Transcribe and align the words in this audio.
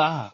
live. 0.00 0.30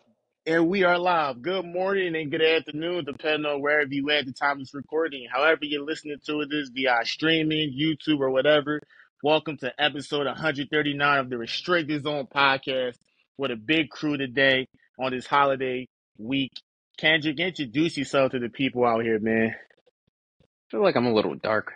And 0.46 0.68
we 0.68 0.84
are 0.84 0.96
live. 0.96 1.42
Good 1.42 1.64
morning 1.64 2.14
and 2.14 2.30
good 2.30 2.40
afternoon, 2.40 3.04
depending 3.04 3.46
on 3.50 3.61
wherever 3.61 3.92
you 3.92 4.08
at 4.11 4.24
the 4.24 4.32
time 4.32 4.52
of 4.52 4.58
this 4.61 4.72
recording. 4.74 5.27
However, 5.29 5.59
you're 5.64 5.84
listening 5.84 6.18
to 6.24 6.46
this 6.48 6.68
via 6.68 7.00
streaming, 7.02 7.77
YouTube, 7.77 8.20
or 8.20 8.30
whatever. 8.30 8.80
Welcome 9.24 9.56
to 9.56 9.73
episode 9.77 10.27
139 10.27 11.18
of 11.18 11.30
the 11.30 11.37
Restricted 11.38 12.05
Zone 12.05 12.29
podcast 12.32 12.95
with 13.38 13.50
a 13.50 13.56
big 13.56 13.91
crew 13.91 14.16
today 14.16 14.68
on 15.00 15.10
this 15.10 15.27
holiday 15.27 15.88
week. 16.16 16.52
Kendrick, 16.96 17.41
introduce 17.41 17.98
yourself 17.98 18.30
to 18.30 18.38
the 18.38 18.48
people 18.48 18.84
out 18.87 19.02
here, 19.02 19.19
man. 19.19 19.52
I 19.52 20.45
feel 20.70 20.80
like 20.84 20.95
I'm 20.95 21.06
a 21.06 21.12
little 21.12 21.34
dark. 21.34 21.73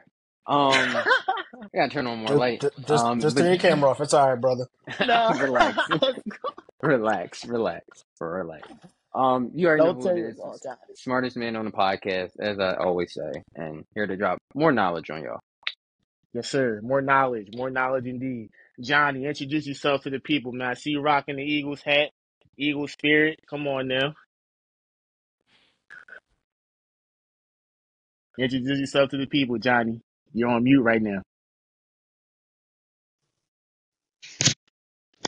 Um, 0.47 0.71
I 0.75 1.05
gotta 1.75 1.91
turn 1.91 2.07
on 2.07 2.19
more 2.19 2.29
Just, 2.29 2.39
light. 2.39 2.61
just, 2.61 2.87
just, 2.87 3.05
Um, 3.05 3.19
just 3.21 3.35
but- 3.35 3.43
turn 3.43 3.51
your 3.55 3.61
camera 3.61 3.91
off. 3.91 4.01
It's 4.01 4.15
all 4.15 4.31
right, 4.31 4.41
brother. 4.41 4.67
No. 5.05 5.33
relax, 5.41 5.77
relax, 6.83 7.47
relax, 7.47 8.05
relax. 8.21 8.69
Um, 9.15 9.51
you 9.55 9.67
already 9.67 9.85
Don't 9.85 9.97
who 9.97 10.03
tell 10.03 10.17
it 10.17 10.21
is. 10.21 10.37
the. 10.37 10.77
Smartest 10.95 11.37
man 11.37 11.57
on 11.57 11.65
the 11.65 11.73
podcast, 11.73 12.31
as 12.41 12.59
I 12.61 12.75
always 12.77 13.13
say, 13.13 13.43
and 13.55 13.85
here 13.95 14.07
to 14.07 14.17
drop 14.17 14.39
more 14.55 14.73
knowledge 14.73 15.11
on 15.11 15.23
y'all. 15.23 15.41
Yes, 16.33 16.49
sir. 16.49 16.81
More 16.83 17.03
knowledge, 17.03 17.49
more 17.55 17.71
knowledge 17.71 18.07
indeed. 18.07 18.51
Johnny, 18.81 19.27
introduce 19.27 19.67
yourself 19.67 20.03
to 20.03 20.11
the 20.11 20.21
people, 20.21 20.53
man. 20.53 20.69
I 20.69 20.75
see 20.75 20.91
you 20.91 21.01
rocking 21.01 21.37
the 21.37 21.43
Eagles 21.43 21.83
hat, 21.83 22.11
Eagle 22.57 22.87
spirit. 22.87 23.41
Come 23.49 23.67
on 23.67 23.89
now. 23.89 24.15
Introduce 28.39 28.79
yourself 28.79 29.11
to 29.11 29.19
the 29.19 29.27
people, 29.27 29.59
Johnny. 29.59 30.01
You're 30.33 30.49
on 30.49 30.63
mute 30.63 30.83
right 30.83 31.03
now. 31.03 31.23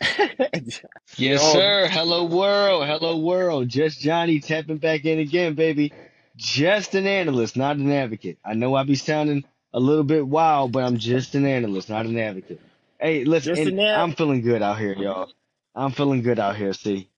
Yes, 1.17 1.41
Oh. 1.43 1.53
sir. 1.53 1.89
Hello, 1.91 2.25
world. 2.25 2.87
Hello, 2.87 3.19
world. 3.19 3.69
Just 3.69 4.01
Johnny 4.01 4.41
tapping 4.41 4.79
back 4.79 5.05
in 5.05 5.19
again, 5.19 5.55
baby. 5.55 5.93
Just 6.37 6.95
an 6.95 7.07
analyst, 7.07 7.57
not 7.57 7.77
an 7.77 7.91
advocate. 7.93 8.39
I 8.45 8.55
know 8.55 8.75
I 8.75 8.85
be 8.85 8.95
sounding 8.95 9.45
a 9.75 9.81
little 9.81 10.05
bit 10.05 10.27
wild, 10.27 10.73
but 10.73 10.85
I'm 10.85 10.97
just 10.99 11.35
an 11.35 11.47
analyst, 11.47 11.91
not 11.91 12.07
an 12.07 12.19
advocate. 12.19 12.61
Hey, 12.99 13.25
listen, 13.25 13.79
an 13.79 13.81
I'm 13.81 14.13
feeling 14.13 14.41
good 14.43 14.63
out 14.63 14.79
here, 14.79 14.95
y'all. 14.95 15.31
I'm 15.75 15.91
feeling 15.93 16.23
good 16.23 16.39
out 16.39 16.57
here, 16.57 16.73
see. 16.73 17.09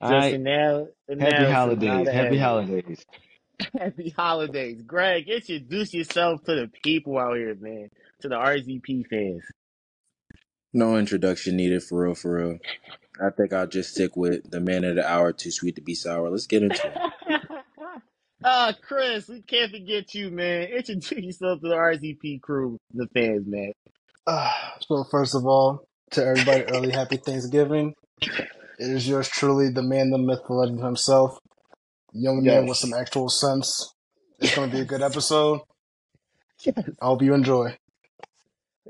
All 0.00 0.10
Just 0.10 0.22
right. 0.24 0.34
an 0.34 0.46
al- 0.46 0.88
Happy 1.08 1.44
analysis, 1.46 1.48
not 1.48 1.52
holidays. 1.52 2.08
Happy 2.08 2.38
holidays. 2.38 3.06
Happy 3.78 4.10
holidays. 4.10 4.82
Greg, 4.86 5.28
introduce 5.28 5.94
yourself 5.94 6.44
to 6.44 6.54
the 6.54 6.70
people 6.82 7.18
out 7.18 7.36
here, 7.36 7.54
man. 7.54 7.90
To 8.20 8.28
the 8.28 8.36
RZP 8.36 9.06
fans. 9.08 9.42
No 10.72 10.96
introduction 10.96 11.56
needed 11.56 11.82
for 11.82 12.04
real, 12.04 12.14
for 12.14 12.36
real. 12.36 12.58
I 13.20 13.30
think 13.30 13.52
I'll 13.52 13.66
just 13.66 13.92
stick 13.92 14.16
with 14.16 14.50
the 14.50 14.60
man 14.60 14.84
of 14.84 14.96
the 14.96 15.08
hour, 15.10 15.32
too 15.32 15.50
sweet 15.50 15.76
to 15.76 15.80
be 15.80 15.94
sour. 15.94 16.28
Let's 16.28 16.46
get 16.46 16.62
into 16.62 16.86
it. 16.86 17.40
uh, 18.44 18.72
Chris, 18.82 19.28
we 19.28 19.40
can't 19.42 19.72
forget 19.72 20.14
you, 20.14 20.30
man. 20.30 20.64
Introduce 20.64 21.12
yourself 21.12 21.60
to 21.62 21.68
the 21.68 21.74
RZP 21.74 22.42
crew, 22.42 22.76
the 22.92 23.06
fans, 23.14 23.46
man. 23.46 23.72
Uh, 24.26 24.52
so 24.80 25.04
first 25.10 25.34
of 25.34 25.46
all, 25.46 25.86
to 26.10 26.24
everybody, 26.24 26.64
early 26.64 26.90
happy 26.90 27.16
Thanksgiving. 27.16 27.94
It 28.20 28.90
is 28.90 29.08
yours 29.08 29.28
truly, 29.28 29.70
the 29.70 29.82
man, 29.82 30.10
the 30.10 30.18
myth, 30.18 30.40
the 30.46 30.52
legend 30.52 30.82
himself. 30.82 31.38
Young 32.12 32.42
man 32.42 32.66
with 32.66 32.76
some 32.76 32.92
actual 32.92 33.28
sense. 33.28 33.94
It's 34.40 34.54
going 34.54 34.70
to 34.70 34.76
be 34.76 34.82
a 34.82 34.86
good 34.86 35.02
episode. 35.02 35.60
Yes. 36.64 36.74
I 37.02 37.04
hope 37.06 37.20
you 37.20 37.34
enjoy. 37.34 37.76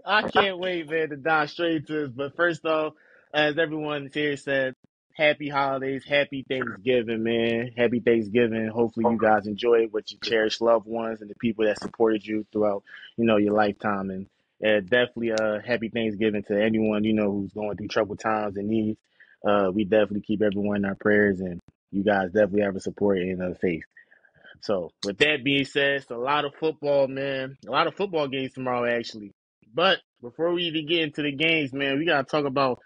I 0.06 0.22
can't 0.22 0.58
wait, 0.58 0.88
man, 0.90 1.10
to 1.10 1.16
dive 1.16 1.50
straight 1.50 1.86
to 1.88 1.92
this. 1.92 2.10
But 2.10 2.36
first 2.36 2.64
off, 2.64 2.94
as 3.34 3.58
everyone 3.58 4.10
here 4.14 4.36
said, 4.36 4.74
happy 5.14 5.48
holidays, 5.48 6.04
happy 6.06 6.44
Thanksgiving, 6.48 7.24
man. 7.24 7.72
Happy 7.76 8.00
Thanksgiving. 8.00 8.68
Hopefully 8.68 9.06
you 9.10 9.18
guys 9.18 9.46
enjoy 9.46 9.84
it 9.84 9.92
with 9.92 10.10
your 10.12 10.20
cherished 10.22 10.60
loved 10.60 10.86
ones 10.86 11.20
and 11.22 11.30
the 11.30 11.34
people 11.34 11.64
that 11.66 11.80
supported 11.80 12.24
you 12.26 12.46
throughout, 12.52 12.84
you 13.16 13.24
know, 13.24 13.36
your 13.36 13.54
lifetime. 13.54 14.10
And 14.10 14.26
uh, 14.64 14.80
definitely 14.80 15.32
uh 15.32 15.60
happy 15.66 15.88
Thanksgiving 15.88 16.44
to 16.44 16.62
anyone, 16.62 17.04
you 17.04 17.12
know, 17.12 17.30
who's 17.30 17.52
going 17.52 17.76
through 17.76 17.88
troubled 17.88 18.20
times 18.20 18.56
and 18.56 18.68
needs. 18.68 18.98
Uh 19.46 19.70
we 19.74 19.84
definitely 19.84 20.22
keep 20.22 20.42
everyone 20.42 20.78
in 20.78 20.84
our 20.86 20.94
prayers 20.94 21.40
and 21.40 21.60
you 21.92 22.04
guys 22.04 22.32
definitely 22.32 22.62
have 22.62 22.76
a 22.76 22.80
support 22.80 23.18
in 23.18 23.40
uh, 23.42 23.54
faith. 23.60 23.84
So 24.60 24.90
with 25.04 25.18
that 25.18 25.44
being 25.44 25.64
said, 25.64 25.96
it's 25.96 26.10
a 26.10 26.16
lot 26.16 26.44
of 26.44 26.54
football, 26.54 27.08
man. 27.08 27.56
A 27.66 27.70
lot 27.70 27.86
of 27.86 27.94
football 27.94 28.28
games 28.28 28.52
tomorrow, 28.54 28.86
actually. 28.90 29.32
But 29.76 29.98
before 30.22 30.54
we 30.54 30.62
even 30.64 30.86
get 30.88 31.02
into 31.02 31.22
the 31.22 31.32
games, 31.32 31.74
man, 31.74 31.98
we 31.98 32.06
gotta 32.06 32.24
talk 32.24 32.46
about 32.46 32.78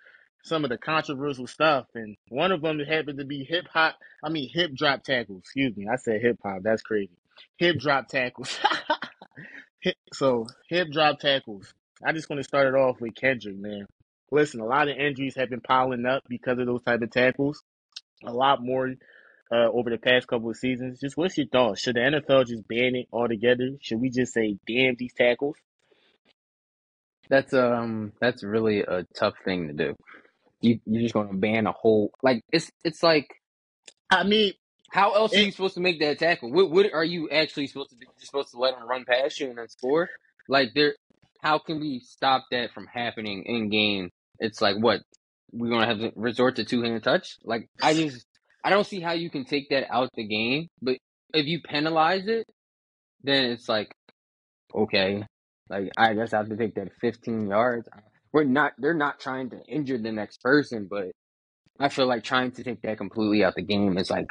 some 0.43 0.65
of 0.65 0.71
the 0.71 0.77
controversial 0.77 1.47
stuff, 1.47 1.87
and 1.95 2.17
one 2.29 2.51
of 2.51 2.63
them 2.63 2.81
happened 2.81 3.21
to 3.21 3.25
be 3.25 3.45
hip 3.45 3.67
hop. 3.73 3.97
I 4.25 4.29
mean, 4.29 4.51
hip 4.53 4.75
drop 4.75 5.05
tackles. 5.05 5.43
Excuse 5.45 5.77
me, 5.77 5.87
I 5.91 5.97
said 5.97 6.21
hip 6.21 6.41
hop. 6.43 6.63
That's 6.63 6.83
crazy. 6.83 7.17
Hip 7.59 7.77
drop 7.81 8.09
tackles. 8.09 8.59
So 10.13 10.47
hip 10.69 10.89
drop 10.93 11.21
tackles. 11.21 11.73
I 12.05 12.13
just 12.13 12.29
want 12.29 12.41
to 12.41 12.45
start 12.45 12.67
it 12.67 12.75
off 12.75 13.01
with 13.01 13.15
Kendrick, 13.15 13.57
man. 13.57 13.87
Listen, 14.31 14.61
a 14.61 14.67
lot 14.67 14.89
of 14.89 14.99
injuries 14.99 15.37
have 15.37 15.49
been 15.49 15.63
piling 15.63 16.05
up 16.05 16.23
because 16.29 16.59
of 16.59 16.67
those 16.67 16.83
type 16.83 17.01
of 17.01 17.11
tackles. 17.11 17.63
A 18.25 18.33
lot 18.33 18.63
more 18.63 18.93
uh, 19.51 19.71
over 19.73 19.89
the 19.89 19.97
past 19.97 20.27
couple 20.27 20.51
of 20.51 20.57
seasons. 20.57 21.01
Just 21.01 21.17
what's 21.17 21.39
your 21.39 21.47
thoughts? 21.47 21.81
Should 21.81 21.97
the 21.97 22.01
NFL 22.01 22.47
just 22.47 22.69
ban 22.69 22.95
it 22.95 23.07
altogether? 23.11 23.71
Should 23.81 24.01
we 24.01 24.11
just 24.11 24.35
say 24.35 24.59
damn 24.67 24.97
these 24.99 25.15
tackles? 25.15 25.57
That's 27.31 27.55
um, 27.55 28.13
that's 28.21 28.43
really 28.43 28.81
a 28.81 29.07
tough 29.17 29.35
thing 29.45 29.69
to 29.69 29.73
do. 29.73 29.95
You 30.61 30.81
you're 30.85 31.03
just 31.03 31.15
gonna 31.15 31.33
ban 31.33 31.67
a 31.67 31.73
whole 31.73 32.11
like 32.23 32.43
it's 32.53 32.71
it's 32.85 33.03
like 33.03 33.29
I 34.11 34.25
mean, 34.25 34.53
how 34.91 35.13
else 35.13 35.33
are 35.33 35.41
you 35.41 35.53
supposed 35.53 35.75
to 35.75 35.81
make 35.81 36.01
that 36.01 36.19
tackle? 36.19 36.51
What 36.53 36.71
what 36.71 36.93
are 36.93 37.05
you 37.05 37.31
actually 37.31 37.69
supposed 37.69 37.91
to 37.91 37.97
do? 37.97 38.07
You're 38.07 38.27
supposed 38.27 38.51
to 38.51 38.59
let 38.59 38.75
him 38.75 38.87
run 38.89 39.05
past 39.05 39.39
you 39.39 39.49
and 39.49 39.57
then 39.57 39.69
score? 39.69 40.11
Like 40.49 40.71
there, 40.75 40.97
how 41.41 41.59
can 41.59 41.81
we 41.81 42.01
stop 42.01 42.45
that 42.51 42.73
from 42.75 42.89
happening 42.89 43.45
in 43.45 43.71
game? 43.71 44.11
It's 44.41 44.61
like 44.61 44.77
what 44.77 45.01
we're 45.53 45.71
gonna 45.71 45.87
have 45.87 46.01
to 46.01 46.13
resort 46.17 46.57
to 46.57 46.65
two 46.65 46.83
hand 46.83 47.03
touch. 47.05 47.37
Like 47.45 47.69
I 47.81 47.95
just 47.95 48.27
I 48.65 48.71
don't 48.71 48.87
see 48.87 49.01
how 49.01 49.13
you 49.13 49.31
can 49.31 49.45
take 49.45 49.71
that 49.71 49.87
out 49.89 50.11
the 50.17 50.27
game. 50.27 50.69
But 50.83 50.99
if 51.33 51.47
you 51.47 51.61
penalize 51.63 52.27
it, 52.27 52.49
then 53.23 53.45
it's 53.53 53.69
like 53.69 53.95
okay, 54.75 55.25
like 55.71 55.91
I 55.97 56.15
guess 56.15 56.35
I 56.35 56.39
have 56.39 56.49
to 56.51 56.57
take 56.57 56.75
that 56.75 56.93
15 57.01 57.49
yards. 57.49 57.89
We're 58.33 58.45
not 58.45 58.73
they're 58.79 58.95
not 58.95 59.21
trying 59.21 59.51
to 59.51 59.61
injure 59.67 59.99
the 59.99 60.13
next 60.13 60.43
person, 60.43 60.89
but 60.91 61.13
I 61.79 61.89
feel 61.89 62.07
like 62.07 62.25
trying 62.25 62.53
to 62.53 62.65
take 62.65 62.83
that 62.83 62.99
completely 62.99 63.43
out 63.45 63.55
the 63.55 63.63
game 63.63 63.97
is 63.97 64.11
like 64.11 64.27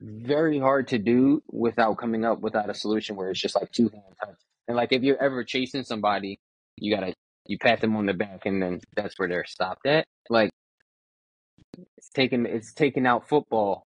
very 0.00 0.58
hard 0.58 0.88
to 0.88 0.98
do 0.98 1.42
without 1.50 1.98
coming 1.98 2.24
up 2.24 2.40
without 2.40 2.70
a 2.70 2.74
solution 2.74 3.14
where 3.16 3.30
it's 3.30 3.40
just 3.40 3.54
like 3.54 3.70
two 3.70 3.88
hand 3.90 4.02
touch. 4.24 4.36
And 4.66 4.76
like 4.76 4.92
if 4.92 5.02
you're 5.02 5.22
ever 5.22 5.44
chasing 5.44 5.84
somebody, 5.84 6.38
you 6.78 6.94
gotta 6.94 7.14
you 7.46 7.58
pat 7.58 7.80
them 7.80 7.96
on 7.96 8.06
the 8.06 8.14
back 8.14 8.46
and 8.46 8.62
then 8.62 8.80
that's 8.96 9.18
where 9.18 9.28
they're 9.28 9.44
stopped 9.46 9.86
at. 9.86 10.06
Like 10.28 10.50
it's 11.96 12.10
taking 12.10 12.46
it's 12.46 12.72
taking 12.72 13.06
out 13.06 13.28
football 13.28 13.84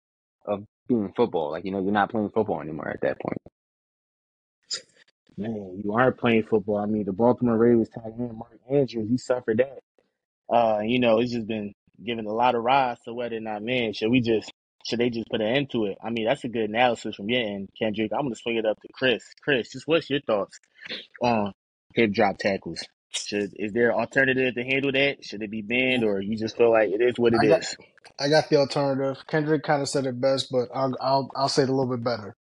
of 0.47 0.65
being 0.89 1.12
football. 1.17 1.51
Like, 1.53 1.65
you 1.65 1.71
know, 1.73 1.81
you're 1.81 1.93
not 1.93 2.11
playing 2.11 2.31
football 2.31 2.61
anymore 2.61 2.89
at 2.89 3.01
that 3.03 3.21
point. 3.21 3.39
Man, 5.41 5.81
you 5.84 5.93
aren't 5.93 6.19
playing 6.19 6.45
football. 6.45 6.78
I 6.78 6.87
mean, 6.87 7.05
the 7.05 7.12
Baltimore 7.12 7.56
Ravens 7.59 7.89
tight 7.89 8.12
end 8.19 8.37
Mark 8.37 8.59
Andrews, 8.71 9.09
he 9.09 9.19
suffered 9.19 9.59
that. 9.59 9.81
Uh, 10.55 10.81
you 10.84 10.99
know, 10.99 11.19
it's 11.19 11.33
just 11.33 11.47
been 11.47 11.73
given 12.05 12.27
a 12.27 12.33
lot 12.33 12.55
of 12.55 12.62
rise 12.62 12.99
to 13.05 13.15
whether 13.15 13.37
or 13.37 13.41
not, 13.41 13.62
man, 13.62 13.93
should 13.93 14.11
we 14.11 14.21
just 14.21 14.50
should 14.87 14.99
they 14.99 15.11
just 15.11 15.29
put 15.31 15.41
an 15.41 15.49
end 15.49 15.71
to 15.71 15.87
it? 15.87 15.99
I 16.03 16.11
mean, 16.11 16.27
that's 16.27 16.45
a 16.45 16.49
good 16.49 16.71
analysis 16.71 17.15
from 17.17 17.29
your 17.29 17.43
end, 17.43 17.69
Kendrick. 17.79 18.12
I'm 18.15 18.23
gonna 18.23 18.34
swing 18.34 18.56
it 18.56 18.67
up 18.67 18.81
to 18.81 18.89
Chris. 18.95 19.23
Chris, 19.43 19.70
just 19.73 19.87
what's 19.87 20.09
your 20.11 20.20
thoughts 20.26 20.59
on 21.23 21.53
hip 21.94 22.12
drop 22.12 22.38
tackles? 22.38 22.82
Should 23.12 23.53
is 23.56 23.73
there 23.73 23.91
an 23.91 23.99
alternative 23.99 24.55
to 24.55 24.62
handle 24.64 24.93
that? 24.93 25.25
Should 25.25 25.43
it 25.43 25.50
be 25.50 25.62
banned, 25.62 26.05
or 26.05 26.20
you 26.20 26.37
just 26.37 26.56
feel 26.56 26.70
like 26.70 26.91
it 26.91 27.00
is 27.03 27.19
what 27.19 27.35
it 27.35 27.41
I 27.43 27.47
got- 27.47 27.61
is? 27.61 27.76
I 28.19 28.29
got 28.29 28.49
the 28.50 28.56
alternative. 28.56 29.23
Kendrick 29.29 29.62
kind 29.62 29.82
of 29.82 29.88
said 29.88 30.05
it 30.06 30.20
best, 30.20 30.50
but 30.50 30.69
I'll, 30.75 30.94
I'll, 31.00 31.31
I'll 31.35 31.49
say 31.49 31.62
it 31.62 31.70
a 31.70 31.73
little 31.75 31.97
bit 31.97 32.05
better. 32.05 32.37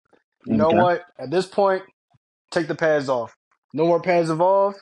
You 0.47 0.57
know 0.57 0.71
what? 0.71 1.03
At 1.19 1.31
this 1.31 1.47
point, 1.47 1.83
take 2.51 2.69
the 2.69 2.75
pads 2.75 3.09
off. 3.09 3.35
No 3.73 3.87
more 3.87 4.01
pads 4.01 4.31
involved. 4.31 4.79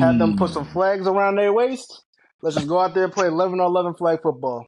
Have 0.00 0.18
them 0.18 0.36
put 0.36 0.50
some 0.50 0.66
Mm. 0.66 0.72
flags 0.72 1.06
around 1.06 1.36
their 1.36 1.52
waist. 1.52 2.02
Let's 2.42 2.56
just 2.56 2.68
go 2.68 2.78
out 2.78 2.94
there 2.94 3.04
and 3.04 3.12
play 3.12 3.26
11 3.26 3.60
on 3.60 3.66
11 3.66 3.94
flag 3.94 4.20
football. 4.22 4.66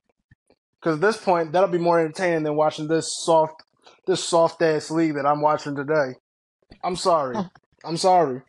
Because 0.81 0.97
at 0.97 1.01
this 1.01 1.17
point, 1.17 1.53
that'll 1.53 1.69
be 1.69 1.79
more 1.79 2.01
entertaining 2.01 2.43
than 2.43 2.57
watching 2.57 2.89
this 2.89 3.15
soft, 3.23 3.63
this 4.07 4.23
soft 4.25 4.61
ass 4.63 4.91
league 4.91 5.15
that 5.15 5.27
I'm 5.27 5.41
watching 5.43 5.77
today. 5.77 6.15
I'm 6.83 6.97
sorry. 6.97 7.37
I'm 7.85 7.97
sorry. 7.97 8.43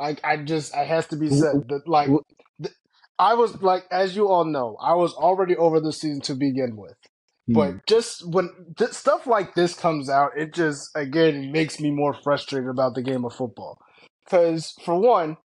I, 0.00 0.16
I 0.24 0.36
just, 0.38 0.74
it 0.74 0.86
has 0.86 1.06
to 1.08 1.16
be 1.16 1.28
said 1.28 1.68
that 1.68 1.82
like, 1.86 2.08
I 3.18 3.34
was 3.34 3.60
like, 3.62 3.84
as 3.90 4.14
you 4.16 4.28
all 4.28 4.44
know, 4.44 4.76
I 4.80 4.94
was 4.94 5.12
already 5.14 5.56
over 5.56 5.80
the 5.80 5.92
season 5.92 6.20
to 6.22 6.34
begin 6.34 6.76
with. 6.76 6.94
But 7.48 7.72
hmm. 7.72 7.78
just 7.88 8.26
when 8.28 8.50
th- 8.76 8.92
stuff 8.92 9.26
like 9.26 9.54
this 9.54 9.74
comes 9.74 10.10
out, 10.10 10.32
it 10.36 10.54
just 10.54 10.90
again 10.94 11.50
makes 11.50 11.80
me 11.80 11.90
more 11.90 12.14
frustrated 12.14 12.68
about 12.68 12.94
the 12.94 13.02
game 13.02 13.24
of 13.24 13.34
football. 13.34 13.78
Because 14.24 14.74
for 14.84 14.98
one, 15.00 15.38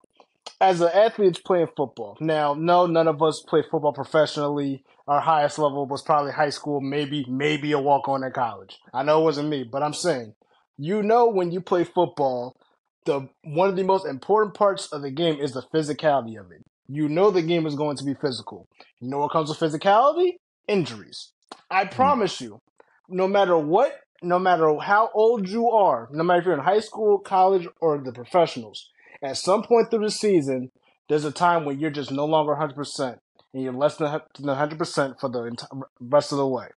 as 0.60 0.80
an 0.80 0.90
athlete 0.94 1.42
playing 1.44 1.68
football, 1.76 2.16
now 2.20 2.54
no, 2.54 2.86
none 2.86 3.08
of 3.08 3.22
us 3.22 3.42
play 3.46 3.62
football 3.62 3.92
professionally. 3.92 4.84
our 5.06 5.20
highest 5.20 5.58
level 5.58 5.86
was 5.86 6.02
probably 6.02 6.32
high 6.32 6.50
school, 6.50 6.80
maybe 6.80 7.24
maybe 7.28 7.72
a 7.72 7.78
walk 7.78 8.08
on 8.08 8.24
at 8.24 8.34
college. 8.34 8.78
I 8.94 9.02
know 9.02 9.20
it 9.20 9.24
wasn't 9.24 9.50
me, 9.50 9.64
but 9.64 9.82
I'm 9.82 9.94
saying, 9.94 10.34
you 10.78 11.02
know, 11.02 11.28
when 11.28 11.50
you 11.52 11.60
play 11.60 11.84
football, 11.84 12.56
the 13.04 13.28
one 13.44 13.68
of 13.68 13.76
the 13.76 13.84
most 13.84 14.06
important 14.06 14.54
parts 14.54 14.92
of 14.92 15.02
the 15.02 15.10
game 15.10 15.38
is 15.40 15.52
the 15.52 15.62
physicality 15.74 16.38
of 16.40 16.50
it. 16.52 16.64
You 16.88 17.08
know 17.08 17.30
the 17.30 17.42
game 17.42 17.66
is 17.66 17.74
going 17.74 17.96
to 17.98 18.04
be 18.04 18.14
physical. 18.14 18.68
You 19.00 19.08
know 19.10 19.18
what 19.18 19.32
comes 19.32 19.48
with 19.48 19.58
physicality? 19.58 20.34
Injuries. 20.68 21.32
I 21.70 21.84
mm. 21.84 21.90
promise 21.90 22.40
you, 22.40 22.60
no 23.08 23.28
matter 23.28 23.56
what, 23.56 23.92
no 24.22 24.38
matter 24.38 24.76
how 24.78 25.10
old 25.14 25.48
you 25.48 25.70
are, 25.70 26.08
no 26.12 26.22
matter 26.22 26.40
if 26.40 26.46
you're 26.46 26.54
in 26.54 26.60
high 26.60 26.80
school, 26.80 27.18
college, 27.18 27.66
or 27.80 27.98
the 27.98 28.12
professionals, 28.12 28.90
at 29.22 29.36
some 29.36 29.62
point 29.62 29.90
through 29.90 30.04
the 30.04 30.10
season, 30.10 30.70
there's 31.08 31.24
a 31.24 31.32
time 31.32 31.64
when 31.64 31.78
you're 31.78 31.90
just 31.90 32.12
no 32.12 32.24
longer 32.24 32.54
100% 32.54 33.18
and 33.52 33.62
you're 33.62 33.72
less 33.72 33.96
than 33.96 34.08
100% 34.08 35.20
for 35.20 35.28
the 35.28 35.56
rest 36.00 36.32
of 36.32 36.38
the 36.38 36.46
way. 36.46 36.68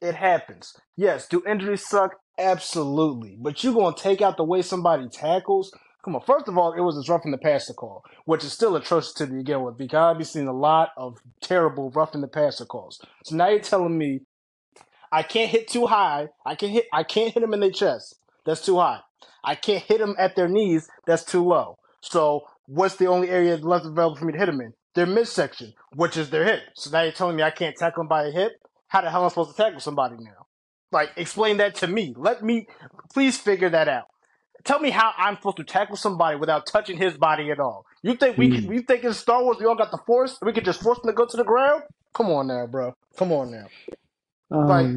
It 0.00 0.14
happens. 0.14 0.74
Yes, 0.96 1.26
do 1.26 1.42
injuries 1.46 1.86
suck? 1.86 2.16
Absolutely. 2.38 3.36
But 3.40 3.64
you're 3.64 3.72
going 3.72 3.94
to 3.94 4.02
take 4.02 4.20
out 4.20 4.36
the 4.36 4.44
way 4.44 4.62
somebody 4.62 5.08
tackles? 5.08 5.72
Come 6.06 6.14
on. 6.14 6.22
First 6.22 6.46
of 6.46 6.56
all, 6.56 6.72
it 6.72 6.82
was 6.82 6.96
a 6.96 7.12
roughing 7.12 7.32
the 7.32 7.38
passer 7.38 7.74
call, 7.74 8.04
which 8.26 8.44
is 8.44 8.52
still 8.52 8.76
atrocious 8.76 9.12
to 9.14 9.26
begin 9.26 9.62
with 9.62 9.76
because 9.76 10.12
I've 10.12 10.18
been 10.18 10.24
seeing 10.24 10.46
a 10.46 10.52
lot 10.52 10.90
of 10.96 11.18
terrible 11.42 11.90
roughing 11.90 12.20
the 12.20 12.28
passer 12.28 12.64
calls. 12.64 13.04
So 13.24 13.34
now 13.34 13.48
you're 13.48 13.58
telling 13.58 13.98
me 13.98 14.20
I 15.10 15.24
can't 15.24 15.50
hit 15.50 15.66
too 15.66 15.86
high. 15.86 16.28
I 16.46 16.54
can 16.54 16.68
hit. 16.68 16.84
I 16.92 17.02
can't 17.02 17.34
hit 17.34 17.40
them 17.40 17.54
in 17.54 17.58
their 17.58 17.72
chest. 17.72 18.20
That's 18.44 18.64
too 18.64 18.78
high. 18.78 19.00
I 19.42 19.56
can't 19.56 19.82
hit 19.82 19.98
them 19.98 20.14
at 20.16 20.36
their 20.36 20.46
knees. 20.46 20.88
That's 21.08 21.24
too 21.24 21.42
low. 21.42 21.76
So 22.02 22.42
what's 22.66 22.94
the 22.94 23.06
only 23.06 23.28
area 23.28 23.56
left 23.56 23.84
available 23.84 24.14
for 24.14 24.26
me 24.26 24.32
to 24.32 24.38
hit 24.38 24.46
them 24.46 24.60
in? 24.60 24.74
Their 24.94 25.06
midsection, 25.06 25.72
which 25.96 26.16
is 26.16 26.30
their 26.30 26.44
hip. 26.44 26.60
So 26.76 26.88
now 26.90 27.02
you're 27.02 27.10
telling 27.10 27.34
me 27.34 27.42
I 27.42 27.50
can't 27.50 27.74
tackle 27.74 28.04
them 28.04 28.08
by 28.08 28.26
a 28.26 28.30
hip? 28.30 28.52
How 28.86 29.00
the 29.00 29.10
hell 29.10 29.22
am 29.22 29.26
I 29.26 29.28
supposed 29.30 29.56
to 29.56 29.60
tackle 29.60 29.80
somebody 29.80 30.14
now? 30.20 30.46
Like, 30.92 31.10
explain 31.16 31.56
that 31.56 31.74
to 31.76 31.88
me. 31.88 32.14
Let 32.16 32.44
me, 32.44 32.68
please 33.12 33.36
figure 33.36 33.70
that 33.70 33.88
out. 33.88 34.04
Tell 34.64 34.80
me 34.80 34.90
how 34.90 35.12
I'm 35.18 35.36
supposed 35.36 35.58
to 35.58 35.64
tackle 35.64 35.96
somebody 35.96 36.36
without 36.36 36.66
touching 36.66 36.98
his 36.98 37.16
body 37.16 37.50
at 37.50 37.60
all. 37.60 37.86
You 38.02 38.14
think 38.16 38.38
we? 38.38 38.48
Hmm. 38.48 38.72
You 38.72 38.82
think 38.82 39.04
in 39.04 39.14
Star 39.14 39.42
Wars 39.42 39.58
we 39.60 39.66
all 39.66 39.76
got 39.76 39.90
the 39.90 39.98
Force? 40.06 40.38
We 40.42 40.52
could 40.52 40.64
just 40.64 40.82
force 40.82 40.98
them 41.00 41.08
to 41.10 41.14
go 41.14 41.26
to 41.26 41.36
the 41.36 41.44
ground? 41.44 41.82
Come 42.14 42.28
on 42.30 42.48
now, 42.48 42.66
bro. 42.66 42.94
Come 43.18 43.32
on 43.32 43.50
now. 43.52 43.66
Oh, 44.50 44.60
Like, 44.60 44.96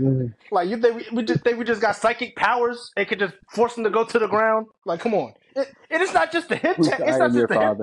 like 0.52 0.70
you 0.70 0.78
think 0.78 0.96
we, 0.98 1.18
we 1.18 1.24
just 1.24 1.44
think 1.44 1.60
we 1.60 1.66
just 1.66 1.82
got 1.82 1.96
psychic 1.96 2.36
powers 2.36 2.92
and 2.98 3.08
could 3.08 3.20
just 3.20 3.36
force 3.52 3.76
them 3.76 3.84
to 3.86 3.90
go 3.92 4.06
to 4.06 4.20
the 4.20 4.28
ground? 4.28 4.68
Like, 4.86 5.02
come 5.02 5.14
on. 5.16 5.34
It, 5.56 5.70
it 5.90 6.02
is 6.02 6.14
not 6.14 6.32
just 6.32 6.50
the 6.50 6.58
hip. 6.58 6.82
Ta- 6.84 7.00
it's 7.06 7.20
not 7.20 7.34
just 7.34 7.48
the 7.48 7.58
hip. 7.58 7.76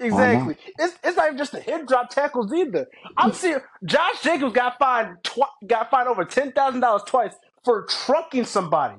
Exactly. 0.00 0.56
It's 0.78 0.94
it's 1.04 1.16
not 1.16 1.26
even 1.26 1.38
just 1.38 1.52
the 1.52 1.60
hip 1.60 1.86
drop 1.86 2.10
tackles 2.10 2.52
either. 2.52 2.86
I'm 3.16 3.32
seeing 3.34 3.58
Josh 3.84 4.22
Jacobs 4.22 4.52
got 4.54 4.78
fined 4.78 5.18
tw- 5.24 5.40
got 5.66 5.90
fined 5.90 6.08
over 6.08 6.24
ten 6.24 6.52
thousand 6.52 6.80
dollars 6.80 7.02
twice 7.06 7.34
for 7.64 7.86
trucking 7.86 8.44
somebody. 8.46 8.96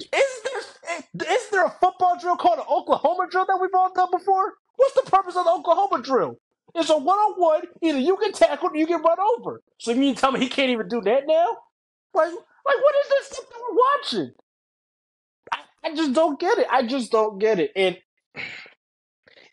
Is 0.00 0.42
there 0.44 1.32
is 1.34 1.50
there 1.50 1.64
a 1.64 1.70
football 1.70 2.18
drill 2.20 2.36
called 2.36 2.58
an 2.58 2.64
Oklahoma 2.70 3.28
drill 3.30 3.46
that 3.46 3.58
we've 3.60 3.70
all 3.74 3.92
done 3.94 4.10
before? 4.10 4.54
What's 4.76 4.94
the 4.94 5.10
purpose 5.10 5.36
of 5.36 5.44
the 5.44 5.50
Oklahoma 5.50 6.02
drill? 6.02 6.38
It's 6.74 6.90
a 6.90 6.98
one 6.98 7.18
on 7.18 7.40
one. 7.40 7.62
Either 7.82 7.98
you 7.98 8.16
can 8.16 8.32
tackle 8.32 8.68
or 8.68 8.76
you 8.76 8.86
can 8.86 9.00
run 9.00 9.16
over. 9.38 9.62
So 9.78 9.92
you 9.92 9.98
mean 9.98 10.14
tell 10.14 10.32
me 10.32 10.40
he 10.40 10.48
can't 10.48 10.70
even 10.70 10.88
do 10.88 11.00
that 11.00 11.22
now? 11.26 11.46
Like 12.12 12.30
like 12.30 12.82
what 12.82 12.94
is 13.04 13.08
this 13.08 13.26
stuff 13.28 13.46
that 13.48 13.58
we're 13.70 13.76
watching? 13.76 14.32
I, 15.52 15.58
I 15.84 15.94
just 15.94 16.12
don't 16.12 16.38
get 16.38 16.58
it. 16.58 16.66
I 16.70 16.86
just 16.86 17.10
don't 17.10 17.38
get 17.38 17.58
it. 17.58 17.72
And 17.74 17.96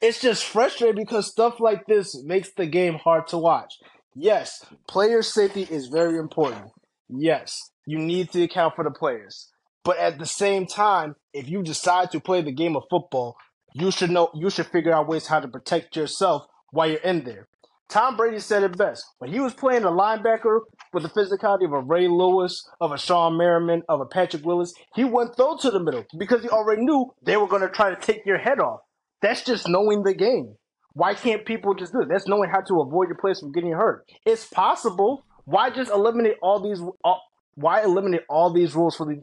it's 0.02 0.20
just 0.20 0.44
frustrating 0.44 1.02
because 1.02 1.28
stuff 1.28 1.62
like 1.62 1.86
this 1.88 2.22
makes 2.24 2.52
the 2.52 2.66
game 2.66 2.96
hard 2.96 3.28
to 3.28 3.38
watch. 3.38 3.76
Yes, 4.16 4.66
player 4.88 5.22
safety 5.22 5.64
is 5.64 5.88
very 5.88 6.18
important. 6.18 6.72
Yes, 7.08 7.58
you 7.86 7.98
need 7.98 8.32
to 8.32 8.44
account 8.44 8.76
for 8.76 8.84
the 8.84 8.92
players. 8.92 9.53
But 9.84 9.98
at 9.98 10.18
the 10.18 10.26
same 10.26 10.66
time, 10.66 11.16
if 11.34 11.50
you 11.50 11.62
decide 11.62 12.12
to 12.12 12.20
play 12.20 12.42
the 12.42 12.52
game 12.52 12.76
of 12.76 12.84
football, 12.90 13.36
you 13.74 13.92
should 13.92 14.12
know 14.12 14.30
you 14.34 14.50
should 14.50 14.68
figure 14.68 14.94
out 14.94 15.08
ways 15.08 15.28
how 15.28 15.40
to 15.40 15.48
protect 15.48 15.96
yourself 15.96 16.46
while 16.72 16.90
you're 16.90 17.00
in 17.00 17.24
there. 17.24 17.48
Tom 17.90 18.16
Brady 18.16 18.40
said 18.40 18.64
it 18.64 18.78
best. 18.78 19.06
When 19.20 19.32
he 19.32 19.40
was 19.40 19.54
playing 19.54 19.84
a 19.84 19.92
linebacker 19.92 20.62
with 20.94 21.04
the 21.04 21.10
physicality 21.10 21.66
of 21.66 21.74
a 21.74 21.80
Ray 21.80 22.08
Lewis, 22.08 22.68
of 22.80 22.92
a 22.92 22.96
Shawne 22.96 23.38
Merriman, 23.38 23.84
of 23.90 24.00
a 24.00 24.06
Patrick 24.06 24.46
Willis, 24.46 24.74
he 24.96 25.04
went 25.04 25.36
throw 25.36 25.58
to 25.58 25.70
the 25.70 25.80
middle 25.80 26.06
because 26.18 26.42
he 26.42 26.50
already 26.50 26.84
knew 26.84 27.14
they 27.24 27.38
were 27.38 27.48
going 27.48 27.62
to 27.62 27.70
try 27.70 27.94
to 27.94 28.00
take 28.00 28.26
your 28.26 28.38
head 28.38 28.60
off. 28.60 28.80
That's 29.22 29.44
just 29.44 29.68
knowing 29.68 30.04
the 30.04 30.14
game. 30.14 30.56
Why 30.94 31.14
can't 31.14 31.46
people 31.46 31.74
just 31.74 31.92
do 31.92 32.02
it? 32.02 32.10
That's 32.10 32.28
knowing 32.28 32.50
how 32.50 32.62
to 32.62 32.82
avoid 32.82 33.10
your 33.10 33.18
players 33.18 33.40
from 33.40 33.52
getting 33.52 33.72
hurt. 33.72 34.06
It's 34.26 34.48
possible. 34.48 35.26
Why 35.46 35.70
just 35.70 35.92
eliminate 35.92 36.38
all 36.42 36.60
these? 36.62 36.82
All, 37.04 37.22
why 37.56 37.84
eliminate 37.84 38.22
all 38.30 38.52
these 38.52 38.76
rules 38.76 38.96
for 38.96 39.06
the 39.06 39.22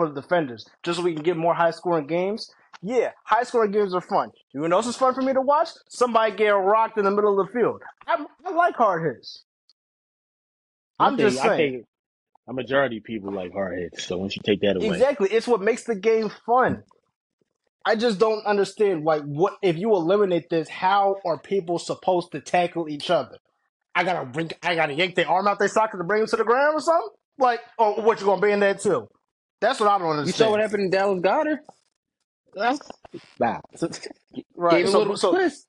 for 0.00 0.08
the 0.08 0.20
defenders 0.20 0.66
just 0.82 0.98
so 0.98 1.04
we 1.04 1.14
can 1.14 1.22
get 1.22 1.36
more 1.36 1.54
high 1.54 1.70
scoring 1.70 2.06
games? 2.06 2.50
Yeah, 2.82 3.10
high 3.24 3.42
scoring 3.42 3.72
games 3.72 3.94
are 3.94 4.00
fun. 4.00 4.30
You 4.52 4.60
know 4.60 4.76
what 4.76 4.86
else 4.86 4.96
fun 4.96 5.14
for 5.14 5.22
me 5.22 5.32
to 5.34 5.40
watch? 5.40 5.68
Somebody 5.88 6.34
get 6.34 6.50
rocked 6.50 6.98
in 6.98 7.04
the 7.04 7.10
middle 7.10 7.38
of 7.38 7.46
the 7.46 7.52
field. 7.52 7.82
I, 8.06 8.24
I 8.46 8.50
like 8.50 8.74
hard 8.74 9.04
hits. 9.04 9.44
I'm 10.98 11.16
think, 11.16 11.30
just 11.30 11.42
saying. 11.42 11.84
a 12.48 12.52
majority 12.52 12.98
of 12.98 13.04
people 13.04 13.32
like 13.32 13.52
hard 13.52 13.78
hits. 13.78 14.04
So 14.04 14.18
once 14.18 14.34
you 14.36 14.42
take 14.44 14.60
that 14.62 14.76
away, 14.76 14.88
Exactly. 14.88 15.28
It's 15.30 15.46
what 15.46 15.60
makes 15.60 15.84
the 15.84 15.94
game 15.94 16.30
fun. 16.46 16.82
I 17.84 17.96
just 17.96 18.18
don't 18.18 18.44
understand 18.44 19.04
like 19.04 19.22
what 19.22 19.54
if 19.62 19.76
you 19.76 19.94
eliminate 19.94 20.50
this, 20.50 20.68
how 20.68 21.16
are 21.24 21.38
people 21.38 21.78
supposed 21.78 22.32
to 22.32 22.40
tackle 22.40 22.88
each 22.88 23.10
other? 23.10 23.38
I 23.94 24.04
gotta 24.04 24.26
bring 24.26 24.50
I 24.62 24.74
gotta 24.74 24.94
yank 24.94 25.14
their 25.14 25.28
arm 25.28 25.48
out 25.48 25.58
their 25.58 25.68
socket 25.68 25.98
to 25.98 26.04
bring 26.04 26.20
them 26.20 26.28
to 26.28 26.36
the 26.36 26.44
ground 26.44 26.76
or 26.76 26.80
something? 26.80 27.08
Like 27.38 27.60
or 27.78 28.02
what 28.02 28.20
you 28.20 28.26
gonna 28.26 28.42
be 28.42 28.52
in 28.52 28.60
there 28.60 28.74
too? 28.74 29.08
That's 29.60 29.78
what 29.80 29.88
I 29.90 29.98
don't 29.98 30.06
want 30.06 30.20
to 30.20 30.32
say. 30.32 30.36
You 30.36 30.44
saw 30.46 30.50
what 30.50 30.60
happened 30.60 30.90
to 30.90 30.96
Dallas 30.98 31.20
Goedert? 31.20 31.58
nah. 33.38 33.60
Right. 34.56 34.76
Gave 34.78 34.86
a 34.86 34.88
So 34.90 34.98
little 34.98 35.16
so 35.16 35.32
twist. 35.32 35.66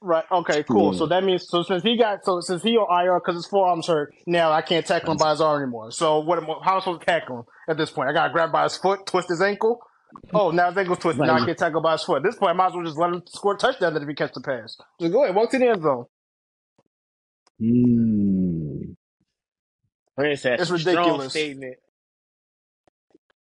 right, 0.00 0.24
okay, 0.32 0.62
cool. 0.64 0.92
Yeah. 0.92 0.98
So 0.98 1.06
that 1.06 1.22
means 1.24 1.46
so 1.48 1.62
since 1.62 1.82
he 1.82 1.96
got 1.96 2.24
so 2.24 2.40
since 2.40 2.62
he 2.62 2.76
on 2.76 3.04
IR 3.06 3.20
because 3.20 3.36
his 3.36 3.46
forearm's 3.46 3.86
hurt, 3.86 4.12
now 4.26 4.50
I 4.50 4.62
can't 4.62 4.84
tackle 4.84 5.12
him 5.12 5.18
by 5.18 5.30
his 5.30 5.40
arm 5.40 5.62
anymore. 5.62 5.90
So 5.92 6.18
what 6.20 6.38
am 6.38 6.50
I, 6.50 6.54
how 6.64 6.72
am 6.72 6.76
I 6.78 6.80
supposed 6.80 7.00
to 7.00 7.06
tackle 7.06 7.38
him 7.40 7.44
at 7.68 7.76
this 7.76 7.90
point? 7.90 8.08
I 8.08 8.12
gotta 8.12 8.32
grab 8.32 8.50
by 8.50 8.64
his 8.64 8.76
foot, 8.76 9.06
twist 9.06 9.28
his 9.28 9.40
ankle. 9.42 9.80
Oh, 10.34 10.50
now 10.50 10.68
his 10.70 10.78
ankle's 10.78 10.98
twisted. 10.98 11.24
Now 11.24 11.34
I 11.34 11.38
Like- 11.38 11.46
can't 11.46 11.58
tackle 11.58 11.80
by 11.82 11.92
his 11.92 12.02
foot. 12.02 12.16
At 12.16 12.22
this 12.24 12.34
point, 12.36 12.50
I 12.50 12.54
might 12.54 12.68
as 12.68 12.72
well 12.74 12.84
just 12.84 12.98
let 12.98 13.10
him 13.12 13.22
score 13.28 13.54
a 13.54 13.58
touchdown 13.58 13.96
if 13.96 14.08
he 14.08 14.14
catch 14.14 14.32
the 14.32 14.40
pass. 14.40 14.76
Just 15.00 15.12
go 15.12 15.22
ahead, 15.22 15.36
walk 15.36 15.50
to 15.50 15.58
the 15.58 15.68
end 15.68 15.82
zone. 15.82 16.06
Hmm. 17.60 18.92
Prince 20.16 20.42
has 20.42 20.60
It's 20.60 20.68
some 20.68 20.78
strong 20.78 20.96
ridiculous. 20.96 21.30
statement. 21.32 21.76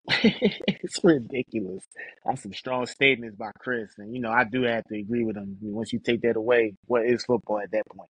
it's 0.24 1.00
ridiculous. 1.04 1.84
That's 2.26 2.42
some 2.42 2.54
strong 2.54 2.86
statements 2.86 3.36
by 3.36 3.52
Chris, 3.58 3.90
and 3.98 4.14
you 4.14 4.20
know 4.22 4.30
I 4.32 4.44
do 4.44 4.62
have 4.64 4.84
to 4.86 4.98
agree 4.98 5.24
with 5.24 5.36
him. 5.36 5.58
Once 5.62 5.92
you 5.92 6.00
take 6.00 6.22
that 6.22 6.36
away, 6.36 6.74
what 6.86 7.06
is 7.06 7.24
football 7.24 7.60
at 7.60 7.72
that 7.72 7.84
point? 7.88 8.10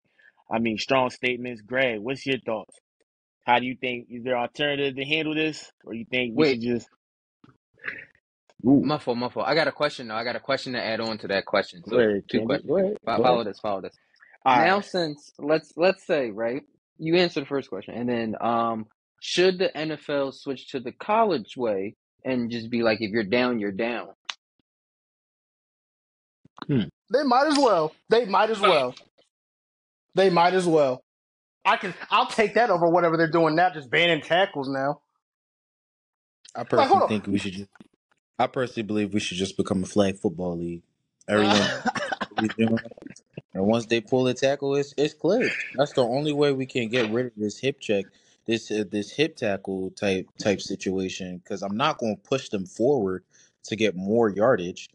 I 0.51 0.59
mean, 0.61 0.79
strong 0.79 1.11
statements. 1.11 1.63
Greg, 1.63 2.01
what's 2.01 2.27
your 2.27 2.39
thoughts? 2.47 2.77
How 3.47 3.61
do 3.61 3.67
you 3.67 3.77
think 3.81 4.09
is 4.11 4.25
there 4.25 4.39
alternative 4.39 4.97
to 4.97 5.05
handle 5.05 5.35
this, 5.35 5.71
or 5.85 5.95
you 5.95 6.07
think 6.11 6.35
we 6.37 6.45
Wait. 6.45 6.47
should 6.47 6.63
just? 6.63 6.89
Ooh, 8.67 8.83
My 8.85 8.99
fault, 8.99 9.19
my 9.19 9.29
fault. 9.31 9.47
I 9.49 9.55
got 9.55 9.69
a 9.69 9.73
question 9.73 10.09
though. 10.09 10.17
I 10.17 10.25
got 10.25 10.37
a 10.37 10.41
question 10.41 10.75
to 10.75 10.83
add 10.85 11.01
on 11.01 11.19
to 11.19 11.29
that 11.29 11.47
question. 11.47 11.85
go 11.91 11.99
So 11.99 12.01
ahead, 12.01 12.25
two 12.31 12.41
Candy. 12.41 12.43
questions. 12.43 12.67
Go 12.67 12.79
ahead. 12.79 12.99
Fo- 13.07 13.19
Go 13.19 13.23
Follow 13.23 13.45
this, 13.45 13.61
follow 13.61 13.83
this. 13.83 13.99
All 14.45 14.55
Now 14.55 14.81
right. 14.81 14.83
since 14.83 15.33
let's 15.39 15.73
let's 15.77 16.07
say, 16.07 16.31
right, 16.31 16.63
you 16.99 17.17
answer 17.17 17.41
the 17.41 17.47
first 17.47 17.69
question 17.71 17.95
and 17.97 18.09
then 18.09 18.37
um 18.41 18.87
should 19.21 19.59
the 19.59 19.71
NFL 19.77 20.35
switch 20.35 20.69
to 20.71 20.81
the 20.81 20.93
college 20.93 21.57
way 21.57 21.95
and 22.25 22.51
just 22.51 22.71
be 22.71 22.83
like 22.83 23.01
if 23.01 23.11
you're 23.11 23.23
down, 23.23 23.61
you're 23.61 23.71
down? 23.71 24.09
Hmm. 26.67 26.83
They 27.13 27.23
might 27.23 27.47
as 27.47 27.59
well. 27.59 27.95
They 28.09 28.25
might 28.25 28.51
as 28.51 28.61
well. 28.61 28.95
They 30.15 30.31
might 30.31 30.55
as 30.55 30.67
well. 30.67 31.03
I 31.65 31.77
can. 31.77 31.95
I'll 32.11 32.27
take 32.27 32.55
that 32.55 32.71
over 32.71 32.89
whatever 32.89 33.17
they're 33.17 33.31
doing 33.31 33.55
now. 33.55 33.71
Just 33.71 33.91
banning 33.91 34.23
tackles 34.23 34.69
now. 34.69 35.01
I 36.55 36.65
personally 36.65 36.89
hold 36.89 37.03
on. 37.03 37.09
think 37.09 37.27
we 37.27 37.39
should 37.39 37.53
just. 37.53 37.71
I 38.39 38.47
personally 38.47 38.87
believe 38.87 39.13
we 39.13 39.21
should 39.21 39.37
just 39.37 39.57
become 39.57 39.83
a 39.83 39.87
flag 39.87 40.17
football 40.17 40.57
league. 40.57 40.83
Everyone, 41.29 41.61
and 42.59 42.81
once 43.55 43.87
they 43.87 44.01
pull 44.01 44.25
the 44.25 44.35
tackle, 44.35 44.75
it's 44.77 44.95
it's 44.97 45.15
clear. 45.15 45.51
That's 45.75 45.93
the 45.93 46.03
only 46.03 46.33
way 46.33 46.53
we 46.53 46.67
can 46.67 46.89
get 46.89 47.11
rid 47.11 47.27
of 47.27 47.33
this 47.37 47.59
hip 47.59 47.79
check, 47.81 48.07
this 48.51 48.73
uh, 48.73 48.85
this 48.93 49.13
hip 49.13 49.37
tackle 49.37 49.93
type 49.93 50.29
type 50.39 50.63
situation. 50.63 51.39
Because 51.39 51.63
I'm 51.63 51.79
not 51.79 51.99
going 51.99 52.17
to 52.17 52.23
push 52.23 52.51
them 52.51 52.67
forward 52.67 53.25
to 53.67 53.77
get 53.77 53.97
more 53.97 54.31
yardage, 54.31 54.91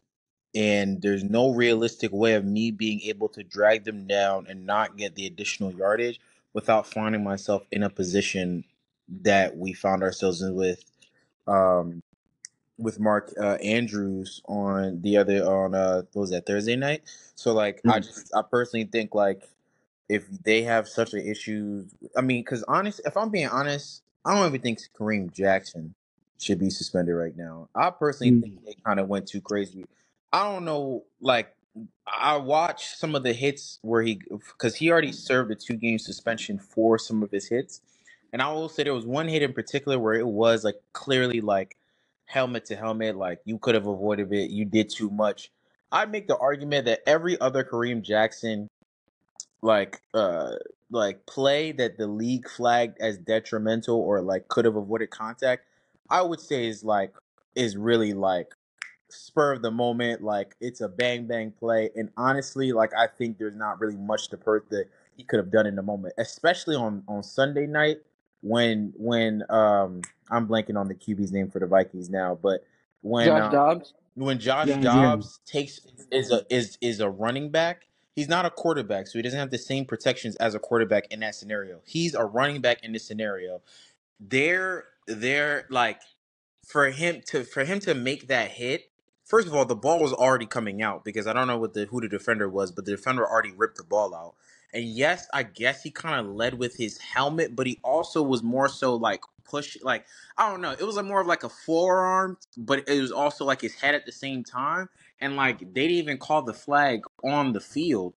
and 0.54 1.02
there's 1.02 1.24
no 1.24 1.52
realistic 1.54 2.12
way 2.12 2.34
of 2.34 2.44
me 2.44 2.72
being 2.72 3.02
able 3.02 3.30
to 3.30 3.44
drag 3.44 3.84
them 3.84 4.06
down 4.06 4.46
and 4.48 4.66
not 4.66 4.96
get 4.98 5.16
the 5.16 5.26
additional 5.26 5.72
yardage 5.72 6.20
without 6.54 6.86
finding 6.86 7.24
myself 7.24 7.64
in 7.72 7.84
a 7.84 7.90
position 7.90 8.64
that 9.22 9.56
we 9.56 9.72
found 9.74 10.02
ourselves 10.02 10.42
in 10.42 10.54
with 10.54 10.84
um 11.48 12.00
with 12.78 13.00
Mark 13.00 13.32
uh, 13.40 13.54
Andrews 13.62 14.42
on 14.46 15.00
the 15.02 15.16
other 15.18 15.44
on 15.44 15.74
uh 15.74 16.02
what 16.12 16.22
was 16.22 16.30
that 16.30 16.46
Thursday 16.46 16.76
night. 16.76 17.02
So 17.36 17.52
like 17.54 17.82
I 17.88 18.00
Mm. 18.00 18.04
just 18.04 18.34
I 18.34 18.42
personally 18.42 18.84
think 18.86 19.14
like 19.14 19.44
if 20.08 20.28
they 20.44 20.62
have 20.64 20.88
such 20.88 21.14
an 21.14 21.26
issue. 21.26 21.86
I 22.16 22.22
mean, 22.22 22.42
because 22.42 22.64
honest, 22.64 23.02
if 23.06 23.16
I'm 23.16 23.30
being 23.30 23.48
honest, 23.48 24.02
I 24.24 24.34
don't 24.36 24.48
even 24.48 24.62
think 24.62 24.80
Kareem 24.98 25.32
Jackson 25.34 25.94
should 26.40 26.60
be 26.60 26.70
suspended 26.70 27.14
right 27.16 27.36
now. 27.36 27.68
I 27.74 27.90
personally 27.90 28.32
think 28.40 28.62
Mm. 28.62 28.66
they 28.66 28.76
kind 28.86 29.00
of 29.00 29.08
went 29.08 29.28
too 29.28 29.42
crazy. 29.42 29.86
I 30.32 30.44
don't 30.52 30.66
know, 30.66 31.04
like 31.20 31.54
I 32.06 32.36
watched 32.38 32.98
some 32.98 33.14
of 33.16 33.24
the 33.24 33.34
hits 33.34 33.80
where 33.82 34.02
he 34.02 34.20
because 34.30 34.76
he 34.76 34.90
already 34.92 35.12
served 35.12 35.52
a 35.52 35.56
two 35.56 35.76
game 35.76 35.98
suspension 35.98 36.58
for 36.58 36.98
some 36.98 37.22
of 37.22 37.30
his 37.32 37.48
hits, 37.48 37.82
and 38.32 38.42
I 38.42 38.52
will 38.52 38.68
say 38.70 38.84
there 38.84 38.94
was 38.94 39.06
one 39.06 39.28
hit 39.28 39.42
in 39.42 39.54
particular 39.54 39.98
where 39.98 40.14
it 40.14 40.26
was 40.26 40.64
like 40.64 40.76
clearly 40.94 41.40
like 41.42 41.76
helmet 42.26 42.66
to 42.66 42.76
helmet, 42.76 43.16
like 43.16 43.40
you 43.46 43.58
could 43.58 43.74
have 43.76 43.86
avoided 43.88 44.32
it, 44.32 44.50
you 44.50 44.64
did 44.66 44.90
too 44.90 45.10
much. 45.10 45.52
I'd 45.92 46.12
make 46.12 46.28
the 46.28 46.38
argument 46.38 46.86
that 46.86 47.00
every 47.06 47.40
other 47.40 47.64
Kareem 47.64 48.02
Jackson 48.02 48.68
like 49.66 50.00
uh 50.14 50.52
like 50.90 51.26
play 51.26 51.72
that 51.72 51.98
the 51.98 52.06
league 52.06 52.48
flagged 52.48 52.98
as 53.00 53.18
detrimental 53.18 53.96
or 54.00 54.22
like 54.22 54.48
could 54.48 54.64
have 54.64 54.76
avoided 54.76 55.10
contact, 55.10 55.64
I 56.08 56.22
would 56.22 56.40
say 56.40 56.68
is 56.68 56.84
like 56.84 57.12
is 57.56 57.76
really 57.76 58.14
like 58.14 58.52
spur 59.10 59.52
of 59.52 59.62
the 59.62 59.70
moment, 59.70 60.22
like 60.22 60.54
it's 60.60 60.80
a 60.80 60.88
bang 60.88 61.26
bang 61.26 61.50
play. 61.50 61.90
And 61.96 62.10
honestly, 62.16 62.72
like 62.72 62.92
I 62.96 63.08
think 63.08 63.38
there's 63.38 63.56
not 63.56 63.80
really 63.80 63.96
much 63.96 64.28
to 64.28 64.36
per 64.36 64.60
that 64.70 64.86
he 65.16 65.24
could 65.24 65.38
have 65.38 65.50
done 65.50 65.66
in 65.66 65.74
the 65.74 65.82
moment, 65.82 66.14
especially 66.18 66.76
on 66.76 67.02
on 67.08 67.22
Sunday 67.22 67.66
night 67.66 67.98
when 68.42 68.92
when 68.96 69.42
um 69.50 70.02
I'm 70.30 70.46
blanking 70.46 70.78
on 70.78 70.88
the 70.88 70.94
QB's 70.94 71.32
name 71.32 71.50
for 71.50 71.58
the 71.58 71.66
Vikings 71.66 72.08
now, 72.08 72.38
but 72.40 72.64
when 73.02 73.26
Josh 73.26 73.42
um 73.44 73.50
Dobbs. 73.50 73.94
when 74.14 74.38
Josh 74.38 74.68
Josh 74.68 74.76
Jacobs. 74.76 74.84
Dobbs 74.84 75.40
takes 75.44 75.80
is 76.12 76.30
a 76.30 76.46
is 76.50 76.78
is 76.80 77.00
a 77.00 77.10
running 77.10 77.50
back, 77.50 77.88
he's 78.16 78.28
not 78.28 78.46
a 78.46 78.50
quarterback, 78.50 79.06
so 79.06 79.18
he 79.18 79.22
doesn't 79.22 79.38
have 79.38 79.50
the 79.50 79.58
same 79.58 79.84
protections 79.84 80.34
as 80.36 80.54
a 80.56 80.58
quarterback 80.58 81.06
in 81.12 81.20
that 81.20 81.36
scenario. 81.36 81.80
He's 81.84 82.14
a 82.14 82.24
running 82.24 82.60
back 82.62 82.82
in 82.82 82.92
this 82.92 83.04
scenario. 83.06 83.60
They're 84.18 84.86
they're 85.06 85.66
like 85.70 86.00
for 86.66 86.90
him 86.90 87.22
to 87.28 87.44
for 87.44 87.64
him 87.64 87.78
to 87.80 87.94
make 87.94 88.28
that 88.28 88.50
hit. 88.50 88.90
First 89.24 89.46
of 89.46 89.54
all, 89.54 89.64
the 89.64 89.76
ball 89.76 90.00
was 90.00 90.12
already 90.12 90.46
coming 90.46 90.82
out 90.82 91.04
because 91.04 91.26
I 91.26 91.32
don't 91.32 91.46
know 91.46 91.58
what 91.58 91.74
the 91.74 91.86
who 91.86 92.00
the 92.00 92.08
defender 92.08 92.48
was, 92.48 92.72
but 92.72 92.86
the 92.86 92.92
defender 92.92 93.28
already 93.28 93.52
ripped 93.52 93.76
the 93.76 93.84
ball 93.84 94.14
out. 94.14 94.34
And 94.72 94.84
yes, 94.84 95.28
I 95.32 95.42
guess 95.42 95.82
he 95.82 95.90
kind 95.90 96.20
of 96.26 96.34
led 96.34 96.54
with 96.58 96.76
his 96.76 96.98
helmet, 96.98 97.54
but 97.56 97.66
he 97.66 97.78
also 97.82 98.22
was 98.22 98.42
more 98.42 98.68
so 98.68 98.94
like 98.96 99.22
push 99.44 99.76
like 99.82 100.06
I 100.36 100.50
don't 100.50 100.60
know. 100.60 100.72
It 100.72 100.82
was 100.82 100.96
like 100.96 101.06
more 101.06 101.20
of 101.20 101.26
like 101.26 101.44
a 101.44 101.48
forearm, 101.48 102.38
but 102.56 102.88
it 102.88 103.00
was 103.00 103.12
also 103.12 103.44
like 103.44 103.60
his 103.60 103.74
head 103.74 103.94
at 103.94 104.06
the 104.06 104.12
same 104.12 104.44
time. 104.44 104.88
And 105.20 105.36
like 105.36 105.60
they 105.60 105.88
didn't 105.88 105.96
even 105.96 106.18
call 106.18 106.42
the 106.42 106.54
flag 106.54 107.02
on 107.24 107.52
the 107.52 107.60
field. 107.60 108.14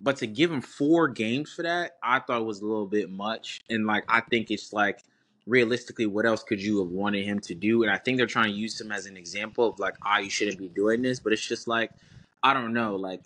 But 0.00 0.16
to 0.18 0.26
give 0.26 0.50
him 0.50 0.62
four 0.62 1.08
games 1.08 1.52
for 1.52 1.62
that, 1.62 1.96
I 2.02 2.20
thought 2.20 2.46
was 2.46 2.60
a 2.60 2.66
little 2.66 2.86
bit 2.86 3.10
much. 3.10 3.60
And 3.68 3.86
like 3.86 4.04
I 4.08 4.20
think 4.20 4.50
it's 4.50 4.72
like 4.72 5.00
realistically, 5.46 6.06
what 6.06 6.26
else 6.26 6.42
could 6.42 6.62
you 6.62 6.78
have 6.78 6.88
wanted 6.88 7.24
him 7.24 7.40
to 7.40 7.54
do? 7.54 7.82
And 7.82 7.92
I 7.92 7.98
think 7.98 8.16
they're 8.16 8.26
trying 8.26 8.52
to 8.52 8.58
use 8.58 8.80
him 8.80 8.92
as 8.92 9.06
an 9.06 9.16
example 9.16 9.68
of 9.68 9.78
like, 9.78 9.94
ah, 10.02 10.18
you 10.18 10.30
shouldn't 10.30 10.58
be 10.58 10.68
doing 10.68 11.02
this. 11.02 11.20
But 11.20 11.32
it's 11.32 11.46
just 11.46 11.68
like, 11.68 11.90
I 12.42 12.54
don't 12.54 12.72
know, 12.72 12.96
like 12.96 13.20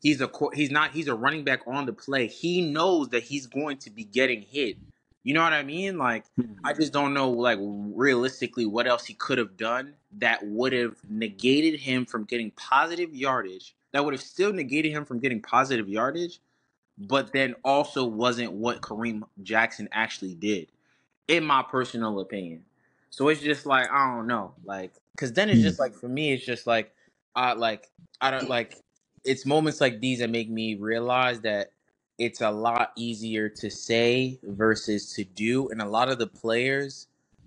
he's 0.00 0.20
a 0.20 0.30
he's 0.54 0.70
not 0.70 0.92
he's 0.92 1.08
a 1.08 1.14
running 1.14 1.44
back 1.44 1.60
on 1.66 1.86
the 1.86 1.92
play. 1.92 2.26
He 2.26 2.62
knows 2.62 3.10
that 3.10 3.22
he's 3.22 3.46
going 3.46 3.78
to 3.78 3.90
be 3.90 4.04
getting 4.04 4.42
hit. 4.42 4.76
You 5.22 5.34
know 5.34 5.42
what 5.42 5.52
I 5.52 5.62
mean? 5.62 5.98
Like 5.98 6.24
I 6.64 6.72
just 6.72 6.92
don't 6.92 7.14
know 7.14 7.30
like 7.30 7.58
realistically 7.60 8.66
what 8.66 8.86
else 8.86 9.04
he 9.04 9.14
could 9.14 9.38
have 9.38 9.56
done 9.56 9.94
that 10.18 10.44
would 10.44 10.72
have 10.72 10.96
negated 11.08 11.80
him 11.80 12.06
from 12.06 12.24
getting 12.24 12.50
positive 12.52 13.14
yardage. 13.14 13.74
That 13.92 14.04
would 14.04 14.14
have 14.14 14.22
still 14.22 14.52
negated 14.52 14.92
him 14.92 15.04
from 15.04 15.18
getting 15.18 15.40
positive 15.40 15.88
yardage, 15.88 16.40
but 16.98 17.32
then 17.32 17.54
also 17.64 18.04
wasn't 18.04 18.52
what 18.52 18.80
Kareem 18.80 19.22
Jackson 19.42 19.88
actually 19.92 20.34
did 20.34 20.68
in 21.28 21.44
my 21.44 21.62
personal 21.62 22.20
opinion. 22.20 22.64
So 23.10 23.28
it's 23.28 23.40
just 23.40 23.66
like 23.66 23.90
I 23.90 24.14
don't 24.14 24.26
know, 24.26 24.52
like 24.64 24.92
because 25.12 25.32
then 25.32 25.48
it's 25.48 25.58
hmm. 25.58 25.64
just 25.64 25.78
like 25.78 25.94
for 25.94 26.08
me, 26.08 26.32
it's 26.32 26.44
just 26.44 26.66
like 26.66 26.92
I 27.34 27.54
like 27.54 27.88
I 28.20 28.30
don't 28.30 28.48
like 28.48 28.76
it's 29.24 29.46
moments 29.46 29.80
like 29.80 30.00
these 30.00 30.18
that 30.20 30.30
make 30.30 30.50
me 30.50 30.74
realize 30.74 31.40
that 31.40 31.72
it's 32.18 32.40
a 32.40 32.50
lot 32.50 32.92
easier 32.96 33.48
to 33.48 33.70
say 33.70 34.38
versus 34.42 35.12
to 35.14 35.24
do, 35.24 35.68
and 35.68 35.80
a 35.80 35.88
lot 35.88 36.08
of 36.08 36.18
the 36.18 36.26
players, 36.26 37.06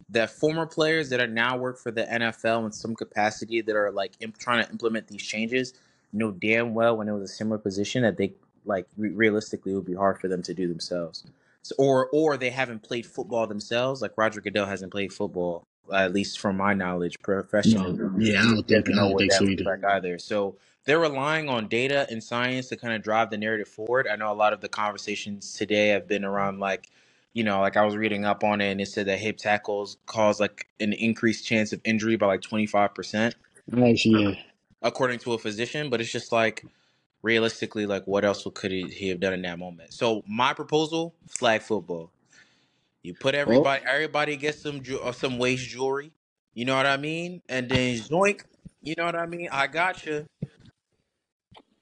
that 0.10 0.30
former 0.30 0.66
players 0.66 1.10
that 1.10 1.20
are 1.20 1.28
now 1.28 1.58
work 1.58 1.78
for 1.78 1.92
the 1.92 2.04
NFL 2.04 2.66
in 2.66 2.72
some 2.72 2.96
capacity 2.96 3.62
that 3.62 3.76
are 3.76 3.92
like 3.92 4.14
imp- 4.22 4.38
trying 4.38 4.64
to 4.64 4.72
implement 4.72 5.08
these 5.08 5.22
changes, 5.22 5.74
know 6.14 6.32
damn 6.32 6.74
well 6.74 6.98
when 6.98 7.08
it 7.08 7.14
was 7.14 7.30
a 7.30 7.34
similar 7.34 7.58
position 7.58 8.04
that 8.04 8.18
they 8.18 8.34
like 8.66 8.86
re- 8.98 9.10
realistically 9.10 9.72
it 9.72 9.76
would 9.76 9.86
be 9.86 9.96
hard 9.96 10.20
for 10.20 10.28
them 10.28 10.42
to 10.44 10.54
do 10.54 10.68
themselves. 10.68 11.24
So, 11.64 11.76
or 11.78 12.08
or 12.12 12.38
they 12.38 12.50
haven't 12.50 12.84
played 12.84 13.06
football 13.06 13.48
themselves. 13.48 14.02
Like 14.02 14.18
Roger 14.18 14.42
Goodell 14.42 14.66
hasn't 14.66 14.92
played 14.92 15.14
football, 15.14 15.64
at 15.94 16.14
least 16.14 16.40
from 16.40 16.58
my 16.58 16.74
knowledge, 16.74 17.20
professionally. 17.22 17.94
No, 17.94 18.12
yeah, 18.18 18.42
I 18.42 18.44
don't 18.46 18.68
think 18.68 18.90
I 18.90 18.96
don't 18.96 19.18
think 19.18 19.32
so 19.32 19.46
either. 19.46 19.86
either. 19.86 20.20
So 20.20 20.56
they're 20.86 21.00
relying 21.00 21.50
on 21.50 21.68
data 21.68 22.08
and 22.10 22.24
science 22.24 22.68
to 22.70 22.78
kind 22.78 22.94
of 22.94 23.04
drive 23.04 23.30
the 23.30 23.38
narrative 23.38 23.68
forward. 23.68 24.08
I 24.12 24.16
know 24.16 24.32
a 24.32 24.34
lot 24.34 24.54
of 24.54 24.62
the 24.62 24.70
conversations 24.70 25.54
today 25.54 25.90
have 25.90 26.08
been 26.08 26.26
around 26.26 26.60
like, 26.60 26.90
you 27.34 27.44
know, 27.44 27.62
like 27.62 27.78
I 27.78 27.86
was 27.86 27.96
reading 27.96 28.26
up 28.26 28.44
on 28.44 28.62
it 28.62 28.72
and 28.72 28.82
it 28.82 28.88
said 28.88 29.06
that 29.06 29.20
hip 29.20 29.38
tackles 29.38 29.98
cause 30.08 30.40
like 30.40 30.68
an 30.80 30.94
increased 30.94 31.46
chance 31.46 31.72
of 31.72 31.82
injury 31.84 32.16
by 32.16 32.26
like 32.26 32.42
twenty 32.42 32.66
five 32.66 32.96
percent, 32.96 33.36
Actually, 33.72 34.24
yeah. 34.24 34.42
According 34.82 35.20
to 35.20 35.34
a 35.34 35.40
physician. 35.40 35.90
But 35.90 36.02
it's 36.02 36.12
just 36.12 36.32
like 36.32 36.66
realistically, 37.24 37.86
like 37.88 38.06
what 38.08 38.26
else 38.26 38.48
could 38.56 38.72
he, 38.72 38.90
he 38.90 39.10
have 39.10 39.20
done 39.22 39.34
in 39.34 39.44
that 39.44 39.60
moment? 39.60 39.94
So 39.94 40.24
my 40.28 40.54
proposal: 40.54 41.16
flag 41.28 41.62
football. 41.64 42.12
You 43.04 43.14
put 43.16 43.36
Oh, 43.46 43.68
everybody, 43.68 43.84
everybody 43.88 44.36
gets 44.38 44.62
some 44.62 44.82
ju- 44.84 45.00
uh, 45.00 45.14
some 45.14 45.38
waist 45.38 45.68
jewelry. 45.70 46.12
You 46.54 46.66
know 46.66 46.76
what 46.76 46.86
I 46.86 46.98
mean? 46.98 47.42
And 47.50 47.70
then 47.70 47.96
zoink. 47.98 48.42
You 48.82 48.96
know 48.98 49.06
what 49.06 49.16
I 49.16 49.26
mean? 49.26 49.50
I 49.52 49.68
got 49.68 50.06
you. 50.06 50.26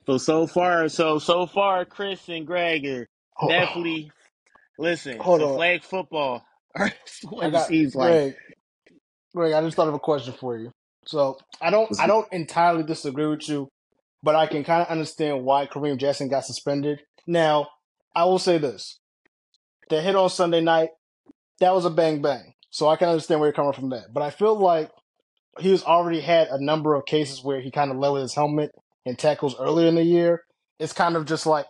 So 0.07 0.17
so 0.19 0.47
far, 0.47 0.89
so 0.89 1.19
so 1.19 1.47
far, 1.47 1.85
Chris 1.85 2.29
and 2.29 2.47
Greg 2.47 2.85
are 2.87 3.07
Ho- 3.35 3.53
definitely 3.57 4.13
listen. 4.77 5.25
Hold 5.25 5.41
So 5.41 5.45
on. 5.45 5.61
flag 5.61 5.83
football, 5.83 6.45
I 7.39 7.49
got 7.51 7.71
seems 7.71 7.95
like. 7.95 8.23
Greg. 8.23 8.35
Greg, 9.35 9.53
I 9.53 9.61
just 9.61 9.77
thought 9.77 9.87
of 9.89 9.95
a 9.95 9.99
question 9.99 10.33
for 10.33 10.57
you. 10.57 10.71
So 11.09 11.39
I 11.59 11.71
don't 11.71 11.89
I 11.99 12.05
don't 12.05 12.31
entirely 12.31 12.83
disagree 12.83 13.25
with 13.25 13.49
you, 13.49 13.67
but 14.21 14.35
I 14.35 14.45
can 14.45 14.63
kind 14.63 14.83
of 14.83 14.89
understand 14.89 15.43
why 15.43 15.65
Kareem 15.65 15.97
Jackson 15.97 16.29
got 16.29 16.45
suspended. 16.45 16.99
Now, 17.25 17.69
I 18.15 18.25
will 18.25 18.37
say 18.37 18.59
this: 18.59 18.99
the 19.89 20.03
hit 20.03 20.15
on 20.15 20.29
Sunday 20.29 20.61
night, 20.61 20.89
that 21.61 21.73
was 21.73 21.85
a 21.85 21.89
bang 21.89 22.21
bang. 22.21 22.53
So 22.69 22.87
I 22.87 22.95
can 22.95 23.09
understand 23.09 23.39
where 23.39 23.47
you're 23.47 23.55
coming 23.55 23.73
from 23.73 23.89
that. 23.89 24.13
But 24.13 24.21
I 24.21 24.29
feel 24.29 24.55
like 24.55 24.91
he 25.59 25.71
was 25.71 25.83
already 25.83 26.21
had 26.21 26.47
a 26.49 26.63
number 26.63 26.93
of 26.93 27.07
cases 27.07 27.43
where 27.43 27.59
he 27.59 27.71
kind 27.71 27.89
of 27.89 27.97
lowered 27.97 28.21
his 28.21 28.35
helmet 28.35 28.69
and 29.03 29.17
tackles 29.17 29.55
earlier 29.59 29.87
in 29.87 29.95
the 29.95 30.03
year. 30.03 30.43
It's 30.77 30.93
kind 30.93 31.15
of 31.15 31.25
just 31.25 31.47
like, 31.47 31.65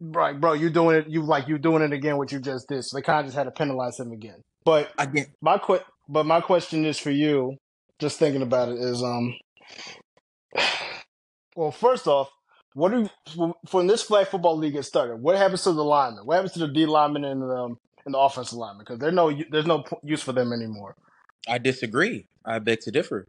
right, 0.00 0.38
bro, 0.38 0.54
you 0.54 0.68
doing 0.68 0.96
it, 0.96 1.08
you 1.08 1.22
like 1.22 1.46
you 1.46 1.58
doing 1.58 1.82
it 1.82 1.92
again, 1.92 2.16
what 2.16 2.32
you 2.32 2.40
just 2.40 2.66
did. 2.68 2.82
So 2.82 2.96
they 2.96 3.02
kind 3.02 3.20
of 3.20 3.26
just 3.26 3.36
had 3.36 3.44
to 3.44 3.52
penalize 3.52 4.00
him 4.00 4.10
again. 4.10 4.42
But 4.64 4.90
Again, 4.98 5.26
my 5.40 5.58
que- 5.58 5.84
but 6.08 6.26
my 6.26 6.40
question 6.40 6.84
is 6.84 6.98
for 6.98 7.12
you, 7.12 7.56
just 8.02 8.18
thinking 8.18 8.42
about 8.42 8.68
it, 8.68 8.78
is 8.78 9.02
um, 9.02 9.34
well, 11.56 11.70
first 11.70 12.06
off, 12.06 12.28
what 12.74 12.90
do 12.90 13.08
you, 13.36 13.54
when 13.70 13.86
this 13.86 14.02
flag 14.02 14.26
football 14.26 14.56
league 14.58 14.72
gets 14.74 14.88
started? 14.88 15.16
What 15.16 15.36
happens 15.36 15.62
to 15.62 15.72
the 15.72 15.84
linemen? 15.84 16.26
What 16.26 16.34
happens 16.34 16.52
to 16.52 16.58
the 16.60 16.68
D 16.68 16.84
linemen 16.84 17.24
and 17.24 17.42
um 17.44 17.78
and 18.04 18.14
the 18.14 18.18
offensive 18.18 18.58
linemen? 18.58 18.84
Because 18.84 18.98
there's 18.98 19.14
no 19.14 19.32
there's 19.50 19.66
no 19.66 19.84
use 20.02 20.22
for 20.22 20.32
them 20.32 20.52
anymore. 20.52 20.96
I 21.48 21.58
disagree. 21.58 22.26
I 22.44 22.58
beg 22.58 22.80
to 22.80 22.90
differ. 22.90 23.28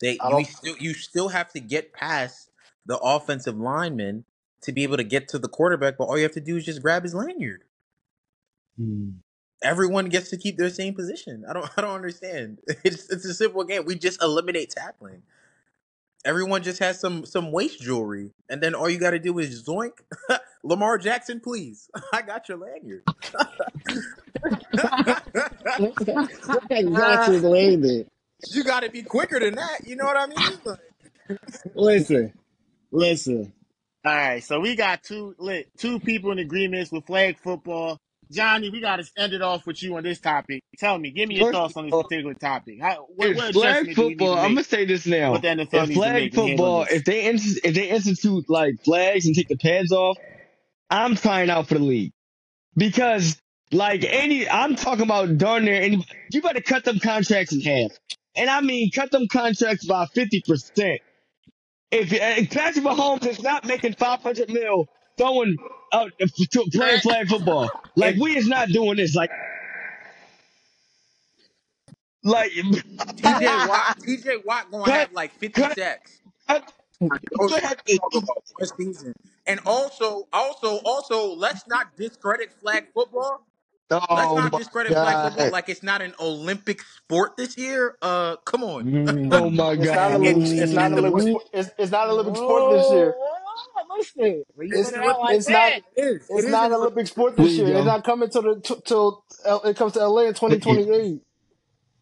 They 0.00 0.18
I 0.20 0.30
you 0.30 0.30
don't. 0.30 0.46
still 0.46 0.76
you 0.78 0.94
still 0.94 1.28
have 1.28 1.52
to 1.52 1.60
get 1.60 1.92
past 1.92 2.50
the 2.86 2.98
offensive 2.98 3.56
lineman 3.56 4.24
to 4.62 4.72
be 4.72 4.82
able 4.82 4.96
to 4.96 5.04
get 5.04 5.28
to 5.28 5.38
the 5.38 5.48
quarterback, 5.48 5.96
but 5.98 6.04
all 6.04 6.16
you 6.16 6.22
have 6.22 6.32
to 6.32 6.40
do 6.40 6.56
is 6.56 6.64
just 6.64 6.80
grab 6.82 7.02
his 7.02 7.14
lanyard. 7.14 7.64
Hmm. 8.78 9.10
Everyone 9.64 10.10
gets 10.10 10.30
to 10.30 10.36
keep 10.36 10.58
their 10.58 10.70
same 10.70 10.94
position. 10.94 11.44
I 11.48 11.54
don't 11.54 11.70
I 11.78 11.82
don't 11.82 11.96
understand. 11.96 12.60
It's 12.84 13.10
it's 13.10 13.24
a 13.24 13.34
simple 13.34 13.64
game. 13.64 13.86
We 13.86 13.96
just 13.96 14.22
eliminate 14.22 14.70
tackling. 14.70 15.22
Everyone 16.24 16.62
just 16.62 16.80
has 16.80 17.00
some 17.00 17.26
some 17.26 17.52
waist 17.52 17.80
jewelry, 17.80 18.32
and 18.48 18.62
then 18.62 18.74
all 18.74 18.90
you 18.90 18.98
got 18.98 19.10
to 19.12 19.18
do 19.18 19.38
is 19.38 19.64
zoink. 19.64 19.92
Lamar 20.64 20.98
Jackson, 20.98 21.40
please. 21.40 21.90
I 22.12 22.22
got 22.22 22.48
your 22.48 22.58
lanyard. 22.58 23.04
You 28.50 28.64
got 28.64 28.80
to 28.82 28.90
be 28.90 29.02
quicker 29.02 29.40
than 29.40 29.56
that. 29.56 29.86
You 29.86 29.96
know 29.96 30.04
what 30.04 30.16
I 30.16 30.26
mean? 30.26 30.60
Listen, 31.74 32.32
listen. 32.92 33.52
All 34.04 34.14
right, 34.14 34.44
so 34.44 34.60
we 34.60 34.76
got 34.76 35.02
two 35.02 35.34
lit, 35.38 35.68
two 35.78 35.98
people 36.00 36.32
in 36.32 36.38
agreements 36.38 36.92
with 36.92 37.06
flag 37.06 37.38
football. 37.38 37.98
Johnny, 38.34 38.70
we 38.70 38.80
got 38.80 38.96
to 38.96 39.10
end 39.16 39.32
it 39.32 39.42
off 39.42 39.66
with 39.66 39.82
you 39.82 39.96
on 39.96 40.02
this 40.02 40.20
topic. 40.20 40.62
Tell 40.78 40.98
me, 40.98 41.10
give 41.10 41.28
me 41.28 41.36
your 41.36 41.46
First 41.46 41.54
thoughts 41.54 41.76
on 41.76 41.86
this 41.90 42.02
particular 42.02 42.34
topic. 42.34 42.80
How, 42.80 43.06
what, 43.14 43.36
what 43.36 43.52
flag 43.54 43.88
adjustment 43.88 43.96
do 43.96 44.02
we 44.02 44.08
need 44.08 44.18
football, 44.18 44.38
I'm 44.38 44.50
gonna 44.54 44.64
say 44.64 44.84
this 44.84 45.06
What 45.06 45.18
now. 45.18 45.36
the 45.38 45.48
NFL 45.48 45.88
If 45.88 45.94
flag 45.94 46.14
make 46.14 46.32
to 46.32 46.40
handle 46.40 46.56
football, 46.56 46.86
if 46.90 47.04
they 47.04 47.26
if 47.26 47.74
they 47.74 47.90
institute 47.90 48.44
like 48.48 48.82
flags 48.84 49.26
and 49.26 49.34
take 49.34 49.48
the 49.48 49.56
pads 49.56 49.92
off, 49.92 50.18
I'm 50.90 51.16
trying 51.16 51.50
out 51.50 51.68
for 51.68 51.74
the 51.74 51.84
league 51.84 52.12
because 52.76 53.40
like 53.72 54.04
any, 54.04 54.48
I'm 54.48 54.76
talking 54.76 55.04
about 55.04 55.36
darn 55.38 55.64
near 55.64 55.80
any. 55.80 56.06
You 56.32 56.42
better 56.42 56.60
cut 56.60 56.84
them 56.84 56.98
contracts 57.00 57.52
in 57.52 57.60
half, 57.60 57.92
and 58.36 58.50
I 58.50 58.60
mean 58.60 58.90
cut 58.90 59.10
them 59.10 59.26
contracts 59.28 59.86
by 59.86 60.06
fifty 60.06 60.42
percent. 60.46 61.00
If, 61.90 62.12
if 62.12 62.50
Patrick 62.50 62.84
Mahomes 62.84 63.26
is 63.26 63.42
not 63.42 63.64
making 63.66 63.94
five 63.94 64.20
hundred 64.20 64.50
mil 64.50 64.88
throwing 65.16 65.56
out 65.92 66.12
to 66.18 66.64
playing 66.72 67.00
flag 67.00 67.28
football, 67.28 67.70
like 67.96 68.16
we 68.16 68.36
is 68.36 68.48
not 68.48 68.68
doing 68.68 68.96
this. 68.96 69.14
Like 69.14 69.30
like 72.22 72.52
TJ 72.52 73.68
Watt, 73.68 73.98
TJ 74.00 74.44
Watt 74.44 74.70
gonna 74.70 74.90
have 74.92 75.12
like 75.12 75.32
50 75.32 75.60
cut 75.60 75.74
sacks. 75.76 76.20
cut 76.48 76.64
cut. 77.38 77.50
sacks 77.50 77.96
talk 77.98 78.14
about 78.14 78.42
one 78.58 78.68
season. 78.78 79.14
And 79.46 79.60
also, 79.66 80.26
also, 80.32 80.78
also, 80.86 81.34
let's 81.34 81.66
not 81.68 81.96
discredit 81.96 82.52
flag 82.60 82.86
football. 82.94 83.46
Let's 83.90 84.06
Oh 84.10 84.36
not 84.36 84.52
my 84.52 84.58
discredit 84.58 84.92
flag 84.92 85.28
football 85.28 85.50
like 85.50 85.68
it's 85.68 85.82
not 85.82 86.00
an 86.00 86.14
Olympic 86.18 86.80
sport 86.82 87.36
this 87.36 87.58
year. 87.58 87.96
Uh, 88.00 88.36
come 88.36 88.64
on. 88.64 89.32
Oh 89.32 89.50
my 89.50 89.76
god. 89.76 90.22
it, 90.24 90.34
Olympic. 90.34 90.48
it, 90.48 90.58
It's 90.62 90.72
not 90.72 90.92
it- 90.92 90.94
the, 90.96 91.00
Olympic. 91.06 91.28
Sport. 91.28 91.44
It's, 91.52 91.70
it's 91.78 91.92
not 91.92 92.08
Olympic 92.08 92.36
sport 92.36 92.72
this 92.72 92.90
year. 92.92 93.14
Oh, 93.56 93.96
listen. 93.98 94.44
When 94.54 94.68
you 94.68 94.78
It's 94.78 94.90
put 94.90 94.94
it 94.94 95.00
out 95.00 95.20
like 95.20 95.38
it's 95.38 95.48
not 95.48 95.72
that, 95.72 95.78
it 95.78 95.84
is. 95.96 96.30
It 96.30 96.34
it's 96.38 96.46
is 96.46 96.50
not 96.50 96.66
an 96.66 96.74
Olympic 96.74 96.80
Olympic 96.80 97.06
sport 97.08 97.36
Here 97.36 97.46
this 97.46 97.50
you 97.50 97.64
year. 97.64 97.76
It's 97.76 97.84
go. 97.84 97.84
not 97.86 98.04
coming 98.04 98.30
till 98.30 98.42
the 98.42 98.60
t- 98.60 98.82
till 98.86 99.24
L- 99.44 99.62
it 99.64 99.76
comes 99.76 99.94
to 99.94 100.06
LA 100.08 100.22
in 100.22 100.34
twenty 100.34 100.58
twenty 100.60 100.90
eight. 100.90 101.20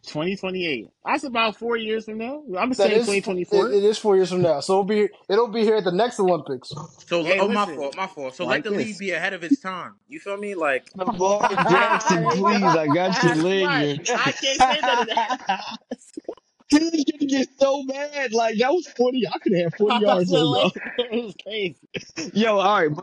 2028. 0.06 0.88
That's 1.04 1.25
about 1.25 1.56
four 1.56 1.76
years 1.76 2.06
from 2.06 2.18
now. 2.18 2.42
I'm 2.59 2.75
That 2.76 2.90
saying 2.90 2.92
is 2.92 3.09
it, 3.09 3.25
2024. 3.25 3.68
it 3.73 3.85
is 3.85 3.99
four 3.99 4.16
years 4.16 4.30
from 4.30 4.42
now. 4.42 4.61
So 4.61 4.75
it'll 4.75 4.85
be 4.85 5.09
it'll 5.28 5.49
be 5.49 5.62
here 5.62 5.76
at 5.76 5.85
the 5.85 5.92
next 5.92 6.21
Olympics. 6.21 6.73
So 7.06 7.23
Hey, 7.25 7.40
oh 7.40 7.49
my 7.49 7.66
listen, 7.66 7.76
fault, 7.76 7.97
my 7.97 8.06
fault. 8.09 8.35
So 8.35 8.44
let 8.44 8.50
like 8.50 8.64
the 8.64 8.71
league 8.73 8.88
this. 8.88 8.99
be 8.99 9.12
ahead 9.12 9.32
of 9.35 9.44
its 9.44 9.61
time. 9.61 9.94
You 10.09 10.21
feel 10.21 10.37
me? 10.38 10.54
Like 10.54 10.87
Lamar 10.94 11.56
Jackson, 11.68 12.28
please, 12.30 12.76
I 12.76 12.88
got 12.88 13.23
your 13.23 13.32
That's 13.32 13.44
right. 13.62 13.97
here. 13.97 13.99
I 14.14 14.32
can't 14.32 14.62
say 14.62 14.80
none 14.82 14.99
of 15.00 15.09
that. 15.09 15.38
He's 16.73 17.05
gonna 17.05 17.26
get 17.26 17.49
so 17.59 17.83
mad. 17.85 18.33
Like 18.33 18.59
that 18.59 18.73
was 18.73 18.87
40. 18.87 19.29
I 19.29 19.38
could 19.38 19.57
have 19.59 19.75
40 19.75 19.95
I'm 19.95 20.02
about 20.02 20.12
to 20.12 20.17
yards 20.17 20.31
say, 20.31 20.37
on 20.37 20.47
like, 20.47 20.75
go. 20.97 21.05
it's 21.11 21.43
crazy. 21.43 22.31
Yo, 22.38 22.59
all 22.59 22.88
right. 22.88 22.99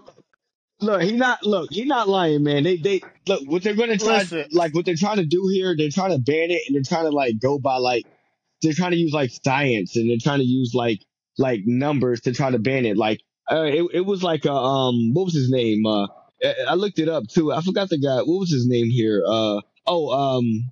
Look, 0.82 1.02
he 1.02 1.12
not 1.12 1.46
look, 1.46 1.70
he 1.72 1.84
not 1.86 2.08
lying, 2.08 2.44
man. 2.44 2.64
They 2.64 2.78
they 2.78 3.02
look 3.28 3.42
what 3.46 3.64
they're 3.64 3.76
gonna 3.76 3.98
try 3.98 4.20
Listen, 4.20 4.46
like 4.52 4.74
what 4.74 4.86
they're 4.86 4.96
trying 4.96 5.18
to 5.18 5.26
do 5.26 5.48
here, 5.52 5.76
they're 5.78 5.90
trying 5.90 6.12
to 6.12 6.20
ban 6.20 6.52
it 6.52 6.62
and 6.68 6.76
they're 6.76 6.84
trying 6.84 7.10
to 7.10 7.16
like 7.16 7.40
go 7.40 7.60
by 7.60 7.78
like 7.78 8.06
they're 8.62 8.74
trying 8.74 8.92
to 8.92 8.98
use 8.98 9.14
like 9.14 9.32
science 9.44 9.96
and 9.98 10.10
they're 10.10 10.18
trying 10.22 10.40
to 10.40 10.46
use 10.46 10.74
like 10.74 11.02
like 11.38 11.62
numbers 11.66 12.22
to 12.22 12.34
try 12.34 12.50
to 12.50 12.60
ban 12.60 12.86
it. 12.86 12.96
Like 12.98 13.22
uh, 13.52 13.64
it 13.64 13.86
it 13.94 14.06
was 14.06 14.24
like 14.24 14.46
a 14.46 14.54
um 14.54 15.14
what 15.14 15.26
was 15.26 15.34
his 15.34 15.50
name? 15.50 15.86
Uh 15.86 16.08
I 16.42 16.56
I 16.70 16.74
looked 16.76 17.00
it 17.00 17.10
up 17.10 17.28
too. 17.28 17.52
I 17.52 17.62
forgot 17.62 17.90
the 17.90 17.98
guy. 18.00 18.18
What 18.20 18.40
was 18.40 18.52
his 18.52 18.68
name 18.68 18.90
here? 18.90 19.22
Uh 19.28 19.60
oh 19.86 20.12
um 20.12 20.72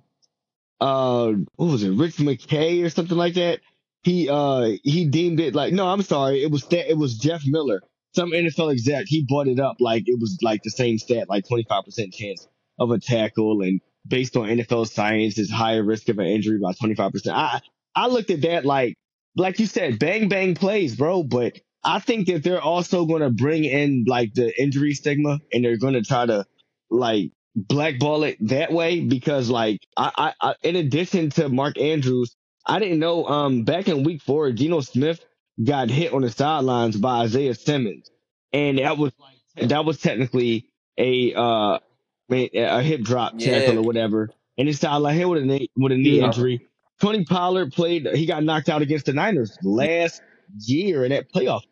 uh 0.80 1.32
what 1.56 1.72
was 1.72 1.82
it? 1.82 1.90
Rich 1.90 2.16
McKay 2.16 2.84
or 2.84 2.90
something 2.90 3.16
like 3.16 3.34
that. 3.34 3.60
He 4.02 4.28
uh 4.28 4.70
he 4.82 5.06
deemed 5.06 5.40
it 5.40 5.54
like 5.54 5.72
no, 5.72 5.86
I'm 5.88 6.02
sorry. 6.02 6.42
It 6.42 6.50
was 6.50 6.64
that 6.66 6.90
it 6.90 6.96
was 6.96 7.18
Jeff 7.18 7.42
Miller. 7.46 7.82
Some 8.14 8.32
NFL 8.32 8.72
exec 8.72 9.06
he 9.06 9.26
brought 9.28 9.48
it 9.48 9.60
up 9.60 9.76
like 9.80 10.04
it 10.06 10.18
was 10.20 10.38
like 10.42 10.62
the 10.62 10.70
same 10.70 10.98
stat, 10.98 11.28
like 11.28 11.44
25% 11.46 12.12
chance 12.12 12.48
of 12.78 12.90
a 12.90 12.98
tackle 12.98 13.62
and 13.62 13.80
based 14.06 14.36
on 14.36 14.48
NFL 14.48 14.88
science 14.88 15.38
is 15.38 15.50
higher 15.50 15.82
risk 15.82 16.08
of 16.08 16.18
an 16.18 16.26
injury 16.26 16.58
by 16.62 16.72
25%. 16.72 17.28
I 17.28 17.60
I 17.94 18.06
looked 18.08 18.30
at 18.30 18.42
that 18.42 18.64
like 18.64 18.94
like 19.36 19.58
you 19.58 19.66
said, 19.66 19.98
bang 19.98 20.28
bang 20.28 20.54
plays, 20.54 20.96
bro, 20.96 21.22
but 21.22 21.60
I 21.84 22.00
think 22.00 22.26
that 22.28 22.42
they're 22.42 22.60
also 22.60 23.06
going 23.06 23.22
to 23.22 23.30
bring 23.30 23.64
in 23.64 24.04
like 24.06 24.34
the 24.34 24.52
injury 24.60 24.94
stigma 24.94 25.38
and 25.52 25.64
they're 25.64 25.78
going 25.78 25.94
to 25.94 26.02
try 26.02 26.26
to 26.26 26.44
like 26.90 27.32
blackball 27.66 28.24
it 28.24 28.36
that 28.48 28.72
way 28.72 29.00
because 29.00 29.50
like 29.50 29.80
I, 29.96 30.12
I, 30.16 30.48
I 30.50 30.54
in 30.62 30.76
addition 30.76 31.30
to 31.30 31.48
Mark 31.48 31.78
Andrews, 31.78 32.36
I 32.64 32.78
didn't 32.78 32.98
know 32.98 33.26
um 33.26 33.64
back 33.64 33.88
in 33.88 34.04
week 34.04 34.22
four, 34.22 34.50
Geno 34.52 34.80
Smith 34.80 35.24
got 35.62 35.90
hit 35.90 36.12
on 36.12 36.22
the 36.22 36.30
sidelines 36.30 36.96
by 36.96 37.20
Isaiah 37.22 37.54
Simmons. 37.54 38.10
And 38.52 38.78
that 38.78 38.96
was 38.96 39.12
like 39.18 39.68
that 39.68 39.84
was 39.84 40.00
technically 40.00 40.68
a 40.96 41.34
uh 41.34 41.78
a 42.30 42.82
hip 42.82 43.02
drop 43.02 43.34
yeah, 43.36 43.60
tackle 43.60 43.78
or 43.78 43.82
whatever. 43.82 44.30
And 44.56 44.68
it's 44.68 44.82
not 44.82 45.02
like 45.02 45.16
hit 45.16 45.28
with 45.28 45.42
a 45.42 45.46
knee 45.46 45.70
with 45.76 45.92
a 45.92 45.96
knee 45.96 46.18
yeah. 46.18 46.26
injury. 46.26 46.66
Tony 47.00 47.24
Pollard 47.24 47.72
played 47.72 48.06
he 48.14 48.26
got 48.26 48.42
knocked 48.44 48.68
out 48.68 48.82
against 48.82 49.06
the 49.06 49.12
Niners 49.12 49.56
last 49.62 50.22
year 50.58 51.04
in 51.04 51.10
that 51.10 51.32
playoff. 51.32 51.62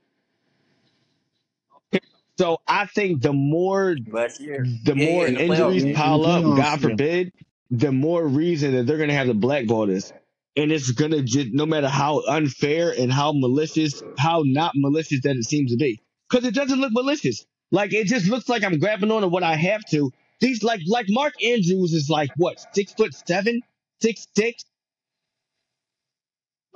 So 2.39 2.59
I 2.69 2.87
think 2.87 3.23
the 3.23 3.33
more 3.33 3.95
the 3.95 4.33
Yeah, 4.41 4.95
yeah, 4.95 5.11
more 5.13 5.27
in 5.27 5.35
the 5.35 5.45
injuries 5.45 5.83
In, 5.85 5.91
in 5.91 5.95
pile 5.97 6.25
up, 6.27 6.43
playoffs, 6.43 6.57
God 6.57 6.81
yeah. 6.83 6.89
forbid, 6.89 7.33
the 7.71 7.93
more 7.93 8.27
reason 8.27 8.75
that 8.75 8.87
they're 8.87 8.99
gonna 8.99 9.15
have 9.15 9.29
to 9.29 9.35
blackball 9.35 9.87
this. 9.87 10.13
And 10.57 10.73
it's 10.73 10.91
gonna 10.91 11.23
just 11.23 11.49
no 11.53 11.67
matter 11.67 11.89
how 11.89 12.23
unfair 12.27 12.95
and 12.97 13.13
how 13.13 13.33
malicious, 13.33 14.03
how 14.19 14.43
not 14.45 14.73
malicious 14.75 15.21
that 15.23 15.37
it 15.37 15.45
seems 15.45 15.71
to 15.73 15.77
be. 15.77 16.03
Because 16.29 16.47
it 16.47 16.55
doesn't 16.55 16.81
look 16.81 16.93
malicious. 16.93 17.45
Like 17.71 17.93
it 17.93 18.07
just 18.07 18.27
looks 18.27 18.49
like 18.49 18.65
I'm 18.65 18.79
grabbing 18.79 19.11
on 19.11 19.23
to 19.23 19.29
what 19.29 19.43
I 19.43 19.55
have 19.57 19.85
to. 19.91 20.13
These 20.41 20.63
like 20.63 20.81
like 20.87 21.07
Mark 21.09 21.35
Andrews 21.43 21.93
is 21.93 22.09
like 22.11 22.31
what, 22.37 22.65
six 22.73 22.93
foot 22.93 23.15
seven, 23.27 23.63
six 24.01 24.27
six? 24.37 24.65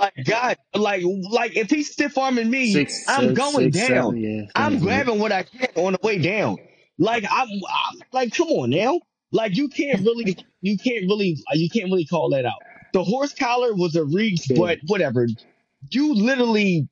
Like 0.01 0.15
God, 0.25 0.57
like 0.75 1.05
like 1.31 1.57
if 1.57 1.71
he's 1.71 1.93
stiff 1.93 2.17
arming 2.19 2.51
me, 2.51 2.73
Six, 2.73 3.05
I'm 3.09 3.29
six, 3.29 3.39
going 3.39 3.73
six, 3.73 3.89
down. 3.89 3.89
seven, 4.15 4.17
yeah. 4.19 4.43
I'm 4.57 4.75
right. 4.75 4.83
grabbing 4.83 5.21
what 5.21 5.33
I 5.33 5.45
can 5.45 5.69
on 5.77 5.93
the 5.93 6.01
way 6.03 6.19
down. 6.19 6.57
Like 6.99 7.25
I'm, 7.31 7.49
I'm 7.49 8.01
like, 8.13 8.35
come 8.35 8.49
on 8.49 8.71
now. 8.71 9.01
Like 9.33 9.57
you 9.57 9.69
can't 9.69 10.01
really, 10.01 10.37
you 10.63 10.79
can't 10.79 11.05
really, 11.05 11.39
you 11.53 11.69
can't 11.71 11.87
really 11.87 12.07
call 12.07 12.31
that 12.31 12.47
out. 12.47 12.63
The 12.95 13.05
horse 13.05 13.35
collar 13.35 13.75
was 13.75 13.95
a 13.97 14.05
reach, 14.05 14.51
Yeah. 14.51 14.57
but 14.59 14.79
whatever. 14.87 15.29
You 15.91 16.15
literally, 16.15 16.89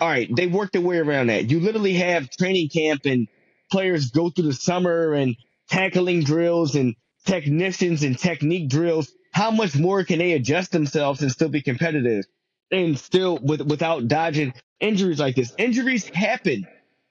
all 0.00 0.08
right, 0.08 0.28
they 0.34 0.46
worked 0.46 0.72
their 0.72 0.82
way 0.82 0.98
around 0.98 1.28
that. 1.28 1.50
You 1.50 1.60
literally 1.60 1.94
have 1.94 2.30
training 2.30 2.70
camp 2.70 3.02
and 3.04 3.28
players 3.70 4.10
go 4.10 4.30
through 4.30 4.46
the 4.46 4.52
summer 4.54 5.12
and 5.14 5.36
tackling 5.68 6.24
drills 6.24 6.74
and 6.74 6.96
technicians 7.26 8.02
and 8.02 8.18
technique 8.18 8.68
drills. 8.70 9.12
How 9.32 9.50
much 9.50 9.76
more 9.76 10.04
can 10.04 10.18
they 10.18 10.32
adjust 10.32 10.72
themselves 10.72 11.22
and 11.22 11.30
still 11.30 11.48
be 11.48 11.62
competitive 11.62 12.24
and 12.70 12.98
still 12.98 13.38
with 13.38 13.62
without 13.62 14.08
dodging 14.08 14.54
injuries 14.80 15.20
like 15.20 15.36
this? 15.36 15.52
Injuries 15.58 16.08
happen. 16.08 16.66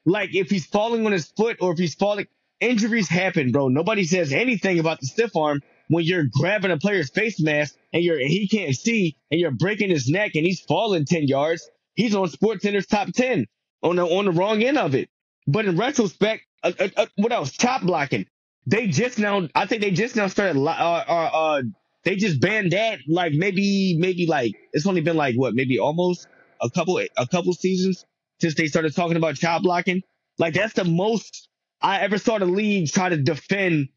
Like 0.05 0.35
if 0.35 0.49
he's 0.49 0.65
falling 0.65 1.05
on 1.05 1.11
his 1.11 1.27
foot 1.27 1.57
or 1.61 1.71
if 1.73 1.79
he's 1.79 1.95
falling, 1.95 2.27
injuries 2.59 3.09
happen, 3.09 3.51
bro. 3.51 3.67
Nobody 3.69 4.03
says 4.03 4.33
anything 4.33 4.79
about 4.79 4.99
the 4.99 5.07
stiff 5.07 5.35
arm 5.35 5.61
when 5.87 6.03
you're 6.03 6.25
grabbing 6.31 6.71
a 6.71 6.77
player's 6.77 7.09
face 7.09 7.39
mask 7.39 7.75
and 7.93 8.03
you're 8.03 8.19
he 8.19 8.47
can't 8.47 8.75
see 8.75 9.17
and 9.31 9.39
you're 9.39 9.51
breaking 9.51 9.89
his 9.89 10.09
neck 10.09 10.31
and 10.35 10.45
he's 10.45 10.61
falling 10.61 11.05
ten 11.05 11.27
yards. 11.27 11.69
He's 11.95 12.15
on 12.15 12.27
SportsCenter's 12.27 12.87
top 12.87 13.09
ten 13.13 13.47
on 13.81 13.95
the 13.95 14.05
on 14.05 14.25
the 14.25 14.31
wrong 14.31 14.61
end 14.63 14.77
of 14.77 14.95
it. 14.95 15.09
But 15.47 15.65
in 15.65 15.77
retrospect, 15.77 16.43
uh, 16.63 16.71
uh, 16.79 16.89
uh, 16.95 17.05
what 17.15 17.31
else? 17.31 17.51
Chop 17.51 17.81
blocking. 17.81 18.25
They 18.67 18.87
just 18.87 19.17
now, 19.17 19.47
I 19.55 19.65
think 19.65 19.81
they 19.81 19.91
just 19.91 20.15
now 20.15 20.27
started. 20.27 20.59
Uh, 20.59 20.69
uh, 20.69 21.29
uh, 21.33 21.61
they 22.09 22.15
just 22.15 22.41
banned 22.41 22.71
that. 22.71 22.99
Like 23.07 23.33
maybe, 23.33 23.95
maybe 23.99 24.25
like 24.25 24.53
it's 24.73 24.87
only 24.87 25.01
been 25.01 25.15
like 25.15 25.35
what, 25.35 25.53
maybe 25.53 25.77
almost 25.77 26.27
a 26.59 26.67
couple, 26.67 26.97
a 26.97 27.27
couple 27.27 27.53
seasons 27.53 28.03
since 28.41 28.55
they 28.55 28.65
started 28.65 28.95
talking 28.95 29.15
about 29.15 29.35
child 29.35 29.61
blocking. 29.61 30.01
Like 30.39 30.55
that's 30.55 30.73
the 30.73 30.85
most 30.85 31.49
I 31.79 31.99
ever 31.99 32.17
saw 32.17 32.39
the 32.39 32.47
league 32.47 32.89
try 32.89 33.09
to 33.09 33.17
defend 33.17 33.89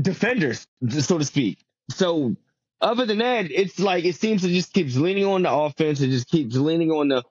defenders, 0.00 0.68
so 1.00 1.18
to 1.18 1.24
speak. 1.24 1.58
So 1.90 2.36
other 2.80 3.04
than 3.04 3.18
that, 3.18 3.50
it's 3.50 3.80
like 3.80 4.04
it 4.04 4.14
seems 4.14 4.42
to 4.42 4.48
just 4.48 4.72
keeps 4.72 4.96
leaning 4.96 5.26
on 5.26 5.42
the 5.42 5.52
offense 5.52 6.00
and 6.00 6.12
just 6.12 6.28
keeps 6.28 6.54
leaning 6.54 6.92
on 6.92 7.08
the 7.08 7.24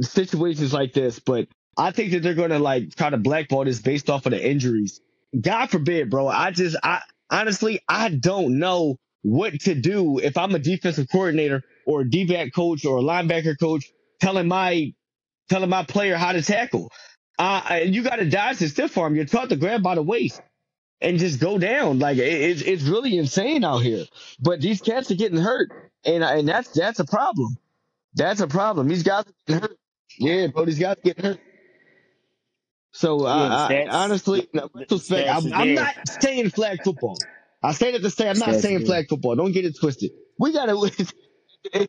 situations 0.00 0.72
like 0.72 0.92
this, 0.92 1.20
but 1.20 1.46
I 1.78 1.92
think 1.92 2.10
that 2.12 2.24
they're 2.24 2.34
going 2.34 2.50
to 2.50 2.58
like 2.58 2.96
try 2.96 3.10
to 3.10 3.16
blackball 3.16 3.64
this 3.64 3.80
based 3.80 4.10
off 4.10 4.26
of 4.26 4.32
the 4.32 4.44
injuries. 4.44 5.00
God 5.40 5.70
forbid, 5.70 6.10
bro. 6.10 6.26
I 6.26 6.50
just, 6.50 6.76
I 6.82 7.02
honestly, 7.30 7.80
I 7.88 8.08
don't 8.08 8.58
know 8.58 8.96
what 9.22 9.60
to 9.60 9.74
do 9.74 10.18
if 10.18 10.38
I'm 10.38 10.54
a 10.54 10.58
defensive 10.58 11.08
coordinator 11.10 11.62
or 11.86 12.02
a 12.02 12.10
D-back 12.10 12.54
coach 12.54 12.84
or 12.84 12.98
a 12.98 13.02
linebacker 13.02 13.58
coach 13.58 13.90
telling 14.20 14.48
my 14.48 14.94
telling 15.48 15.70
my 15.70 15.84
player 15.84 16.16
how 16.16 16.32
to 16.32 16.42
tackle. 16.42 16.90
Uh, 17.38 17.62
and 17.70 17.94
you 17.94 18.02
got 18.02 18.16
to 18.16 18.28
dodge 18.28 18.58
the 18.58 18.68
stiff 18.68 18.96
arm. 18.98 19.14
You're 19.16 19.24
taught 19.24 19.48
to 19.48 19.56
grab 19.56 19.82
by 19.82 19.94
the 19.94 20.02
waist 20.02 20.40
and 21.00 21.18
just 21.18 21.40
go 21.40 21.58
down. 21.58 21.98
Like 21.98 22.18
it's 22.18 22.62
it's 22.62 22.82
really 22.84 23.16
insane 23.16 23.64
out 23.64 23.78
here. 23.78 24.04
But 24.40 24.60
these 24.60 24.80
cats 24.80 25.10
are 25.10 25.16
getting 25.16 25.38
hurt, 25.38 25.70
and 26.04 26.22
and 26.22 26.48
that's 26.48 26.70
that's 26.70 27.00
a 27.00 27.04
problem. 27.04 27.56
That's 28.14 28.40
a 28.40 28.46
problem. 28.48 28.88
These 28.88 29.02
guys 29.02 29.24
are 29.24 29.32
getting 29.46 29.62
hurt. 29.62 29.78
Yeah, 30.18 30.46
bro, 30.48 30.64
these 30.64 30.78
guys 30.78 30.96
getting 31.02 31.24
hurt. 31.24 31.40
So 32.92 33.26
Yeah, 33.26 33.32
I, 33.32 33.86
honestly, 33.88 34.48
the 34.52 35.28
I'm, 35.28 35.52
I'm 35.52 35.74
not 35.74 35.94
saying 36.08 36.50
flag 36.50 36.82
football. 36.82 37.18
I 37.62 37.72
say 37.72 37.92
that 37.92 38.02
to 38.02 38.10
say 38.10 38.28
I'm 38.28 38.38
not 38.38 38.54
saying 38.56 38.78
there. 38.78 38.86
flag 38.86 39.08
football. 39.08 39.36
Don't 39.36 39.52
get 39.52 39.64
it 39.64 39.78
twisted. 39.78 40.10
We 40.38 40.52
gotta. 40.52 40.74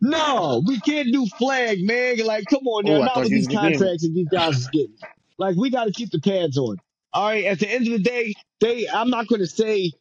no, 0.00 0.62
we 0.66 0.80
can't 0.80 1.12
do 1.12 1.26
flag, 1.38 1.78
man. 1.82 2.18
Like, 2.24 2.44
come 2.46 2.66
on 2.66 2.84
now. 2.84 2.92
Oh, 2.92 3.02
I 3.02 3.06
Not 3.06 3.16
with 3.18 3.30
these 3.30 3.46
contracts 3.46 4.04
and 4.04 4.14
these 4.14 4.28
guys 4.28 4.58
is 4.58 4.68
getting. 4.68 4.96
Like 5.38 5.56
we 5.56 5.70
got 5.70 5.84
to 5.84 5.92
keep 5.92 6.10
the 6.10 6.20
pads 6.20 6.58
on. 6.58 6.78
All 7.12 7.28
right. 7.28 7.44
At 7.44 7.60
the 7.60 7.70
end 7.70 7.86
of 7.86 7.92
the 7.92 8.00
day, 8.00 8.34
they. 8.60 8.88
I'm 8.88 9.10
not 9.10 9.28
going 9.28 9.40
to 9.40 9.46
say 9.46 9.92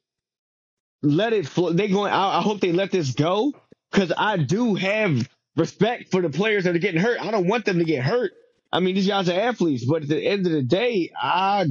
let 1.03 1.33
it 1.33 1.47
flow. 1.47 1.71
They 1.73 1.87
going. 1.87 2.11
I, 2.11 2.39
I 2.39 2.41
hope 2.41 2.59
they 2.59 2.71
let 2.71 2.91
this 2.91 3.13
go 3.13 3.53
because 3.91 4.11
I 4.17 4.37
do 4.37 4.73
have 4.75 5.29
respect 5.55 6.11
for 6.11 6.21
the 6.21 6.29
players 6.29 6.63
that 6.63 6.75
are 6.75 6.79
getting 6.79 7.01
hurt. 7.01 7.19
I 7.21 7.31
don't 7.31 7.47
want 7.47 7.65
them 7.65 7.77
to 7.79 7.85
get 7.85 8.03
hurt. 8.03 8.31
I 8.71 8.79
mean, 8.79 8.95
these 8.95 9.07
guys 9.07 9.29
are 9.29 9.39
athletes, 9.39 9.85
but 9.85 10.03
at 10.03 10.09
the 10.09 10.21
end 10.21 10.45
of 10.45 10.51
the 10.51 10.61
day, 10.61 11.11
I 11.19 11.65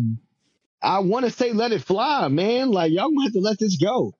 I 0.83 1.01
want 1.01 1.25
to 1.25 1.31
say 1.31 1.53
let 1.53 1.73
it 1.73 1.83
fly, 1.83 2.29
man. 2.29 2.71
Like 2.71 2.93
y'all 2.93 3.11
gonna 3.11 3.25
have 3.25 3.33
to 3.33 3.41
let 3.41 3.59
this 3.59 3.77
go. 3.77 4.15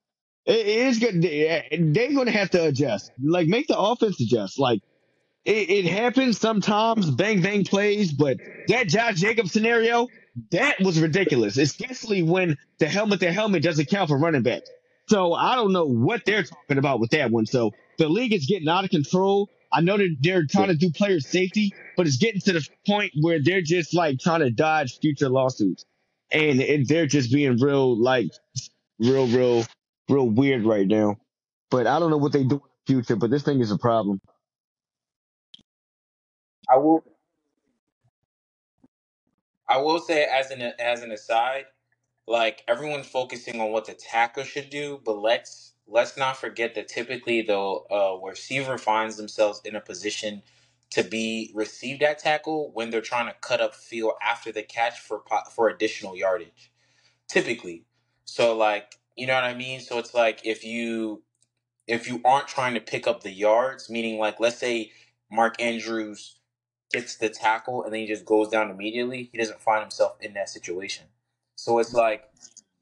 It, 0.45 0.67
is 0.67 0.99
good. 0.99 1.23
They're 1.23 2.13
gonna 2.13 2.31
have 2.31 2.51
to 2.51 2.67
adjust. 2.67 3.11
Like 3.23 3.49
make 3.49 3.67
the 3.67 3.79
offense 3.79 4.21
adjust. 4.21 4.59
Like 4.59 4.81
it, 5.45 5.71
it 5.71 5.85
happens 5.87 6.39
sometimes, 6.39 7.11
bang 7.11 7.43
bang 7.43 7.65
plays, 7.65 8.13
but 8.13 8.39
that 8.69 8.89
Josh 8.89 9.17
Jacobs 9.17 9.53
scenario, 9.53 10.09
that 10.51 10.81
was 10.81 11.01
ridiculous. 11.01 11.57
Especially 11.57 12.23
when 12.23 12.57
the 12.79 12.89
helmet 12.89 13.21
to 13.21 13.33
helmet 13.33 13.63
doesn't 13.63 13.89
count 13.89 14.09
for 14.09 14.19
running 14.19 14.43
backs. 14.43 14.71
So 15.09 15.35
I 15.35 15.55
don't 15.55 15.73
know 15.73 15.87
what 15.87 16.25
they're 16.25 16.43
talking 16.43 16.79
about 16.79 17.01
with 17.01 17.11
that 17.11 17.31
one. 17.31 17.47
So 17.47 17.73
the 17.99 18.09
league 18.09 18.33
is 18.33 18.47
getting 18.47 18.69
out 18.69 18.85
of 18.85 18.91
control. 18.91 19.49
I 19.73 19.81
know 19.81 19.97
that 19.97 20.17
they're 20.21 20.47
trying 20.47 20.69
to 20.69 20.75
do 20.77 20.91
player 20.91 21.21
safety, 21.21 21.73
but 21.97 22.07
it's 22.07 22.17
getting 22.17 22.41
to 22.43 22.53
the 22.53 22.67
point 22.87 23.13
where 23.21 23.41
they're 23.43 23.63
just 23.63 23.95
like 23.95 24.19
trying 24.19 24.41
to 24.41 24.51
dodge 24.51 24.99
future 25.01 25.29
lawsuits. 25.29 25.85
And 26.33 26.87
they're 26.89 27.07
just 27.07 27.33
being 27.33 27.59
real, 27.59 27.97
like, 28.01 28.31
real, 29.01 29.29
real, 29.29 29.65
real 30.09 30.29
weird 30.31 30.65
right 30.65 30.87
now. 30.87 31.19
But 31.71 31.87
I 31.87 31.99
don't 32.01 32.11
know 32.11 32.19
what 32.19 32.33
they 32.33 32.45
do 32.45 32.57
in 32.57 32.63
the 32.63 32.95
future, 32.95 33.17
but 33.17 33.31
this 33.31 33.45
thing 33.45 33.61
is 33.61 33.71
a 33.73 33.79
problem. 33.79 34.21
I 36.71 36.77
will. 36.79 37.05
I 39.69 39.79
will 39.79 40.01
say 40.01 40.25
as 40.25 40.51
an 40.51 40.63
as 40.81 41.03
an 41.03 41.13
aside, 41.13 41.67
like 42.29 42.65
everyone's 42.69 43.09
focusing 43.09 43.61
on 43.61 43.73
what 43.73 43.87
the 43.87 43.95
tackle 43.95 44.45
should 44.45 44.71
do, 44.71 45.01
but 45.05 45.19
let's 45.19 45.75
let's 45.89 46.17
not 46.19 46.37
forget 46.39 46.75
that 46.77 46.89
typically 46.89 47.43
though, 47.43 47.87
uh, 47.91 48.27
receiver 48.27 48.79
finds 48.79 49.17
themselves 49.17 49.61
in 49.65 49.77
a 49.77 49.81
position 49.81 50.43
to 50.91 51.03
be 51.03 51.53
received 51.55 52.03
at 52.03 52.19
tackle 52.19 52.71
when 52.73 52.91
they're 52.91 53.01
trying 53.01 53.27
to 53.27 53.35
cut 53.41 53.61
up 53.61 53.75
field 53.75 54.13
after 54.23 54.53
the 54.53 54.63
catch 54.63 55.01
for 55.01 55.23
for 55.55 55.69
additional 55.69 56.17
yardage, 56.17 56.73
typically. 57.29 57.85
So 58.25 58.57
like 58.57 58.97
you 59.17 59.27
know 59.27 59.35
what 59.35 59.45
I 59.45 59.55
mean. 59.55 59.81
So 59.81 59.99
it's 59.99 60.15
like 60.15 60.41
if 60.45 60.65
you 60.65 61.23
if 61.87 62.09
you 62.09 62.21
aren't 62.25 62.49
trying 62.49 62.75
to 62.75 62.81
pick 62.81 63.07
up 63.07 63.23
the 63.23 63.31
yards, 63.33 63.89
meaning 63.89 64.19
like 64.19 64.41
let's 64.41 64.59
say 64.59 64.93
Mark 65.31 65.61
Andrews 65.61 66.39
gets 66.93 67.17
the 67.17 67.29
tackle 67.29 67.85
and 67.85 67.93
then 67.93 68.01
he 68.01 68.07
just 68.07 68.25
goes 68.25 68.49
down 68.49 68.71
immediately, 68.71 69.29
he 69.33 69.39
doesn't 69.39 69.61
find 69.61 69.81
himself 69.81 70.17
in 70.21 70.35
that 70.35 70.49
situation. 70.49 71.07
So 71.57 71.79
it's 71.79 71.95
like 71.95 72.25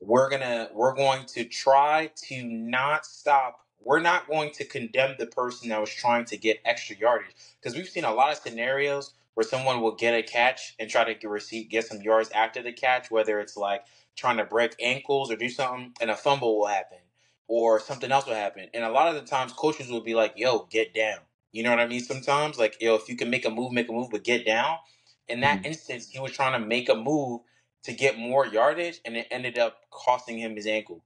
we're 0.00 0.28
gonna 0.30 0.68
we're 0.74 0.94
going 0.94 1.26
to 1.26 1.44
try 1.44 2.10
to 2.28 2.42
not 2.44 3.06
stop. 3.06 3.63
We're 3.84 4.00
not 4.00 4.28
going 4.28 4.52
to 4.52 4.64
condemn 4.64 5.16
the 5.18 5.26
person 5.26 5.70
that 5.70 5.80
was 5.80 5.90
trying 5.90 6.26
to 6.26 6.36
get 6.38 6.60
extra 6.64 6.96
yardage 6.96 7.34
because 7.60 7.76
we've 7.76 7.88
seen 7.88 8.04
a 8.04 8.14
lot 8.14 8.32
of 8.32 8.38
scenarios 8.38 9.14
where 9.34 9.46
someone 9.46 9.80
will 9.82 9.94
get 9.96 10.14
a 10.14 10.22
catch 10.22 10.74
and 10.80 10.90
try 10.90 11.04
to 11.04 11.14
get 11.14 11.30
receive 11.30 11.70
get 11.70 11.86
some 11.86 12.02
yards 12.02 12.30
after 12.32 12.62
the 12.62 12.72
catch, 12.72 13.10
whether 13.10 13.40
it's 13.40 13.56
like 13.56 13.84
trying 14.16 14.38
to 14.38 14.44
break 14.44 14.76
ankles 14.80 15.30
or 15.30 15.36
do 15.36 15.48
something, 15.50 15.94
and 16.00 16.10
a 16.10 16.16
fumble 16.16 16.58
will 16.58 16.66
happen 16.68 16.98
or 17.48 17.80
something 17.80 18.12
else 18.12 18.26
will 18.26 18.34
happen. 18.34 18.68
And 18.74 18.84
a 18.84 18.90
lot 18.90 19.08
of 19.08 19.16
the 19.16 19.28
times, 19.28 19.52
coaches 19.52 19.90
will 19.90 20.02
be 20.02 20.14
like, 20.14 20.34
"Yo, 20.36 20.60
get 20.70 20.94
down." 20.94 21.20
You 21.52 21.62
know 21.64 21.70
what 21.70 21.80
I 21.80 21.86
mean? 21.86 22.00
Sometimes, 22.02 22.58
like, 22.58 22.80
yo, 22.80 22.94
if 22.96 23.08
you 23.08 23.16
can 23.16 23.30
make 23.30 23.44
a 23.44 23.50
move, 23.50 23.72
make 23.72 23.88
a 23.88 23.92
move, 23.92 24.10
but 24.10 24.24
get 24.24 24.46
down. 24.46 24.78
In 25.28 25.40
that 25.40 25.62
Mhm. 25.62 25.66
instance, 25.66 26.10
he 26.10 26.18
was 26.20 26.32
trying 26.32 26.52
to 26.60 26.66
make 26.66 26.88
a 26.88 26.94
move 26.94 27.42
to 27.84 27.92
get 27.92 28.18
more 28.18 28.46
yardage, 28.46 29.00
and 29.04 29.16
it 29.16 29.28
ended 29.30 29.58
up 29.58 29.82
costing 29.90 30.38
him 30.38 30.56
his 30.56 30.66
ankle. 30.66 31.02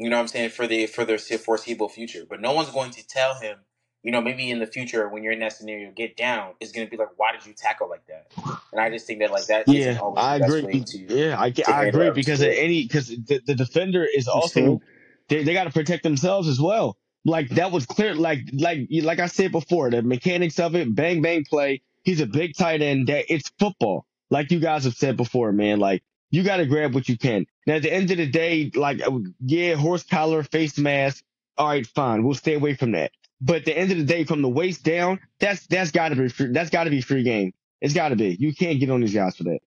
You 0.00 0.10
know 0.10 0.16
what 0.18 0.22
I'm 0.24 0.28
saying 0.28 0.50
for 0.52 0.66
the 0.68 0.88
for 0.88 1.06
the 1.06 1.18
foreseeable 1.18 1.90
future. 1.90 2.24
But 2.28 2.42
no 2.42 2.54
one's 2.54 2.72
going 2.72 2.92
to 2.92 3.08
tell 3.08 3.36
him. 3.36 3.58
You 4.04 4.12
know, 4.12 4.22
maybe 4.22 4.50
in 4.50 4.60
the 4.60 4.68
future 4.68 5.08
when 5.10 5.24
you're 5.24 5.34
in 5.34 5.40
that 5.40 5.54
scenario, 5.54 5.92
get 5.92 6.16
down 6.18 6.54
is 6.60 6.72
going 6.72 6.88
to 6.88 6.92
be 6.92 6.98
like, 6.98 7.10
why 7.18 7.32
did 7.32 7.46
you 7.46 7.54
tackle 7.54 7.90
like 7.90 8.06
that? 8.08 8.28
And 8.72 8.80
I 8.82 8.90
just 8.90 9.06
think 9.06 9.20
that 9.20 9.32
like 9.32 9.48
that 9.48 9.68
isn't 9.72 9.96
Yeah, 9.96 9.98
always 9.98 10.26
I 10.26 10.36
the 10.36 10.36
best 10.36 10.62
agree. 10.62 10.64
way 10.64 10.80
to 10.80 11.08
Yeah, 11.08 11.40
I, 11.40 11.54
to 11.64 11.74
I 11.74 11.84
agree 11.84 12.10
because 12.10 12.42
of 12.42 12.48
situation. 12.48 12.56
any 12.56 12.84
because 12.84 13.08
the, 13.08 13.42
the 13.46 13.56
defender 13.56 14.04
is 14.06 14.28
also 14.28 14.82
they, 15.28 15.44
they 15.44 15.54
got 15.54 15.64
to 15.66 15.70
protect 15.72 16.04
themselves 16.04 16.48
as 16.48 16.60
well. 16.60 16.98
Like 17.26 17.50
that 17.50 17.72
was 17.72 17.86
clear. 17.86 18.14
Like 18.14 18.40
like 18.52 18.88
like 18.90 19.20
I 19.20 19.26
said 19.28 19.52
before, 19.52 19.90
the 19.90 20.02
mechanics 20.02 20.60
of 20.60 20.76
it, 20.76 20.94
bang 20.94 21.22
bang 21.22 21.44
play. 21.48 21.82
He's 22.04 22.20
a 22.20 22.26
big 22.26 22.56
tight 22.56 22.82
end. 22.82 23.08
That 23.08 23.32
it's 23.32 23.50
football. 23.58 24.06
Like 24.30 24.50
you 24.52 24.60
guys 24.60 24.84
have 24.84 24.94
said 24.96 25.16
before, 25.16 25.52
man. 25.52 25.80
Like 25.80 26.02
you 26.30 26.42
got 26.44 26.58
to 26.58 26.66
grab 26.66 26.94
what 26.94 27.08
you 27.08 27.18
can. 27.18 27.46
Now 27.66 27.76
at 27.76 27.82
the 27.82 27.92
end 27.92 28.10
of 28.10 28.18
the 28.18 28.26
day, 28.26 28.70
like 28.74 29.02
uh, 29.06 29.20
yeah, 29.40 29.74
horse 29.76 30.04
collar, 30.04 30.42
face 30.44 30.78
mask. 30.78 31.24
All 31.58 31.68
right, 31.68 31.86
fine. 31.86 32.24
We'll 32.24 32.34
stay 32.34 32.54
away 32.54 32.74
from 32.74 32.92
that. 32.92 33.12
But 33.40 33.58
at 33.58 33.64
the 33.66 33.78
end 33.78 33.92
of 33.92 33.98
the 33.98 34.04
day, 34.04 34.24
from 34.24 34.42
the 34.42 34.48
waist 34.48 34.84
down, 34.84 35.20
that's 35.40 35.66
that's 35.68 35.92
got 35.92 36.10
to 36.10 36.16
be 36.16 36.28
free, 36.28 36.52
that's 36.52 36.70
got 36.70 36.84
to 36.84 36.90
be 36.90 37.00
free 37.02 37.24
game. 37.24 37.52
It's 37.80 37.94
got 37.94 38.10
to 38.10 38.16
be. 38.16 38.36
You 38.38 38.54
can't 38.54 38.80
get 38.80 38.90
on 38.90 39.00
these 39.02 39.14
guys 39.14 39.36
for 39.36 39.44
that. 39.44 39.60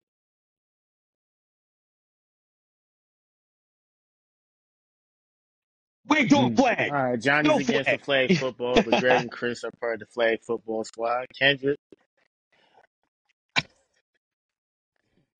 Wait, 6.08 6.30
go 6.30 6.49
Mm. 6.49 6.56
flag. 6.56 6.91
All 6.91 7.04
right, 7.12 7.21
Johnny's 7.21 7.49
Go 7.49 7.60
against 7.60 7.91
the 7.91 7.97
flag. 7.97 7.99
flag 7.99 8.34
football, 8.34 8.82
but 8.82 8.97
Greg 8.97 9.21
and 9.21 9.32
Chris 9.32 9.63
are 9.63 9.71
part 9.80 9.95
of 9.95 9.99
the 10.02 10.06
flag 10.08 10.41
football 10.43 10.84
squad. 10.84 11.28
Kendrick, 11.38 11.80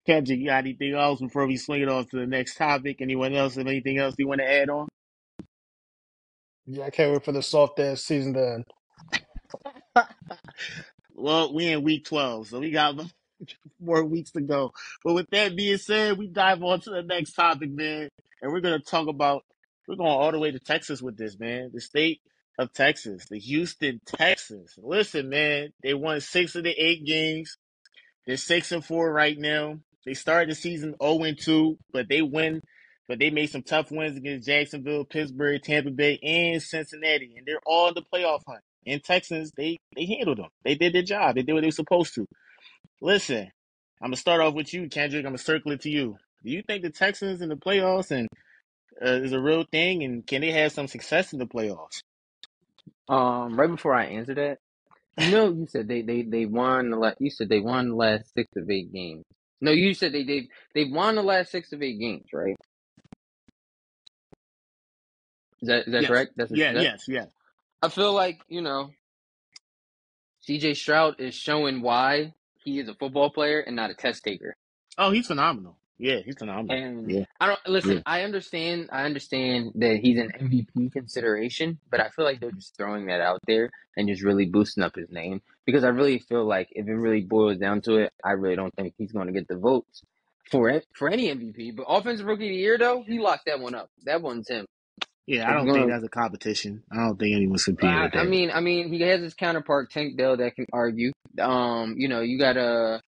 Kendrick, 0.06 0.40
you 0.40 0.48
got 0.48 0.66
anything 0.66 0.94
else 0.94 1.22
before 1.22 1.48
we 1.48 1.58
swing 1.58 1.82
it 1.82 1.90
on 1.90 2.06
to 2.06 2.20
the 2.20 2.28
next 2.28 2.56
topic? 2.58 2.98
Anyone 3.02 3.34
else 3.34 3.56
have 3.56 3.68
anything 3.68 4.00
else 4.00 4.16
you 4.18 4.28
want 4.28 4.42
to 4.42 4.50
add 4.50 4.70
on? 4.70 4.88
Yeah, 6.66 6.86
I 6.86 6.90
can't 6.90 7.12
wait 7.12 7.26
for 7.26 7.32
the 7.32 7.42
soft 7.42 7.80
ass 7.80 8.02
season 8.04 8.34
to 8.34 8.54
end. 8.54 8.66
Well, 11.16 11.54
we 11.54 11.68
in 11.68 11.84
week 11.84 12.06
12, 12.06 12.48
so 12.48 12.60
we 12.60 12.72
got 12.72 12.96
more 13.80 14.04
weeks 14.04 14.32
to 14.32 14.42
go. 14.42 14.74
But 15.06 15.14
with 15.14 15.30
that 15.32 15.56
being 15.56 15.78
said, 15.78 16.18
we 16.18 16.28
dive 16.28 16.62
on 16.64 16.82
to 16.82 16.90
the 16.90 17.04
next 17.04 17.34
topic, 17.34 17.72
man. 17.72 18.10
And 18.42 18.52
we're 18.52 18.62
going 18.62 18.80
to 18.80 18.86
talk 18.86 19.08
about, 19.08 19.44
we're 19.88 19.96
going 19.96 20.10
all 20.10 20.32
the 20.32 20.40
way 20.40 20.52
to 20.52 20.60
Texas 20.60 21.02
with 21.02 21.18
this, 21.18 21.40
man. 21.40 21.72
The 21.74 21.80
state 21.82 22.20
of 22.60 22.74
Texas, 22.74 23.26
the 23.30 23.40
Houston 23.40 24.02
Texans. 24.06 24.74
Listen, 24.78 25.30
man, 25.30 25.70
they 25.82 25.94
won 25.94 26.20
six 26.20 26.56
of 26.56 26.64
the 26.64 26.72
eight 26.72 27.06
games. 27.06 27.58
They're 28.26 28.38
six 28.38 28.72
and 28.72 28.84
four 28.84 29.12
right 29.12 29.38
now. 29.38 29.80
They 30.06 30.14
started 30.14 30.50
the 30.50 30.56
season 30.56 30.96
0 31.02 31.24
and 31.24 31.40
2, 31.40 31.78
but 31.92 32.10
they 32.10 32.22
win, 32.22 32.62
but 33.08 33.20
they 33.20 33.30
made 33.30 33.50
some 33.50 33.64
tough 33.64 33.92
wins 33.92 34.18
against 34.18 34.48
Jacksonville, 34.48 35.06
Pittsburgh, 35.06 35.62
Tampa 35.62 35.92
Bay, 35.92 36.20
and 36.22 36.62
Cincinnati. 36.62 37.36
And 37.38 37.46
they're 37.46 37.62
all 37.66 37.90
in 37.90 37.94
the 37.94 38.04
playoff 38.14 38.42
hunt. 38.48 38.62
And 38.86 39.04
Texans, 39.04 39.52
they 39.56 39.78
they 39.96 40.06
handled 40.06 40.40
them. 40.40 40.50
They 40.66 40.76
did 40.76 40.94
their 40.94 41.04
job. 41.04 41.36
They 41.36 41.44
did 41.44 41.54
what 41.54 41.62
they 41.62 41.68
were 41.68 41.72
supposed 41.72 42.16
to. 42.16 42.28
Listen, 43.02 43.50
I'm 44.02 44.08
gonna 44.08 44.18
start 44.18 44.42
off 44.42 44.54
with 44.54 44.74
you, 44.74 44.90
Kendrick. 44.90 45.26
I'm 45.26 45.32
gonna 45.32 45.38
circle 45.38 45.72
it 45.72 45.82
to 45.82 45.90
you. 45.90 46.18
Do 46.44 46.52
you 46.52 46.62
think 46.68 46.84
the 46.84 46.90
Texans 46.90 47.42
in 47.42 47.48
the 47.48 47.56
playoffs 47.56 48.12
and 48.12 48.28
uh, 49.02 49.24
is 49.24 49.32
a 49.32 49.40
real 49.40 49.64
thing, 49.72 50.04
and 50.04 50.28
can 50.28 50.42
they 50.42 50.52
have 50.52 50.74
some 50.74 50.88
success 50.88 51.32
in 51.32 51.40
the 51.40 51.46
playoffs? 51.46 52.02
Um, 53.08 53.58
right 53.58 53.70
before 53.70 53.94
I 53.94 54.06
answer 54.06 54.36
that, 54.36 54.58
you 55.20 55.32
know, 55.32 55.52
you 55.52 55.68
said 55.68 55.88
they 55.88 56.02
they 56.02 56.24
they 56.24 56.46
won 56.46 56.90
the 56.90 56.98
last. 56.98 57.18
You 57.20 57.30
said 57.30 57.50
they 57.50 57.60
won 57.60 57.90
the 57.90 57.96
last 57.96 58.34
six 58.34 58.50
of 58.58 58.70
eight 58.70 58.92
games. 58.92 59.24
No, 59.64 59.72
you 59.72 59.96
said 59.96 60.14
they 60.14 60.26
they 60.26 60.50
they 60.76 60.86
won 60.86 61.16
the 61.16 61.24
last 61.24 61.52
six 61.52 61.74
of 61.74 61.84
eight 61.84 62.00
games, 62.00 62.28
right? 62.34 62.58
Is 65.62 65.70
that 65.70 65.88
is 65.88 65.94
that 65.94 66.06
Yes. 66.06 66.08
correct? 66.08 66.34
That's 66.38 66.54
Yeah. 66.54 66.72
said. 66.72 66.90
Yes. 66.90 67.06
Yes. 67.08 67.30
I 67.82 67.90
feel 67.90 68.14
like 68.14 68.42
you 68.50 68.62
know, 68.62 68.92
C.J. 70.42 70.76
Stroud 70.76 71.20
is 71.20 71.36
showing 71.36 71.82
why 71.82 72.34
he 72.64 72.80
is 72.80 72.90
a 72.90 72.96
football 72.96 73.32
player 73.32 73.62
and 73.62 73.76
not 73.76 73.92
a 73.92 73.96
test 73.96 74.24
taker. 74.24 74.56
Oh, 74.98 75.12
he's 75.12 75.28
phenomenal. 75.28 75.78
Yeah, 76.00 76.18
he's 76.26 76.36
phenomenal. 76.38 76.76
And 76.76 77.10
Yeah. 77.10 77.26
I 77.40 77.48
don't 77.48 77.60
listen. 77.68 77.98
Yeah. 77.98 78.02
I 78.06 78.24
understand. 78.24 78.90
I 78.92 79.04
understand 79.04 79.72
that 79.76 80.00
he's 80.02 80.20
an 80.20 80.32
MVP 80.40 80.92
consideration, 80.92 81.80
but 81.90 82.00
I 82.00 82.10
feel 82.10 82.26
like 82.26 82.40
they're 82.40 82.52
just 82.52 82.76
throwing 82.76 83.08
that 83.08 83.22
out 83.22 83.40
there 83.48 83.70
and 83.96 84.08
just 84.08 84.24
really 84.24 84.46
boosting 84.46 84.84
up 84.84 84.96
his 84.96 85.10
name 85.10 85.42
because 85.66 85.84
I 85.84 85.90
really 85.90 86.20
feel 86.20 86.46
like 86.46 86.70
if 86.72 86.88
it 86.88 86.94
really 86.94 87.22
boils 87.22 87.58
down 87.58 87.82
to 87.82 87.98
it, 87.98 88.12
I 88.24 88.32
really 88.32 88.56
don't 88.56 88.74
think 88.76 88.96
he's 88.98 89.12
going 89.12 89.28
to 89.28 89.34
get 89.34 89.48
the 89.48 89.58
votes 89.58 90.02
for 90.52 90.70
it 90.70 90.86
for 90.94 91.10
any 91.10 91.28
MVP. 91.28 91.76
But 91.76 91.86
offensive 91.88 92.26
rookie 92.26 92.48
of 92.48 92.52
the 92.52 92.56
year, 92.56 92.78
though, 92.78 93.04
he 93.06 93.20
locked 93.20 93.46
that 93.46 93.60
one 93.60 93.76
up. 93.76 93.90
That 94.06 94.22
one's 94.22 94.50
him. 94.50 94.66
Yeah, 95.26 95.50
I 95.50 95.54
don't 95.54 95.68
you're 95.68 95.76
think 95.76 95.90
that's 95.90 96.04
a 96.04 96.10
competition. 96.10 96.84
I 96.92 96.98
don't 96.98 97.18
think 97.18 97.34
anyone's 97.34 97.64
competing 97.64 97.96
I, 97.96 98.06
with 98.06 98.16
I 98.16 98.24
mean, 98.26 98.52
I 98.52 98.60
mean, 98.60 98.92
he 98.92 99.02
has 99.04 99.22
his 99.22 99.34
counterpart 99.34 99.90
Tank 99.90 100.18
Dell 100.18 100.36
that 100.36 100.56
can 100.56 100.66
argue. 100.74 101.14
Um, 101.40 101.96
you 101.98 102.10
know, 102.10 102.20
you 102.20 102.38
got 102.38 102.58
it? 102.58 103.02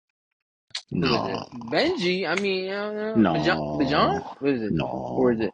No. 0.92 1.46
Benji. 1.54 2.28
I 2.28 2.36
mean, 2.36 2.72
uh, 2.72 3.26
Bijan, 3.34 3.60
Bijan. 3.78 4.22
What 4.40 4.52
is 4.52 4.62
it? 4.64 4.76
No. 4.76 4.86
Or 5.16 5.34
is 5.34 5.42
No. 5.42 5.42
it? 5.42 5.54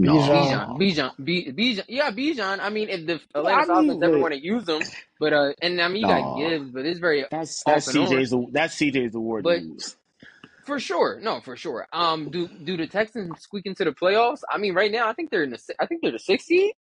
Bijan. 0.00 0.30
Bijan, 0.30 0.68
Bijan, 0.76 1.12
B, 1.22 1.52
Bijan, 1.52 1.84
yeah, 1.88 2.10
Bijan. 2.12 2.60
I 2.60 2.70
mean, 2.70 2.88
if 2.90 3.06
the 3.06 3.20
Well, 3.40 3.52
Atlanta 3.52 3.62
I 3.62 3.64
Falcons 3.64 4.00
mean, 4.00 4.02
ever 4.02 4.18
want 4.18 4.34
to 4.34 4.42
use 4.44 4.64
them, 4.66 4.88
but 5.20 5.32
uh, 5.32 5.52
and 5.62 5.80
I 5.80 5.88
mean, 5.88 6.02
you 6.02 6.06
got 6.08 6.32
Gibbs, 6.32 6.70
but 6.70 6.86
it's 6.86 7.00
very 7.00 7.26
That's 7.30 7.64
that's 7.64 7.86
and 7.86 7.98
on. 7.98 8.24
CJ's 8.24 8.34
that's 8.52 8.76
CJ's 8.76 9.14
award 9.14 9.46
But 9.46 9.54
news. 9.54 9.96
For 10.66 10.80
sure, 10.80 11.20
no, 11.22 11.40
for 11.40 11.56
sure. 11.56 11.88
Um, 11.92 12.30
do 12.30 12.48
do 12.48 12.76
the 12.76 12.86
Texans 12.86 13.40
squeak 13.42 13.66
into 13.66 13.84
the 13.84 13.92
playoffs? 13.92 14.40
I 14.50 14.58
mean, 14.58 14.74
right 14.74 14.92
now, 14.92 15.08
I 15.08 15.14
think 15.14 15.30
they're 15.30 15.44
in 15.44 15.50
the. 15.50 15.58
I 15.80 15.86
think 15.86 16.02
they're 16.02 16.12
the 16.12 16.18
sixth 16.20 16.46
seed. 16.48 16.74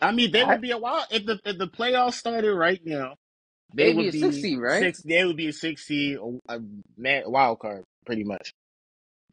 I 0.00 0.12
mean, 0.12 0.32
they 0.32 0.44
would 0.44 0.60
be 0.60 0.72
a 0.72 0.78
wild 0.78 1.06
if 1.10 1.26
the 1.26 1.40
if 1.44 1.58
the 1.58 1.68
playoffs 1.68 2.14
started 2.14 2.54
right 2.54 2.80
now. 2.84 3.16
They 3.74 3.92
They'd 3.92 3.96
be 3.96 4.08
a 4.08 4.12
six 4.12 4.36
seed, 4.42 4.58
right? 4.58 4.80
Six, 4.80 5.02
they 5.02 5.24
would 5.24 5.36
be 5.36 5.48
a 5.48 5.52
six 5.52 5.86
seed, 5.86 6.18
a, 6.48 6.54
a 6.58 7.22
wild 7.30 7.58
card, 7.58 7.84
pretty 8.06 8.24
much. 8.24 8.52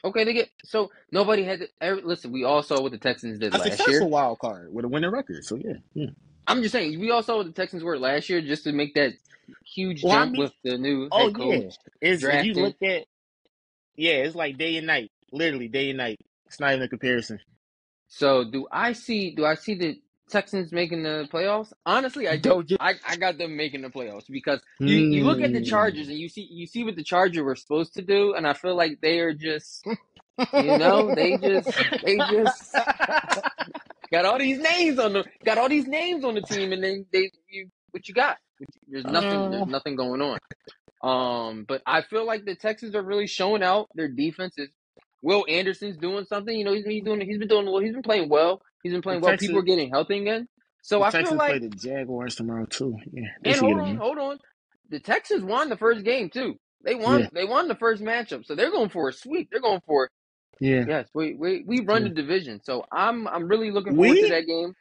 Okay, 0.04 0.24
they 0.24 0.34
get 0.34 0.50
so 0.66 0.92
nobody 1.12 1.44
had. 1.44 1.60
To, 1.60 1.68
every, 1.80 2.02
listen, 2.02 2.32
we 2.32 2.44
all 2.44 2.64
saw 2.64 2.82
what 2.82 2.92
the 2.92 2.98
Texans 2.98 3.38
did 3.40 3.54
A 3.54 3.58
last 3.60 3.64
successful 3.78 3.94
year. 3.94 4.06
wild 4.08 4.40
card 4.40 4.74
with 4.74 4.86
a 4.86 4.88
winning 4.88 5.12
record. 5.12 5.46
So 5.46 5.58
yeah, 5.58 5.74
yeah. 5.94 6.08
I'm 6.48 6.62
just 6.64 6.72
saying, 6.72 7.00
we 7.00 7.12
all 7.12 7.22
saw 7.24 7.38
what 7.38 7.46
the 7.46 7.52
Texans 7.52 7.84
were 7.84 8.00
last 8.00 8.28
year, 8.30 8.42
just 8.42 8.64
to 8.64 8.72
make 8.72 8.96
that 8.96 9.14
huge 9.64 10.04
Well, 10.04 10.14
I 10.14 10.16
jump 10.22 10.32
mean- 10.34 10.42
with 10.42 10.54
the 10.64 10.78
new 10.80 11.08
Oh 11.12 11.26
head 11.28 11.36
coach. 11.36 11.54
yeah, 11.54 11.70
it's 12.02 12.24
if 12.24 12.44
you 12.46 12.54
look 12.56 12.82
at 12.82 13.06
yeah, 13.96 14.14
it's 14.14 14.36
like 14.36 14.58
day 14.58 14.78
and 14.78 14.88
night, 14.88 15.12
literally 15.32 15.68
day 15.68 15.90
and 15.92 15.98
night. 15.98 16.20
It's 16.48 16.60
not 16.60 16.72
even 16.72 16.84
a 16.84 16.88
comparison. 16.90 17.40
So 18.08 18.44
do 18.44 18.68
I 18.72 18.94
see? 18.94 19.36
Do 19.36 19.46
I 19.46 19.56
see 19.56 19.76
the 19.76 20.02
Texans 20.32 20.72
making 20.72 21.04
the 21.04 21.28
playoffs? 21.32 21.72
Honestly, 21.86 22.28
I 22.28 22.38
Don't 22.38 22.70
you- 22.72 22.78
I, 22.80 22.96
I 23.08 23.16
got 23.18 23.38
them 23.38 23.56
making 23.58 23.82
the 23.82 23.90
playoffs 23.90 24.26
because 24.30 24.62
you, 24.80 24.98
you 24.98 25.24
look 25.26 25.42
at 25.42 25.54
the 25.54 25.60
Hmm. 25.60 25.66
Chargers 25.66 26.08
and 26.08 26.18
you 26.18 26.30
see 26.30 26.48
you 26.50 26.66
see 26.66 26.84
what 26.84 26.96
the 26.96 27.04
Chargers 27.04 27.44
were 27.44 27.56
supposed 27.56 27.94
to 27.96 28.02
do, 28.02 28.34
and 28.34 28.48
I 28.48 28.54
feel 28.54 28.76
like 28.76 29.00
they 29.02 29.20
are 29.20 29.34
just 29.34 29.86
you 29.86 29.98
know 30.78 31.14
they 31.14 31.38
just 31.38 31.72
they 32.04 32.18
just 32.18 32.74
got 34.12 34.26
all 34.26 34.40
these 34.40 34.60
names 34.60 35.00
on 35.00 35.14
the 35.14 35.26
got 35.46 35.58
all 35.58 35.70
these 35.70 35.88
names 35.88 36.24
on 36.24 36.36
the 36.36 36.42
team, 36.42 36.72
and 36.72 36.84
then 36.84 37.06
they 37.12 37.32
you 37.50 37.70
what 37.92 38.08
you 38.08 38.14
got? 38.14 38.38
There's 38.88 39.06
nothing. 39.06 39.52
There's 39.52 39.62
Uh. 39.64 39.66
nothing 39.66 39.96
going 39.96 40.22
on. 40.22 40.40
Um, 41.04 41.66
but 41.68 41.82
I 41.86 42.04
feel 42.04 42.26
like 42.26 42.46
the 42.46 42.56
Texans 42.56 42.96
are 42.96 43.02
really 43.02 43.28
showing 43.28 43.64
out. 43.64 43.90
Their 43.96 44.08
defense 44.08 44.54
is. 44.58 44.70
Will 45.24 45.46
Anderson's 45.48 45.98
doing 45.98 46.26
something. 46.26 46.56
You 46.58 46.66
know, 46.66 46.74
he's, 46.74 46.86
he's 46.86 47.04
doing. 47.04 47.22
He's 47.22 47.38
been 47.38 47.48
doing 47.48 47.66
well. 47.66 47.80
He's 47.82 47.94
been 47.94 48.02
playing 48.02 48.30
well. 48.30 48.62
He's 48.84 48.94
been 48.94 49.02
playing 49.02 49.22
well. 49.22 49.32
Texans- 49.32 49.50
People 49.50 49.62
are 49.62 49.66
getting 49.66 49.90
healthy 49.90 50.20
again. 50.20 50.48
So 50.82 51.04
I 51.04 51.12
Texans 51.12 51.30
feel 51.30 51.38
like. 51.38 51.50
play 51.52 51.60
the 51.60 51.70
Jaguars 51.76 52.36
tomorrow 52.36 52.66
too. 52.66 52.98
Yeah, 53.14 53.28
And 53.46 53.56
hold 53.56 53.80
on, 53.80 53.96
hold 53.98 54.18
on. 54.18 54.40
The 54.90 55.00
Texans 55.00 55.44
won 55.44 55.70
the 55.70 55.78
first 55.78 56.04
game 56.04 56.30
too. 56.30 56.56
They 56.84 56.96
won. 56.96 57.22
Yeah. 57.22 57.28
They 57.34 57.46
won 57.46 57.68
the 57.68 57.76
first 57.76 58.02
matchup, 58.02 58.46
so 58.46 58.56
they're 58.56 58.72
going 58.72 58.90
for 58.90 59.10
a 59.10 59.14
sweep. 59.14 59.50
They're 59.52 59.62
going 59.62 59.82
for 59.86 60.10
Yeah, 60.60 60.84
yes. 60.88 61.08
We 61.14 61.36
we 61.36 61.64
we 61.66 61.82
run 61.82 62.04
Yeah. 62.04 62.10
the 62.10 62.16
division, 62.16 62.62
so 62.64 62.86
I'm 62.92 63.28
I'm 63.28 63.48
really 63.48 63.70
looking 63.72 63.94
forward 63.96 64.10
We? 64.12 64.22
to 64.24 64.30
that 64.30 64.48
game. 64.48 64.74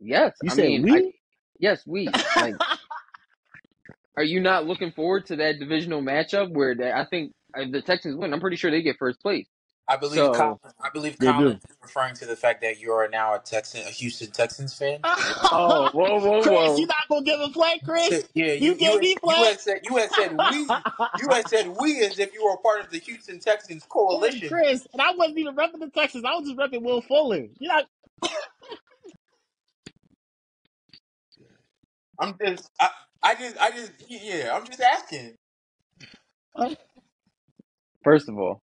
Yes, 0.00 0.32
you 0.42 0.50
I 0.50 0.54
said 0.54 0.64
mean, 0.64 0.82
we. 0.82 0.96
I, 0.96 1.12
yes, 1.58 1.82
we. 1.86 2.08
Like, 2.36 2.54
are 4.16 4.24
you 4.24 4.40
not 4.40 4.66
looking 4.66 4.92
forward 4.92 5.26
to 5.26 5.36
that 5.36 5.58
divisional 5.58 6.02
matchup 6.02 6.50
where 6.52 6.74
that 6.74 6.96
I 6.96 7.04
think 7.04 7.32
if 7.54 7.70
the 7.72 7.82
Texans 7.82 8.16
win, 8.16 8.32
I'm 8.32 8.40
pretty 8.40 8.56
sure 8.56 8.70
they 8.70 8.82
get 8.82 8.96
first 8.98 9.20
place. 9.20 9.46
I 9.90 9.96
believe 9.98 10.16
So- 10.18 10.34
Colin. 10.34 10.58
I 10.80 10.90
believe 10.90 11.18
They 11.18 11.26
Colin 11.26 11.44
do. 11.44 11.50
is 11.50 11.76
referring 11.82 12.14
to 12.16 12.26
the 12.26 12.36
fact 12.36 12.62
that 12.62 12.80
you 12.80 12.92
are 12.92 13.08
now 13.08 13.34
a 13.34 13.40
Texan, 13.40 13.82
a 13.82 13.90
Houston 13.90 14.30
Texans 14.32 14.74
fan. 14.78 15.00
Oh, 15.04 15.40
oh 15.52 15.90
whoa, 15.92 16.20
whoa, 16.20 16.42
Chris, 16.42 16.54
whoa. 16.54 16.76
you 16.78 16.86
not 16.86 17.08
gonna 17.10 17.24
give 17.24 17.40
a 17.40 17.50
play, 17.50 17.80
Chris? 17.84 18.24
Yeah, 18.34 18.54
You 18.54 18.72
you, 18.72 18.74
gave 18.76 18.94
you, 18.94 19.00
me 19.00 19.08
had, 19.10 19.22
play? 19.22 19.38
you 19.38 19.44
had 19.46 19.60
said 19.60 19.80
you 19.90 19.96
had 19.96 20.10
said 20.12 20.36
we 20.38 20.58
you 21.20 21.28
had 21.30 21.48
said 21.48 21.76
we 21.80 22.00
as 22.04 22.18
if 22.20 22.32
you 22.34 22.44
were 22.44 22.54
a 22.54 22.58
part 22.58 22.80
of 22.84 22.90
the 22.90 22.98
Houston 23.00 23.40
Texans 23.40 23.84
coalition. 23.88 24.48
Chris, 24.48 24.86
and 24.92 25.02
I 25.02 25.12
wasn't 25.12 25.38
even 25.38 25.56
repping 25.56 25.80
the 25.80 25.90
Texans. 25.90 26.24
I 26.24 26.34
was 26.36 26.48
just 26.48 26.58
repping 26.58 26.82
Will 26.82 27.02
Fuller. 27.02 27.46
You 27.58 27.68
know, 27.68 27.82
I'm 32.20 32.36
just 32.44 32.70
I, 32.80 32.88
I 33.22 33.34
just 33.36 33.58
I 33.58 33.70
just 33.72 33.92
yeah, 34.08 34.52
I'm 34.54 34.66
just 34.66 34.80
asking. 34.80 35.34
First 38.04 38.28
of 38.28 38.38
all, 38.38 38.60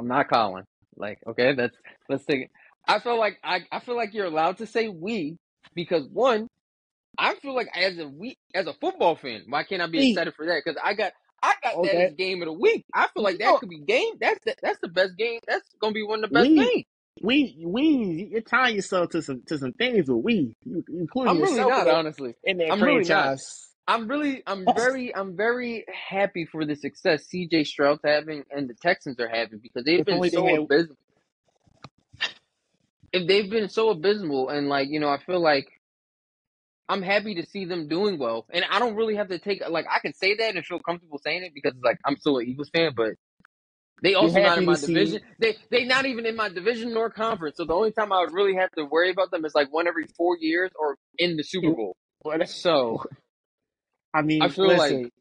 I'm 0.00 0.08
not 0.08 0.30
Colin. 0.30 0.64
Like, 0.96 1.18
okay, 1.26 1.54
that's 1.54 1.76
let's 2.08 2.24
take 2.24 2.42
it. 2.42 2.50
I 2.88 2.98
feel 2.98 3.18
like 3.18 3.38
I, 3.44 3.60
I 3.70 3.80
feel 3.80 3.96
like 3.96 4.14
you're 4.14 4.26
allowed 4.26 4.58
to 4.58 4.66
say 4.66 4.88
we 4.88 5.36
because 5.74 6.06
one, 6.08 6.48
I 7.18 7.34
feel 7.36 7.54
like 7.54 7.68
as 7.76 7.98
a 7.98 8.08
we 8.08 8.36
as 8.54 8.66
a 8.66 8.72
football 8.80 9.14
fan, 9.16 9.42
why 9.48 9.64
can't 9.64 9.82
I 9.82 9.86
be 9.86 9.98
We. 9.98 10.10
excited 10.10 10.34
for 10.34 10.46
that? 10.46 10.62
Because 10.64 10.80
I 10.82 10.94
got 10.94 11.12
I 11.42 11.54
got 11.62 11.82
that 11.84 11.94
as 11.94 12.14
game 12.14 12.42
of 12.42 12.46
the 12.46 12.52
week. 12.54 12.84
I 12.94 13.08
feel 13.14 13.22
like 13.22 13.38
that 13.38 13.60
could 13.60 13.68
be 13.68 13.78
game. 13.80 14.14
That's 14.20 14.40
the, 14.44 14.54
that's 14.62 14.78
the 14.80 14.88
best 14.88 15.16
game. 15.18 15.40
That's 15.46 15.66
gonna 15.80 15.92
be 15.92 16.02
one 16.02 16.24
of 16.24 16.30
the 16.30 16.34
best 16.34 16.48
We- 16.48 16.56
games. 16.56 16.84
we 17.22 17.56
we 17.66 18.28
you're 18.32 18.40
tying 18.40 18.76
yourself 18.76 19.10
to 19.10 19.22
some 19.22 19.42
to 19.48 19.58
some 19.58 19.72
things 19.72 20.08
with 20.10 20.24
we, 20.24 20.54
you, 20.64 20.82
including 20.88 21.30
I'm 21.30 21.40
really 21.40 21.52
yourself 21.56 21.84
not 21.84 21.88
honestly. 21.88 22.34
in 22.44 22.56
that 22.58 22.70
I'm 22.72 22.82
really 22.82 23.04
franchise. 23.04 23.68
I'm 23.90 24.06
really, 24.06 24.40
I'm 24.46 24.64
very, 24.64 25.14
I'm 25.14 25.36
very 25.36 25.84
happy 25.92 26.44
for 26.44 26.64
the 26.64 26.76
success 26.76 27.26
CJ 27.34 27.66
Stroud's 27.66 28.00
having 28.04 28.44
and 28.48 28.70
the 28.70 28.74
Texans 28.74 29.18
are 29.18 29.28
having 29.28 29.58
because 29.58 29.84
they've 29.84 29.98
If 29.98 30.06
been 30.06 30.14
only 30.14 30.28
they 30.28 30.36
so 30.36 30.62
abysmal. 30.62 30.96
If 33.12 33.26
they've 33.26 33.50
been 33.50 33.68
so 33.68 33.90
abysmal, 33.90 34.48
and 34.48 34.68
like 34.68 34.88
you 34.90 35.00
know, 35.00 35.08
I 35.08 35.18
feel 35.18 35.40
like 35.40 35.66
I'm 36.88 37.02
happy 37.02 37.34
to 37.34 37.46
see 37.46 37.64
them 37.64 37.88
doing 37.88 38.16
well, 38.16 38.46
and 38.50 38.64
I 38.70 38.78
don't 38.78 38.94
really 38.94 39.16
have 39.16 39.28
to 39.30 39.40
take 39.40 39.68
like 39.68 39.86
I 39.90 39.98
can 39.98 40.14
say 40.14 40.36
that 40.36 40.54
and 40.54 40.64
feel 40.64 40.78
comfortable 40.78 41.18
saying 41.18 41.42
it 41.42 41.52
because 41.52 41.72
like 41.82 41.98
I'm 42.04 42.16
still 42.16 42.38
an 42.38 42.46
Eagles 42.46 42.70
fan, 42.72 42.92
but 42.96 43.14
they 44.04 44.14
also 44.14 44.40
not 44.40 44.56
in 44.56 44.66
my 44.66 44.76
division. 44.76 45.20
They 45.40 45.56
they 45.72 45.84
not 45.84 46.06
even 46.06 46.26
in 46.26 46.36
my 46.36 46.48
division 46.48 46.94
nor 46.94 47.10
conference. 47.10 47.56
So 47.56 47.64
the 47.64 47.74
only 47.74 47.90
time 47.90 48.12
I 48.12 48.20
would 48.20 48.32
really 48.32 48.54
have 48.54 48.70
to 48.78 48.84
worry 48.84 49.10
about 49.10 49.32
them 49.32 49.44
is 49.44 49.52
like 49.52 49.72
one 49.72 49.88
every 49.88 50.06
four 50.16 50.36
years 50.38 50.70
or 50.78 50.96
in 51.18 51.36
the 51.36 51.42
Super 51.42 51.72
Bowl. 51.74 51.96
But 52.22 52.48
So 52.48 53.02
I 54.12 54.22
mean, 54.22 54.42
I 54.42 54.48
feel 54.48 54.66
listen, 54.66 55.02
like 55.02 55.12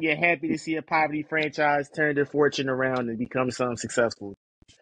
you're 0.00 0.16
happy 0.16 0.48
to 0.48 0.58
see 0.58 0.76
a 0.76 0.82
poverty 0.82 1.22
franchise 1.22 1.88
turn 1.90 2.14
their 2.14 2.26
fortune 2.26 2.68
around 2.68 3.08
and 3.08 3.18
become 3.18 3.50
something 3.50 3.76
successful. 3.76 4.34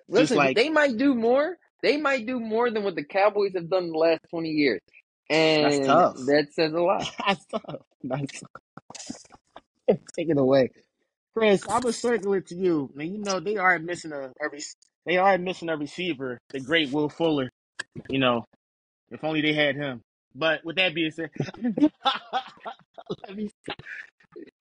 Listen, 0.08 0.36
like- 0.36 0.56
they 0.56 0.68
might 0.68 0.96
do 0.96 1.14
more. 1.14 1.56
They 1.82 1.96
might 1.96 2.26
do 2.26 2.38
more 2.38 2.70
than 2.70 2.84
what 2.84 2.94
the 2.94 3.04
Cowboys 3.04 3.52
have 3.54 3.70
done 3.70 3.84
in 3.84 3.92
the 3.92 3.98
last 3.98 4.20
twenty 4.30 4.50
years, 4.50 4.80
and 5.30 5.84
tough. 5.86 6.16
that 6.26 6.48
says 6.52 6.72
a 6.74 6.80
lot. 6.80 7.06
That's 7.26 7.46
tough. 7.46 7.82
That's 8.04 8.40
tough. 8.40 8.60
Take 10.16 10.28
it 10.28 10.38
away, 10.38 10.70
Chris. 11.34 11.62
I'm 11.68 11.80
gonna 11.80 11.92
circle 11.94 12.34
it 12.34 12.48
to 12.48 12.54
you. 12.54 12.90
Man, 12.94 13.14
you 13.14 13.18
know 13.18 13.40
they 13.40 13.56
are 13.56 13.78
missing 13.78 14.12
a, 14.12 14.24
a 14.24 14.48
rec- 14.52 14.62
they 15.06 15.16
are 15.16 15.38
missing 15.38 15.70
a 15.70 15.76
receiver, 15.78 16.38
the 16.50 16.60
great 16.60 16.92
Will 16.92 17.08
Fuller. 17.08 17.48
You 18.10 18.18
know, 18.18 18.44
if 19.10 19.24
only 19.24 19.40
they 19.40 19.54
had 19.54 19.76
him. 19.76 20.02
But 20.34 20.64
with 20.64 20.76
that 20.76 20.94
being 20.94 21.10
said, 21.10 21.30
let 21.62 23.36
me. 23.36 23.50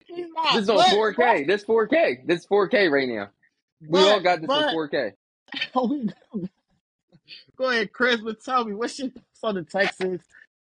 He's 0.07 0.26
not, 0.35 0.54
This 0.54 0.62
is 0.62 0.70
on 0.70 0.76
but- 0.76 0.90
four 0.90 1.12
K. 1.14 1.44
This 1.44 1.64
four 1.64 1.87
K. 1.87 2.20
This 2.24 2.46
four 2.46 2.68
K 2.68 2.88
right 2.88 3.09
now. 3.09 3.28
We 3.81 3.88
but- 4.00 4.12
all 4.12 4.20
got 4.20 4.40
this 4.40 4.50
on 4.50 4.72
four 4.72 4.88
K. 4.88 5.12
Go 7.57 7.70
ahead, 7.70 7.92
Chris. 7.92 8.20
But 8.20 8.42
tell 8.42 8.64
me, 8.64 8.74
what's 8.74 8.98
your 8.98 9.11
thoughts 9.11 9.40
on 9.42 9.54
the 9.57 9.62
Texans, 9.62 10.22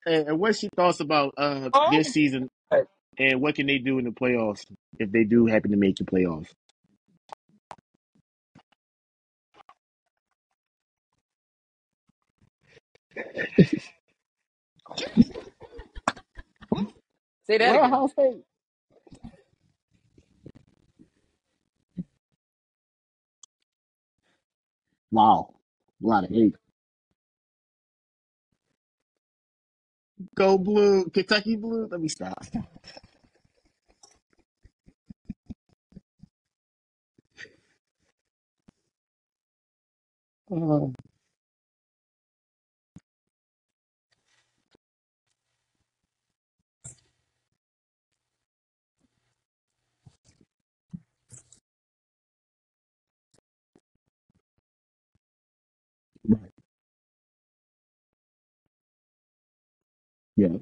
and, 0.07 0.29
and 0.29 0.39
what's 0.39 0.63
your 0.63 0.71
thoughts 0.77 1.01
about 1.01 1.35
uh, 1.37 1.71
Oh. 1.75 1.91
this 1.91 2.13
season, 2.13 2.49
and 3.19 3.41
what 3.41 3.55
can 3.57 3.67
they 3.67 3.79
do 3.79 3.99
in 3.99 4.05
the 4.05 4.11
playoffs 4.11 4.65
if 4.99 5.11
they 5.11 5.25
do 5.25 5.47
happen 5.47 5.71
to 5.73 5.77
make 5.77 5.97
the 5.97 6.05
playoffs? 6.05 6.49
Say 17.47 17.59
that 17.59 17.75
Well, 17.75 17.77
again. 17.77 17.95
Ohio 17.95 18.09
State. 18.09 18.45
Wow, 25.13 25.55
a 26.03 26.07
lot 26.07 26.25
of 26.25 26.31
hate. 26.31 26.57
Go 30.37 30.59
blue, 30.59 31.07
Kentucky 31.11 31.57
blue. 31.57 31.89
Let 31.91 32.01
me 32.01 32.09
stop. 32.09 32.47
Uh, 40.53 40.89
right. 56.29 56.53
Yeah. 60.37 60.59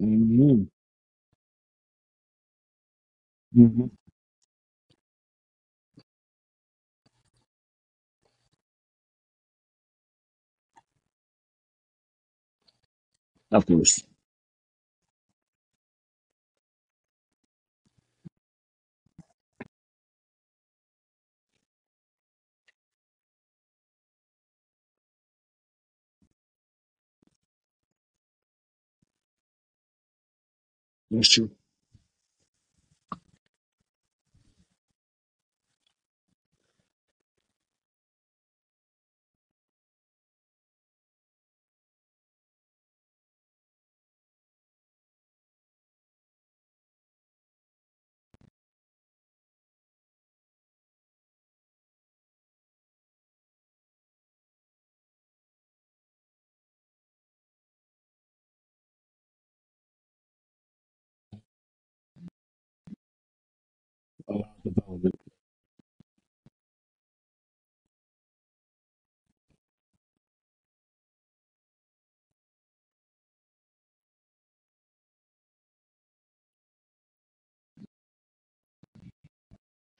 Mm-hmm. 0.00 0.64
Mm-hmm. 3.56 3.86
Of 13.52 13.66
course. 13.66 14.02
That's 31.14 31.38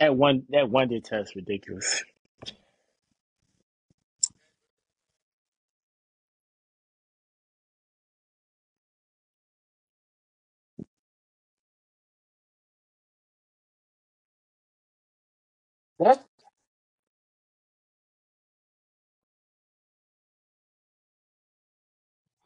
That 0.01 0.17
one 0.17 0.45
that 0.51 0.71
one 0.71 0.89
did 0.89 1.05
test 1.05 1.35
ridiculous. 1.37 2.05
That's 16.01 16.21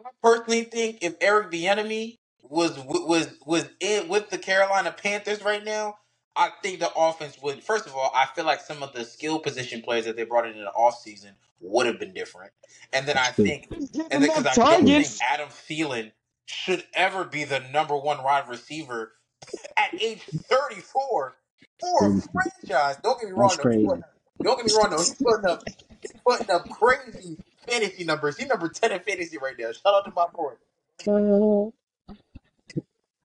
I 0.07 0.11
personally 0.23 0.65
think 0.65 0.99
if 1.03 1.17
Eric 1.21 1.51
Bieniemy 1.53 2.19
was 2.43 2.79
was 2.79 3.29
was 3.47 3.69
in 3.81 4.09
with 4.09 4.31
the 4.31 4.39
Carolina 4.39 4.93
Panthers 4.93 5.43
right 5.43 5.65
now, 5.65 5.97
I 6.39 6.51
think 6.63 6.81
the 6.81 6.91
offense 6.97 7.37
would. 7.43 7.65
First 7.65 7.87
of 7.87 7.95
all, 7.95 8.13
I 8.15 8.27
feel 8.27 8.47
like 8.47 8.61
some 8.61 8.83
of 8.83 8.93
the 8.95 9.05
skill 9.05 9.41
position 9.41 9.83
players 9.83 10.07
that 10.07 10.17
they 10.17 10.25
brought 10.25 10.47
in 10.47 10.55
in 10.57 10.65
the 10.65 10.73
offseason 10.79 11.33
would 11.61 11.87
have 11.87 12.01
been 12.01 12.15
different. 12.15 12.53
And 12.93 13.07
then 13.09 13.19
I 13.19 13.31
think, 13.33 13.69
and 13.73 14.23
then 14.23 14.23
because 14.23 14.47
I 14.47 14.55
don't 14.55 14.87
think. 14.87 15.09
Adam 15.29 15.49
Thielen 15.49 16.13
should 16.47 16.85
ever 16.95 17.25
be 17.25 17.45
the 17.45 17.61
number 17.73 17.97
one 17.97 18.23
wide 18.23 18.49
receiver 18.49 19.13
at 19.77 20.01
age 20.01 20.23
34 20.23 21.37
for 21.81 22.07
a 22.07 22.23
franchise. 22.33 22.99
Don't 23.03 23.21
get 23.21 23.31
me 23.31 23.35
wrong, 23.37 23.57
though. 23.59 23.69
He 23.69 23.69
crazy. 23.69 23.87
putting 23.87 24.05
up, 24.05 24.15
don't 24.43 24.57
get 24.59 24.67
me 24.67 24.73
wrong, 24.79 24.91
though. 24.91 24.99
He's 24.99 25.15
putting 25.17 25.47
up, 25.47 25.63
he's 26.01 26.13
putting 26.25 26.51
up 26.51 26.69
crazy 26.71 27.39
fantasy 27.67 28.05
numbers. 28.05 28.39
He's 28.39 28.49
number 28.49 28.69
10 28.69 28.93
in 28.93 29.01
fantasy 29.01 29.39
right 29.39 29.57
now. 29.59 29.73
Shout 29.73 29.95
out 29.95 30.05
to 30.07 30.13
my 30.15 30.27
boy. 30.35 30.55
Uh, 31.07 31.71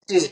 Yeah. 0.10 0.28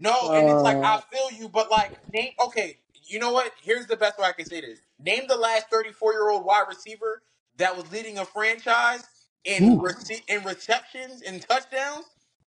No, 0.00 0.32
and 0.34 0.48
it's 0.48 0.64
like 0.64 0.78
I 0.84 1.00
feel 1.12 1.38
you, 1.38 1.48
but 1.50 1.70
like 1.70 1.92
name 2.14 2.32
okay, 2.46 2.78
you 3.04 3.20
know 3.20 3.32
what? 3.32 3.52
Here's 3.62 3.86
the 3.86 3.96
best 3.98 4.18
way 4.18 4.26
I 4.26 4.32
can 4.32 4.46
say 4.46 4.62
this. 4.62 4.80
Name 5.00 5.24
the 5.28 5.36
last 5.36 5.68
34 5.70 6.12
year 6.14 6.30
old 6.30 6.44
wide 6.46 6.66
receiver 6.68 7.22
that 7.58 7.76
was 7.76 7.90
leading 7.92 8.18
a 8.18 8.26
franchise 8.26 9.04
in 9.44 9.80
rece- 9.80 10.22
in 10.28 10.44
receptions 10.44 11.22
and 11.22 11.42
touchdowns, 11.48 12.06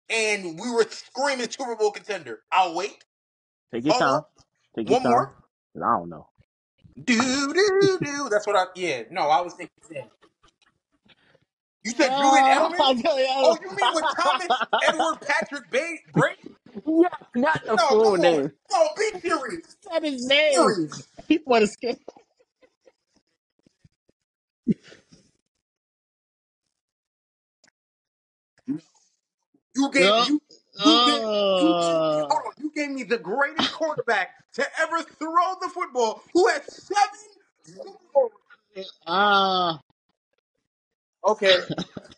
and 0.09 0.59
we 0.59 0.71
were 0.71 0.85
screaming 0.89 1.49
Super 1.49 1.75
Bowl 1.77 1.91
contender. 1.91 2.41
I'll 2.51 2.75
wait. 2.75 3.03
Take 3.73 3.85
your 3.85 3.95
on. 3.95 3.99
time. 4.01 4.21
Take 4.77 4.89
your 4.89 4.99
One 4.99 5.03
time. 5.03 5.11
more. 5.11 5.35
I 5.77 5.97
don't 5.99 6.09
know. 6.09 6.27
Do 7.03 7.53
do 7.53 7.99
do. 8.03 8.29
That's 8.31 8.47
what 8.47 8.55
I. 8.57 8.65
Yeah. 8.75 9.03
No, 9.11 9.23
I 9.29 9.41
was 9.41 9.53
thinking. 9.55 9.71
yeah. 9.91 10.03
You 11.83 11.91
said 11.91 12.09
Julian 12.17 12.45
Oh, 12.47 12.69
Edelman. 12.69 12.79
Oh, 13.43 13.57
you, 13.61 13.69
you 13.69 13.75
mean 13.75 13.93
with 13.93 14.05
Thomas 14.15 14.47
Edward 14.81 15.17
Patrick 15.21 15.69
Bay- 15.71 15.99
Brady? 16.13 16.37
Yeah, 16.87 17.09
not 17.35 17.61
the 17.67 17.77
No, 17.77 17.85
full 17.89 18.17
come 18.17 18.19
on. 18.19 18.41
name. 18.41 18.51
No, 18.71 18.89
be 18.97 19.19
serious. 19.21 19.77
That 19.91 20.03
is 20.05 20.21
name. 20.27 20.75
Serious. 20.75 21.07
He 21.27 21.39
want 21.45 21.63
to 21.63 21.67
skip. 21.67 21.99
You 29.75 29.91
gave 29.91 30.11
No. 30.11 30.27
you 30.27 30.41
you 30.83 31.01
gave 31.03 31.21
you 31.59 31.75
gave 31.75 31.99
me 32.09 32.21
Uh, 32.21 32.29
hold 32.29 32.43
on. 32.47 32.53
You 32.63 32.71
gave 32.75 32.91
me 32.91 33.03
the 33.03 33.17
greatest 33.19 33.71
quarterback 33.71 34.31
to 34.55 34.65
ever 34.81 35.03
throw 35.19 35.55
the 35.61 35.69
football, 35.73 36.23
who 36.33 36.47
had 36.49 36.63
seven 36.69 37.19
Super 37.65 37.99
Bowl. 38.13 38.31
uh, 39.07 39.77
Okay, 41.27 41.61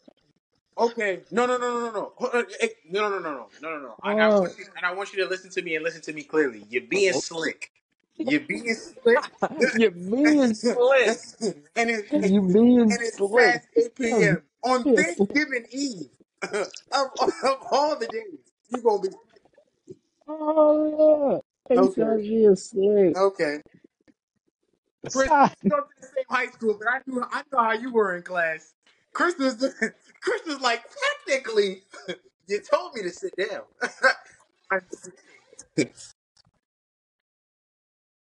okay. 0.77 1.21
No, 1.31 1.45
no, 1.45 1.57
no, 1.57 1.69
no, 1.69 1.79
no, 1.85 1.91
no, 1.91 2.11
Hold 2.17 2.45
eh, 2.61 2.67
no, 2.89 3.09
no, 3.09 3.19
no, 3.19 3.31
no, 3.33 3.47
no, 3.61 3.69
no, 3.69 3.79
no. 3.79 3.95
And 4.03 4.21
I 4.21 4.27
uh, 4.27 4.41
want 4.41 4.57
you, 4.57 4.65
and 4.75 4.85
I 4.85 4.93
want 4.93 5.13
you 5.13 5.23
to 5.23 5.29
listen 5.29 5.49
to 5.51 5.61
me 5.61 5.75
and 5.75 5.83
listen 5.83 6.01
to 6.01 6.13
me 6.13 6.23
clearly. 6.23 6.65
You're 6.69 6.83
being 6.83 7.13
slick. 7.13 7.71
You're 8.17 8.41
being 8.41 8.73
slick. 8.75 9.19
you're 9.77 9.91
being 9.91 10.53
slick. 10.53 10.77
and 11.75 11.89
it's 11.89 12.11
You 12.11 12.41
being 12.41 12.81
and 12.81 12.91
it's 12.91 13.17
slick. 13.17 13.53
past 13.53 13.67
8 13.75 13.95
p.m. 13.95 14.43
on 14.63 14.83
Thanksgiving 14.83 15.65
Eve 15.71 16.09
of, 16.43 17.07
of 17.43 17.57
all 17.71 17.97
the 17.97 18.07
days. 18.07 18.39
You 18.69 18.81
gonna 18.81 19.01
be 19.01 19.09
Oh 20.27 21.41
yeah. 21.69 21.75
He 21.75 21.77
okay. 21.79 21.93
said 21.93 22.17
being 22.19 22.55
slick. 22.55 23.17
Okay. 23.17 23.59
Chris, 25.11 25.29
we 25.29 25.47
didn't 25.47 25.69
go 25.69 25.77
to 25.77 25.88
the 26.01 26.07
same 26.07 26.25
high 26.29 26.47
school, 26.47 26.77
but 26.79 26.88
I 26.88 26.99
knew 27.05 27.23
I 27.31 27.43
know 27.51 27.59
how 27.59 27.73
you 27.73 27.91
were 27.91 28.15
in 28.15 28.23
class. 28.23 28.73
Chris 29.13 29.38
was 29.38 29.63
Chris 30.25 30.43
was 30.47 30.61
like, 30.61 30.83
technically, 31.27 31.83
you 32.49 32.61
told 32.61 32.95
me 32.95 33.03
to 33.03 33.11
sit 33.11 33.33
down. 33.38 33.63
I- 34.71 34.79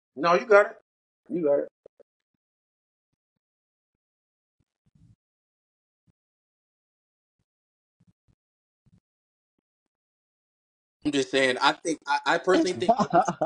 no, 0.16 0.34
you 0.34 0.46
got 0.46 0.66
it. 0.68 0.76
You 1.30 1.44
got 1.44 1.60
it. 1.60 1.68
I'm 11.04 11.12
just 11.12 11.30
saying. 11.30 11.58
I 11.62 11.72
think 11.72 12.00
I, 12.08 12.18
I 12.26 12.38
personally 12.38 12.74
think 12.74 12.94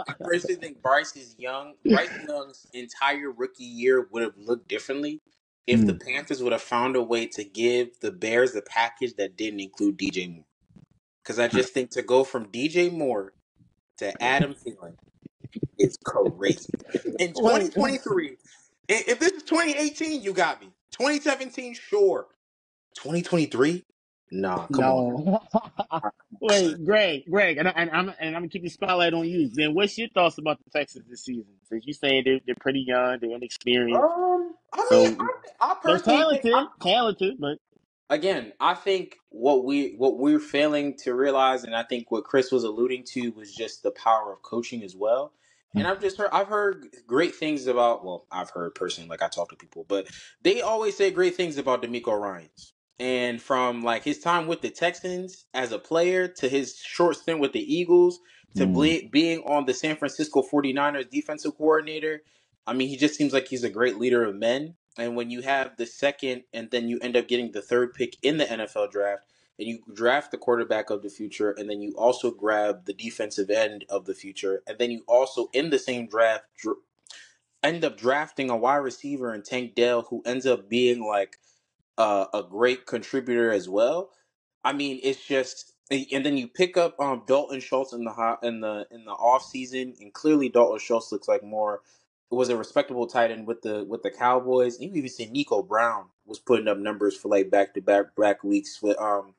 I 0.08 0.14
personally 0.22 0.56
think 0.60 0.82
Bryce 0.82 1.16
is 1.16 1.36
young. 1.38 1.74
Bryce 1.90 2.10
Young's 2.28 2.66
entire 2.74 3.30
rookie 3.32 3.64
year 3.64 4.08
would 4.12 4.22
have 4.22 4.34
looked 4.38 4.68
differently 4.68 5.20
if 5.66 5.86
the 5.86 5.94
Mm. 5.94 6.00
Panthers 6.04 6.42
would 6.42 6.52
have 6.52 6.62
found 6.62 6.96
a 6.96 7.02
way 7.02 7.26
to 7.28 7.44
give 7.44 8.00
the 8.00 8.12
Bears 8.12 8.54
a 8.56 8.62
package 8.62 9.14
that 9.16 9.36
didn't 9.36 9.60
include 9.60 9.98
DJ 9.98 10.28
Moore. 10.28 10.46
Because 11.22 11.38
I 11.38 11.48
just 11.48 11.74
think 11.74 11.90
to 11.92 12.02
go 12.02 12.24
from 12.24 12.46
DJ 12.46 12.92
Moore 12.92 13.34
to 13.98 14.22
Adam 14.22 14.54
Thielen 14.54 14.96
is 15.78 15.98
crazy. 16.04 16.70
In 17.18 17.34
2023, 17.34 18.38
if 18.88 19.18
this 19.20 19.32
is 19.32 19.42
2018, 19.44 20.22
you 20.22 20.32
got 20.34 20.60
me. 20.60 20.68
2017, 20.92 21.74
sure. 21.74 22.26
2023, 22.96 23.84
nah, 24.32 24.66
come 24.68 24.90
on. 24.90 25.40
Wait, 26.42 26.84
Greg, 26.84 27.24
Greg, 27.30 27.58
and, 27.58 27.68
I, 27.68 27.72
and 27.72 27.90
I'm 27.92 28.10
and 28.20 28.36
I'm 28.36 28.42
gonna 28.42 28.48
keep 28.50 28.64
the 28.64 28.70
spotlight 28.70 29.14
on 29.14 29.26
you. 29.28 29.50
Then, 29.54 29.74
what's 29.74 29.98
your 29.98 30.08
thoughts 30.10 30.38
about 30.38 30.58
the 30.64 30.70
Texans 30.70 31.06
this 31.10 31.24
season? 31.24 31.46
Since 31.64 31.86
you 31.86 31.94
saying 31.94 32.24
they're 32.26 32.40
they're 32.46 32.56
pretty 32.60 32.84
young, 32.86 33.18
they're 33.20 33.36
inexperienced, 33.36 34.04
Um, 34.04 34.54
I 34.72 34.86
mean, 34.90 35.16
so 35.16 35.16
I, 35.20 35.28
I 35.60 35.76
they're 35.84 36.00
personally 36.00 36.26
think 36.34 36.46
I, 36.52 36.66
talented, 36.80 36.82
talented, 36.82 37.36
but 37.40 37.58
again, 38.10 38.52
I 38.60 38.74
think 38.74 39.16
what 39.30 39.64
we 39.64 39.94
what 39.98 40.18
we're 40.18 40.40
failing 40.40 40.96
to 41.04 41.14
realize, 41.14 41.64
and 41.64 41.76
I 41.76 41.84
think 41.84 42.10
what 42.10 42.24
Chris 42.24 42.52
was 42.52 42.64
alluding 42.64 43.04
to 43.14 43.30
was 43.30 43.54
just 43.54 43.82
the 43.82 43.92
power 43.92 44.32
of 44.32 44.42
coaching 44.42 44.82
as 44.82 44.96
well. 44.96 45.32
And 45.76 45.86
I've 45.86 46.00
just 46.00 46.18
heard 46.18 46.30
I've 46.32 46.48
heard 46.48 46.88
great 47.06 47.34
things 47.36 47.66
about 47.68 48.04
well, 48.04 48.26
I've 48.32 48.50
heard 48.50 48.74
personally, 48.74 49.08
like 49.10 49.22
I 49.22 49.28
talk 49.28 49.50
to 49.50 49.56
people, 49.56 49.84
but 49.88 50.08
they 50.42 50.62
always 50.62 50.96
say 50.96 51.10
great 51.10 51.36
things 51.36 51.58
about 51.58 51.82
DeMeco 51.82 52.18
Ryans. 52.20 52.71
And 52.98 53.42
from 53.42 53.82
like 53.82 54.04
his 54.04 54.20
time 54.20 54.46
with 54.46 54.62
the 54.62 54.70
Texans 54.70 55.46
as 55.54 55.72
a 55.72 55.78
player 55.78 56.28
to 56.28 56.48
his 56.48 56.76
short 56.78 57.16
stint 57.16 57.40
with 57.40 57.52
the 57.52 57.74
Eagles 57.74 58.20
to 58.56 58.66
Mm. 58.66 58.74
ble- 59.02 59.08
being 59.10 59.40
on 59.44 59.66
the 59.66 59.74
San 59.74 59.96
Francisco 59.96 60.42
49ers 60.42 61.10
defensive 61.10 61.56
coordinator, 61.58 62.22
I 62.66 62.72
mean, 62.74 62.88
he 62.88 62.96
just 62.96 63.16
seems 63.16 63.32
like 63.34 63.48
he's 63.48 63.64
a 63.64 63.70
great 63.70 63.98
leader 63.98 64.24
of 64.24 64.36
men. 64.36 64.76
And 64.98 65.16
when 65.16 65.30
you 65.30 65.42
have 65.42 65.76
the 65.76 65.86
second 65.86 66.44
and 66.54 66.70
then 66.70 66.88
you 66.88 66.98
end 67.02 67.16
up 67.16 67.28
getting 67.28 67.52
the 67.52 67.62
third 67.62 67.94
pick 67.94 68.16
in 68.22 68.38
the 68.38 68.46
NFL 68.46 68.90
draft, 68.92 69.24
and 69.58 69.68
you 69.68 69.80
draft 69.94 70.30
the 70.32 70.38
quarterback 70.38 70.90
of 70.90 71.02
the 71.02 71.10
future, 71.10 71.52
and 71.52 71.70
then 71.70 71.82
you 71.82 71.92
also 71.96 72.30
grab 72.30 72.86
the 72.86 72.94
defensive 72.94 73.50
end 73.50 73.84
of 73.90 74.06
the 74.06 74.14
future, 74.14 74.62
and 74.66 74.78
then 74.78 74.90
you 74.90 75.04
also 75.08 75.48
in 75.54 75.70
the 75.70 75.78
same 75.78 76.08
draft 76.08 76.44
dr- 76.58 76.78
end 77.62 77.84
up 77.84 77.98
drafting 77.98 78.50
a 78.50 78.56
wide 78.56 78.76
receiver 78.78 79.34
in 79.34 79.42
Tank 79.42 79.74
Dell, 79.76 80.02
who 80.04 80.22
ends 80.26 80.46
up 80.46 80.68
being 80.70 81.04
like 81.06 81.38
uh, 81.98 82.26
a 82.34 82.42
great 82.42 82.86
contributor 82.86 83.52
as 83.52 83.68
well. 83.68 84.10
I 84.64 84.72
mean, 84.72 85.00
it's 85.02 85.24
just 85.24 85.72
and, 85.90 86.24
then 86.26 86.36
you 86.38 86.48
pick 86.48 86.76
up 86.76 86.98
um 87.00 87.22
Dalton 87.26 87.60
Schultz 87.60 87.92
in 87.92 88.04
the 88.04 88.12
hot 88.12 88.40
in 88.44 88.60
the 88.60 88.86
in 88.90 89.04
the 89.04 89.12
off 89.12 89.44
season, 89.44 89.94
and 90.00 90.12
clearly 90.14 90.48
Dalton 90.48 90.78
Schultz 90.80 91.12
looks 91.12 91.28
like 91.28 91.42
more 91.44 91.82
It 92.32 92.36
was 92.36 92.50
a 92.50 92.56
respectable 92.56 93.06
tight 93.06 93.30
end 93.32 93.46
with 93.46 93.62
the 93.62 93.84
with 93.84 94.02
the 94.02 94.10
Cowboys. 94.10 94.80
You 94.80 94.90
even 94.94 95.10
see 95.10 95.30
Noah 95.50 95.62
Brown 95.64 96.06
was 96.26 96.40
putting 96.40 96.68
up 96.68 96.78
numbers 96.78 97.16
for 97.16 97.28
like 97.28 97.50
back 97.50 97.74
to 97.74 97.82
back 97.82 98.16
back 98.16 98.44
weeks 98.44 98.82
with 98.82 98.98
um, 99.00 99.34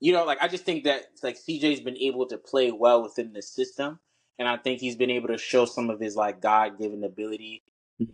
you 0.00 0.12
know, 0.12 0.24
like 0.24 0.42
I 0.42 0.48
just 0.48 0.64
think 0.64 0.84
that 0.84 1.04
like 1.22 1.38
CJ's 1.38 1.80
been 1.80 1.98
able 1.98 2.26
to 2.28 2.38
play 2.38 2.72
well 2.72 3.02
within 3.02 3.32
the 3.32 3.42
system, 3.42 4.00
and 4.38 4.48
I 4.48 4.56
think 4.58 4.80
he's 4.80 4.96
been 4.96 5.10
able 5.10 5.28
to 5.28 5.38
show 5.38 5.66
some 5.66 5.90
of 5.90 6.00
his 6.00 6.16
like 6.16 6.42
God 6.42 6.78
given 6.78 7.04
ability 7.04 7.62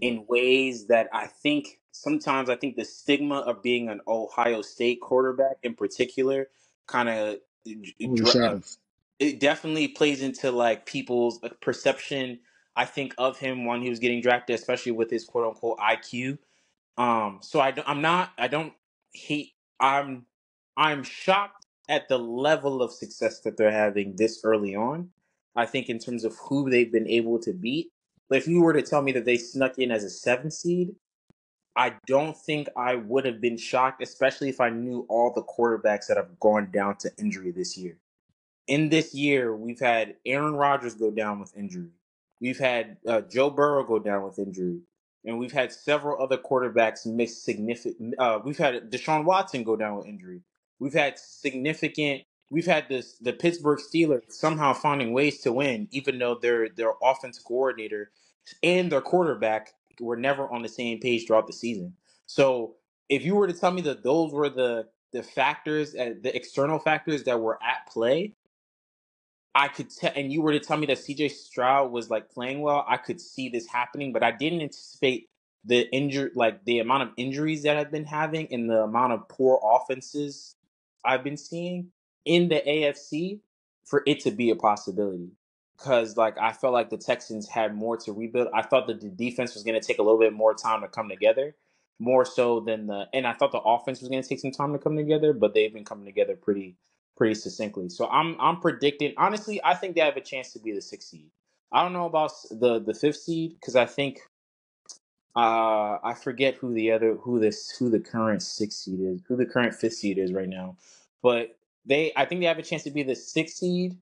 in 0.01 0.26
ways 0.28 0.86
that 0.88 1.09
I 1.12 1.26
think 1.28 1.80
sometimes 1.95 2.51
I 2.51 2.57
think 2.57 2.76
the 2.76 2.84
stigma 2.84 3.36
of 3.40 3.62
being 3.62 3.88
an 3.88 4.01
Ohio 4.09 4.62
State 4.62 5.01
quarterback 5.03 5.59
in 5.64 5.74
particular 5.74 6.49
kind 6.88 7.09
of 7.11 7.38
it 9.18 9.40
definitely 9.40 9.88
plays 9.88 10.22
into 10.22 10.51
like 10.51 10.86
people's 10.86 11.40
uh, 11.42 11.49
perception 11.61 12.38
i 12.76 12.84
think 12.84 13.14
of 13.18 13.38
him 13.38 13.64
when 13.64 13.82
he 13.82 13.90
was 13.90 13.99
getting 13.99 14.20
drafted 14.20 14.55
especially 14.55 14.92
with 14.92 15.11
his 15.11 15.24
quote 15.24 15.47
unquote 15.49 15.78
iq 15.78 16.38
um 16.99 17.38
so 17.42 17.61
i 17.61 17.74
i'm 17.86 18.03
not 18.03 18.32
i 18.38 18.49
don't 18.49 18.72
hate 19.14 19.53
i'm 19.80 20.26
i'm 20.76 21.03
shocked 21.03 21.66
at 21.88 22.09
the 22.09 22.18
level 22.18 22.82
of 22.82 22.92
success 22.92 23.40
that 23.40 23.57
they're 23.57 23.72
having 23.72 24.14
this 24.16 24.40
early 24.45 24.74
on 24.74 25.11
i 25.57 25.66
think 25.66 25.88
in 25.88 25.99
terms 25.99 26.24
of 26.24 26.36
who 26.49 26.70
they've 26.70 26.92
been 26.92 27.09
able 27.09 27.38
to 27.38 27.53
beat. 27.53 27.90
But 28.28 28.38
if 28.38 28.49
you 28.49 28.62
were 28.62 28.72
to 28.72 28.82
tell 28.82 29.03
me 29.03 29.12
that 29.12 29.24
they 29.26 29.36
snuck 29.38 29.78
in 29.78 29.92
as 29.92 30.05
a 30.05 30.11
seven 30.11 30.51
seed 30.51 30.97
i 31.77 31.95
don't 32.07 32.37
think 32.37 32.68
i 32.77 32.95
would 32.95 33.25
have 33.25 33.41
been 33.41 33.57
shocked 33.57 34.03
especially 34.03 34.49
if 34.49 34.61
i 34.61 34.70
knew 34.70 35.07
all 35.09 35.33
the 35.33 35.43
quarterbacks 35.43 36.07
that 36.07 36.16
have 36.16 36.39
gone 36.41 36.70
down 36.72 36.97
to 36.97 37.11
injury 37.18 37.51
this 37.51 37.77
year 37.77 37.97
in 38.66 38.89
this 38.89 39.14
year, 39.14 39.55
we've 39.55 39.81
had 39.81 40.16
Aaron 40.25 40.55
Rodgers 40.55 40.95
go 40.95 41.11
down 41.11 41.41
with 41.41 41.57
injury. 41.57 41.91
We've 42.41 42.59
had 42.59 42.97
uh, 43.07 43.22
Joe 43.22 43.51
Burrow 43.51 43.85
go 43.85 43.99
down 43.99 44.25
with 44.25 44.39
injury, 44.39 44.81
and 45.25 45.39
we've 45.39 45.53
had 45.53 45.72
several 45.72 46.22
other 46.22 46.39
quarterbacks 46.39 47.07
miss 47.07 47.43
significant. 47.43 48.14
Uh, 48.18 48.41
we've 48.45 48.59
had 48.59 48.91
Deshaun 48.91 49.25
Watson 49.25 49.64
go 49.64 49.77
down 49.77 49.97
with 49.97 50.07
injury. 50.07 50.41
We've 50.79 50.95
had 50.95 51.18
significant. 51.18 52.22
We've 52.51 52.66
had 52.66 52.89
this 52.89 53.16
the 53.18 53.33
Pittsburgh 53.33 53.79
Steelers 53.79 54.31
somehow 54.31 54.72
finding 54.72 55.12
ways 55.12 55.41
to 55.43 55.53
win, 55.53 55.89
even 55.91 56.18
though 56.18 56.37
their 56.41 56.68
their 56.68 56.93
offense 57.03 57.39
coordinator 57.39 58.11
and 58.62 58.91
their 58.91 59.01
quarterback 59.01 59.72
were 60.01 60.16
never 60.16 60.51
on 60.53 60.62
the 60.62 60.68
same 60.68 61.01
page 61.01 61.26
throughout 61.26 61.47
the 61.47 61.53
season. 61.53 61.95
So 62.26 62.76
if 63.09 63.24
you 63.24 63.34
were 63.34 63.47
to 63.47 63.53
tell 63.53 63.70
me 63.70 63.82
that 63.82 64.03
those 64.03 64.32
were 64.32 64.49
the 64.49 64.88
the 65.12 65.22
factors, 65.22 65.95
uh, 65.95 66.14
the 66.22 66.34
external 66.34 66.78
factors 66.80 67.22
that 67.24 67.40
were 67.40 67.59
at 67.62 67.86
play, 67.92 68.34
I 69.55 69.68
could 69.68 69.90
tell, 69.90 70.12
and 70.16 70.32
you 70.32 70.42
were 70.42 70.53
to 70.53 70.61
tell 70.61 70.76
me 70.76 70.86
that 70.86 70.99
CJ 70.99 71.30
Stroud 71.30 71.92
was 71.92 72.11
like 72.11 72.30
playing 72.30 72.61
well, 72.62 72.84
I 72.88 72.97
could 72.97 73.20
see 73.20 73.49
this 73.49 73.68
happening, 73.68 74.12
but 74.12 74.24
I 74.24 74.32
didn't 74.32 74.62
anticipate 74.62 75.28
the 75.64 75.88
injury, 75.95 76.30
like 76.34 76.64
the 76.64 76.80
amount 76.80 77.05
of 77.05 77.11
injuries 77.16 77.62
that 77.62 77.76
I've 77.76 77.92
been 77.92 78.05
having 78.05 78.49
and 78.53 78.68
the 78.68 78.82
amount 78.82 79.12
of 79.12 79.28
poor 79.28 79.61
offenses 79.62 80.57
I've 81.05 81.22
been 81.24 81.36
seeing 81.36 81.88
in 82.24 82.49
the 82.49 82.62
AFC 82.66 83.40
for 83.84 84.03
it 84.07 84.20
to 84.20 84.30
be 84.30 84.51
a 84.51 84.57
possibility. 84.57 85.30
Because 85.79 86.16
like 86.16 86.39
I 86.39 86.53
felt 86.53 86.72
like 86.75 86.91
the 86.91 86.99
Texans 86.99 87.49
had 87.49 87.75
more 87.75 87.97
to 87.99 88.12
rebuild. 88.12 88.49
I 88.55 88.62
thought 88.62 88.87
that 88.89 89.01
the 89.01 89.11
defense 89.11 89.55
was 89.55 89.64
going 89.64 89.81
to 89.81 89.87
take 89.87 89.99
a 89.99 90.03
little 90.03 90.20
bit 90.20 90.33
more 90.33 90.55
time 90.55 90.83
to 90.83 90.89
come 90.89 91.09
together, 91.09 91.55
more 91.99 92.25
so 92.25 92.61
than 92.61 92.87
the, 92.89 93.09
and 93.14 93.27
I 93.27 93.35
thought 93.35 93.53
the 93.53 93.61
offense 93.61 94.01
was 94.01 94.09
going 94.09 94.22
to 94.22 94.29
take 94.29 94.41
some 94.41 94.53
time 94.53 94.72
to 94.72 94.79
come 94.79 94.97
together, 94.97 95.33
but 95.33 95.55
they've 95.55 95.72
been 95.72 95.85
coming 95.85 96.07
together 96.07 96.37
pretty 96.37 96.77
pretty 97.16 97.35
succinctly. 97.35 97.89
So 97.91 98.09
I'm 98.09 98.37
I'm 98.41 98.61
predicting. 98.61 99.14
Honestly, 99.18 99.61
I 99.64 99.75
think 99.75 99.95
they 99.97 100.03
have 100.03 100.16
a 100.16 100.20
chance 100.22 100.53
to 100.55 100.61
be 100.61 100.72
the 100.72 100.83
sixth 100.83 101.09
seed. 101.11 101.31
I 101.72 101.83
don't 101.83 101.93
know 101.93 102.07
about 102.07 102.33
the 102.51 102.81
the 102.81 102.95
fifth 102.95 103.18
seed 103.18 103.57
because 103.61 103.77
I 103.77 103.87
think 103.87 104.20
uh 105.37 105.99
I 106.05 106.14
forget 106.22 106.57
who 106.57 106.75
the 106.75 106.93
other 106.93 107.14
who 107.16 107.41
this 107.41 107.70
who 107.79 107.91
the 107.91 108.01
current 108.01 108.43
sixth 108.43 108.81
seed 108.81 109.01
is, 109.01 109.22
who 109.29 109.37
the 109.37 109.47
current 109.47 109.75
fifth 109.75 109.95
seed 109.95 110.18
is 110.18 110.33
right 110.33 110.49
now. 110.49 110.77
But 111.22 111.57
they 111.87 112.12
I 112.16 112.27
think 112.27 112.41
they 112.43 112.49
have 112.49 112.59
a 112.59 112.62
chance 112.62 112.85
to 112.85 112.91
be 112.93 113.03
the 113.05 113.16
sixth 113.16 113.57
seed 113.59 113.97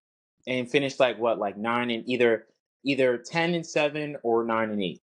and 0.47 0.71
finish 0.71 1.01
like 1.01 1.19
what 1.19 1.39
like 1.39 1.57
nine 1.57 1.91
and 1.91 2.09
either 2.09 2.47
either 2.85 3.19
ten 3.19 3.55
and 3.55 3.67
seven 3.67 4.17
or 4.25 4.45
nine 4.45 4.71
and 4.71 4.83
eight. 4.83 5.01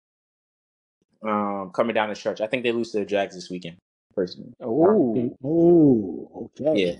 Um, 1.23 1.71
coming 1.73 1.95
down 1.95 2.09
the 2.09 2.15
stretch. 2.15 2.41
I 2.41 2.47
think 2.47 2.63
they 2.63 2.71
lose 2.71 2.91
to 2.91 2.99
the 2.99 3.05
Jags 3.05 3.35
this 3.35 3.49
weekend. 3.49 3.77
Personally, 4.15 4.53
Oh, 4.61 5.37
oh, 5.43 6.51
okay. 6.59 6.79
yeah. 6.79 6.95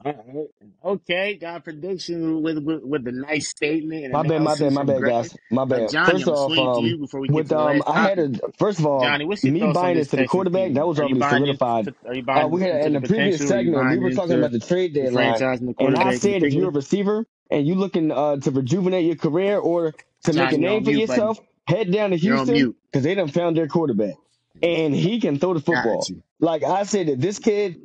Okay. 0.00 0.18
All 0.18 0.24
right. 0.34 0.48
Okay, 0.84 1.36
got 1.36 1.64
prediction 1.64 2.42
with, 2.42 2.58
with 2.58 2.82
with 2.84 3.04
the 3.04 3.12
nice 3.12 3.50
statement 3.50 4.04
and 4.06 4.12
My 4.12 4.22
bad, 4.22 4.42
my 4.42 4.56
bad, 4.56 4.72
my 4.72 4.84
bad, 4.84 5.04
guys. 5.04 5.36
My 5.50 5.64
Uh, 5.70 5.80
bad. 5.80 5.88
Johnny, 5.88 6.22
First 6.22 6.24
I'm 6.24 6.34
off, 6.34 6.52
to 6.74 6.80
um, 6.80 6.84
you 6.84 6.98
before 6.98 7.20
we 7.20 7.30
get 7.30 7.34
with 7.34 7.48
to 7.48 7.54
the 7.54 7.60
um, 7.60 7.82
last 7.82 7.86
I 7.86 8.00
had 8.00 8.18
topic. 8.18 8.18
a 8.18 8.32
first 8.58 8.80
of 8.80 8.86
all, 8.86 9.00
Johnny, 9.00 9.26
what's 9.26 9.44
your 9.44 9.54
me 9.54 9.54
thoughts 9.54 9.82
on 9.82 9.90
buying 9.90 9.98
this 9.98 10.08
into 10.08 10.16
the 10.16 10.24
Texans 10.24 10.26
quarterback 10.26 10.74
that 10.74 10.86
was 10.86 11.00
Are 11.00 11.04
you 11.04 11.14
already 11.14 11.20
buying 11.20 11.46
solidified. 11.46 11.94
are 12.06 12.14
you 12.14 12.24
Uh, 12.34 12.48
buying 12.48 12.50
we 12.50 12.62
had 12.62 12.82
into 12.82 12.90
in 12.90 12.92
the 12.92 13.00
the 13.00 13.00
previous 13.00 13.42
potential? 13.42 13.52
Are 13.52 13.58
you 13.58 13.70
segment 13.70 13.86
we 13.86 13.98
buying 13.98 14.00
were 14.00 14.10
talking 14.12 14.36
into 14.36 14.36
about 14.36 14.52
the 14.52 14.60
trade 14.60 14.94
the 15.00 15.08
deadline, 15.10 15.10
franchise 15.10 15.60
and 15.60 15.68
the 15.68 15.74
and 15.78 15.96
I 15.96 16.12
quarterback 16.12 16.24
in 16.24 16.34
said 16.34 16.42
if 16.44 16.54
you're 16.54 16.68
a 16.68 16.70
particular? 16.70 16.72
receiver 16.72 17.26
and 17.50 17.66
you're 17.66 17.76
looking 17.76 18.12
uh 18.12 18.38
to 18.38 18.50
rejuvenate 18.52 19.06
your 19.06 19.16
career 19.16 19.58
or 19.58 19.94
to 20.24 20.32
make 20.32 20.52
a 20.52 20.58
Johnny, 20.58 20.60
you're 20.60 20.70
name 20.70 20.74
on 20.74 20.84
for 20.84 20.92
mute, 20.92 21.06
buddy. 21.06 21.22
yourself, 21.22 21.40
head 21.66 21.92
down 21.92 22.10
to 22.10 22.18
You're 22.20 22.36
on 22.36 22.48
Houston 22.48 22.52
mute. 22.52 22.76
because 22.90 23.04
they 23.04 23.14
done 23.14 23.28
found 23.28 23.56
their 23.56 23.68
quarterback, 23.68 24.16
and 24.62 24.94
he 24.94 25.20
can 25.20 25.38
throw 25.38 25.54
the 25.54 25.60
Got 25.70 25.70
football. 25.76 26.06
you. 26.08 26.22
Like 26.40 26.64
I 26.64 26.84
said, 26.84 27.08
that 27.08 27.20
this 27.20 27.38
kid 27.38 27.80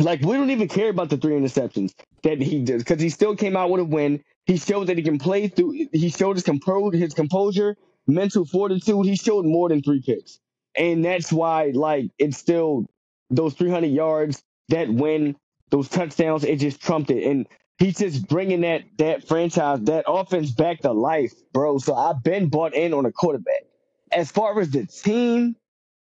like 0.00 0.22
we 0.22 0.36
don't 0.36 0.50
even 0.50 0.68
care 0.68 0.90
about 0.90 1.10
the 1.10 1.16
three 1.18 1.34
interceptions 1.34 1.94
that 2.24 2.40
he 2.40 2.60
did 2.62 2.78
because 2.78 3.00
he 3.00 3.10
still 3.10 3.36
came 3.36 3.56
out 3.56 3.70
with 3.70 3.82
a 3.82 3.84
win. 3.84 4.22
He 4.46 4.58
showed 4.58 4.88
that 4.88 4.98
he 4.98 5.04
can 5.04 5.18
play 5.18 5.48
through. 5.48 5.88
He 5.92 6.10
showed 6.10 6.36
his 6.36 6.44
composure, 6.44 6.96
his 6.98 7.14
composure, 7.14 7.76
mental 8.06 8.46
fortitude. 8.46 9.06
He 9.06 9.16
showed 9.16 9.46
more 9.46 9.68
than 9.70 9.82
three 9.82 10.02
picks, 10.02 10.40
and 10.76 11.04
that's 11.04 11.32
why 11.32 11.72
like 11.74 12.10
it's 12.18 12.38
still 12.38 12.86
those 13.30 13.54
300 13.54 13.88
yards, 13.88 14.42
that 14.70 14.88
win, 14.90 15.36
those 15.70 15.88
touchdowns. 15.88 16.44
It 16.44 16.58
just 16.58 16.82
trumped 16.82 17.10
it, 17.10 17.24
and 17.24 17.46
he's 17.78 17.98
just 17.98 18.28
bringing 18.28 18.62
that 18.62 18.82
that 18.98 19.28
franchise, 19.28 19.80
that 19.82 20.04
offense 20.08 20.52
back 20.52 20.80
to 20.80 20.92
life, 20.92 21.34
bro. 21.52 21.78
So 21.78 21.94
I've 21.94 22.22
been 22.22 22.48
bought 22.48 22.74
in 22.74 22.94
on 22.94 23.06
a 23.06 23.12
quarterback. 23.12 23.64
As 24.12 24.30
far 24.32 24.60
as 24.60 24.70
the 24.70 24.86
team, 24.86 25.54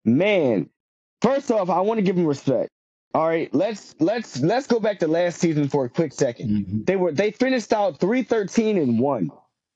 Man, 0.04 0.68
first 1.22 1.50
off, 1.52 1.70
I 1.70 1.80
want 1.82 1.98
to 1.98 2.02
give 2.02 2.18
him 2.18 2.26
respect. 2.26 2.70
All 3.14 3.26
right, 3.28 3.54
let's 3.54 3.94
let's 4.00 4.40
let's 4.40 4.66
go 4.66 4.80
back 4.80 4.98
to 5.00 5.08
last 5.08 5.38
season 5.40 5.68
for 5.68 5.84
a 5.86 5.88
quick 5.90 6.12
second. 6.12 6.66
hmm 6.66 6.82
They 6.84 6.96
were 6.96 7.12
they 7.12 7.30
finished 7.32 7.72
out 7.72 8.00
three 8.00 8.24
thirteen 8.24 8.78
and 8.78 8.98
one. 8.98 9.30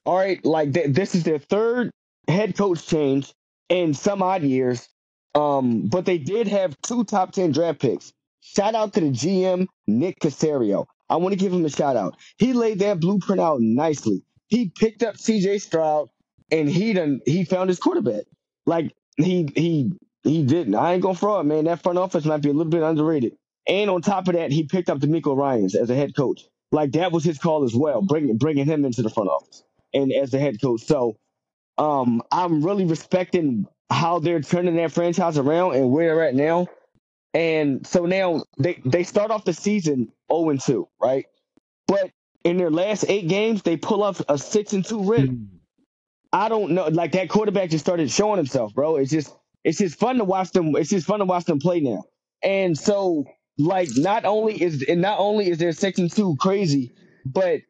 All 0.06 0.16
right, 0.16 0.44
like 0.44 0.74
th- 0.74 0.92
this 0.94 1.14
is 1.14 1.24
their 1.24 1.38
third 1.38 1.90
head 2.28 2.56
coach 2.56 2.86
change 2.86 3.32
in 3.68 3.94
some 3.94 4.22
odd 4.22 4.42
years. 4.42 4.88
Um, 5.34 5.88
but 5.88 6.04
they 6.06 6.18
did 6.18 6.48
have 6.48 6.76
two 6.82 7.04
top 7.04 7.32
ten 7.32 7.52
draft 7.52 7.80
picks. 7.80 8.12
Shout 8.40 8.74
out 8.74 8.94
to 8.94 9.00
the 9.00 9.10
GM 9.10 9.68
Nick 9.86 10.20
Caserio. 10.20 10.86
I 11.10 11.16
want 11.16 11.32
to 11.32 11.38
give 11.38 11.52
him 11.52 11.64
a 11.64 11.70
shout 11.70 11.96
out. 11.96 12.16
He 12.38 12.52
laid 12.54 12.80
that 12.80 13.00
blueprint 13.00 13.40
out 13.40 13.60
nicely. 13.60 14.22
He 14.48 14.70
picked 14.70 15.02
up 15.04 15.16
CJ 15.16 15.60
Stroud 15.60 16.08
and 16.50 16.68
he 16.68 16.92
done 16.92 17.20
he 17.26 17.44
found 17.44 17.68
his 17.68 17.78
quarterback. 17.78 18.24
Like 18.66 18.92
he 19.16 19.48
he 19.54 19.92
he 20.24 20.42
didn't. 20.42 20.74
I 20.74 20.94
ain't 20.94 21.02
gonna 21.02 21.14
fraud, 21.16 21.46
man. 21.46 21.64
That 21.64 21.82
front 21.82 21.98
office 21.98 22.24
might 22.24 22.42
be 22.42 22.50
a 22.50 22.52
little 22.52 22.70
bit 22.70 22.82
underrated. 22.82 23.36
And 23.66 23.90
on 23.90 24.02
top 24.02 24.28
of 24.28 24.34
that, 24.34 24.50
he 24.50 24.64
picked 24.64 24.90
up 24.90 24.98
DeMeco 24.98 25.36
Ryans 25.36 25.74
as 25.74 25.90
a 25.90 25.94
head 25.94 26.16
coach. 26.16 26.44
Like 26.72 26.92
that 26.92 27.12
was 27.12 27.24
his 27.24 27.38
call 27.38 27.64
as 27.64 27.74
well, 27.74 28.02
bringing 28.02 28.36
bringing 28.36 28.66
him 28.66 28.84
into 28.84 29.02
the 29.02 29.10
front 29.10 29.30
office 29.30 29.62
and 29.94 30.12
as 30.12 30.30
the 30.30 30.38
head 30.38 30.60
coach. 30.60 30.82
So 30.82 31.16
um, 31.78 32.22
I'm 32.30 32.62
really 32.62 32.84
respecting 32.84 33.66
how 33.90 34.18
they're 34.18 34.42
turning 34.42 34.76
that 34.76 34.92
franchise 34.92 35.38
around 35.38 35.76
and 35.76 35.90
where 35.90 36.14
they're 36.14 36.28
at 36.28 36.34
now. 36.34 36.66
And 37.34 37.86
so 37.86 38.06
now 38.06 38.44
they 38.58 38.80
they 38.84 39.04
start 39.04 39.30
off 39.30 39.44
the 39.44 39.52
season 39.52 40.12
0 40.32 40.50
and 40.50 40.60
2, 40.60 40.88
right? 41.00 41.26
But 41.86 42.10
in 42.44 42.56
their 42.56 42.70
last 42.70 43.04
eight 43.08 43.28
games, 43.28 43.62
they 43.62 43.76
pull 43.76 44.02
up 44.02 44.16
a 44.28 44.38
six 44.38 44.72
and 44.72 44.84
two 44.84 45.04
rip. 45.04 45.30
I 46.32 46.48
don't 46.48 46.72
know. 46.72 46.88
Like 46.88 47.12
that 47.12 47.28
quarterback 47.28 47.70
just 47.70 47.84
started 47.84 48.10
showing 48.10 48.36
himself, 48.38 48.74
bro. 48.74 48.96
It's 48.96 49.10
just 49.10 49.34
it's 49.64 49.78
just 49.78 49.98
fun 49.98 50.16
to 50.18 50.24
watch 50.24 50.52
them. 50.52 50.76
It's 50.76 50.90
just 50.90 51.06
fun 51.06 51.20
to 51.20 51.24
watch 51.24 51.44
them 51.44 51.58
play 51.58 51.80
now. 51.80 52.04
And 52.42 52.78
so 52.78 53.24
like 53.58 53.88
not 53.96 54.24
only 54.24 54.60
is 54.62 54.84
and 54.88 55.02
not 55.02 55.18
only 55.18 55.50
is 55.50 55.58
their 55.58 55.72
and 55.98 56.10
two 56.10 56.36
crazy, 56.40 56.92
but 57.26 57.60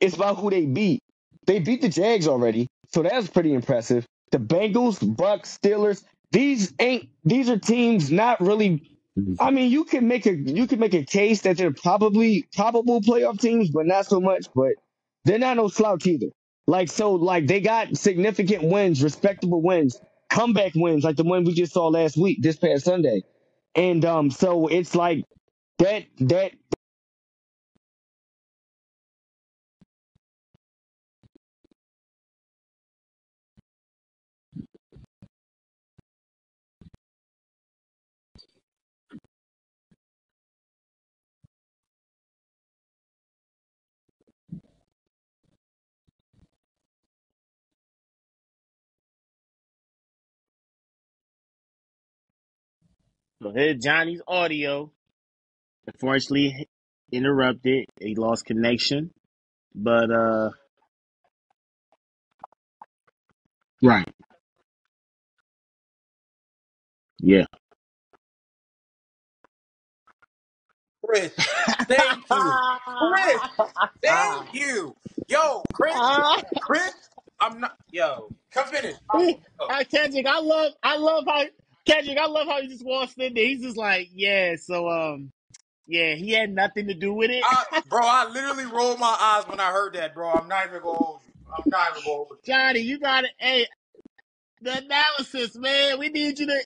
it's 0.00 0.16
about 0.16 0.38
who 0.38 0.50
they 0.50 0.66
beat. 0.66 1.00
They 1.46 1.58
beat 1.58 1.82
the 1.82 1.88
Jags 1.88 2.28
already, 2.28 2.68
so 2.92 3.02
that's 3.02 3.28
pretty 3.28 3.52
impressive. 3.54 4.06
The 4.30 4.38
Bengals, 4.38 5.00
Bucks, 5.16 5.58
Steelers. 5.58 6.04
These 6.30 6.72
ain't 6.78 7.08
these 7.24 7.50
are 7.50 7.58
teams 7.58 8.10
not 8.10 8.40
really 8.40 8.82
I 9.40 9.50
mean, 9.50 9.70
you 9.70 9.84
can 9.84 10.08
make 10.08 10.26
a 10.26 10.34
you 10.34 10.66
can 10.66 10.78
make 10.78 10.94
a 10.94 11.04
case 11.04 11.42
that 11.42 11.58
they're 11.58 11.72
probably 11.72 12.46
probable 12.54 13.00
playoff 13.02 13.40
teams, 13.40 13.70
but 13.70 13.86
not 13.86 14.06
so 14.06 14.20
much. 14.20 14.46
But 14.54 14.72
they're 15.24 15.38
not 15.38 15.56
no 15.56 15.68
slouch 15.68 16.06
either. 16.06 16.28
Like 16.66 16.90
so, 16.90 17.12
like 17.14 17.46
they 17.46 17.60
got 17.60 17.96
significant 17.96 18.64
wins, 18.64 19.02
respectable 19.02 19.62
wins, 19.62 20.00
comeback 20.32 20.72
wins, 20.74 21.04
like 21.04 21.16
the 21.16 21.24
one 21.24 21.44
we 21.44 21.54
just 21.54 21.72
saw 21.72 21.88
last 21.88 22.16
week, 22.16 22.42
this 22.42 22.56
past 22.56 22.84
Sunday. 22.84 23.22
And 23.74 24.04
um, 24.04 24.30
so 24.30 24.66
it's 24.68 24.94
like 24.94 25.24
that 25.78 26.04
that 26.20 26.52
So 53.42 53.50
here's 53.50 53.82
Johnny's 53.82 54.22
audio. 54.28 54.92
Unfortunately, 55.86 56.68
interrupted. 57.10 57.86
He 58.00 58.14
lost 58.14 58.46
connection. 58.46 59.10
But 59.74 60.10
uh, 60.12 60.50
right, 63.82 64.08
yeah. 67.20 67.46
Chris, 71.04 71.32
thank 71.88 72.30
you. 72.30 72.52
Chris, 73.12 73.40
thank 74.02 74.54
you. 74.54 74.96
Yo, 75.28 75.64
Chris, 75.72 75.96
Chris, 76.60 76.92
I'm 77.40 77.60
not. 77.60 77.76
Yo, 77.90 78.28
come 78.52 78.68
finish. 78.68 78.96
I'm, 79.10 79.28
yo, 79.28 79.36
I 79.68 79.84
Kendrick, 79.84 80.26
I 80.26 80.40
love, 80.40 80.72
I 80.82 80.96
love 80.98 81.24
how 81.26 81.44
Kendrick, 81.86 82.18
I 82.18 82.26
love 82.26 82.46
how 82.48 82.60
he 82.62 82.68
just 82.68 82.84
walks 82.84 83.14
in 83.18 83.34
there. 83.34 83.44
He's 83.46 83.62
just 83.62 83.76
like, 83.76 84.10
yeah. 84.12 84.56
So 84.56 84.88
um, 84.88 85.32
yeah, 85.86 86.14
he 86.14 86.32
had 86.32 86.50
nothing 86.52 86.88
to 86.88 86.94
do 86.94 87.14
with 87.14 87.30
it. 87.30 87.44
I, 87.44 87.64
bro, 87.88 88.00
I 88.04 88.28
literally 88.30 88.66
rolled 88.66 89.00
my 89.00 89.16
eyes 89.20 89.48
when 89.48 89.60
I 89.60 89.72
heard 89.72 89.94
that, 89.94 90.14
bro. 90.14 90.30
I'm 90.30 90.48
not 90.48 90.66
even 90.68 90.82
gonna 90.82 90.94
hold 90.98 91.20
you. 91.26 91.32
I'm 91.56 91.70
not 91.70 91.90
even 91.92 92.04
gonna 92.04 92.16
hold 92.16 92.28
you. 92.32 92.38
Johnny, 92.46 92.80
you 92.80 93.00
got 93.00 93.24
it. 93.24 93.32
Hey, 93.38 93.66
the 94.62 94.78
analysis, 94.78 95.56
man. 95.56 95.98
We 95.98 96.10
need 96.10 96.38
you 96.38 96.46
to. 96.48 96.64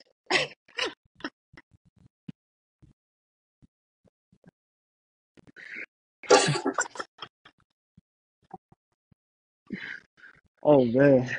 Oh 10.63 10.85
man. 10.85 11.31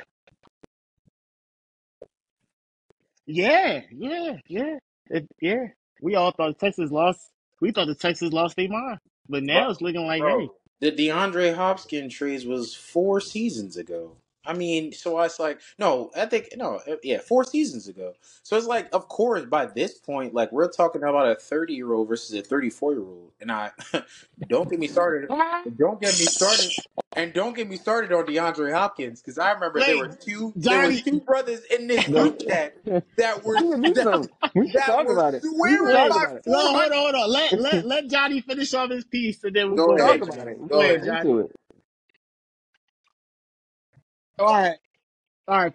Yeah, 3.28 3.82
yeah, 3.92 4.38
yeah, 4.48 4.78
it, 5.10 5.28
yeah. 5.42 5.66
We 6.00 6.14
all 6.16 6.32
thought 6.32 6.58
Texas 6.58 6.90
lost. 6.90 7.20
We 7.60 7.72
thought 7.72 7.86
the 7.86 7.94
Texas 7.94 8.32
lost 8.32 8.56
their 8.56 8.70
mind, 8.70 9.00
but 9.28 9.44
Bro, 9.44 9.54
now 9.54 9.70
it's 9.70 9.82
looking 9.82 10.06
like, 10.06 10.22
hey, 10.22 10.48
the 10.80 10.92
DeAndre 10.92 11.54
Hopkins 11.54 12.14
trades 12.14 12.46
was 12.46 12.74
four 12.74 13.20
seasons 13.20 13.76
ago. 13.76 14.16
I 14.48 14.54
mean, 14.54 14.92
so 14.94 15.20
it's 15.22 15.40
like, 15.40 15.60
no, 15.78 16.10
I 16.16 16.26
think, 16.26 16.50
no, 16.56 16.76
uh, 16.88 16.96
yeah, 17.04 17.20
four 17.20 17.44
seasons 17.44 17.88
ago. 17.88 18.14
So 18.44 18.56
it's 18.58 18.66
like, 18.68 18.88
of 18.94 19.08
course, 19.08 19.46
by 19.46 19.66
this 19.66 19.98
point, 19.98 20.34
like, 20.34 20.52
we're 20.52 20.70
talking 20.70 21.04
about 21.04 21.28
a 21.30 21.36
30 21.36 21.74
year 21.74 21.94
old 21.94 22.08
versus 22.08 22.36
a 22.36 22.42
34 22.42 22.94
year 22.94 23.02
old. 23.02 23.32
And 23.40 23.52
I, 23.52 23.72
don't 24.48 24.70
get 24.70 24.80
me 24.80 24.88
started, 24.88 25.30
don't 25.78 26.00
get 26.02 26.18
me 26.18 26.28
started, 26.28 26.74
and 27.16 27.34
don't 27.34 27.56
get 27.56 27.68
me 27.70 27.76
started 27.78 28.12
on 28.12 28.26
DeAndre 28.26 28.72
Hopkins, 28.74 29.22
because 29.22 29.38
I 29.38 29.52
remember 29.52 29.84
there 29.84 29.98
were 29.98 30.08
wait, 30.08 30.18
two, 30.24 30.56
there 30.64 30.80
were 30.82 30.92
two 30.92 31.20
brothers 31.22 31.62
in 31.70 31.88
this 31.88 32.08
No. 32.08 32.26
group 32.26 32.40
chat 32.40 32.74
that 33.18 33.44
were, 33.44 33.62
we 33.82 33.94
can 33.94 33.94
that, 33.94 34.10
talk. 34.10 34.30
We 34.54 34.72
that 34.74 34.82
talk 34.82 35.08
were 35.08 35.10
about 35.10 35.34
it. 35.34 35.44
We 35.64 35.78
can 35.78 35.88
swearing 35.88 35.90
talk 35.90 36.10
Wait, 36.10 36.10
by 36.10 36.16
about 36.16 36.36
it. 36.38 36.44
no, 36.46 36.58
hold 36.74 36.92
on, 36.92 36.98
hold 36.98 37.16
on. 37.16 37.30
Let 37.32 37.58
let 37.58 37.84
let 37.86 38.08
Johnny 38.10 38.40
finish 38.42 38.74
off 38.74 38.90
his 38.90 39.04
piece, 39.04 39.44
and 39.44 39.56
then 39.56 39.70
we'll 39.70 39.78
Go 39.78 39.96
go 39.96 39.98
ahead, 39.98 40.20
Talk 40.20 40.22
about 40.22 40.38
Johnny. 40.38 40.48
it. 40.48 40.58
Go 40.68 40.80
Go 40.80 40.90
can 40.90 40.96
ahead, 40.96 41.04
get 41.04 41.20
ahead. 41.20 41.20
Johnny. 41.22 41.30
All 44.38 44.46
right, 44.54 44.78
all 45.48 45.58
right. 45.64 45.74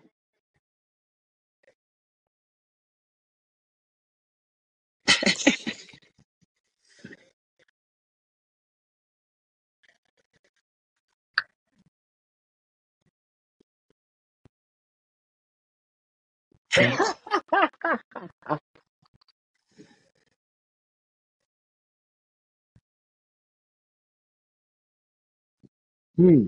Hmm. 26.18 26.48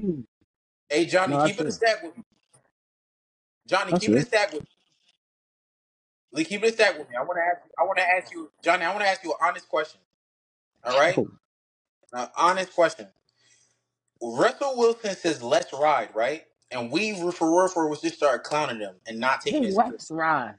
Hmm. 0.00 0.22
Hey, 0.90 1.06
Johnny, 1.06 1.32
No, 1.32 1.42
that's 1.42 1.46
keep 1.48 1.60
it 1.60 1.66
a 1.68 1.72
it. 1.72 1.72
stack 1.72 2.02
with 2.02 2.16
me. 2.16 2.24
Johnny, 3.68 3.92
That's 3.92 3.94
keep 3.94 4.14
it 4.14 4.18
a 4.18 4.22
it. 4.22 4.26
stack 4.26 4.52
with 4.52 4.62
me. 4.62 4.68
Lee, 6.32 6.44
Keep 6.44 6.64
it 6.64 6.70
a 6.70 6.72
stack 6.74 6.98
with 6.98 7.08
me. 7.10 7.16
I 7.16 7.22
want 7.22 7.38
to 7.38 7.42
ask. 7.42 7.70
I 7.78 7.84
want 7.84 7.98
to 7.98 8.08
ask 8.08 8.32
you, 8.32 8.50
Johnny. 8.64 8.84
I 8.84 8.90
want 8.90 9.02
to 9.02 9.08
ask 9.08 9.24
you 9.24 9.30
an 9.32 9.38
honest 9.42 9.68
question. 9.68 10.00
All 10.84 10.98
right, 10.98 11.18
Oh, 11.18 11.28
an 12.12 12.28
honest 12.36 12.74
question. 12.74 13.08
Russell 14.22 14.74
Wilson 14.76 15.16
says 15.16 15.42
let's 15.42 15.72
ride, 15.72 16.10
right? 16.14 16.44
And 16.70 16.90
we 16.92 17.14
for 17.32 17.50
real 17.60 17.68
for 17.68 17.88
was 17.88 18.00
just 18.02 18.16
started 18.16 18.44
clowning 18.44 18.80
him 18.80 18.96
and 19.06 19.20
not 19.20 19.42
taking 19.42 19.64
it 19.64 19.72
serious. 19.72 19.76
let's 19.76 20.10
ride. 20.10 20.56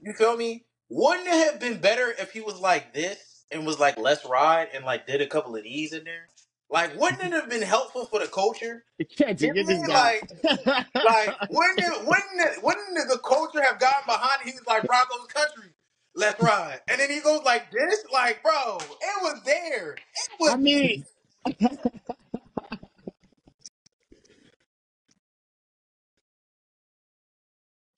You 0.00 0.12
feel 0.14 0.36
me? 0.36 0.64
Wouldn't 0.90 1.28
it 1.28 1.52
have 1.52 1.60
been 1.60 1.80
better 1.80 2.14
if 2.18 2.32
he 2.32 2.40
was 2.42 2.60
like 2.60 2.94
this 2.94 3.44
and 3.50 3.66
was 3.66 3.80
like 3.80 3.98
let's 3.98 4.24
ride 4.26 4.68
and 4.74 4.84
like 4.84 5.06
did 5.06 5.20
a 5.22 5.26
couple 5.28 5.56
of 5.56 5.64
these 5.64 5.92
in 5.92 6.04
there? 6.04 6.28
Like, 6.74 7.00
wouldn't 7.00 7.22
it 7.22 7.32
have 7.32 7.50
been 7.50 7.62
helpful 7.62 8.06
for 8.06 8.20
the 8.20 8.28
culture? 8.28 8.84
Can't 9.18 9.40
you 9.40 9.50
You 9.50 9.54
get 9.54 9.66
know 9.66 9.68
this 9.68 9.82
what 9.82 9.90
guy? 9.90 9.96
I 9.96 10.20
mean? 10.20 10.28
Like, 10.44 10.86
like 11.04 11.36
wouldn't 11.48 11.80
it, 11.80 12.06
wouldn't 12.06 12.40
it, 12.58 12.64
wouldn't 12.64 12.94
the 13.08 13.20
culture 13.24 13.62
have 13.62 13.80
gotten 13.80 14.04
behind 14.06 14.42
it? 14.42 14.48
He 14.50 14.52
was 14.54 14.66
like 14.66 14.86
Broncos 14.86 15.26
country, 15.28 15.72
let's 16.16 16.40
ride, 16.40 16.80
and 16.88 17.00
then 17.00 17.10
he 17.10 17.20
goes 17.20 17.42
like 17.44 17.70
this, 17.72 18.04
like 18.12 18.42
bro, 18.42 18.78
it 19.00 19.22
was 19.22 19.42
there, 19.46 19.92
it 19.94 20.30
was. 20.40 20.54
I 20.54 20.56
was. 20.56 20.58
mean, 20.58 21.06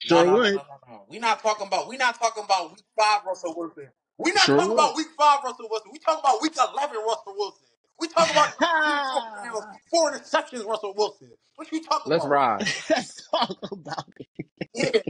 No, 0.05 0.23
sure 0.23 0.25
no, 0.25 0.37
no, 0.37 0.43
would. 0.43 0.55
no, 0.55 0.65
no, 0.69 0.79
no. 0.89 1.05
We 1.11 1.19
not 1.19 1.43
talking 1.43 1.67
about. 1.69 1.89
we're 1.89 1.99
not 1.99 2.19
talking 2.19 2.45
about 2.45 2.71
week 2.73 2.85
five 2.99 3.23
Russell 3.27 3.55
Wilson. 3.57 3.89
We're 4.19 4.35
not 4.35 4.51
Sure 4.51 4.57
talking 4.57 4.73
would. 4.73 4.75
about 4.75 4.97
week 4.97 5.09
five 5.19 5.41
Russell 5.45 5.69
Wilson. 5.71 5.91
We 5.93 5.99
talking 6.01 6.21
about 6.21 6.43
week 6.43 6.55
eleven 6.57 6.99
Russell 7.07 7.35
Wilson. 7.37 7.67
We 8.01 8.09
talk 8.09 8.31
about 8.31 8.55
three 8.59 8.69
touchdowns, 8.69 9.67
four 9.91 10.13
interceptions 10.13 10.67
Russell 10.67 10.95
Wilson. 10.97 11.31
What 11.57 11.73
you 11.73 11.83
talking 11.83 12.13
about? 12.13 12.25
Let's 12.25 12.25
about? 12.25 12.31
ride. 12.31 12.61
Let's 12.91 13.29
talk 13.31 13.59
about 13.73 14.05
it. 14.19 14.27
Yeah, 14.75 15.01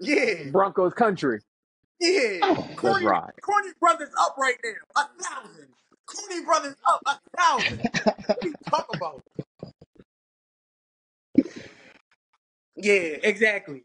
yeah, 0.00 0.50
Broncos 0.50 0.94
country. 0.94 1.40
yeah. 2.00 2.38
Oh. 2.42 2.66
Let's 2.80 2.80
Corny, 2.80 3.06
ride. 3.06 3.32
Corny 3.42 3.70
brothers 3.80 4.10
up 4.20 4.36
right 4.38 4.56
now, 4.64 5.02
a 5.02 5.22
thousand. 5.22 5.68
Corny 6.06 6.44
brothers 6.44 6.76
up 6.88 7.02
a 7.06 7.18
thousand. 7.36 7.80
What 8.26 8.38
you 8.44 8.54
talking 8.68 8.96
about? 8.96 9.22
Yeah, 12.76 13.18
exactly. 13.22 13.82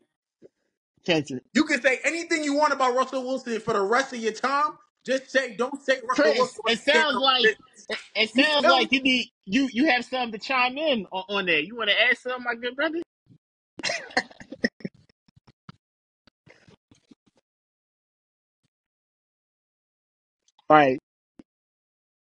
Can't 1.05 1.29
you? 1.29 1.39
You 1.53 1.65
can 1.65 1.81
say 1.81 1.99
anything 2.03 2.43
you 2.43 2.55
want 2.55 2.73
about 2.73 2.95
Russell 2.95 3.23
Wilson 3.23 3.59
for 3.59 3.73
the 3.73 3.81
rest 3.81 4.13
of 4.13 4.19
your 4.19 4.31
time. 4.33 4.77
Just 5.05 5.31
say, 5.31 5.55
don't 5.57 5.81
say 5.83 5.99
Russell 6.07 6.35
Wilson 6.37 6.61
it 6.67 6.79
sounds 6.79 7.19
like 7.19 7.51
it, 7.89 7.99
it 8.15 8.31
You 8.33 8.45
sounds 8.45 8.67
like 8.67 8.91
you 8.93 9.01
need 9.03 9.31
you 9.45 9.69
you 9.73 9.87
have 9.91 10.05
something 10.05 10.39
to 10.39 10.45
chime 10.45 10.77
in 10.77 11.07
on, 11.11 11.25
on 11.29 11.47
that. 11.47 11.65
You 11.67 11.75
want 11.77 11.91
to 11.91 12.01
add 12.01 12.17
something, 12.17 12.43
my 12.45 12.55
good 12.55 12.75
brother? 12.75 12.99
All 20.69 20.77
right, 20.77 20.99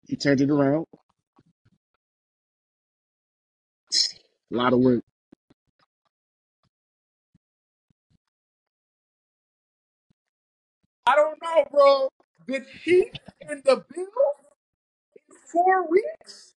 he 0.08 0.16
turned 0.18 0.42
it 0.42 0.52
around. 0.52 0.86
A 4.54 4.56
lot 4.58 4.74
of 4.74 4.80
work. 4.80 5.04
I 11.08 11.16
don't 11.16 11.38
know, 11.44 11.66
bro. 11.72 12.10
The 12.48 12.62
Chiefs 12.84 13.20
and 13.42 13.64
the 13.66 13.86
Bills 13.96 14.10
in 15.30 15.38
four 15.52 15.90
weeks. 15.90 16.56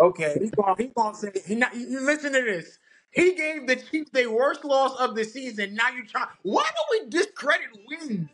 Okay, 0.00 0.36
he's 0.40 0.52
gonna 0.52 0.74
he's 0.78 0.92
gonna 0.96 1.16
say 1.16 1.30
he 1.46 1.56
not, 1.56 1.74
you 1.76 2.00
listen 2.00 2.32
to 2.34 2.42
this. 2.42 2.78
He 3.12 3.34
gave 3.34 3.66
the 3.66 3.76
Chiefs 3.76 4.10
their 4.12 4.30
worst 4.30 4.64
loss 4.64 4.96
of 5.00 5.16
the 5.16 5.24
season. 5.24 5.74
Now 5.74 5.90
you 5.90 6.06
try. 6.06 6.26
Why 6.42 6.64
do 6.68 7.04
we 7.04 7.10
discredit 7.10 7.68
wins? 7.88 8.28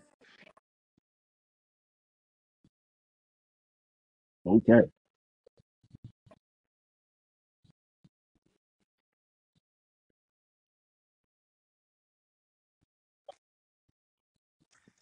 Okay. 4.46 4.80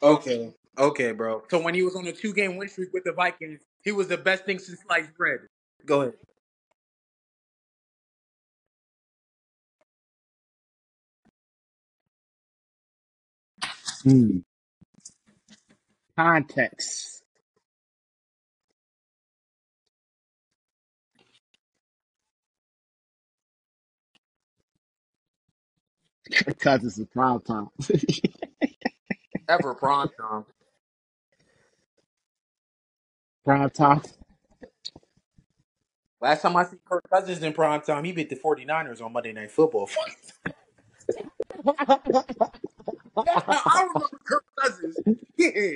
Okay, 0.02 0.54
okay, 0.78 1.12
bro. 1.12 1.42
So 1.50 1.60
when 1.62 1.74
he 1.74 1.82
was 1.82 1.96
on 1.96 2.06
a 2.06 2.12
two 2.12 2.32
game 2.34 2.56
win 2.56 2.68
streak 2.68 2.92
with 2.92 3.04
the 3.04 3.12
Vikings, 3.12 3.60
he 3.82 3.92
was 3.92 4.08
the 4.08 4.18
best 4.18 4.44
thing 4.46 4.58
since 4.58 4.80
sliced 4.82 5.14
bread. 5.16 5.40
Go 5.86 6.02
ahead. 6.02 6.14
Hmm. 14.02 14.38
Context. 16.16 17.22
Cousins 26.60 26.98
is 26.98 27.06
prime 27.08 27.40
time. 27.40 27.68
Ever 29.50 29.74
prime 29.74 30.08
time. 30.16 30.44
prime 33.44 33.68
time. 33.70 34.00
Last 36.20 36.42
time 36.42 36.54
I 36.54 36.62
see 36.64 36.76
Kirk 36.88 37.02
Cousins 37.10 37.42
in 37.42 37.52
prime 37.52 37.80
time, 37.80 38.04
he 38.04 38.12
beat 38.12 38.30
the 38.30 38.36
49ers 38.36 39.02
on 39.02 39.12
Monday 39.12 39.32
Night 39.32 39.50
Football. 39.50 39.90
I 41.66 41.98
remember 43.16 44.06
Kirk 44.24 44.44
Cousins. 44.56 44.96
Yeah. 45.36 45.72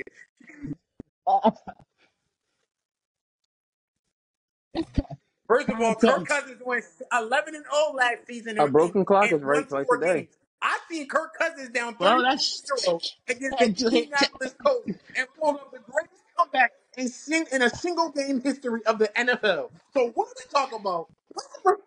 First 5.47 5.67
of 5.67 5.81
all, 5.81 5.95
Kirk 5.95 6.25
Cousins 6.25 6.61
went 6.65 6.85
11 7.11 7.55
and 7.55 7.65
0 7.65 7.93
last 7.93 8.25
season 8.25 8.57
A 8.57 8.61
and, 8.61 8.67
and, 8.67 8.71
broken 8.71 9.03
clock 9.03 9.33
is 9.33 9.41
right 9.41 9.67
twice 9.67 9.83
a 9.83 9.85
four 9.85 9.97
day. 9.97 10.29
I 10.65 10.79
seen 10.89 11.07
Kirk 11.07 11.37
Cousins 11.37 11.69
down 11.69 11.93
Bro, 11.93 12.23
30 12.23 12.23
that's 12.23 12.63
0 12.83 12.99
against 13.29 13.59
the 13.59 13.65
and 13.65 13.79
you 13.79 13.89
hit 13.89 14.03
Indianapolis 14.05 14.55
Colts 14.65 14.87
and 15.15 15.27
pulled 15.39 15.57
up 15.57 15.71
the 15.71 15.79
greatest 15.79 16.23
comeback 16.35 16.71
in, 16.97 17.07
sing, 17.07 17.45
in 17.51 17.61
a 17.61 17.69
single 17.69 18.09
game 18.09 18.41
history 18.41 18.83
of 18.87 18.97
the 18.97 19.09
NFL. 19.09 19.69
So 19.93 20.09
what 20.15 20.27
are 20.27 20.33
we 20.37 20.51
talking 20.51 20.79
about? 20.79 21.07
What's 21.33 21.47
the 21.63 21.77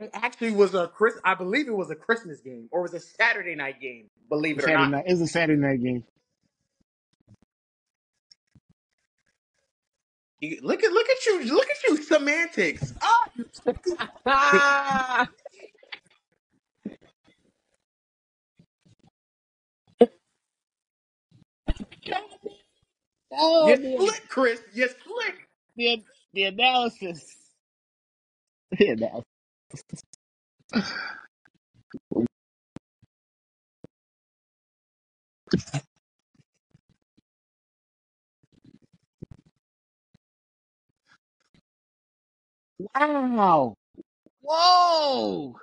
It 0.00 0.10
actually 0.12 0.52
was 0.52 0.74
a 0.74 0.86
Chris. 0.88 1.14
I 1.24 1.34
believe 1.34 1.66
it 1.66 1.74
was 1.74 1.90
a 1.90 1.96
Christmas 1.96 2.40
game 2.40 2.68
or 2.70 2.80
it 2.80 2.92
was 2.92 2.94
a 2.94 3.00
Saturday 3.00 3.54
night 3.54 3.80
game. 3.80 4.10
Believe 4.28 4.58
it 4.58 4.64
or 4.64 4.68
Saturday 4.68 4.82
not. 4.82 4.90
night. 4.90 5.04
It 5.08 5.12
was 5.12 5.22
a 5.22 5.26
Saturday 5.26 5.60
night 5.60 5.82
game. 5.82 6.04
You- 10.40 10.60
Look 10.62 10.84
at 10.84 10.92
look 10.92 11.08
at 11.08 11.26
you. 11.26 11.44
Look 11.54 11.68
at 11.68 11.84
you. 11.88 12.02
Semantics. 12.02 12.94
Ah! 14.26 15.28
Oh, 23.32 23.68
you 23.70 23.76
the, 23.76 23.96
slick, 23.96 24.28
Chris. 24.28 24.60
You 24.74 24.88
slick. 24.88 25.48
the, 25.76 26.02
the 26.34 26.44
analysis. 26.44 27.36
The 28.78 28.88
analysis. 28.88 29.24
Wow. 42.78 43.76
Whoa. 44.42 45.56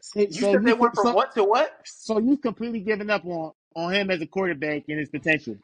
So, 0.00 0.26
You 0.28 0.42
so 0.42 0.46
said 0.46 0.64
they 0.64 0.74
you 0.74 0.74
went 0.74 0.94
from 0.94 1.12
so, 1.12 1.14
what 1.14 1.34
to 1.34 1.44
what? 1.44 1.72
so 1.84 2.18
you've 2.18 2.42
completely 2.42 2.80
given 2.80 3.10
up 3.10 3.24
on 3.26 3.52
on 3.76 3.92
him 3.94 4.10
as 4.10 4.20
a 4.22 4.26
quarterback 4.26 4.84
and 4.88 5.00
his 5.00 5.10
potential. 5.10 5.56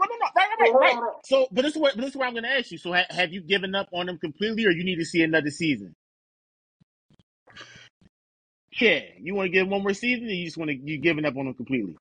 No, 0.00 0.06
no, 0.10 0.16
no, 0.16 0.26
right, 0.36 0.48
right, 0.60 0.72
Hold 0.72 0.76
on, 0.76 0.80
right, 0.80 0.98
right. 1.02 1.14
on. 1.14 1.22
So, 1.24 1.48
but 1.52 1.62
this 1.62 1.74
is 1.76 1.80
what 1.82 1.94
but 1.96 2.02
this 2.02 2.10
is 2.12 2.16
what 2.16 2.28
I'm 2.28 2.34
going 2.34 2.44
to 2.44 2.50
ask 2.50 2.72
you. 2.72 2.78
So, 2.78 2.92
ha- 2.94 3.06
have 3.10 3.32
you 3.32 3.42
given 3.42 3.74
up 3.74 3.88
on 3.92 4.08
him 4.08 4.18
completely, 4.18 4.66
or 4.66 4.70
you 4.72 4.84
need 4.84 4.96
to 4.98 5.06
see 5.06 5.22
another 5.22 5.50
season? 5.50 5.94
Yeah, 8.80 9.00
you 9.20 9.34
want 9.34 9.46
to 9.48 9.50
give 9.52 9.64
him 9.66 9.70
one 9.70 9.82
more 9.82 9.94
season, 9.94 10.26
or 10.26 10.30
you 10.32 10.46
just 10.46 10.58
want 10.58 10.70
to 10.70 10.76
you 10.76 10.98
giving 10.98 11.24
up 11.26 11.36
on 11.36 11.48
him 11.48 11.54
completely? 11.54 11.96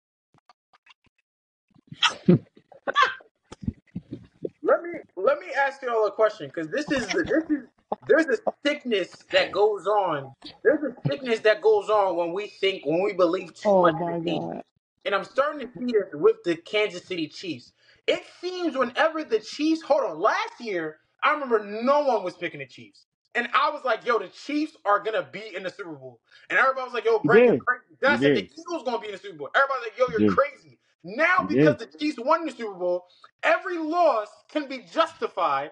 Let 4.63 4.83
me 4.83 4.91
let 5.17 5.39
me 5.39 5.47
ask 5.59 5.81
you 5.81 5.89
all 5.91 6.07
a 6.07 6.11
question 6.11 6.47
because 6.53 6.71
this 6.71 6.91
is 6.91 7.11
the, 7.11 7.23
this 7.23 7.45
is 7.49 7.65
there's 8.07 8.27
a 8.27 8.37
sickness 8.65 9.25
that 9.31 9.51
goes 9.51 9.87
on. 9.87 10.33
There's 10.63 10.83
a 10.83 10.95
sickness 11.09 11.41
that 11.41 11.61
goes 11.61 11.89
on 11.89 12.17
when 12.17 12.33
we 12.33 12.47
think 12.47 12.85
when 12.85 13.03
we 13.03 13.13
believe 13.13 13.53
too 13.55 13.75
Oh 13.75 13.79
much 13.79 13.97
in 14.07 14.15
my 14.15 14.19
the 14.25 14.39
god. 14.39 14.63
And 15.05 15.15
I'm 15.15 15.23
starting 15.23 15.61
to 15.67 15.73
see 15.77 15.91
this 15.93 16.09
with 16.13 16.37
the 16.45 16.55
Kansas 16.55 17.05
City 17.05 17.27
Chiefs. 17.27 17.73
It 18.07 18.23
seems 18.39 18.77
whenever 18.77 19.23
the 19.23 19.39
Chiefs, 19.39 19.81
hold 19.81 20.03
on, 20.03 20.19
last 20.19 20.59
year, 20.59 20.99
I 21.23 21.31
remember 21.33 21.63
no 21.65 22.01
one 22.03 22.23
was 22.23 22.35
picking 22.35 22.59
the 22.59 22.65
Chiefs. 22.67 23.05
And 23.33 23.47
I 23.53 23.69
was 23.71 23.83
like, 23.85 24.05
yo, 24.05 24.19
the 24.19 24.27
Chiefs 24.27 24.75
are 24.85 24.99
going 24.99 25.13
to 25.13 25.27
be 25.31 25.55
in 25.55 25.63
the 25.63 25.69
Super 25.69 25.93
Bowl. 25.93 26.19
And 26.49 26.59
everybody 26.59 26.83
was 26.85 26.93
like, 26.93 27.05
yo, 27.05 27.19
You 27.23 27.29
Brent, 27.29 27.45
you're 27.45 27.55
did. 27.55 27.65
crazy. 27.65 27.97
Then 28.01 28.11
I 28.11 28.17
said, 28.17 28.33
the 28.35 28.41
did. 28.41 28.51
Eagles 28.59 28.83
going 28.83 28.97
to 28.97 29.01
be 29.01 29.07
in 29.07 29.13
the 29.13 29.17
Super 29.19 29.37
Bowl. 29.37 29.49
Everybody's 29.55 29.83
like, 29.89 29.97
yo, 29.97 30.05
You 30.07 30.13
you're 30.13 30.21
did. 30.29 30.29
crazy. 30.29 30.76
Now, 31.07 31.43
because 31.47 31.77
did. 31.77 31.91
the 31.91 31.97
Chiefs 31.97 32.19
won 32.19 32.45
the 32.45 32.51
Super 32.51 32.73
Bowl, 32.73 33.05
every 33.41 33.77
loss 33.77 34.27
can 34.51 34.67
be 34.67 34.85
justified. 34.91 35.71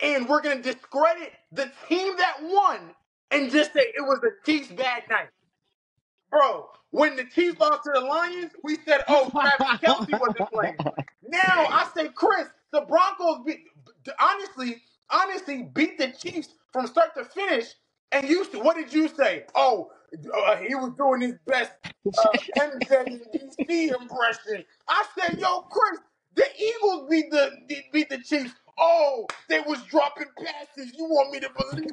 And 0.00 0.28
we're 0.28 0.42
going 0.42 0.62
to 0.62 0.72
discredit 0.72 1.32
the 1.50 1.72
team 1.88 2.16
that 2.18 2.36
won 2.42 2.94
and 3.30 3.50
just 3.50 3.72
say 3.72 3.80
it 3.80 4.02
was 4.02 4.20
the 4.20 4.30
Chiefs' 4.44 4.68
bad 4.68 5.02
night. 5.10 5.28
Bro, 6.30 6.68
when 6.90 7.16
the 7.16 7.24
Chiefs 7.24 7.58
lost 7.58 7.82
to 7.84 7.90
the 7.94 8.00
Lions, 8.00 8.52
we 8.62 8.76
said, 8.84 9.02
oh, 9.08 9.28
Travis 9.30 9.80
Kelce 9.80 10.20
wasn't 10.20 10.50
playing. 10.52 10.76
Now 11.28 11.66
I 11.70 11.88
say, 11.94 12.08
Chris, 12.14 12.46
the 12.72 12.82
Broncos 12.82 13.38
beat, 13.44 13.64
honestly, 14.20 14.82
honestly 15.10 15.68
beat 15.74 15.98
the 15.98 16.08
Chiefs 16.08 16.50
from 16.72 16.86
start 16.86 17.14
to 17.16 17.24
finish. 17.24 17.74
And 18.12 18.28
you, 18.28 18.44
what 18.62 18.76
did 18.76 18.92
you 18.92 19.08
say? 19.08 19.44
Oh, 19.54 19.92
uh, 20.34 20.56
he 20.58 20.74
was 20.74 20.92
doing 20.98 21.22
his 21.22 21.34
best 21.46 21.72
uh, 22.18 22.34
MJ 22.58 22.90
and 23.06 23.20
DC 23.68 24.00
impression. 24.00 24.64
I 24.88 25.04
said, 25.18 25.38
yo, 25.40 25.62
Chris, 25.62 26.00
the 26.34 26.46
Eagles 26.58 27.08
beat 27.10 27.30
the 27.30 27.50
beat 27.92 28.08
the 28.10 28.18
Chiefs. 28.18 28.54
Oh, 28.78 29.26
they 29.48 29.60
was 29.60 29.82
dropping 29.84 30.28
passes. 30.38 30.92
You 30.96 31.04
want 31.04 31.32
me 31.32 31.40
to 31.40 31.50
believe? 31.56 31.90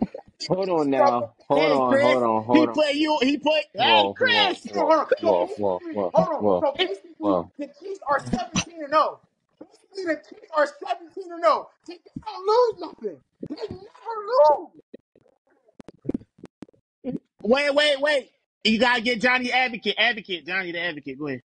Hold 0.49 0.69
on 0.69 0.89
Dropping 0.95 1.21
now. 1.21 1.35
Hold 1.49 1.71
hey, 1.71 1.73
on, 1.73 1.99
Chris. 1.99 2.01
hold 2.01 2.23
on, 2.23 2.43
He 2.51 2.67
hold 2.67 2.69
on. 2.69 2.79
play 2.79 2.93
you. 2.93 3.17
He 3.21 3.37
play. 3.37 3.63
Hey, 3.77 4.09
Whoa, 4.09 4.17
whoa, 4.19 4.55
Chris. 4.55 4.67
Hold 4.73 4.79
on, 4.79 4.87
whoa, 4.87 4.95
hold 4.97 4.99
on. 5.01 5.07
So 5.21 5.33
whoa, 5.33 5.53
whoa, 5.57 5.83
basically, 5.83 5.93
whoa, 5.93 6.13
hold 6.13 6.29
on. 6.29 6.45
whoa, 6.45 6.67
So 6.71 6.75
basically, 6.77 7.13
whoa. 7.19 7.51
the 7.59 7.67
Chiefs 7.79 7.99
are 8.09 8.21
17 8.31 8.83
and 8.83 8.89
0. 8.91 9.21
Basically, 9.59 10.05
the 10.15 10.21
Chiefs 10.29 10.49
are 10.57 10.67
17 10.67 11.31
and 11.33 11.43
0. 11.43 11.69
They 11.87 11.99
don't 12.25 12.47
lose 12.47 12.75
nothing. 12.81 13.21
They 13.49 13.63
never 13.69 14.15
lose. 14.27 14.82
Wait, 17.43 17.75
wait, 17.75 18.01
wait. 18.01 18.31
You 18.65 18.79
gotta 18.79 19.01
get 19.01 19.21
Johnny 19.21 19.51
Advocate. 19.53 19.95
Advocate. 19.99 20.47
Johnny 20.47 20.73
the 20.73 20.81
Advocate. 20.81 21.19
Go 21.19 21.27
ahead. 21.29 21.41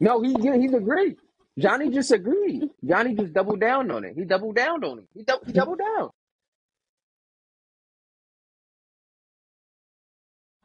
No, 0.00 0.22
he 0.22 0.34
he's 0.60 0.74
agreed. 0.74 1.16
Johnny 1.58 1.90
just 1.90 2.12
agreed. 2.12 2.70
Johnny 2.84 3.14
just 3.14 3.34
doubled 3.34 3.60
down 3.60 3.90
on 3.90 4.04
it. 4.04 4.14
He 4.16 4.24
doubled 4.24 4.56
down 4.56 4.84
on 4.84 5.00
it. 5.00 5.06
He, 5.14 5.24
dou- 5.24 5.40
he 5.46 5.52
doubled 5.52 5.80
down. 5.80 6.10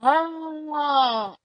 Ah. 0.01 1.35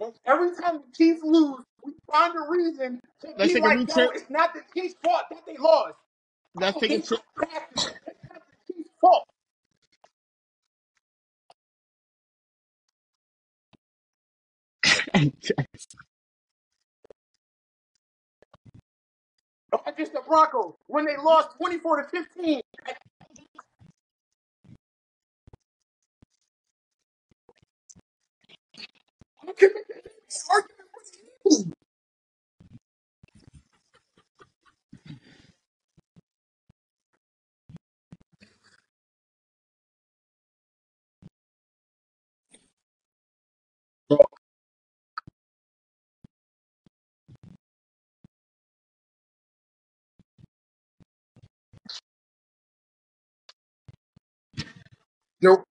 And 0.00 0.12
every 0.26 0.50
time 0.56 0.80
the 0.80 0.96
Chiefs 0.96 1.20
lose, 1.22 1.64
we 1.84 1.92
find 2.10 2.34
a 2.36 2.50
reason 2.50 3.00
to 3.22 3.28
Let's 3.38 3.52
be 3.52 3.60
take 3.60 3.64
a 3.64 3.66
like, 3.66 3.88
trip. 3.88 4.10
it's 4.14 4.30
not 4.30 4.54
the 4.54 4.62
Chiefs' 4.74 4.94
fault 5.02 5.24
that 5.30 5.46
they 5.46 5.56
lost. 5.58 5.94
Let's 6.54 6.78
take 6.80 6.90
a 6.92 7.00
trip. 7.02 7.20
It's 7.38 7.86
not 8.30 8.42
the 8.68 8.74
Chiefs' 8.74 8.90
fault. 9.00 9.24
Against 19.86 20.12
the 20.12 20.22
Broncos 20.26 20.74
when 20.88 21.06
they 21.06 21.16
lost 21.16 21.56
24 21.58 22.02
to 22.02 22.08
15. 22.08 22.60
No. 55.42 55.64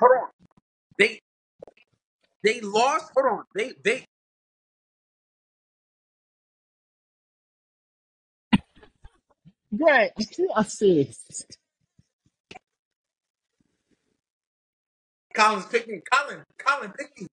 Hold 0.00 0.12
on. 0.22 0.28
They 0.98 1.20
they 2.44 2.60
lost. 2.60 3.12
Hold 3.16 3.26
on. 3.32 3.44
They 3.54 3.72
they 3.84 4.04
Greg, 9.76 10.12
I'm 10.56 10.64
serious. 10.64 11.44
Collins 15.34 15.66
pick 15.66 15.88
me. 15.88 16.00
Colin. 16.12 16.44
Colin 16.58 16.92
pick 16.92 17.12
me. 17.20 17.28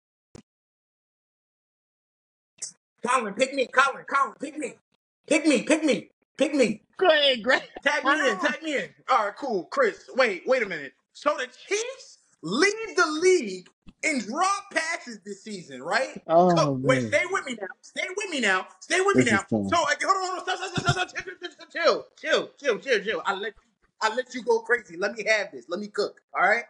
Colin 3.08 3.34
pick 3.36 3.54
me. 3.56 3.68
Colin. 3.68 4.06
Colin 4.10 4.36
pick 4.42 4.58
me. 4.58 4.74
Pick 5.28 5.46
me. 5.48 5.64
Pick 5.64 5.84
me. 5.84 6.10
Pick 6.38 6.56
me. 6.56 6.84
Greg, 6.98 7.44
Greg. 7.44 7.64
Tag 7.84 8.06
me 8.06 8.14
in. 8.30 8.40
Tag 8.40 8.64
me 8.64 8.78
in. 8.78 8.90
All 9.12 9.28
right, 9.28 9.38
cool. 9.38 9.66
Chris, 9.66 10.10
wait, 10.16 10.44
wait 10.48 10.64
a 10.64 10.68
minute. 10.68 10.94
So 11.14 11.36
the 11.38 11.48
Chiefs 11.48 12.20
lead 12.44 12.94
the 12.96 13.08
league 13.22 13.68
in 14.04 14.20
drop 14.22 14.72
passes 14.74 15.20
this 15.26 15.44
season, 15.44 15.84
right? 15.84 16.22
Oh 16.28 16.56
Co- 16.56 16.74
Wait, 16.84 17.04
man, 17.04 17.08
stay 17.08 17.24
with 17.32 17.46
me 17.46 17.58
now. 17.60 17.68
Stay 17.82 18.08
with 18.18 18.30
me 18.32 18.40
now. 18.42 18.68
Stay 18.82 19.02
with 19.02 19.18
me 19.18 19.26
this 19.26 19.32
now. 19.32 19.46
So 19.64 19.78
hold 19.78 19.88
on, 20.04 20.08
hold 20.08 20.40
on. 20.40 20.46
Stop, 20.46 20.58
stop, 20.58 20.82
stop, 20.84 20.96
stop, 20.96 21.10
stop. 21.12 21.72
Chill, 21.72 22.06
chill, 22.08 22.08
chill, 22.22 22.50
chill, 22.60 22.80
chill, 22.80 22.80
chill, 22.80 23.04
chill. 23.04 23.24
I 23.26 23.36
let 23.36 23.54
I 24.02 24.16
let 24.16 24.34
you 24.36 24.44
go 24.44 24.60
crazy. 24.60 24.98
Let 24.98 25.14
me 25.16 25.26
have 25.28 25.52
this. 25.52 25.66
Let 25.70 25.80
me 25.80 25.88
cook. 25.88 26.22
All 26.36 26.48
right. 26.50 26.66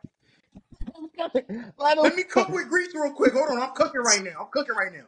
Let 1.79 1.97
Let 1.99 2.15
me 2.15 2.23
cook 2.23 2.49
with 2.51 2.69
grease 2.69 2.93
real 2.95 3.13
quick. 3.13 3.33
Hold 3.33 3.49
on, 3.51 3.61
I'm 3.61 3.75
cooking 3.75 4.01
right 4.01 4.23
now. 4.23 4.41
I'm 4.41 4.47
cooking 4.51 4.75
right 4.75 4.93
now. 4.93 5.05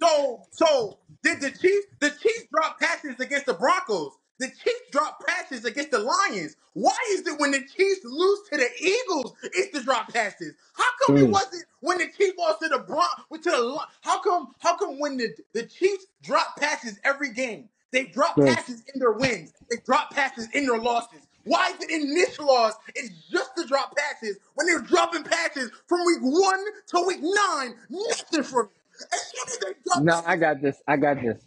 So, 0.00 0.42
so 0.52 0.98
did 1.22 1.40
the 1.40 1.50
Chiefs? 1.50 1.86
The 2.00 2.10
Chiefs 2.10 2.46
drop 2.52 2.80
passes 2.80 3.20
against 3.20 3.46
the 3.46 3.54
Broncos. 3.54 4.12
The 4.40 4.48
Chiefs 4.48 4.90
drop 4.92 5.20
passes 5.26 5.64
against 5.64 5.92
the 5.92 6.00
Lions. 6.00 6.56
Why 6.74 6.96
is 7.12 7.26
it 7.26 7.40
when 7.40 7.52
the 7.52 7.60
Chiefs 7.60 8.02
lose 8.04 8.40
to 8.50 8.58
the 8.58 8.68
Eagles, 8.80 9.34
it's 9.44 9.72
the 9.78 9.84
drop 9.84 10.12
passes? 10.12 10.54
How 10.74 10.84
come 11.06 11.16
it 11.18 11.28
Mm. 11.28 11.32
wasn't 11.32 11.64
when 11.80 11.98
the 11.98 12.08
Chiefs 12.16 12.38
lost 12.38 12.60
to 12.62 12.68
the 12.68 12.80
Bron 12.80 13.08
to 13.42 13.50
the 13.50 13.60
Li- 13.60 13.80
How 14.02 14.22
come? 14.22 14.54
How 14.60 14.76
come 14.76 15.00
when 15.00 15.16
the 15.18 15.30
the 15.54 15.64
Chiefs 15.64 16.06
drop 16.22 16.56
passes 16.58 16.98
every 17.04 17.32
game, 17.32 17.68
they 17.92 18.06
drop 18.06 18.40
Chris, 18.40 18.56
passes 18.56 18.84
in 18.94 19.00
their 19.00 19.12
wins, 19.12 19.52
they 19.70 19.78
drop 19.86 20.12
passes 20.12 20.48
in 20.54 20.66
their 20.66 20.78
losses? 20.80 21.20
Why 21.44 21.70
is 21.70 21.80
it 21.82 21.90
in 21.90 22.14
this 22.14 22.38
loss? 22.40 22.74
It's 22.96 23.10
just 23.30 23.56
the 23.56 23.66
drop 23.66 23.96
passes 23.96 24.38
when 24.54 24.66
they're 24.66 24.82
dropping 24.82 25.24
passes 25.24 25.70
from 25.88 26.00
week 26.06 26.20
one 26.22 26.64
to 26.88 27.04
week 27.06 27.20
nine. 27.22 27.76
Nothing 27.90 28.44
from 28.44 28.70
as 29.12 29.20
soon 29.32 29.48
as 29.48 29.58
they 29.60 29.72
drop 29.86 30.04
No, 30.04 30.22
I 30.26 30.36
got 30.36 30.62
this. 30.62 30.82
I 30.88 30.96
got 30.98 31.22
this. 31.22 31.40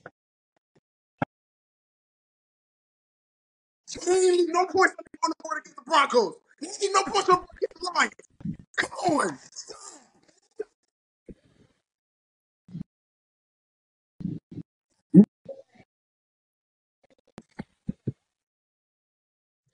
He 3.94 4.00
didn't 4.00 4.38
leave 4.38 4.50
no 4.50 4.66
points 4.68 4.96
on 5.24 5.32
the 5.32 5.36
board 5.44 5.60
against 5.62 5.78
the 5.78 5.84
Broncos. 5.84 6.36
He 6.60 6.68
didn't 6.68 6.82
leave 6.82 6.94
no 6.94 7.04
points 7.04 7.30
on 7.30 7.36
the 7.36 7.48
board 7.48 7.58
against 7.58 7.82
the 7.82 7.92
Lions. 7.96 8.14
Come 8.78 8.92
on. 9.20 9.40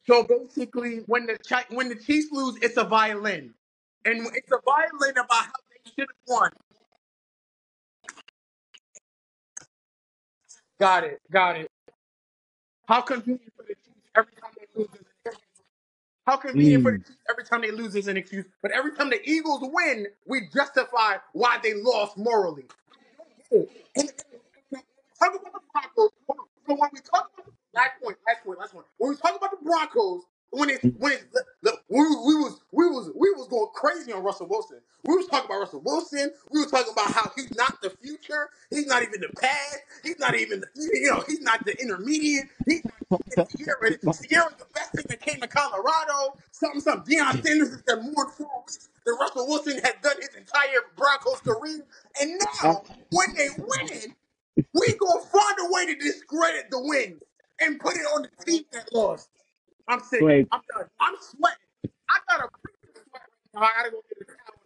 So 0.07 0.23
basically, 0.23 0.97
when 1.07 1.27
the 1.27 1.37
Chi- 1.47 1.65
when 1.71 1.89
the 1.89 1.95
Chiefs 1.95 2.29
lose, 2.31 2.57
it's 2.61 2.77
a 2.77 2.85
violin, 2.85 3.53
and 4.05 4.27
it's 4.35 4.51
a 4.51 4.59
violin 4.65 5.11
about 5.17 5.45
how 5.45 5.53
they 5.71 5.91
should 5.91 6.07
have 6.09 6.27
won. 6.27 6.51
Got 10.79 11.05
it. 11.05 11.21
Got 11.31 11.57
it. 11.57 11.71
How 12.87 13.01
convenient 13.01 13.53
for 13.57 13.63
the 13.63 13.75
every 14.15 14.33
time 14.41 14.51
they 14.57 14.65
lose. 14.79 14.89
is 14.89 14.95
an 14.95 15.05
excuse. 15.25 15.45
How 16.25 16.37
convenient 16.37 16.83
for 16.83 16.91
the 16.91 16.97
mm. 16.97 17.07
Chiefs 17.07 17.19
every 17.29 17.43
time 17.45 17.61
they 17.61 17.71
lose 17.71 17.95
is 17.95 18.07
an 18.07 18.17
excuse, 18.17 18.45
but 18.61 18.71
every 18.71 18.95
time 18.95 19.09
the 19.09 19.21
Eagles 19.29 19.61
win, 19.61 20.07
we 20.27 20.49
justify 20.53 21.17
why 21.33 21.59
they 21.61 21.73
lost 21.75 22.17
morally. 22.17 22.65
And, 23.51 23.67
and, 23.95 24.09
and 24.71 24.81
talk 25.19 25.35
about 25.35 25.53
the 25.53 25.59
Broncos. 25.71 26.11
hold 26.27 26.39
on. 26.39 26.45
So 26.67 26.75
when 26.75 26.89
we 26.93 26.99
talk 27.01 27.29
about 27.33 27.45
the 27.45 27.51
last 27.75 27.91
point, 28.01 28.17
last 28.27 28.43
point, 28.43 28.59
last 28.59 28.73
point. 28.73 28.85
When 28.97 29.11
we 29.11 29.17
talk 29.17 29.37
about 29.37 29.51
the 29.51 29.63
Broncos, 29.63 30.23
when 30.55 30.69
it's 30.69 30.83
when 30.97 31.17
the, 31.33 31.43
the, 31.63 31.77
we, 31.89 31.99
we 31.99 32.35
was 32.35 32.61
we 32.71 32.87
was 32.87 33.11
we 33.15 33.29
was 33.31 33.47
going 33.49 33.67
crazy 33.73 34.13
on 34.13 34.23
Russell 34.23 34.47
Wilson. 34.47 34.79
We 35.03 35.15
was 35.15 35.27
talking 35.27 35.45
about 35.45 35.59
Russell 35.59 35.81
Wilson. 35.83 36.31
We 36.51 36.61
was 36.61 36.71
talking 36.71 36.93
about 36.93 37.11
how 37.11 37.31
he's 37.35 37.55
not 37.55 37.81
the 37.81 37.89
future. 37.89 38.49
He's 38.69 38.87
not 38.87 39.03
even 39.03 39.21
the 39.21 39.29
past. 39.39 39.79
He's 40.03 40.19
not 40.19 40.35
even 40.35 40.61
the, 40.61 40.67
you 40.75 41.11
know 41.11 41.23
he's 41.27 41.41
not 41.41 41.65
the 41.65 41.79
intermediate. 41.81 42.45
He's 42.65 42.83
not 42.85 42.93
even 43.31 43.45
Sierra. 43.45 44.13
Sierra's 44.13 44.53
the 44.57 44.65
best 44.73 44.93
thing 44.93 45.05
that 45.09 45.21
came 45.21 45.41
to 45.41 45.47
Colorado. 45.47 46.37
Something 46.51 46.81
something. 46.81 47.17
Deion 47.17 47.43
Sanders 47.45 47.69
is 47.69 47.83
the 47.83 47.97
more 47.97 48.29
four 48.31 48.63
weeks 48.65 48.89
than 49.05 49.15
Russell 49.19 49.47
Wilson 49.47 49.73
has 49.83 49.93
done 50.01 50.17
his 50.19 50.29
entire 50.35 50.81
Broncos 50.95 51.41
career. 51.41 51.85
And 52.21 52.39
now 52.63 52.71
uh, 52.71 52.75
when 53.11 53.33
they 53.35 53.49
win, 53.57 54.15
we 54.73 54.93
gonna 54.93 55.21
find 55.21 55.57
a 55.61 55.71
way 55.73 55.85
to 55.87 55.95
discredit 55.95 56.71
the 56.71 56.79
win 56.79 57.19
and 57.59 57.79
put 57.79 57.95
it 57.95 58.05
on 58.15 58.23
the 58.23 58.45
team 58.45 58.63
that 58.73 58.93
lost. 58.93 59.29
I'm 59.87 60.01
sick. 60.01 60.21
Greg, 60.21 60.47
I'm 60.51 60.61
done. 60.73 60.87
I'm 61.01 61.15
sweating. 61.21 61.57
I 62.09 62.19
got 62.29 62.41
a 62.41 62.43
freaking 62.45 62.93
sweat 62.93 63.23
right 63.55 63.55
now. 63.55 63.61
I 63.61 63.73
gotta 63.77 63.91
go 63.91 64.01
get 64.09 64.21
a 64.21 64.25
towel. 64.25 64.59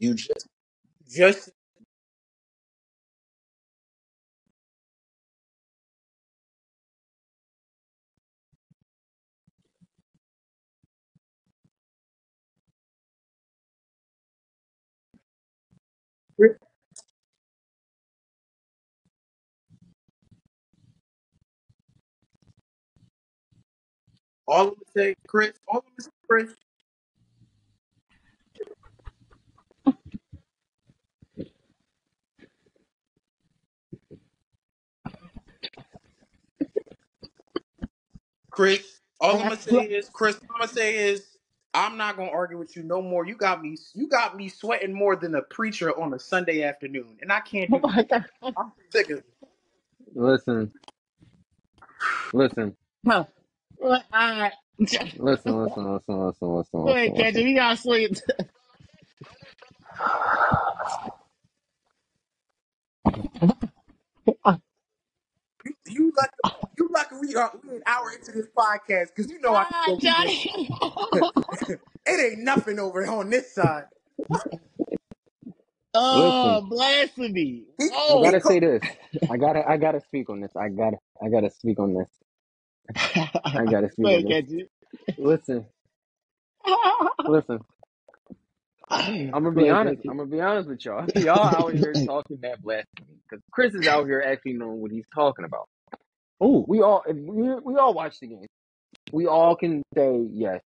You 0.00 0.14
just 0.14 0.48
just 1.10 1.50
all 24.48 24.62
I'm 24.62 24.68
gonna 24.70 24.76
say, 24.96 25.16
Chris. 25.28 25.52
All 25.68 25.78
I'm 25.78 25.82
gonna 25.92 26.02
say, 26.04 26.10
Chris. 26.28 26.54
Chris. 38.50 39.00
All 39.20 39.36
I'm 39.36 39.44
gonna 39.48 39.60
say 39.60 39.84
is, 39.84 40.10
Chris. 40.10 40.36
All 40.36 40.42
I'm 40.56 40.60
gonna 40.60 40.72
say 40.72 40.96
is, 41.10 41.38
I'm 41.74 41.96
not 41.98 42.16
gonna 42.16 42.30
argue 42.32 42.58
with 42.58 42.76
you 42.76 42.84
no 42.84 43.02
more. 43.02 43.26
You 43.26 43.36
got 43.36 43.62
me. 43.62 43.76
You 43.94 44.08
got 44.08 44.36
me 44.36 44.48
sweating 44.48 44.94
more 44.94 45.16
than 45.16 45.34
a 45.36 45.42
preacher 45.42 45.98
on 46.00 46.14
a 46.14 46.20
Sunday 46.20 46.64
afternoon, 46.64 47.18
and 47.22 47.32
I 47.32 47.40
can't 47.40 47.70
oh 47.72 47.78
do 47.78 47.82
my 47.82 48.04
that. 48.10 48.10
God. 48.10 48.56
I'm 48.56 48.72
sick 48.92 49.10
of 49.10 49.18
it. 49.18 49.26
Listen, 50.14 50.72
listen, 52.32 52.76
Huh. 53.06 53.24
Well, 53.80 54.02
I, 54.12 54.52
listen, 55.18 55.54
listen, 55.56 55.84
listen, 55.94 56.26
listen, 56.26 56.48
listen, 56.56 56.84
go 56.84 56.94
listen, 56.94 56.96
ahead, 56.96 57.16
Catcher. 57.16 57.42
listen. 57.42 57.44
We 57.44 57.54
gotta 57.54 57.76
sleep. 57.76 58.12
You, 65.64 65.74
you 65.88 66.12
lucky. 66.16 66.32
You 66.78 66.88
lucky 66.94 67.16
we 67.20 67.34
are 67.36 67.52
we 67.64 67.76
an 67.76 67.82
hour 67.86 68.12
into 68.12 68.32
this 68.32 68.48
podcast 68.56 69.08
because 69.16 69.30
you 69.30 69.40
know 69.40 69.54
I 69.56 69.64
can 69.64 69.74
ah, 69.74 69.86
go 69.86 70.00
eat 70.02 70.18
Johnny. 70.18 70.42
it. 71.12 71.26
it 72.06 72.32
ain't 72.32 72.40
nothing 72.40 72.78
over 72.80 73.06
on 73.06 73.30
this 73.30 73.54
side. 73.54 73.84
Listen, 76.12 76.60
oh, 76.60 76.66
blasphemy. 76.68 77.64
He 77.78 77.90
I 78.08 78.16
he 78.16 78.18
Oh. 78.20 78.20
gotta 78.20 78.40
co- 78.42 78.50
say 78.50 78.60
this. 78.60 78.84
I 79.30 79.36
gotta, 79.38 79.68
I 79.68 79.76
gotta 79.78 80.00
speak 80.00 80.30
on 80.30 80.40
this. 80.40 80.56
I 80.56 80.68
gotta, 80.70 80.98
I 81.22 81.28
gotta 81.30 81.50
speak 81.50 81.78
on 81.80 81.94
this. 81.94 82.08
I 82.96 83.64
gotta 83.70 83.90
speak 83.92 84.04
go 84.04 84.10
on 84.14 84.26
ahead, 84.26 84.46
this. 84.48 84.66
Catcher. 85.06 85.16
Listen, 85.18 85.66
listen. 87.26 87.60
I'm 88.90 89.30
gonna 89.30 89.52
Go 89.52 89.62
be 89.62 89.70
honest. 89.70 90.00
I'm 90.08 90.16
gonna 90.16 90.30
be 90.30 90.40
honest 90.40 90.68
with 90.68 90.84
y'all. 90.84 91.06
Y'all 91.16 91.66
out 91.66 91.74
here 91.74 91.92
talking 92.06 92.38
that 92.42 92.62
blasphemy 92.62 93.18
because 93.28 93.42
Chris 93.52 93.74
is 93.74 93.86
out 93.86 94.06
here 94.06 94.24
actually 94.26 94.54
knowing 94.54 94.80
what 94.80 94.90
he's 94.90 95.04
talking 95.14 95.44
about. 95.44 95.68
Oh, 96.40 96.64
We 96.68 96.80
all, 96.82 97.02
if 97.06 97.16
we, 97.16 97.54
we 97.64 97.76
all 97.76 97.92
watch 97.94 98.18
the 98.20 98.28
game. 98.28 98.46
We 99.12 99.26
all 99.26 99.56
can 99.56 99.82
say 99.94 100.26
yes. 100.30 100.60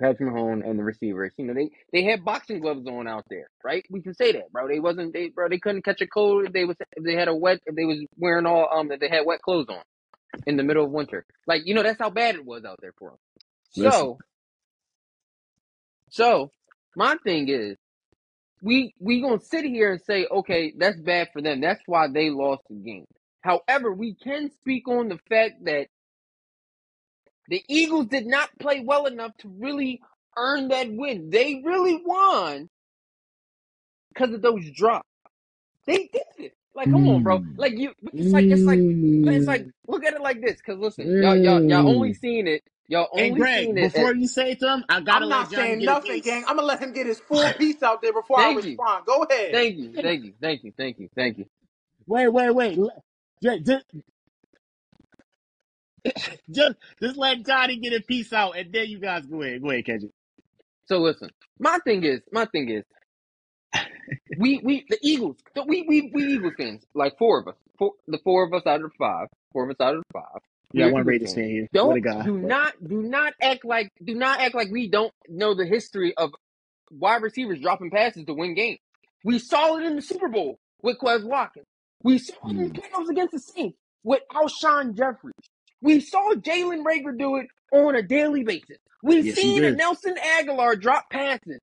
Patrick 0.00 0.30
Mahomes 0.30 0.68
and 0.68 0.78
the 0.78 0.82
receivers. 0.82 1.32
You 1.36 1.46
know, 1.46 1.54
they 1.54 1.70
they 1.92 2.04
had 2.04 2.24
boxing 2.24 2.60
gloves 2.60 2.86
on 2.86 3.06
out 3.06 3.24
there, 3.28 3.48
right? 3.62 3.84
We 3.90 4.00
can 4.00 4.14
say 4.14 4.32
that, 4.32 4.50
bro. 4.50 4.66
They 4.66 4.80
wasn't 4.80 5.12
they 5.12 5.28
bro. 5.28 5.48
They 5.50 5.58
couldn't 5.58 5.84
catch 5.84 6.00
a 6.00 6.06
cold 6.06 6.46
if 6.46 6.52
they 6.52 6.64
was 6.64 6.76
if 6.96 7.04
they 7.04 7.14
had 7.14 7.28
a 7.28 7.34
wet 7.34 7.58
if 7.66 7.74
they 7.74 7.84
was 7.84 7.98
wearing 8.16 8.46
all 8.46 8.68
um 8.72 8.90
if 8.90 9.00
they 9.00 9.08
had 9.10 9.26
wet 9.26 9.42
clothes 9.42 9.66
on 9.68 9.82
in 10.46 10.56
the 10.56 10.62
middle 10.62 10.84
of 10.84 10.90
winter. 10.90 11.24
Like 11.46 11.62
you 11.66 11.74
know, 11.74 11.82
that's 11.82 12.00
how 12.00 12.10
bad 12.10 12.36
it 12.36 12.44
was 12.44 12.64
out 12.64 12.78
there 12.80 12.94
for 12.98 13.10
them. 13.10 13.18
Listen. 13.76 13.92
So 13.92 14.18
so 16.10 16.52
my 16.96 17.16
thing 17.24 17.48
is 17.48 17.76
we 18.62 18.94
we 18.98 19.20
gonna 19.20 19.40
sit 19.40 19.64
here 19.64 19.92
and 19.92 20.00
say 20.02 20.26
okay 20.30 20.72
that's 20.76 21.00
bad 21.00 21.28
for 21.32 21.42
them. 21.42 21.60
That's 21.60 21.82
why 21.86 22.08
they 22.08 22.30
lost 22.30 22.62
the 22.68 22.76
game. 22.76 23.06
However, 23.42 23.92
we 23.92 24.14
can 24.14 24.50
speak 24.50 24.88
on 24.88 25.08
the 25.08 25.18
fact 25.28 25.64
that 25.64 25.88
the 27.48 27.62
Eagles 27.68 28.06
did 28.06 28.26
not 28.26 28.50
play 28.60 28.80
well 28.80 29.06
enough 29.06 29.32
to 29.38 29.48
really 29.48 30.00
earn 30.36 30.68
that 30.68 30.88
win. 30.90 31.30
They 31.30 31.62
really 31.64 32.00
won 32.04 32.68
because 34.12 34.34
of 34.34 34.42
those 34.42 34.70
drops. 34.70 35.08
They 35.86 36.08
did 36.12 36.22
it. 36.38 36.52
Like, 36.74 36.90
come 36.90 37.08
on, 37.08 37.22
bro. 37.22 37.40
Mm. 37.40 37.58
Like 37.58 37.78
you, 37.78 37.92
it's 38.16 38.32
like 38.32 38.46
it's 38.50 38.66
like 38.66 38.84
it's 39.24 39.46
like 39.48 39.66
Mm. 39.66 39.72
look 39.88 40.04
at 40.04 40.14
it 40.14 40.22
like 40.22 40.40
this. 40.42 40.56
Because 40.56 40.78
listen, 40.80 41.12
y'all 41.18 41.36
y'all 41.36 41.62
y'all 41.66 41.84
only 41.86 42.12
Mm. 42.12 42.14
seen 42.14 42.48
it. 42.48 42.62
Y'all 42.88 43.08
Hey, 43.16 43.30
only 43.30 43.32
Greg, 43.32 43.68
seen 43.68 43.78
it. 43.78 43.94
At, 43.96 44.00
before 44.00 44.14
you 44.14 44.28
say 44.28 44.56
something, 44.58 44.86
I 44.88 45.00
gotta 45.02 45.26
I'm 45.26 45.28
let 45.28 45.48
not 45.48 45.52
saying 45.52 45.80
get 45.80 45.86
nothing, 45.86 46.20
gang. 46.22 46.44
I'm 46.48 46.56
gonna 46.56 46.68
let 46.68 46.80
him 46.80 46.92
get 46.92 47.06
his 47.06 47.20
full 47.20 47.50
piece 47.58 47.82
out 47.82 48.02
there 48.02 48.12
before 48.14 48.40
I 48.40 48.48
thank 48.48 48.64
you, 48.64 48.80
respond. 48.80 49.06
Go 49.06 49.24
ahead. 49.24 49.58
thank 49.58 49.76
you, 49.78 49.98
thank 50.00 50.24
you, 50.24 50.34
thank 50.40 50.64
you, 50.64 50.72
thank 50.76 50.98
you, 51.00 51.08
thank 51.16 51.38
you. 51.38 51.46
Wait, 52.06 52.28
wait, 52.28 52.50
wait. 52.54 52.78
Let- 52.78 53.02
Just, 53.42 53.66
just, 53.66 53.86
just, 56.50 56.76
just 57.02 57.16
let 57.18 57.44
Johnny 57.46 57.78
get 57.78 57.94
a 57.94 58.02
piece 58.02 58.32
out, 58.32 58.56
and 58.58 58.72
then 58.72 58.88
you 58.88 59.00
guys 59.00 59.26
go 59.26 59.42
ahead. 59.42 59.62
Go 59.62 59.70
ahead, 59.70 59.86
Kendrick. 59.86 60.12
So 60.86 60.98
listen, 60.98 61.30
my 61.58 61.78
thing 61.84 62.04
is, 62.04 62.20
my 62.32 62.46
thing 62.46 62.68
is, 62.70 62.84
we 64.36 64.60
we 64.64 64.86
the 64.90 64.98
Eagles, 65.02 65.38
the, 65.54 65.64
we 65.64 65.84
we 65.88 66.10
we 66.14 66.24
Eagles 66.24 66.54
fans, 66.58 66.84
like 66.94 67.18
four 67.18 67.40
of 67.40 67.48
us, 67.48 67.56
four, 67.78 67.92
the 68.08 68.18
four 68.24 68.44
of 68.46 68.54
us 68.54 68.66
out 68.66 68.76
of 68.76 68.82
the 68.84 68.96
five, 68.98 69.28
four 69.52 69.64
of 69.64 69.70
us 69.70 69.76
out 69.80 69.96
of 69.96 70.02
the 70.02 70.20
five. 70.20 70.40
Yeah, 70.74 70.86
one 70.86 71.04
Raiders 71.04 71.34
fan 71.34 71.50
here. 71.50 71.68
What 71.82 71.96
a 71.96 72.00
Don't 72.00 72.02
guy. 72.02 72.24
do 72.24 72.38
not 72.38 72.74
do 72.86 73.02
not 73.02 73.34
act 73.42 73.64
like 73.64 73.90
do 74.04 74.14
not 74.16 74.40
act 74.40 74.54
like 74.56 74.70
we 74.72 74.88
don't 74.88 75.12
know 75.28 75.54
the 75.54 75.66
history 75.66 76.14
of 76.16 76.32
wide 76.90 77.22
receivers 77.22 77.60
dropping 77.60 77.90
passes 77.90 78.24
to 78.26 78.34
win 78.34 78.54
games. 78.54 78.78
We 79.24 79.38
saw 79.38 79.76
it 79.78 79.84
in 79.84 79.96
the 79.96 80.02
Super 80.02 80.28
Bowl 80.28 80.58
with 80.82 80.98
Quez 80.98 81.24
Watkins. 81.24 81.66
We 82.04 82.18
saw 82.18 82.34
it 82.50 82.56
in 82.56 82.64
the 82.64 82.70
Mm. 82.70 82.80
playoffs 82.80 83.10
against 83.10 83.32
the 83.32 83.40
Saints 83.40 83.78
with 84.04 84.22
Alshon 84.32 84.96
Jeffries. 84.96 85.34
We 85.82 86.00
saw 86.00 86.34
Jalen 86.34 86.84
Reagor 86.84 87.18
do 87.18 87.36
it 87.36 87.48
on 87.72 87.96
a 87.96 88.02
daily 88.02 88.44
basis. 88.44 88.78
We've 89.02 89.26
Yes, 89.26 89.36
seen 89.36 89.64
a. 89.64 89.76
Nelson 89.76 90.16
Agholor 90.16 90.80
drop 90.80 91.10
passes. 91.10 91.60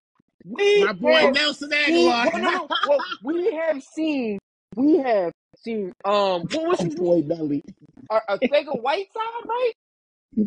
We 0.50 0.86
My 0.86 0.93
boy 0.93 1.28
have 1.28 1.34
Nelson 1.34 1.72
seen 1.86 2.16
Aguilar. 2.16 2.30
well, 2.34 2.41
no, 2.41 2.52
no. 2.52 2.70
Well, 2.84 3.04
we 3.24 3.54
have 3.54 3.84
seen 3.84 4.39
we 4.76 4.98
have 5.00 5.34
seen 5.58 5.93
um 6.06 6.48
what 6.52 6.68
was 6.68 6.82
My 6.82 6.86
his 6.86 6.95
name? 6.95 7.06
boy 7.06 7.22
Nelly. 7.26 7.64
A, 8.12 8.20
Arcega-Whiteside, 8.30 9.45
right? 9.48 9.74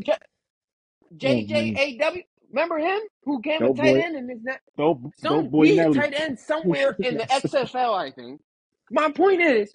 J- 0.00 0.12
Oh. 1.24 1.44
JJAW. 1.44 2.24
Remember 2.52 2.78
him 2.78 3.00
who 3.24 3.40
came 3.42 3.64
a 3.64 3.70
tight 3.74 3.94
boy. 3.94 4.00
end 4.00 4.16
and 4.16 4.30
is 4.30 4.42
not 4.42 4.58
Dope, 4.76 5.02
dope 5.22 5.48
some 5.48 5.50
boy 5.50 5.68
we 5.68 5.76
had 5.76 5.92
Nelly. 5.92 5.94
tight 5.94 6.14
end 6.14 6.38
somewhere 6.38 6.98
in 7.02 7.16
the 7.16 7.24
XFL, 7.30 7.94
I 7.98 8.12
think. 8.12 8.40
My 8.90 9.10
point 9.12 9.42
is, 9.42 9.74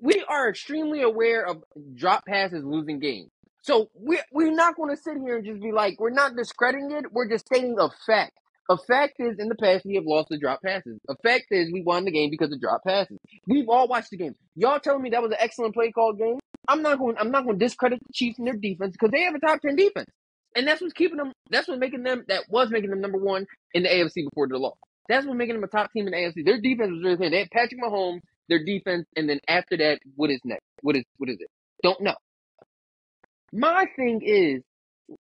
we 0.00 0.24
are 0.28 0.48
extremely 0.50 1.02
aware 1.02 1.46
of 1.46 1.64
drop 1.94 2.26
passes 2.26 2.64
losing 2.64 3.00
games. 3.00 3.30
So 3.62 3.90
we're 3.94 4.24
we're 4.32 4.52
not 4.54 4.76
going 4.76 4.94
to 4.94 5.00
sit 5.02 5.18
here 5.18 5.36
and 5.38 5.46
just 5.46 5.62
be 5.62 5.72
like 5.72 6.00
we're 6.00 6.10
not 6.10 6.36
discrediting 6.36 6.92
it. 6.92 7.12
We're 7.12 7.28
just 7.28 7.46
stating 7.46 7.76
a 7.78 7.88
fact. 8.06 8.32
A 8.68 8.76
fact 8.76 9.14
is, 9.18 9.38
in 9.38 9.48
the 9.48 9.54
past, 9.54 9.84
we 9.84 9.94
have 9.94 10.04
lost 10.06 10.28
the 10.28 10.38
drop 10.38 10.60
passes. 10.62 10.98
A 11.08 11.14
fact 11.22 11.46
is, 11.50 11.70
we 11.72 11.82
won 11.82 12.04
the 12.04 12.10
game 12.10 12.30
because 12.30 12.52
of 12.52 12.60
drop 12.60 12.82
passes. 12.84 13.18
We've 13.46 13.68
all 13.68 13.86
watched 13.86 14.10
the 14.10 14.16
game. 14.16 14.34
Y'all 14.56 14.80
telling 14.80 15.02
me 15.02 15.10
that 15.10 15.22
was 15.22 15.30
an 15.30 15.38
excellent 15.40 15.74
play 15.74 15.92
call 15.92 16.14
game? 16.14 16.38
I'm 16.68 16.82
not 16.82 16.98
going. 16.98 17.16
I'm 17.18 17.30
not 17.30 17.44
going 17.44 17.58
to 17.58 17.64
discredit 17.64 18.00
the 18.04 18.12
Chiefs 18.12 18.38
and 18.38 18.46
their 18.46 18.56
defense 18.56 18.92
because 18.92 19.10
they 19.12 19.22
have 19.22 19.34
a 19.34 19.38
top 19.38 19.60
ten 19.60 19.76
defense, 19.76 20.10
and 20.56 20.66
that's 20.66 20.80
what's 20.80 20.94
keeping 20.94 21.18
them. 21.18 21.32
That's 21.50 21.68
what's 21.68 21.78
making 21.78 22.02
them. 22.02 22.24
That 22.28 22.44
was 22.48 22.70
making 22.70 22.90
them 22.90 23.00
number 23.00 23.18
one 23.18 23.46
in 23.72 23.84
the 23.84 23.88
AFC 23.88 24.24
before 24.30 24.48
the 24.48 24.58
loss. 24.58 24.76
That's 25.08 25.24
what's 25.24 25.38
making 25.38 25.54
them 25.54 25.64
a 25.64 25.68
top 25.68 25.92
team 25.92 26.08
in 26.08 26.12
the 26.12 26.18
AFC. 26.18 26.44
Their 26.44 26.60
defense 26.60 26.90
was 26.90 27.02
really 27.04 27.16
thin. 27.16 27.30
They 27.30 27.38
had 27.40 27.50
Patrick 27.50 27.80
Mahomes, 27.80 28.20
their 28.48 28.64
defense, 28.64 29.06
and 29.16 29.28
then 29.28 29.38
after 29.46 29.76
that, 29.76 30.00
what 30.16 30.30
is 30.30 30.40
next? 30.44 30.64
What 30.82 30.96
is 30.96 31.04
what 31.18 31.30
is 31.30 31.36
it? 31.38 31.48
Don't 31.84 32.00
know. 32.00 32.16
My 33.52 33.86
thing 33.94 34.22
is 34.24 34.62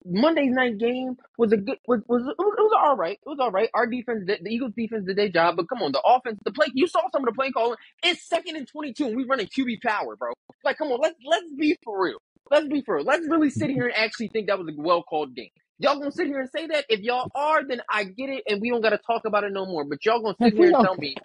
Monday's 0.09 0.51
night 0.51 0.77
game 0.77 1.17
was 1.37 1.51
a 1.51 1.57
good 1.57 1.77
was 1.87 2.01
was 2.07 2.21
it 2.21 2.35
was, 2.37 2.55
it 2.57 2.61
was 2.61 2.73
all 2.77 2.95
right. 2.95 3.19
It 3.25 3.29
was 3.29 3.39
all 3.39 3.51
right. 3.51 3.69
Our 3.73 3.87
defense, 3.87 4.25
did, 4.25 4.39
the 4.43 4.49
Eagles 4.49 4.73
defense 4.75 5.05
did 5.05 5.17
their 5.17 5.29
job, 5.29 5.57
but 5.57 5.69
come 5.69 5.81
on, 5.83 5.91
the 5.91 6.01
offense, 6.01 6.39
the 6.45 6.51
play. 6.51 6.67
You 6.73 6.87
saw 6.87 7.01
some 7.11 7.23
of 7.23 7.33
the 7.33 7.33
play 7.33 7.51
calling. 7.51 7.77
It's 8.03 8.27
second 8.27 8.55
and 8.55 8.67
twenty 8.67 8.93
two, 8.93 9.07
and 9.07 9.15
we 9.15 9.25
running 9.25 9.47
QB 9.47 9.81
power, 9.81 10.15
bro. 10.15 10.31
Like, 10.63 10.77
come 10.77 10.91
on, 10.91 10.99
let's 11.01 11.17
let's 11.25 11.51
be 11.57 11.77
for 11.83 12.01
real. 12.01 12.17
Let's 12.49 12.67
be 12.67 12.81
for 12.81 12.95
real. 12.95 13.05
Let's 13.05 13.27
really 13.27 13.49
sit 13.49 13.69
here 13.69 13.87
and 13.87 13.95
actually 13.95 14.29
think 14.29 14.47
that 14.47 14.57
was 14.57 14.67
a 14.67 14.81
well 14.81 15.03
called 15.03 15.35
game. 15.35 15.49
Y'all 15.79 15.99
gonna 15.99 16.11
sit 16.11 16.27
here 16.27 16.39
and 16.39 16.49
say 16.49 16.67
that? 16.67 16.85
If 16.89 17.01
y'all 17.01 17.29
are, 17.35 17.63
then 17.63 17.81
I 17.89 18.05
get 18.05 18.29
it, 18.29 18.43
and 18.49 18.61
we 18.61 18.69
don't 18.69 18.81
gotta 18.81 18.99
talk 19.05 19.23
about 19.25 19.43
it 19.43 19.51
no 19.51 19.65
more. 19.65 19.83
But 19.83 20.05
y'all 20.05 20.21
gonna 20.21 20.35
sit 20.41 20.53
here 20.53 20.73
and 20.73 20.85
tell 20.85 20.95
me 20.95 21.15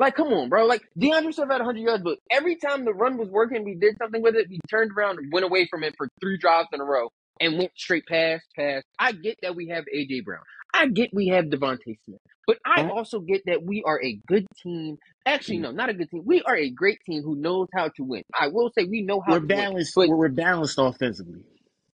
like, 0.00 0.16
come 0.16 0.28
on, 0.28 0.48
bro. 0.48 0.64
Like, 0.64 0.82
D'Andre 0.98 1.30
Swift 1.30 1.52
had 1.52 1.58
100 1.58 1.78
yards, 1.78 2.02
but 2.02 2.18
every 2.30 2.56
time 2.56 2.86
the 2.86 2.94
run 2.94 3.18
was 3.18 3.28
working, 3.28 3.64
we 3.64 3.74
did 3.74 3.98
something 3.98 4.22
with 4.22 4.34
it. 4.34 4.46
We 4.48 4.58
turned 4.70 4.92
around 4.96 5.18
and 5.18 5.30
went 5.30 5.44
away 5.44 5.68
from 5.70 5.84
it 5.84 5.94
for 5.98 6.08
three 6.22 6.38
drives 6.38 6.68
in 6.72 6.80
a 6.80 6.84
row 6.84 7.10
and 7.40 7.58
went 7.58 7.72
straight 7.76 8.06
past, 8.06 8.44
past. 8.56 8.86
I 8.98 9.12
get 9.12 9.38
that 9.42 9.56
we 9.56 9.68
have 9.68 9.84
A.J. 9.92 10.20
Brown. 10.20 10.42
I 10.74 10.86
get 10.88 11.10
we 11.12 11.28
have 11.28 11.46
DeVonta 11.46 11.98
Smith. 12.04 12.20
But 12.46 12.58
I 12.64 12.88
also 12.88 13.20
get 13.20 13.42
that 13.46 13.62
we 13.62 13.82
are 13.86 14.02
a 14.02 14.18
good 14.26 14.46
team. 14.62 14.98
Actually, 15.26 15.58
mm. 15.58 15.62
no, 15.62 15.70
not 15.70 15.88
a 15.88 15.94
good 15.94 16.10
team. 16.10 16.22
We 16.24 16.42
are 16.42 16.56
a 16.56 16.70
great 16.70 16.98
team 17.06 17.22
who 17.22 17.36
knows 17.36 17.68
how 17.74 17.88
to 17.96 18.02
win. 18.04 18.22
I 18.38 18.48
will 18.48 18.70
say 18.76 18.84
we 18.84 19.02
know 19.02 19.20
how 19.20 19.34
We're 19.34 19.40
to 19.40 19.46
win. 19.46 19.56
balanced. 19.56 19.92
But 19.94 20.08
We're, 20.08 20.28
balanced 20.28 20.76
offensively. 20.78 21.42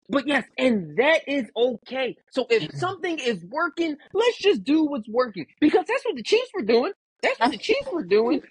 but 0.08 0.26
yes, 0.26 0.44
and 0.58 0.96
that 0.96 1.20
is 1.28 1.50
okay. 1.56 2.16
So 2.32 2.46
if 2.50 2.74
something 2.76 3.18
is 3.18 3.44
working, 3.44 3.96
let's 4.12 4.38
just 4.38 4.64
do 4.64 4.84
what's 4.84 5.08
working 5.08 5.46
because 5.60 5.84
that's 5.86 6.04
what 6.04 6.16
the 6.16 6.22
Chiefs 6.24 6.50
were 6.54 6.64
doing. 6.64 6.92
That's 7.22 7.38
what 7.38 7.50
the 7.52 7.58
Chiefs 7.58 7.88
were 7.92 8.04
doing. 8.04 8.42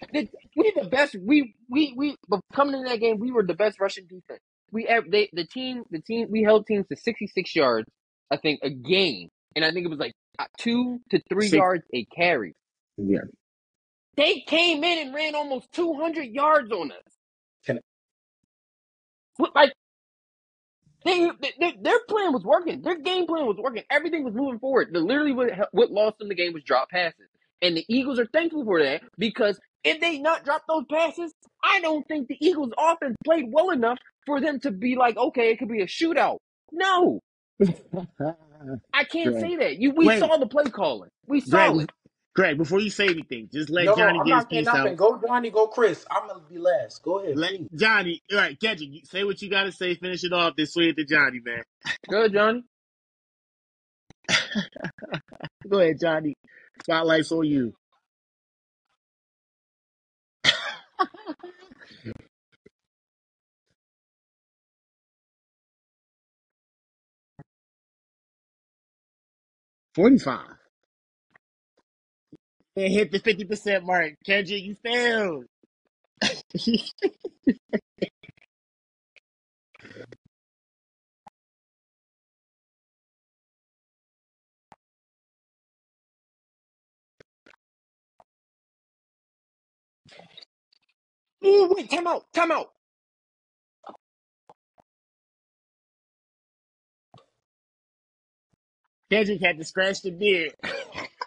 We 0.56 0.72
the 0.76 0.88
best. 0.88 1.16
We 1.20 1.54
we 1.68 1.92
we. 1.96 2.16
But 2.28 2.40
coming 2.54 2.76
into 2.76 2.88
that 2.88 3.00
game, 3.00 3.18
we 3.18 3.30
were 3.32 3.42
the 3.44 3.54
best 3.54 3.78
rushing 3.80 4.04
defense. 4.04 4.40
We 4.72 4.86
they 5.10 5.30
the 5.32 5.44
team 5.46 5.84
the 5.90 6.00
team 6.00 6.28
we 6.30 6.42
held 6.42 6.66
teams 6.66 6.86
to 6.88 6.96
sixty 6.96 7.26
six 7.28 7.54
yards. 7.56 7.88
I 8.30 8.36
think 8.38 8.60
a 8.62 8.70
game, 8.70 9.28
and 9.56 9.64
I 9.64 9.72
think 9.72 9.86
it 9.86 9.90
was 9.90 9.98
like 9.98 10.14
uh, 10.38 10.46
two 10.58 11.00
to 11.10 11.20
three 11.28 11.48
Six. 11.48 11.56
yards 11.56 11.84
a 11.94 12.04
carry. 12.06 12.54
Yeah. 12.96 13.20
They 14.16 14.40
came 14.46 14.84
in 14.84 15.06
and 15.06 15.14
ran 15.14 15.34
almost 15.34 15.72
two 15.72 15.94
hundred 15.94 16.26
yards 16.28 16.70
on 16.72 16.92
us. 16.92 16.98
Can- 17.66 17.80
What, 19.38 19.54
Like 19.54 19.72
They, 21.04 21.30
they, 21.60 21.74
their 21.82 22.00
plan 22.08 22.32
was 22.32 22.44
working. 22.44 22.82
Their 22.82 22.98
game 22.98 23.26
plan 23.26 23.46
was 23.46 23.56
working. 23.58 23.84
Everything 23.90 24.24
was 24.24 24.34
moving 24.34 24.58
forward. 24.58 24.90
The, 24.92 25.00
literally, 25.00 25.32
what, 25.32 25.50
what 25.72 25.90
lost 25.90 26.18
them 26.18 26.28
the 26.28 26.34
game 26.34 26.52
was 26.52 26.62
drop 26.64 26.90
passes. 26.90 27.28
And 27.62 27.76
the 27.76 27.84
Eagles 27.88 28.18
are 28.18 28.26
thankful 28.26 28.64
for 28.64 28.82
that 28.82 29.02
because 29.18 29.58
if 29.84 30.00
they 30.00 30.18
not 30.18 30.44
drop 30.44 30.62
those 30.68 30.84
passes, 30.90 31.32
I 31.64 31.80
don't 31.80 32.06
think 32.06 32.28
the 32.28 32.36
Eagles' 32.40 32.72
offense 32.78 33.16
played 33.24 33.46
well 33.48 33.70
enough 33.70 33.98
for 34.26 34.40
them 34.40 34.60
to 34.60 34.70
be 34.70 34.96
like, 34.96 35.16
okay, 35.16 35.50
it 35.50 35.58
could 35.58 35.68
be 35.68 35.82
a 35.82 35.86
shootout. 35.86 36.38
No, 36.72 37.20
I 38.92 39.04
can't 39.04 39.32
Greg. 39.32 39.40
say 39.40 39.56
that. 39.56 39.76
You, 39.78 39.92
we 39.92 40.06
Wait. 40.08 40.18
saw 40.18 40.36
the 40.36 40.46
play 40.46 40.64
calling. 40.64 41.10
We 41.26 41.40
saw 41.40 41.72
Greg, 41.72 41.84
it. 41.84 41.90
Greg, 42.34 42.58
before 42.58 42.80
you 42.80 42.90
say 42.90 43.06
anything, 43.08 43.48
just 43.52 43.70
let 43.70 43.84
No, 43.86 43.92
no, 43.92 43.96
Johnny 43.96 44.18
I'm 44.20 44.26
get 44.26 44.34
his 44.36 44.44
piece 44.46 44.68
out. 44.68 44.96
Go 44.96 45.20
Johnny, 45.26 45.50
go 45.50 45.66
Chris. 45.66 46.04
I'm 46.10 46.28
gonna 46.28 46.40
be 46.48 46.58
last. 46.58 47.02
Go 47.02 47.20
ahead, 47.20 47.36
Let. 47.36 47.52
Johnny, 47.74 48.22
all 48.30 48.38
right, 48.38 48.58
Kendrick, 48.60 48.90
you 48.92 49.00
say 49.04 49.24
what 49.24 49.40
you 49.42 49.50
got 49.50 49.64
to 49.64 49.72
say. 49.72 49.94
Finish 49.94 50.24
it 50.24 50.32
off. 50.32 50.54
Then 50.56 50.66
swing 50.66 50.90
it 50.90 50.96
to 50.96 51.04
Johnny, 51.04 51.40
man. 51.44 51.62
Good, 52.08 52.32
Johnny. 52.32 52.64
Go 55.68 55.80
ahead, 55.80 55.96
Johnny. 56.00 56.34
Spotlight's 56.84 57.32
on 57.32 57.46
you. 57.46 57.74
Forty-five. 69.94 70.56
It 72.76 72.90
hit 72.90 73.12
the 73.12 73.18
fifty 73.20 73.44
percent 73.44 73.84
mark. 73.86 74.14
Kendrick, 74.26 74.62
you 74.62 74.76
failed. 74.84 75.46
Ooh, 91.46 91.68
wait, 91.76 91.90
time 91.90 92.06
out, 92.06 92.26
time 92.34 92.52
out. 92.52 92.70
Kendrick 99.10 99.40
had 99.42 99.58
to 99.58 99.64
scratch 99.64 100.02
the 100.02 100.10
beard. 100.12 100.54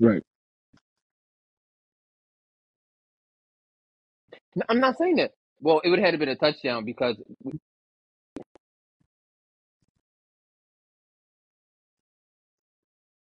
Right. 0.00 0.22
No, 4.56 4.64
I'm 4.68 4.80
not 4.80 4.98
saying 4.98 5.16
that. 5.16 5.32
Well, 5.60 5.80
it 5.84 5.90
would 5.90 6.00
have 6.00 6.06
had 6.06 6.12
to 6.12 6.18
been 6.18 6.28
a 6.30 6.36
touchdown 6.36 6.84
because 6.84 7.16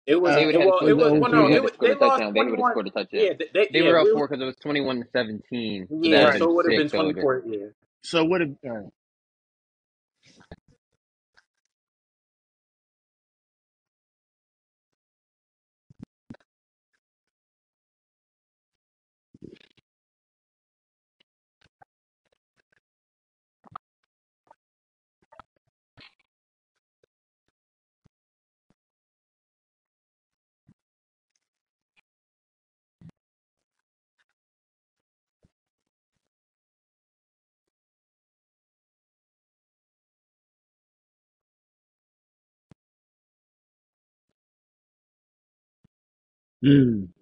It 0.07 0.21
was 0.21 0.35
they 0.35 0.45
Uh, 0.45 0.45
would 0.45 0.55
it, 0.55 0.59
have 0.59 0.63
had 0.65 0.73
well 0.73 0.81
to 0.81 0.85
It 0.85 0.87
it 0.87 0.93
was 0.93 0.97
score. 0.97 1.11
was 1.11 1.13
only 1.13 1.21
well 1.21 1.31
They 1.31 1.37
no 1.37 1.43
would 1.43 1.45
twenty. 1.45 1.53
have 1.53 1.53
it 1.55 1.63
had 1.63 1.63
wa- 1.63 1.69
to 1.69 1.73
score 1.73 1.89
they 1.89 1.95
lost 1.95 2.25
touchdown. 2.25 2.33
They 2.33 2.43
would 2.43 2.53
have 2.53 2.59
one. 2.59 2.67
scored 2.67 2.87
a 2.87 2.91
touchdown. 2.91 3.27
Yeah, 3.27 3.33
they, 3.39 3.47
they 3.53 3.69
They 3.71 3.81
yeah 3.81 3.83
were 3.83 3.99
up 3.99 4.09
we 4.09 4.13
four 4.13 4.27
because 4.27 4.41
it 4.41 4.45
was 4.45 4.55
21 4.57 4.97
to 5.01 5.05
17 5.13 5.89
to 6.03 6.09
yeah. 6.09 6.11
that 6.11 6.33
right. 6.33 6.37
So 6.37 6.51
it 6.51 6.55
would 6.55 6.65
have 6.65 6.75
been 6.75 6.89
six. 6.89 6.91
So 6.91 7.09
it- 7.09 7.17
four. 7.19 7.43
Yeah. 7.45 7.67
So 8.03 8.25
what? 8.25 8.41
A, 8.41 8.45
all 8.65 8.71
right. 8.71 8.96
Mm. 46.63 47.16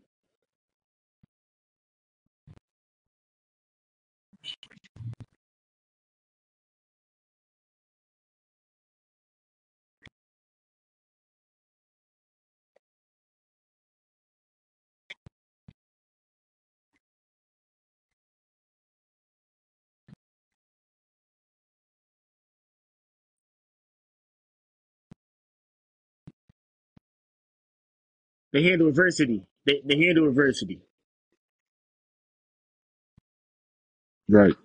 They 28.56 28.64
handle 28.64 28.90
adversity. 28.90 29.44
They 29.68 29.84
they 29.86 30.00
handle 30.00 30.30
adversity. 30.30 30.82
Right. 34.30 34.56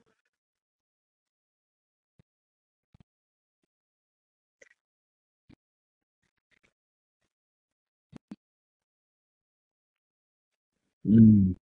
Mm. 11.07 11.57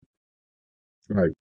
Right. 1.09 1.33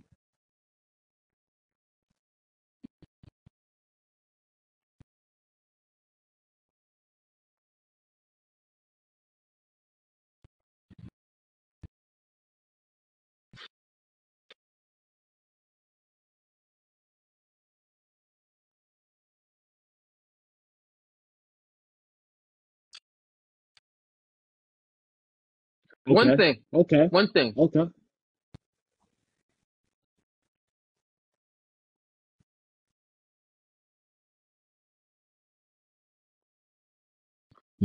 One 26.10 26.34
thing, 26.34 26.64
Okay. 26.74 27.10
one 27.10 27.30
thing. 27.30 27.56
Okay. 27.58 27.86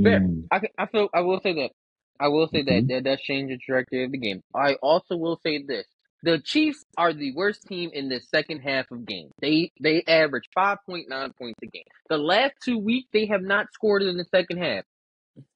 Fair. 0.02 0.24
Mm. 0.24 0.48
I 0.50 0.60
I 0.78 0.86
feel 0.86 1.08
I 1.14 1.20
will 1.20 1.40
say 1.42 1.54
that. 1.54 1.70
I 2.20 2.28
will 2.28 2.48
say 2.48 2.62
that 2.62 2.84
Okay. 2.84 2.88
that 2.88 3.04
does 3.04 3.20
change 3.22 3.50
the 3.50 3.58
trajectory 3.58 4.04
of 4.04 4.12
the 4.12 4.18
game. 4.18 4.42
I 4.54 4.74
also 4.82 5.16
will 5.16 5.40
say 5.44 5.62
this: 5.62 5.86
the 6.22 6.40
Chiefs 6.40 6.84
are 6.98 7.12
the 7.12 7.34
worst 7.34 7.66
team 7.68 7.90
in 7.92 8.08
the 8.08 8.20
second 8.20 8.60
half 8.60 8.90
of 8.90 9.06
games. 9.06 9.32
They 9.40 9.72
they 9.82 10.02
average 10.06 10.48
five 10.54 10.78
point 10.86 11.08
nine 11.08 11.32
points 11.38 11.60
a 11.62 11.66
game. 11.66 11.84
The 12.08 12.18
last 12.18 12.54
two 12.64 12.78
weeks 12.78 13.08
they 13.12 13.26
have 13.26 13.42
not 13.42 13.66
scored 13.74 14.02
in 14.02 14.16
the 14.16 14.26
second 14.26 14.58
half. 14.58 14.84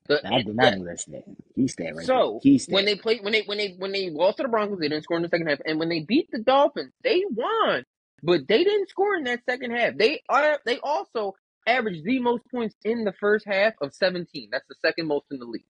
The, 0.08 0.22
I 0.24 0.42
did 0.42 0.46
the 0.46 0.54
not 0.54 0.74
that's 0.86 1.04
that. 1.06 1.24
Key 1.54 1.68
stat 1.68 1.94
right 1.96 2.10
there. 2.12 2.22
so 2.22 2.44
when 2.66 2.84
they 2.86 2.96
played 2.96 3.22
when 3.24 3.32
they 3.32 3.42
when 3.42 3.58
they 3.58 3.74
when 3.78 3.92
they 3.92 4.10
lost 4.10 4.38
to 4.38 4.44
the 4.44 4.50
Broncos, 4.50 4.78
they 4.80 4.88
didn't 4.88 5.04
score 5.04 5.18
in 5.18 5.22
the 5.24 5.28
second 5.30 5.48
half, 5.48 5.60
and 5.66 5.78
when 5.78 5.88
they 5.90 6.00
beat 6.00 6.30
the 6.32 6.40
Dolphins, 6.40 6.92
they 7.04 7.24
won, 7.30 7.84
but 8.22 8.48
they 8.48 8.64
didn't 8.64 8.90
score 8.90 9.16
in 9.16 9.24
that 9.24 9.40
second 9.48 9.72
half. 9.72 9.96
They 9.96 10.22
are 10.28 10.60
they 10.66 10.78
also 10.80 11.34
averaged 11.66 12.04
the 12.04 12.20
most 12.20 12.42
points 12.50 12.76
in 12.84 13.04
the 13.04 13.14
first 13.20 13.46
half 13.46 13.74
of 13.82 13.94
seventeen. 13.94 14.50
That's 14.52 14.66
the 14.68 14.76
second 14.84 15.08
most 15.08 15.26
in 15.30 15.38
the 15.40 15.46
league, 15.46 15.66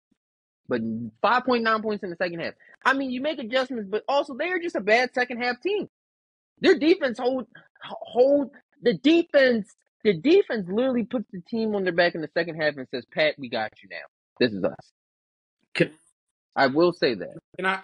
but 0.68 0.82
five 1.22 1.44
point 1.44 1.64
nine 1.64 1.82
points 1.82 2.04
in 2.04 2.10
the 2.10 2.16
second 2.16 2.40
half. 2.40 2.54
I 2.84 2.94
mean, 2.94 3.10
you 3.12 3.22
make 3.22 3.38
adjustments, 3.40 3.88
but 3.90 4.04
also 4.08 4.34
they 4.34 4.50
are 4.50 4.60
just 4.60 4.76
a 4.76 4.80
bad 4.82 5.14
second 5.14 5.42
half 5.42 5.60
team. 5.62 5.88
Their 6.60 6.78
defense 6.78 7.18
hold 7.18 7.46
hold 7.82 8.52
the 8.82 8.94
defense. 8.94 9.74
The 10.04 10.14
defense 10.14 10.68
literally 10.68 11.04
puts 11.04 11.26
the 11.32 11.40
team 11.42 11.74
on 11.74 11.84
their 11.84 11.94
back 11.94 12.14
in 12.14 12.22
the 12.22 12.30
second 12.34 12.56
half 12.60 12.76
and 12.76 12.88
says, 12.90 13.06
"Pat, 13.12 13.36
we 13.38 13.48
got 13.50 13.72
you 13.82 13.88
now. 13.90 14.06
This 14.40 14.52
is 14.52 14.64
us." 14.64 14.76
Can, 15.74 15.92
I 16.56 16.68
will 16.68 16.92
say 16.92 17.14
that. 17.14 17.38
can 17.56 17.66
I 17.66 17.80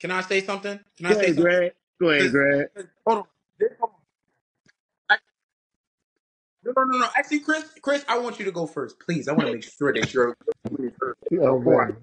can 0.00 0.10
I 0.12 0.22
say 0.22 0.40
something? 0.42 0.80
Can 0.96 1.06
I 1.06 1.14
say 1.14 1.16
ahead, 1.24 1.36
something? 1.36 1.44
Greg. 1.44 1.72
Go 2.00 2.10
ahead, 2.10 2.22
'Cause- 2.22 2.30
Greg. 2.32 2.68
'cause- 2.74 2.86
hold 3.06 3.18
on. 3.18 3.24
Hold 3.80 3.90
on. 3.92 3.96
I- 5.10 5.18
No, 6.64 6.72
no, 6.76 6.84
no, 6.84 6.98
no. 6.98 7.08
Actually, 7.16 7.40
Chris, 7.40 7.64
Chris, 7.82 8.04
I 8.08 8.18
want 8.18 8.38
you 8.38 8.44
to 8.46 8.52
go 8.52 8.66
first, 8.66 9.00
please. 9.00 9.28
I 9.28 9.32
want 9.32 9.48
to 9.48 9.54
make 9.54 9.64
sure 9.64 9.92
that 9.94 10.12
you're. 10.14 10.36
Oh 11.40 11.58
Before 11.58 11.84
I- 11.84 11.88
man. 11.88 11.98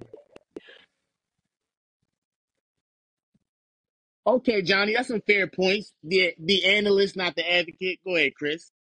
Okay, 4.26 4.62
Johnny, 4.62 4.94
that's 4.94 5.10
some 5.10 5.22
fair 5.22 5.48
points. 5.48 5.94
The 6.04 6.34
the 6.40 6.66
analyst, 6.66 7.16
not 7.18 7.36
the 7.36 7.50
advocate. 7.52 8.00
Go 8.06 8.16
ahead, 8.16 8.36
Chris. 8.36 8.72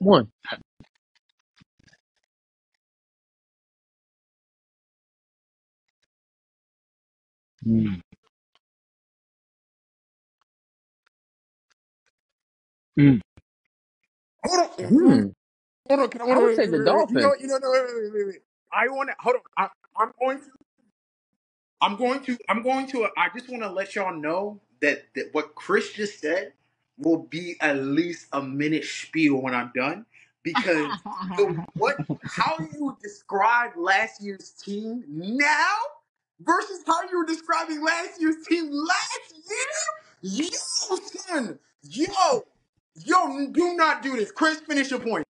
One. 0.00 0.30
Mm. 7.66 8.00
Mm. 12.98 13.20
Hold 14.46 14.60
on. 14.80 14.88
Hmm. 14.88 15.28
Hold 15.88 16.00
on. 16.00 16.08
Can 16.10 16.22
I, 16.22 16.24
I 16.30 16.36
hold 16.36 16.38
on, 16.38 16.44
would 16.44 16.52
wait, 16.52 16.56
say 16.56 16.66
wait, 16.66 16.68
the 16.68 16.78
wait, 16.78 16.92
wait. 16.94 17.10
You 17.10 17.18
know, 17.18 17.34
Dolphins. 17.34 17.36
you 17.40 17.48
know, 17.48 17.58
no, 17.58 17.70
wait, 17.70 17.82
wait, 17.86 18.14
wait, 18.14 18.26
wait. 18.26 18.42
I 18.72 18.88
want 18.88 19.10
to 19.10 19.16
hold 19.20 19.36
on. 19.36 19.42
I, 19.58 19.68
I'm 20.02 20.12
going 20.20 20.38
to. 20.40 20.46
I'm 21.82 21.96
going 21.96 22.20
to. 22.24 22.38
I'm 22.48 22.62
going 22.62 22.86
to. 22.88 23.08
I 23.16 23.28
just 23.36 23.50
want 23.50 23.62
to 23.64 23.70
let 23.72 23.94
y'all 23.96 24.14
know 24.16 24.60
that, 24.82 25.04
that 25.16 25.30
what 25.32 25.54
Chris 25.56 25.92
just 25.92 26.20
said 26.20 26.54
will 26.98 27.18
be 27.18 27.56
at 27.60 27.78
least 27.78 28.26
a 28.32 28.42
minute 28.42 28.84
spiel 28.84 29.42
when 29.42 29.54
I'm 29.54 29.72
done 29.74 30.06
because 30.42 30.92
the 31.36 31.64
what 31.74 31.96
how 32.24 32.58
you 32.58 32.96
describe 33.02 33.72
last 33.76 34.22
year's 34.22 34.50
team 34.50 35.04
now 35.08 35.74
versus 36.40 36.80
how 36.86 37.02
you 37.10 37.18
were 37.18 37.26
describing 37.26 37.82
last 37.84 38.20
year's 38.20 38.46
team 38.46 38.70
last 38.70 39.34
year. 39.50 40.44
Yo, 40.44 40.96
son, 40.96 41.58
yo, 41.82 42.44
yo, 43.04 43.48
do 43.52 43.74
not 43.76 44.02
do 44.02 44.16
this. 44.16 44.32
Chris, 44.32 44.60
finish 44.60 44.90
your 44.90 45.00
point. 45.00 45.24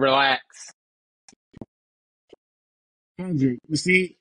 Relax. 0.00 0.42
Kendrick, 3.18 3.60
you 3.68 3.76
see, 3.76 4.18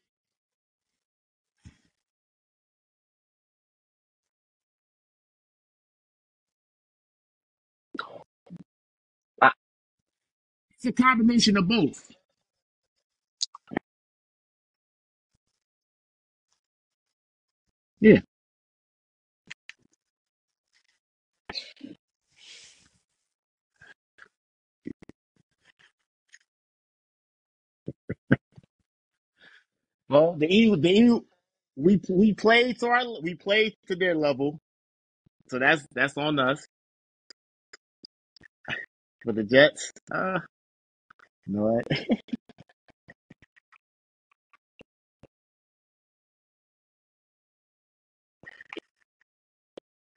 I, 9.41 9.51
it's 10.75 10.85
a 10.85 10.91
combination 10.93 11.57
of 11.57 11.67
both. 11.67 12.09
Yeah. 18.01 18.21
Well, 30.09 30.35
the 30.37 30.47
Eagles, 30.47 30.81
the 30.81 30.91
Eagles, 30.91 31.23
we 31.77 32.01
we 32.09 32.33
played 32.35 32.79
to 32.81 32.87
our 32.87 33.03
we 33.23 33.35
played 33.35 33.75
to 33.89 33.97
their 33.97 34.15
level, 34.15 34.59
so 35.49 35.59
that's 35.59 35.85
that's 35.93 36.17
on 36.17 36.39
us. 36.39 36.65
For 39.23 39.33
the 39.33 39.43
Jets, 39.43 39.91
uh, 40.13 40.39
you 41.47 41.55
know 41.55 41.63
what? 41.63 41.85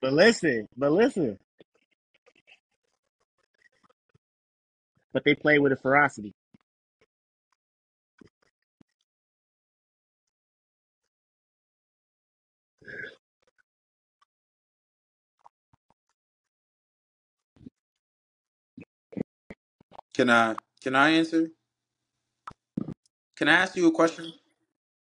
But 0.03 0.13
listen, 0.15 0.69
but 0.77 0.93
listen, 0.93 1.39
but 5.13 5.25
they 5.25 5.35
play 5.35 5.59
with 5.59 5.73
a 5.73 5.77
ferocity. 5.77 6.33
Can 20.15 20.31
I 20.31 20.57
can 20.83 20.97
I 20.97 21.11
answer? 21.11 21.51
Can 23.37 23.49
I 23.49 23.55
ask 23.55 23.77
you 23.77 23.89
a 23.89 23.93
question? 23.93 24.33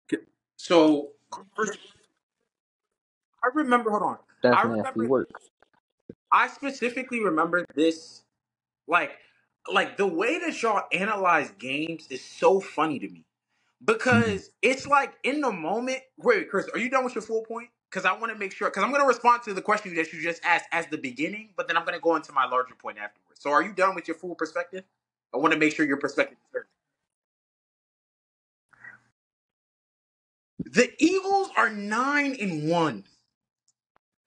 Can- 0.09 0.27
So 0.57 1.11
first, 1.55 1.79
I 3.43 3.49
remember. 3.55 3.91
Hold 3.91 4.03
on. 4.03 4.17
that's 4.43 4.55
I 4.57 4.63
nasty 4.63 5.01
remember. 5.01 5.05
work. 5.05 5.29
I 6.31 6.47
specifically 6.49 7.23
remember 7.23 7.65
this. 7.75 8.23
Like, 8.87 9.17
like 9.71 9.97
the 9.97 10.07
way 10.07 10.39
that 10.39 10.61
y'all 10.61 10.83
analyze 10.93 11.51
games 11.59 12.07
is 12.09 12.23
so 12.23 12.59
funny 12.61 12.99
to 12.99 13.09
me 13.09 13.25
Mhm. 13.83 13.85
because 13.85 14.51
it's 14.61 14.87
like 14.87 15.15
in 15.23 15.41
the 15.41 15.51
moment. 15.51 16.01
Wait, 16.17 16.49
Chris, 16.49 16.67
are 16.73 16.79
you 16.79 16.89
done 16.89 17.05
with 17.05 17.15
your 17.15 17.23
full 17.23 17.43
point? 17.43 17.69
Because 17.89 18.05
I 18.05 18.13
want 18.17 18.33
to 18.33 18.39
make 18.39 18.53
sure. 18.53 18.69
Because 18.69 18.83
I'm 18.83 18.91
going 18.91 19.01
to 19.03 19.07
respond 19.07 19.43
to 19.43 19.53
the 19.55 19.61
question 19.63 19.95
that 19.95 20.13
you 20.13 20.21
just 20.21 20.43
asked 20.45 20.65
as 20.73 20.87
the 20.87 20.97
beginning, 20.97 21.51
but 21.57 21.67
then 21.67 21.77
I'm 21.77 21.85
going 21.85 21.95
to 21.95 22.01
go 22.01 22.15
into 22.17 22.33
my 22.33 22.45
larger 22.47 22.75
point 22.75 22.99
afterwards. 22.99 23.41
So, 23.41 23.51
are 23.51 23.63
you 23.63 23.73
done 23.73 23.95
with 23.95 24.07
your 24.07 24.17
full 24.17 24.35
perspective? 24.35 24.85
I 25.33 25.37
want 25.37 25.53
to 25.53 25.59
make 25.59 25.75
sure 25.75 25.85
your 25.85 25.97
perspective 25.97 26.37
is 26.39 26.47
clear. 26.51 26.67
The 30.73 30.91
Eagles 31.03 31.49
are 31.57 31.69
nine 31.69 32.35
and 32.39 32.69
one. 32.69 33.05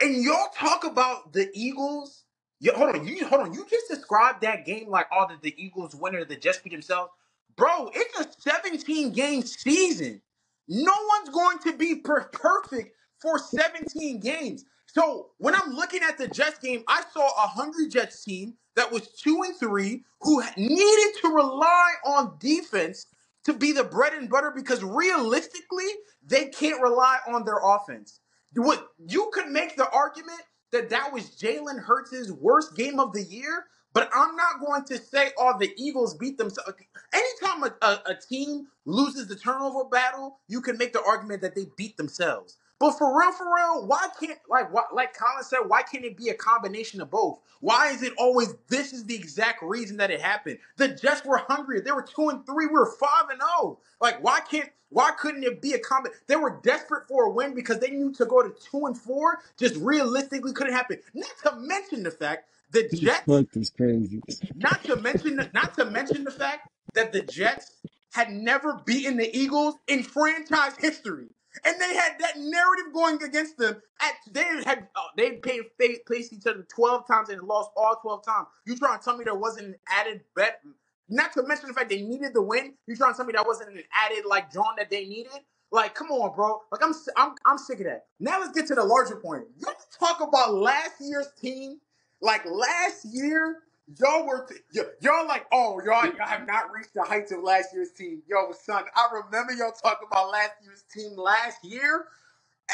And 0.02 0.24
y'all 0.24 0.48
talk 0.54 0.84
about 0.84 1.34
the 1.34 1.50
Eagles. 1.54 2.24
Yo, 2.60 2.74
hold 2.74 2.96
on, 2.96 3.06
you 3.08 3.26
hold 3.26 3.42
on. 3.42 3.54
You 3.54 3.66
just 3.70 3.88
described 3.88 4.42
that 4.42 4.66
game 4.66 4.88
like 4.90 5.08
oh, 5.12 5.20
all 5.20 5.28
the, 5.28 5.36
the 5.42 5.54
Eagles 5.62 5.96
winner 5.96 6.24
that 6.24 6.42
just 6.42 6.64
beat 6.64 6.72
themselves. 6.72 7.12
Bro, 7.56 7.92
it's 7.94 8.20
a 8.20 8.28
17 8.40 9.12
game 9.12 9.42
season. 9.42 10.22
No 10.68 10.92
one's 11.18 11.30
going 11.30 11.58
to 11.60 11.76
be 11.78 11.96
per- 11.96 12.26
perfect 12.32 12.96
for 13.20 13.38
17 13.38 14.20
games. 14.20 14.66
So 14.92 15.30
when 15.38 15.54
I'm 15.54 15.72
looking 15.74 16.02
at 16.02 16.18
the 16.18 16.28
Jets 16.28 16.60
game, 16.60 16.84
I 16.88 17.04
saw 17.14 17.26
a 17.28 17.48
hungry 17.48 17.88
Jets 17.88 18.24
team 18.24 18.54
that 18.76 18.92
was 18.92 19.08
two 19.08 19.42
and 19.44 19.56
three 19.56 20.04
who 20.22 20.42
needed 20.56 21.20
to 21.22 21.28
rely 21.28 21.94
on 22.06 22.36
defense 22.40 23.06
to 23.44 23.54
be 23.54 23.72
the 23.72 23.84
bread 23.84 24.14
and 24.14 24.30
butter 24.30 24.52
because 24.54 24.84
realistically, 24.84 25.86
they 26.26 26.46
can't 26.48 26.82
rely 26.82 27.18
on 27.28 27.44
their 27.44 27.60
offense. 27.64 28.20
What 28.56 28.88
you 29.08 29.30
could 29.34 29.48
make 29.48 29.76
the 29.76 29.90
argument 29.90 30.42
that 30.72 30.90
that 30.90 31.12
was 31.12 31.24
Jalen 31.30 31.80
Hurts' 31.80 32.30
worst 32.32 32.76
game 32.76 33.00
of 33.00 33.14
the 33.14 33.22
year, 33.24 33.66
but 33.94 34.10
I'm 34.14 34.36
not 34.36 34.60
going 34.66 34.84
to 34.86 34.98
say, 34.98 35.32
"Oh, 35.38 35.56
the 35.58 35.72
Eagles 35.78 36.16
beat 36.16 36.38
themselves." 36.38 36.70
Uh, 36.70 36.72
anytime 37.14 37.64
a, 37.64 37.86
a, 37.86 38.12
a 38.12 38.16
team 38.16 38.68
loses 38.86 39.28
the 39.28 39.36
turnover 39.36 39.84
battle, 39.86 40.40
you 40.48 40.62
can 40.62 40.78
make 40.78 40.92
the 40.94 41.02
argument 41.04 41.42
that 41.42 41.54
they 41.56 41.66
beat 41.76 41.96
themselves. 41.98 42.58
But 42.82 42.98
for 42.98 43.16
real, 43.16 43.30
for 43.30 43.44
real, 43.44 43.86
why 43.86 44.08
can't 44.18 44.40
like 44.50 44.74
what 44.74 44.92
like 44.92 45.16
Colin 45.16 45.44
said, 45.44 45.60
why 45.68 45.82
can't 45.82 46.04
it 46.04 46.16
be 46.16 46.30
a 46.30 46.34
combination 46.34 47.00
of 47.00 47.12
both? 47.12 47.38
Why 47.60 47.90
is 47.90 48.02
it 48.02 48.12
always 48.18 48.56
this 48.66 48.92
is 48.92 49.04
the 49.04 49.14
exact 49.14 49.62
reason 49.62 49.98
that 49.98 50.10
it 50.10 50.20
happened? 50.20 50.58
The 50.78 50.88
Jets 50.88 51.24
were 51.24 51.36
hungry. 51.36 51.80
They 51.80 51.92
were 51.92 52.02
two 52.02 52.28
and 52.30 52.44
three. 52.44 52.66
We 52.66 52.72
were 52.72 52.90
five 52.98 53.30
and 53.30 53.40
zero. 53.40 53.78
Like 54.00 54.20
why 54.24 54.40
can't 54.40 54.68
why 54.88 55.12
couldn't 55.12 55.44
it 55.44 55.62
be 55.62 55.74
a 55.74 55.78
combi? 55.78 56.08
They 56.26 56.34
were 56.34 56.58
desperate 56.64 57.06
for 57.06 57.26
a 57.26 57.30
win 57.30 57.54
because 57.54 57.78
they 57.78 57.90
knew 57.90 58.12
to 58.14 58.26
go 58.26 58.42
to 58.42 58.52
two 58.68 58.86
and 58.86 58.98
four 58.98 59.38
just 59.56 59.76
realistically 59.76 60.52
couldn't 60.52 60.72
happen. 60.72 60.98
Not 61.14 61.30
to 61.44 61.56
mention 61.60 62.02
the 62.02 62.10
fact 62.10 62.48
the 62.72 62.88
Jets 62.88 63.28
is 63.54 63.70
crazy. 63.70 64.20
not 64.56 64.82
to 64.82 64.96
mention, 64.96 65.48
not 65.54 65.74
to 65.74 65.84
mention 65.84 66.24
the 66.24 66.32
fact 66.32 66.68
that 66.94 67.12
the 67.12 67.22
Jets 67.22 67.76
had 68.12 68.30
never 68.30 68.80
beaten 68.84 69.18
the 69.18 69.38
Eagles 69.38 69.76
in 69.86 70.02
franchise 70.02 70.74
history, 70.80 71.28
and 71.64 71.80
they 71.80 71.94
had 71.94 72.14
that 72.20 72.38
narrative 72.38 72.92
going 72.94 73.22
against 73.22 73.58
them. 73.58 73.82
At 74.00 74.14
they 74.32 74.44
had 74.64 74.88
uh, 74.96 75.00
they 75.16 75.32
paid 75.34 75.62
they 75.78 75.98
placed 76.06 76.32
each 76.32 76.46
other 76.46 76.66
twelve 76.74 77.06
times 77.06 77.28
and 77.30 77.42
lost 77.42 77.70
all 77.76 77.96
twelve 78.02 78.24
times. 78.24 78.48
You 78.66 78.76
trying 78.76 78.98
to 78.98 79.04
tell 79.04 79.16
me 79.16 79.24
there 79.24 79.34
wasn't 79.34 79.68
an 79.68 79.76
added 79.88 80.22
bet? 80.36 80.60
Not 81.08 81.32
to 81.34 81.42
mention 81.46 81.68
the 81.68 81.74
fact 81.74 81.90
they 81.90 82.02
needed 82.02 82.34
the 82.34 82.42
win. 82.42 82.74
You 82.86 82.96
trying 82.96 83.12
to 83.12 83.16
tell 83.16 83.26
me 83.26 83.32
that 83.34 83.46
wasn't 83.46 83.70
an 83.70 83.82
added 83.94 84.24
like 84.26 84.52
drawn 84.52 84.74
that 84.78 84.90
they 84.90 85.06
needed? 85.06 85.32
Like, 85.70 85.94
come 85.94 86.10
on, 86.10 86.34
bro. 86.34 86.60
Like, 86.72 86.82
I'm 86.84 86.94
I'm 87.16 87.34
I'm 87.46 87.58
sick 87.58 87.80
of 87.80 87.86
that. 87.86 88.06
Now 88.20 88.40
let's 88.40 88.52
get 88.52 88.66
to 88.68 88.74
the 88.74 88.84
larger 88.84 89.16
point. 89.16 89.44
You 89.58 89.66
talk 89.98 90.20
about 90.20 90.54
last 90.54 90.94
year's 91.00 91.28
team 91.40 91.80
like 92.22 92.44
last 92.46 93.04
year, 93.12 93.58
y'all 94.00 94.26
were 94.26 94.46
t- 94.48 94.56
y- 94.80 94.86
y'all 95.02 95.26
like, 95.28 95.46
oh, 95.52 95.80
y'all, 95.84 96.06
y'all 96.06 96.26
have 96.26 96.46
not 96.46 96.72
reached 96.72 96.94
the 96.94 97.02
heights 97.04 97.32
of 97.32 97.42
last 97.42 97.70
year's 97.74 97.92
team. 97.92 98.22
Yo, 98.28 98.52
son, 98.52 98.84
I 98.96 99.08
remember 99.24 99.52
y'all 99.54 99.72
talking 99.72 100.08
about 100.10 100.30
last 100.30 100.52
year's 100.64 100.84
team 100.94 101.16
last 101.18 101.58
year. 101.64 102.06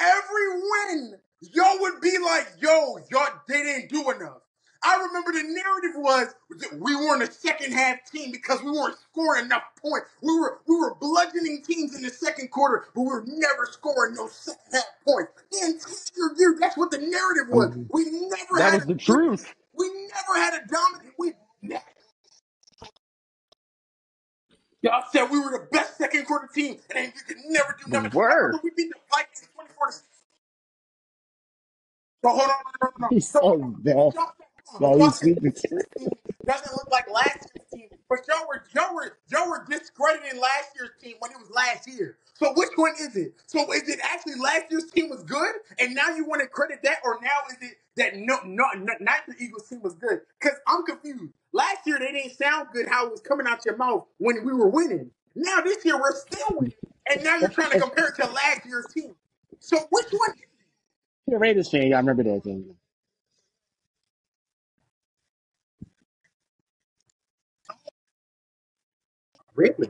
Every 0.00 0.48
win, 0.62 1.14
y'all 1.54 1.80
would 1.80 2.00
be 2.00 2.16
like, 2.18 2.48
yo, 2.60 2.98
y'all 3.10 3.28
they 3.48 3.62
didn't 3.62 3.90
do 3.90 4.10
enough. 4.10 4.38
I 4.84 4.96
remember 5.06 5.32
the 5.32 5.44
narrative 5.44 5.92
was 5.96 6.34
that 6.58 6.80
we 6.80 6.96
weren't 6.96 7.22
a 7.22 7.30
second 7.30 7.72
half 7.72 7.98
team 8.10 8.32
because 8.32 8.62
we 8.64 8.72
weren't 8.72 8.96
scoring 9.12 9.46
enough 9.46 9.62
points. 9.80 10.08
We 10.22 10.32
were 10.40 10.60
we 10.66 10.76
were 10.76 10.96
bludgeoning 10.96 11.62
teams 11.64 11.94
in 11.96 12.02
the 12.02 12.10
second 12.10 12.50
quarter, 12.50 12.86
but 12.94 13.02
we 13.02 13.08
were 13.08 13.24
never 13.28 13.66
scoring 13.70 14.14
no 14.16 14.28
second 14.28 14.60
half 14.72 14.84
points. 15.06 15.32
The 15.52 15.58
entire 15.66 16.38
year, 16.38 16.56
that's 16.60 16.76
what 16.76 16.90
the 16.90 16.98
narrative 16.98 17.48
was. 17.50 17.70
Um, 17.74 17.86
We 17.92 18.06
never 18.10 18.58
That 18.58 18.72
had 18.72 18.82
a 18.82 18.86
the 18.86 18.96
good. 19.06 19.20
truth. 19.20 19.54
We 19.78 19.88
never 19.90 20.40
had 20.40 20.54
a 20.54 20.66
dominant. 20.68 21.14
We 21.18 21.34
y'all 24.82 25.04
said 25.12 25.30
we 25.30 25.40
were 25.40 25.50
the 25.52 25.68
best 25.72 25.98
second 25.98 26.26
quarter 26.26 26.48
team, 26.54 26.78
and 26.90 26.96
then 26.98 27.12
you 27.16 27.22
could 27.26 27.38
never 27.48 27.76
do 27.78 27.86
We 27.86 27.92
nothing. 27.92 28.12
I 28.28 28.34
were. 28.34 28.56
remember 28.56 28.60
we 28.64 28.70
beat 28.76 28.90
the 28.90 29.00
Vikings 29.12 29.48
twenty 29.54 29.70
four 29.76 29.92
So 32.24 32.30
hold 32.30 32.42
on, 32.42 32.48
no, 32.48 32.88
no, 32.88 32.90
no. 33.00 33.08
no. 33.08 33.10
he's 33.10 33.28
So 33.32 33.58
bad. 33.84 34.14
y'all, 34.14 34.32
No, 34.80 34.96
y'all 34.96 35.12
said 35.12 35.12
sleeping. 35.12 35.54
this 35.54 35.54
team 35.98 36.10
doesn't 36.46 36.72
look 36.72 36.88
like 36.92 37.10
last 37.10 37.48
year's 37.74 37.90
team. 37.90 37.97
But 38.08 38.20
y'all 38.26 38.46
were 38.48 38.64
y'all 38.74 38.94
were 38.94 39.18
y'all 39.28 39.50
were 39.50 39.64
discrediting 39.68 40.40
last 40.40 40.70
year's 40.76 40.90
team 41.00 41.16
when 41.18 41.30
it 41.30 41.38
was 41.38 41.50
last 41.50 41.86
year. 41.86 42.16
So 42.34 42.52
which 42.54 42.70
one 42.76 42.94
is 43.00 43.16
it? 43.16 43.34
So 43.46 43.70
is 43.72 43.88
it 43.88 44.00
actually 44.02 44.36
last 44.36 44.66
year's 44.70 44.90
team 44.90 45.10
was 45.10 45.22
good, 45.24 45.54
and 45.78 45.94
now 45.94 46.08
you 46.10 46.24
want 46.24 46.40
to 46.40 46.48
credit 46.48 46.80
that, 46.84 46.98
or 47.04 47.18
now 47.20 47.28
is 47.50 47.56
it 47.60 47.76
that 47.96 48.16
no, 48.16 48.38
no, 48.44 48.64
no 48.78 48.94
not 49.00 49.26
the 49.26 49.34
Eagles 49.38 49.68
team 49.68 49.82
was 49.82 49.94
good? 49.94 50.20
Because 50.40 50.56
I'm 50.66 50.84
confused. 50.86 51.34
Last 51.52 51.86
year 51.86 51.98
they 51.98 52.12
didn't 52.12 52.32
sound 52.32 52.68
good 52.72 52.86
how 52.88 53.06
it 53.06 53.10
was 53.10 53.20
coming 53.20 53.46
out 53.46 53.64
your 53.66 53.76
mouth 53.76 54.06
when 54.18 54.44
we 54.44 54.52
were 54.54 54.68
winning. 54.68 55.10
Now 55.34 55.60
this 55.60 55.84
year 55.84 56.00
we're 56.00 56.14
still 56.16 56.46
winning, 56.52 56.74
and 57.10 57.22
now 57.24 57.36
you're 57.36 57.50
trying 57.50 57.72
to 57.72 57.80
compare 57.80 58.08
it 58.08 58.16
to 58.16 58.26
last 58.26 58.64
year's 58.64 58.86
team. 58.86 59.14
So 59.58 59.78
which 59.90 60.06
one? 60.12 60.30
You're 61.26 61.36
a 61.36 61.40
Raiders 61.40 61.70
fan. 61.70 61.88
Y'all 61.88 61.98
remember 61.98 62.22
that 62.22 62.44
thing. 62.44 62.74
Really? 69.58 69.88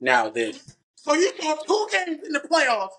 Now 0.00 0.28
this. 0.28 0.76
So 0.96 1.14
you 1.14 1.32
saw 1.40 1.54
two 1.54 1.86
games 1.92 2.26
in 2.26 2.32
the 2.32 2.40
playoffs. 2.40 2.90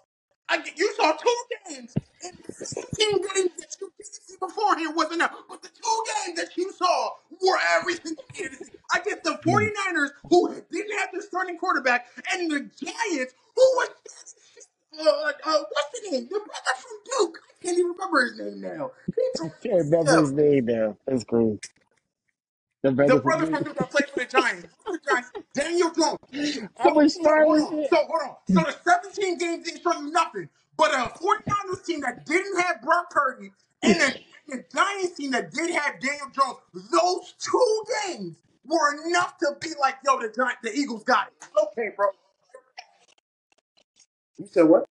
I, 0.47 0.63
you 0.77 0.93
saw 0.95 1.11
two 1.11 1.35
games. 1.67 1.93
And 2.23 2.37
the 2.47 2.53
16 2.53 3.11
games 3.11 3.51
that 3.57 3.75
you 3.81 3.91
didn't 3.97 4.13
see 4.13 4.35
beforehand 4.39 4.95
wasn't 4.95 5.15
enough. 5.15 5.33
But 5.49 5.61
the 5.61 5.67
two 5.67 6.03
games 6.25 6.39
that 6.39 6.55
you 6.55 6.71
saw 6.71 7.09
were 7.41 7.57
everything 7.77 8.15
you 8.35 8.43
needed 8.43 8.59
to 8.59 8.65
see. 8.65 8.71
Against 8.95 9.23
the 9.23 9.37
hmm. 9.43 9.49
49ers, 9.49 10.11
who 10.29 10.55
didn't 10.71 10.99
have 10.99 11.09
their 11.11 11.21
starting 11.21 11.57
quarterback, 11.57 12.07
and 12.31 12.49
the 12.49 12.59
Giants, 12.59 13.33
who 13.55 13.61
was 13.75 13.89
uh, 14.99 15.31
uh, 15.45 15.63
what's 15.69 16.01
the 16.01 16.11
name? 16.11 16.23
The 16.25 16.39
brother 16.39 16.75
from 16.77 16.97
Duke. 17.19 17.39
I 17.49 17.65
can't 17.65 17.77
even 17.79 17.91
remember 17.91 18.25
his 18.25 18.39
name 18.39 18.61
now. 18.61 18.91
I 19.41 19.49
can't 19.63 19.85
remember 19.85 20.21
his 20.21 20.31
name 20.33 20.65
now. 20.65 20.97
That's 21.07 21.23
crazy. 21.23 21.59
The 22.83 22.91
The 23.07 23.15
brother 23.15 23.21
brother 23.21 23.45
from 23.47 23.55
from 23.55 23.63
Duke 23.63 23.77
that 23.77 23.91
played 23.91 24.09
for 24.09 24.19
the 24.19 24.25
Giants. 24.25 24.67
For 24.85 24.93
the 24.93 24.99
Giants, 25.05 25.31
Daniel 25.53 25.91
Jones. 25.91 26.19
I 26.79 26.83
So, 26.83 26.93
was 26.93 27.15
so 27.15 27.23
hold 27.23 27.59
on. 27.59 27.85
So 27.89 27.97
hold 27.97 28.21
on. 28.23 28.35
So 28.47 28.61
the 28.63 28.75
17 29.13 29.37
games 29.37 29.65
didn't 29.65 29.83
show 29.83 29.93
you 29.99 30.11
nothing. 30.11 30.49
But 30.77 30.93
a 30.93 31.11
49ers 31.19 31.85
team 31.85 32.01
that 32.01 32.25
didn't 32.25 32.59
have 32.61 32.81
Brock 32.81 33.09
Purdy 33.11 33.51
and 33.83 34.01
a, 34.01 34.15
the 34.47 34.63
Giants 34.73 35.17
team 35.17 35.31
that 35.31 35.51
did 35.53 35.71
have 35.71 35.99
Daniel 36.01 36.29
Jones, 36.33 36.57
those 36.73 37.35
two 37.39 37.83
games 38.07 38.37
were 38.65 39.07
enough 39.07 39.37
to 39.39 39.55
be 39.61 39.69
like, 39.79 39.97
yo, 40.05 40.19
the 40.19 40.29
Giants, 40.35 40.59
the 40.63 40.73
Eagles 40.73 41.03
got 41.03 41.27
it. 41.27 41.47
Okay, 41.71 41.89
bro. 41.95 42.07
You 44.39 44.47
said 44.47 44.63
what? 44.63 44.85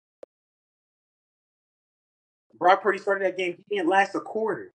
Brock 2.59 2.83
Purdy 2.83 2.99
started 2.99 3.27
that 3.27 3.39
game. 3.39 3.57
He 3.69 3.77
didn't 3.77 3.91
last 3.91 4.15
a 4.15 4.21
quarter. 4.21 4.73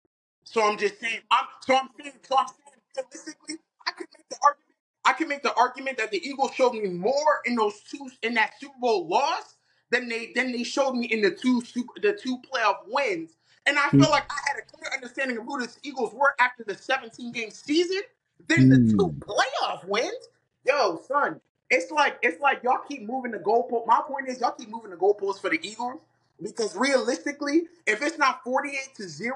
So 0.45 0.63
I'm 0.63 0.77
just 0.77 0.99
saying. 0.99 1.21
I'm 1.31 1.45
so 1.61 1.77
I'm 1.77 1.89
saying. 1.99 2.13
So 2.23 2.37
I'm 2.37 2.47
saying 2.47 2.81
realistically, 2.95 3.55
I 3.87 3.91
could 3.91 4.07
make 4.17 4.29
the 4.29 4.37
argument. 4.43 4.65
I 5.05 5.13
can 5.13 5.29
make 5.29 5.43
the 5.43 5.53
argument 5.55 5.97
that 5.99 6.11
the 6.11 6.25
Eagles 6.27 6.53
showed 6.55 6.73
me 6.73 6.89
more 6.89 7.41
in 7.45 7.55
those 7.55 7.81
two 7.89 8.09
in 8.23 8.35
that 8.35 8.53
Super 8.59 8.75
Bowl 8.81 9.07
loss 9.07 9.55
than 9.91 10.09
they 10.09 10.31
than 10.35 10.51
they 10.51 10.63
showed 10.63 10.93
me 10.93 11.07
in 11.07 11.21
the 11.21 11.31
two 11.31 11.61
super 11.63 11.93
the 12.01 12.13
two 12.13 12.39
playoff 12.39 12.77
wins. 12.87 13.37
And 13.67 13.79
I 13.79 13.89
feel 13.99 14.09
like 14.11 14.25
I 14.31 14.39
had 14.47 14.57
a 14.59 14.63
clear 14.77 14.91
understanding 14.93 15.37
of 15.37 15.45
who 15.45 15.59
the 15.61 15.73
Eagles 15.83 16.13
were 16.13 16.35
after 16.39 16.63
the 16.65 16.75
17 16.75 17.31
game 17.33 17.51
season 17.51 18.01
than 18.47 18.69
the 18.69 18.79
two 18.79 19.13
Mm. 19.13 19.19
playoff 19.21 19.85
wins. 19.87 20.29
Yo, 20.65 21.01
son, 21.07 21.41
it's 21.69 21.91
like 21.91 22.17
it's 22.21 22.39
like 22.41 22.61
y'all 22.63 22.81
keep 22.87 23.07
moving 23.07 23.31
the 23.31 23.39
goalpost. 23.39 23.87
My 23.87 24.01
point 24.07 24.27
is 24.29 24.39
y'all 24.39 24.51
keep 24.51 24.69
moving 24.69 24.91
the 24.91 24.97
goalposts 24.97 25.41
for 25.41 25.49
the 25.49 25.59
Eagles 25.61 25.99
because 26.41 26.75
realistically, 26.75 27.63
if 27.87 28.01
it's 28.01 28.17
not 28.17 28.43
48 28.43 28.95
to 28.97 29.07
0, 29.07 29.35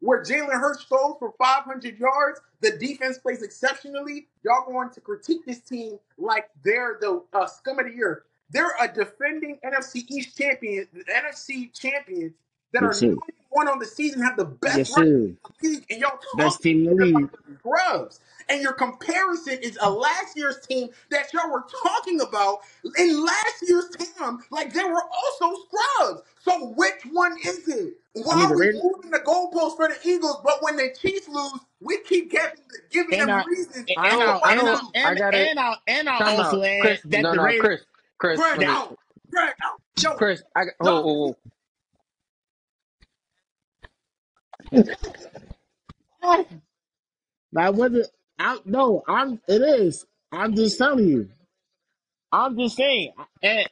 where 0.00 0.22
Jalen 0.22 0.52
Hurts 0.52 0.84
throws 0.84 1.16
for 1.18 1.32
500 1.38 1.98
yards, 1.98 2.40
the 2.60 2.76
defense 2.76 3.18
plays 3.18 3.42
exceptionally, 3.42 4.28
y'all 4.44 4.66
going 4.66 4.90
to 4.90 5.00
critique 5.00 5.44
this 5.46 5.60
team 5.60 5.98
like 6.18 6.50
they're 6.62 6.98
the 7.00 7.22
uh, 7.32 7.46
scum 7.46 7.78
of 7.78 7.86
the 7.86 7.94
year. 7.94 8.24
They're 8.50 8.74
a 8.80 8.86
defending 8.86 9.58
NFC 9.64 10.04
East 10.08 10.36
champion, 10.36 10.86
the 10.92 11.04
NFC 11.04 11.72
champions 11.72 12.34
that 12.72 12.82
are 12.82 12.92
Yes, 13.54 13.62
sir. 13.62 13.66
91 13.66 13.68
on 13.68 13.78
the 13.78 13.86
season, 13.86 14.22
have 14.22 14.36
the 14.36 14.44
best 14.46 14.76
Yes, 14.76 14.90
record 14.90 15.04
sir. 15.04 15.04
in 15.04 15.38
the 15.62 15.68
league, 15.68 15.86
and 15.90 16.00
y'all 16.00 16.18
Best 16.32 16.62
talking 16.62 16.62
team 16.62 16.88
in 16.88 16.96
the 16.98 17.04
about 17.04 17.04
league. 17.04 17.30
the 17.48 17.56
scrubs. 17.60 18.20
And 18.48 18.62
your 18.62 18.74
comparison 18.74 19.58
is 19.62 19.78
a 19.80 19.90
last 19.90 20.36
year's 20.36 20.60
team 20.66 20.90
that 21.10 21.32
y'all 21.32 21.50
were 21.50 21.64
talking 21.84 22.20
about 22.20 22.60
in 22.98 23.24
last 23.24 23.62
year's 23.62 23.90
team, 23.96 24.40
like 24.50 24.72
they 24.72 24.84
were 24.84 25.02
also 25.02 25.56
scrubs. 25.68 26.22
So 26.40 26.68
which 26.76 27.06
one 27.12 27.36
is 27.44 27.68
it? 27.68 27.94
Why 28.14 28.34
I 28.34 28.36
mean, 28.36 28.50
are 28.50 28.56
we 28.56 28.66
Raiders 28.66 28.82
moving 28.82 29.10
the 29.12 29.20
goalposts 29.20 29.76
for 29.76 29.88
the 29.88 29.96
Eagles, 30.08 30.38
but 30.44 30.62
when 30.62 30.76
the 30.76 30.94
Chiefs 31.00 31.28
lose, 31.28 31.60
we 31.80 31.98
keep 32.02 32.30
giving, 32.30 32.50
giving 32.90 33.18
and 33.20 33.28
them 33.30 33.30
I 33.30 33.44
reasons 33.46 33.86
I 33.96 34.10
and 34.10 34.22
to 34.22 34.22
I'll 34.22 34.40
don't. 34.40 34.46
I 34.46 34.54
why 34.54 34.56
and 34.58 34.66
don't. 34.66 34.68
I'll 34.68 34.82
lose. 34.82 34.92
I 35.04 35.08
and 35.10 35.18
gotta 35.18 35.50
and 35.50 35.58
I'll 35.60 35.78
and 35.86 36.08
I'll 36.08 36.24
time 36.24 36.38
also 36.38 36.58
out, 36.58 36.64
add 36.64 36.80
Chris. 36.80 37.00
that 37.06 37.22
No, 37.22 37.30
the 37.30 37.38
no, 37.38 37.42
Raiders. 37.44 37.60
Chris. 37.60 37.82
Chris, 38.18 38.38
Greg 38.38 38.58
let 38.58 38.68
me. 38.68 38.74
out. 38.74 38.98
Greg 39.30 39.54
out. 39.64 39.80
Yo, 40.02 40.14
Chris, 40.16 40.42
I 40.54 40.64
got. 40.66 40.74
no, 40.82 41.00
Whoa, 41.02 41.14
whoa, 41.14 41.36
I 47.56 47.70
wasn't. 47.70 48.08
I 48.38 48.58
no. 48.64 49.02
I'm. 49.08 49.40
It 49.48 49.62
is. 49.62 50.06
I'm 50.32 50.54
just 50.56 50.78
telling 50.78 51.06
you. 51.08 51.28
I'm 52.32 52.58
just 52.58 52.76
saying. 52.76 53.12
And 53.42 53.68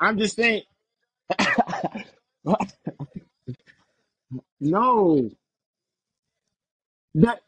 I'm 0.00 0.18
just 0.18 0.36
saying. 0.36 0.62
no. 4.60 5.30
That 7.14 7.40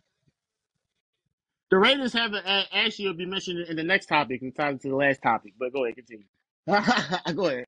the 1.71 1.79
Raiders 1.79 2.13
haven't 2.13 2.47
uh, 2.47 2.65
actually 2.73 3.09
will 3.09 3.15
be 3.15 3.27
mentioned 3.27 3.67
in 3.69 3.77
the 3.77 3.85
next 3.85 4.07
topic 4.07 4.43
and 4.43 4.55
tied 4.55 4.81
to 4.83 4.89
the 4.89 4.97
last 4.97 5.23
topic. 5.23 5.55
But 5.59 5.73
go 5.73 5.85
ahead, 5.85 5.97
continue. 5.97 6.27
go 7.35 7.47
ahead. 7.47 7.67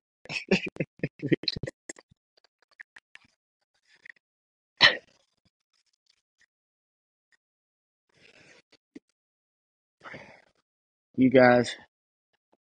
You 11.16 11.30
guys 11.30 11.74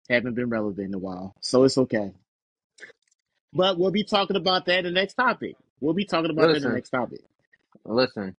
haven't 0.10 0.36
been 0.36 0.50
relevant 0.50 0.88
in 0.90 0.94
a 0.94 1.00
while, 1.00 1.36
so 1.42 1.64
it's 1.66 1.78
okay. 1.78 2.14
But 3.54 3.78
we'll 3.80 3.92
be 3.92 4.04
talking 4.04 4.36
about 4.38 4.66
that 4.68 4.80
in 4.80 4.86
the 4.86 4.92
next 4.92 5.16
topic. 5.16 5.58
We'll 5.82 5.94
be 5.96 6.06
talking 6.06 6.32
about 6.32 6.50
that 6.52 6.58
in 6.58 6.64
the 6.64 6.70
Listen, 6.70 6.74
next 6.76 6.92
topic. 6.92 7.22
listen. 7.86 8.36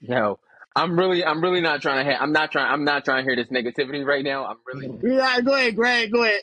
Yo, 0.00 0.38
I'm 0.76 0.98
really, 0.98 1.24
I'm 1.24 1.42
really 1.42 1.60
not 1.60 1.82
trying 1.82 2.04
to. 2.06 2.12
Ha- 2.12 2.22
I'm 2.22 2.32
not 2.32 2.52
trying. 2.52 2.72
I'm 2.72 2.84
not 2.84 3.04
trying 3.04 3.24
to 3.24 3.30
hear 3.30 3.36
this 3.36 3.48
negativity 3.52 4.04
right 4.04 4.24
now. 4.24 4.46
I'm 4.46 4.58
really. 4.66 4.90
Yeah, 5.02 5.40
go 5.44 5.54
ahead, 5.54 5.76
Greg. 5.76 6.12
Go 6.12 6.24
ahead. 6.24 6.42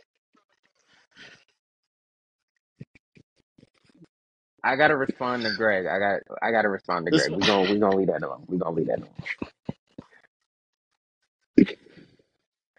I 4.64 4.78
gotta 4.78 4.98
respond 4.98 5.46
to 5.46 5.52
Greg. 5.52 5.88
I 5.88 6.00
got. 6.00 6.22
I 6.44 6.52
gotta 6.52 6.70
respond 6.70 7.08
to 7.08 7.14
Greg. 7.14 7.32
We 7.34 7.44
gonna. 7.46 7.66
We 7.66 7.80
gonna 7.80 7.98
leave 7.98 8.08
that 8.10 8.24
alone. 8.24 8.46
We're 8.48 8.60
gonna 8.60 8.76
leave 8.78 8.88
that 8.88 9.00
alone. 9.00 9.16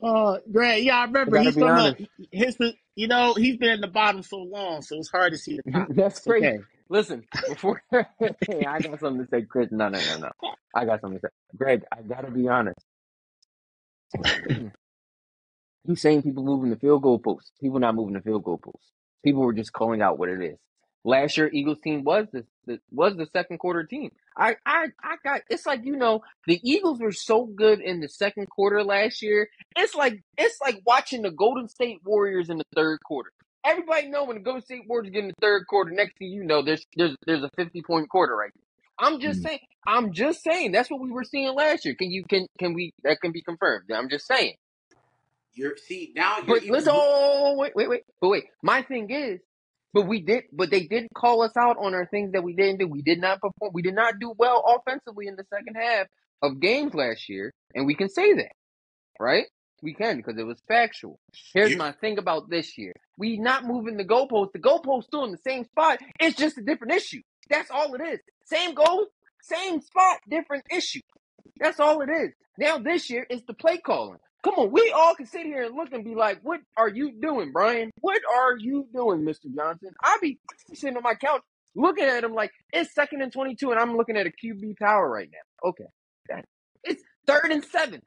uh, 0.02 0.38
Greg. 0.52 0.84
Yeah, 0.84 0.98
I 0.98 1.04
I 1.26 1.30
remember 1.30 1.36
gotta 1.36 1.52
he's 1.52 1.54
be 1.54 1.58
from 1.58 1.76
a 1.76 1.96
his. 2.32 2.56
You 2.96 3.08
know, 3.08 3.34
he's 3.34 3.56
been 3.58 3.70
at 3.70 3.80
the 3.82 3.88
bottom 3.88 4.22
so 4.22 4.38
long, 4.38 4.82
so 4.82 4.98
it's 4.98 5.10
hard 5.10 5.32
to 5.32 5.38
see 5.38 5.56
the 5.56 5.64
top. 5.72 5.90
That's 5.90 6.18
It's 6.18 6.26
crazy. 6.26 6.42
okay. 6.42 6.58
Listen, 6.90 7.24
before 7.46 7.82
hey, 7.90 8.64
I 8.66 8.80
got 8.80 9.00
something 9.00 9.24
to 9.24 9.28
say, 9.30 9.42
Chris. 9.42 9.68
No, 9.72 9.88
no, 9.88 10.02
no, 10.02 10.16
no. 10.18 10.30
I 10.74 10.84
got 10.86 11.00
something 11.00 11.20
to 11.20 11.28
say. 11.28 11.32
Greg, 11.56 11.84
I 11.92 12.02
gotta 12.02 12.30
be 12.30 12.48
honest. 12.48 12.80
He's 15.86 16.00
saying 16.02 16.22
people 16.22 16.44
moving 16.44 16.70
the 16.70 16.76
field 16.76 17.02
goal 17.02 17.18
posts. 17.18 17.52
People 17.60 17.80
not 17.80 17.94
moving 17.96 18.14
the 18.14 18.22
field 18.22 18.44
goal 18.44 18.58
posts. 18.58 18.90
People 19.24 19.42
were 19.42 19.52
just 19.54 19.72
calling 19.72 20.02
out 20.02 20.18
what 20.18 20.28
it 20.30 20.42
is. 20.42 20.58
Last 21.04 21.36
year, 21.36 21.50
Eagles 21.52 21.78
team 21.84 22.04
was 22.04 22.26
the, 22.32 22.46
the 22.66 22.80
was 22.90 23.16
the 23.16 23.26
second 23.26 23.58
quarter 23.58 23.84
team. 23.84 24.10
I, 24.36 24.56
I 24.66 24.86
I 25.02 25.16
got. 25.24 25.42
It's 25.50 25.66
like 25.66 25.84
you 25.84 25.96
know 25.96 26.22
the 26.46 26.60
Eagles 26.62 27.00
were 27.00 27.12
so 27.12 27.46
good 27.46 27.80
in 27.80 28.00
the 28.00 28.08
second 28.08 28.48
quarter 28.50 28.82
last 28.84 29.22
year. 29.22 29.48
It's 29.76 29.94
like 29.94 30.22
it's 30.38 30.58
like 30.62 30.80
watching 30.86 31.22
the 31.22 31.30
Golden 31.30 31.68
State 31.68 31.98
Warriors 32.04 32.50
in 32.50 32.58
the 32.58 32.64
third 32.74 33.00
quarter. 33.04 33.32
Everybody 33.64 34.08
know 34.08 34.24
when 34.24 34.36
the 34.36 34.42
Golden 34.42 34.62
State 34.62 34.82
Warriors 34.88 35.12
get 35.12 35.24
in 35.24 35.28
the 35.28 35.34
third 35.42 35.66
quarter. 35.68 35.90
Next 35.90 36.16
thing 36.18 36.28
you 36.30 36.44
know, 36.44 36.62
there's 36.62 36.84
there's 36.96 37.16
there's 37.26 37.42
a 37.44 37.50
fifty 37.56 37.82
point 37.82 38.08
quarter 38.08 38.36
right 38.36 38.50
there. 38.54 39.08
I'm 39.08 39.20
just 39.20 39.40
Mm. 39.40 39.48
saying. 39.48 39.60
I'm 39.86 40.12
just 40.12 40.42
saying. 40.42 40.72
That's 40.72 40.90
what 40.90 41.00
we 41.00 41.10
were 41.10 41.24
seeing 41.24 41.54
last 41.54 41.84
year. 41.84 41.94
Can 41.94 42.10
you 42.10 42.24
can 42.28 42.46
can 42.58 42.74
we 42.74 42.92
that 43.04 43.20
can 43.20 43.32
be 43.32 43.42
confirmed? 43.42 43.90
I'm 43.92 44.08
just 44.08 44.26
saying. 44.26 44.54
you're 45.54 45.76
see 45.76 46.12
now 46.16 46.38
you're 46.38 46.46
But 46.46 46.62
even 46.62 46.72
listen, 46.72 46.92
oh, 46.94 47.56
wait, 47.58 47.72
wait, 47.76 47.88
wait. 47.88 48.02
But 48.20 48.28
wait, 48.28 48.44
my 48.62 48.82
thing 48.82 49.10
is, 49.10 49.40
but 49.94 50.08
we 50.08 50.22
did, 50.22 50.44
but 50.52 50.70
they 50.70 50.86
did 50.86 51.08
call 51.16 51.42
us 51.42 51.56
out 51.56 51.78
on 51.80 51.94
our 51.94 52.06
things 52.06 52.32
that 52.32 52.44
we 52.44 52.54
didn't 52.54 52.80
do. 52.80 52.88
We 52.88 53.02
did 53.02 53.20
not 53.20 53.40
perform. 53.40 53.72
We 53.74 53.82
did 53.82 53.94
not 53.96 54.20
do 54.20 54.34
well 54.38 54.64
offensively 54.66 55.28
in 55.28 55.36
the 55.36 55.46
second 55.54 55.76
half 55.76 56.08
of 56.42 56.60
games 56.60 56.94
last 56.94 57.30
year, 57.30 57.52
and 57.74 57.86
we 57.86 57.96
can 57.96 58.10
say 58.10 58.34
that, 58.34 58.52
right? 59.20 59.46
we 59.82 59.94
can 59.94 60.16
because 60.16 60.36
it 60.38 60.46
was 60.46 60.58
factual. 60.66 61.20
Here's 61.52 61.72
You, 61.72 61.78
my 61.78 61.92
thing 61.92 62.18
about 62.18 62.50
this 62.50 62.78
year: 62.78 62.94
we 63.18 63.38
not 63.38 63.64
moving 63.66 63.96
the 63.96 64.04
goalpost. 64.04 64.52
The 64.52 64.58
goalpost 64.58 65.04
still 65.04 65.24
in 65.24 65.32
the 65.32 65.38
same 65.38 65.64
spot. 65.64 66.00
It's 66.20 66.36
just 66.36 66.58
a 66.58 66.62
different 66.62 66.94
issue. 66.94 67.20
That's 67.50 67.70
all 67.70 67.94
it 67.94 68.00
is. 68.02 68.20
Same 68.46 68.74
goal, 68.74 69.06
same 69.42 69.80
spot, 69.80 70.18
different 70.28 70.64
issue. 70.72 71.00
That's 71.60 71.80
all 71.80 72.00
it 72.02 72.10
is. 72.10 72.32
Now 72.58 72.78
this 72.78 73.10
year 73.10 73.26
is 73.30 73.42
the 73.46 73.54
play 73.54 73.78
calling. 73.78 74.18
Come 74.44 74.54
on, 74.56 74.72
we 74.72 74.92
all 74.96 75.14
can 75.16 75.26
sit 75.26 75.46
here 75.46 75.64
and 75.64 75.76
look 75.76 75.92
and 75.92 76.04
be 76.04 76.14
like, 76.16 76.40
"What 76.42 76.60
are 76.76 76.88
you 76.90 77.12
doing, 77.12 77.52
Brian? 77.52 77.90
What 78.02 78.22
are 78.38 78.56
you 78.58 78.86
doing, 78.94 79.24
Mister 79.24 79.48
Johnson?" 79.56 79.90
I 80.04 80.18
be 80.22 80.38
sitting 80.74 80.96
on 80.96 81.04
my 81.04 81.14
couch 81.16 81.42
looking 81.76 82.04
at 82.06 82.24
him 82.24 82.34
like 82.34 82.52
it's 82.72 82.94
second 82.94 83.22
and 83.22 83.32
twenty-two, 83.32 83.72
and 83.72 83.80
I'm 83.80 83.96
looking 83.96 84.16
at 84.18 84.26
a 84.28 84.30
QB 84.32 84.78
power 84.78 85.10
right 85.10 85.30
now. 85.32 85.70
Okay, 85.70 85.86
that, 86.30 86.46
it's 86.84 87.02
third 87.26 87.52
and 87.52 87.64
seven. 87.64 88.02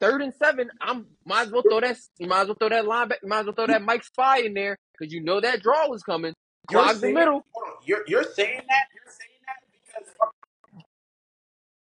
Third 0.00 0.22
and 0.22 0.34
seven. 0.42 0.70
I'm 0.80 1.06
might 1.26 1.48
as 1.48 1.52
well 1.52 1.64
throw 1.68 1.80
that. 1.80 1.98
You 2.18 2.28
might 2.28 2.42
as 2.42 2.48
well 2.48 2.56
throw 2.60 2.70
that 2.70 2.86
line. 2.86 3.10
You 3.22 3.28
might 3.28 3.40
as 3.40 3.46
well 3.46 3.54
throw 3.56 3.68
that 3.68 3.82
Mike 3.82 4.04
Spy 4.04 4.40
in 4.40 4.54
there 4.54 4.78
because 4.98 5.12
you 5.14 5.22
know 5.22 5.40
that 5.40 5.62
draw 5.62 5.88
was 5.88 6.02
coming. 6.02 6.34
you're 6.70 6.82
Clog 6.82 7.00
the 7.00 7.00
saying, 7.00 7.14
middle. 7.14 7.46
you're 7.86 8.04
you're 8.08 8.24
saying 8.24 8.62
that, 8.68 8.86
you're 8.94 9.12
saying 9.12 9.40
that 9.46 10.04
because 10.04 10.14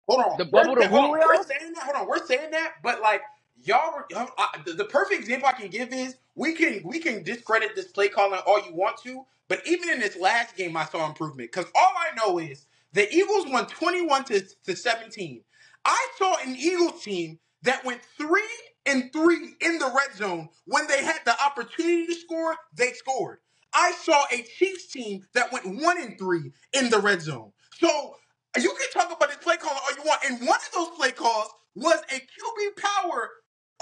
hold 0.07 0.21
on, 0.21 0.37
The 0.37 0.45
we're, 0.51 0.63
bubble 0.63 0.75
to 0.77 0.87
hold 0.89 1.05
on, 1.05 1.09
Julio. 1.11 1.27
we're 1.27 1.43
saying 1.43 1.73
that, 1.75 1.83
hold 1.83 1.97
on, 1.97 2.07
we're 2.07 2.25
saying 2.25 2.51
that, 2.51 2.73
but 2.83 3.01
like 3.01 3.21
y'all, 3.65 3.93
were, 3.95 4.07
uh, 4.15 4.25
the, 4.65 4.73
the 4.73 4.85
perfect 4.85 5.21
example 5.21 5.49
I 5.49 5.53
can 5.53 5.69
give 5.69 5.93
is 5.93 6.17
we 6.35 6.53
can 6.53 6.81
we 6.85 6.99
can 6.99 7.23
discredit 7.23 7.75
this 7.75 7.87
play 7.87 8.09
calling 8.09 8.41
all 8.47 8.65
you 8.65 8.75
want 8.75 8.97
to, 9.03 9.25
but 9.49 9.61
even 9.67 9.89
in 9.89 9.99
this 9.99 10.17
last 10.17 10.57
game, 10.57 10.77
I 10.77 10.85
saw 10.85 11.07
improvement 11.07 11.51
because 11.51 11.67
all 11.75 11.93
I 11.97 12.15
know 12.17 12.39
is 12.39 12.67
the 12.93 13.11
Eagles 13.13 13.47
won 13.49 13.67
twenty 13.67 14.01
one 14.05 14.25
to 14.25 14.41
to 14.65 14.75
seventeen. 14.75 15.43
I 15.85 16.07
saw 16.17 16.35
an 16.45 16.55
Eagles 16.57 17.03
team 17.03 17.39
that 17.63 17.85
went 17.85 18.01
three 18.17 18.41
and 18.87 19.11
three 19.13 19.55
in 19.61 19.79
the 19.79 19.91
red 19.95 20.15
zone 20.17 20.49
when 20.65 20.87
they 20.87 21.03
had 21.03 21.19
the 21.25 21.35
opportunity 21.43 22.07
to 22.07 22.15
score, 22.15 22.55
they 22.75 22.93
scored. 22.93 23.39
I 23.73 23.93
saw 24.03 24.25
a 24.33 24.43
Chiefs 24.43 24.87
team 24.87 25.25
that 25.33 25.51
went 25.53 25.65
one 25.83 26.01
and 26.01 26.17
three 26.19 26.53
in 26.73 26.89
the 26.91 26.99
red 26.99 27.21
zone. 27.21 27.53
So 27.79 28.15
you 28.59 28.69
can 28.69 28.91
talk 28.93 29.15
about 29.15 29.29
this 29.29 29.37
play 29.39 29.57
call 29.57 29.71
all 29.73 29.95
you 29.95 30.03
want, 30.05 30.21
and 30.25 30.39
one 30.47 30.59
of 30.59 30.73
those 30.75 30.97
play 30.97 31.11
calls 31.11 31.49
was 31.75 31.99
a 32.11 32.15
QB 32.15 32.83
power 33.03 33.29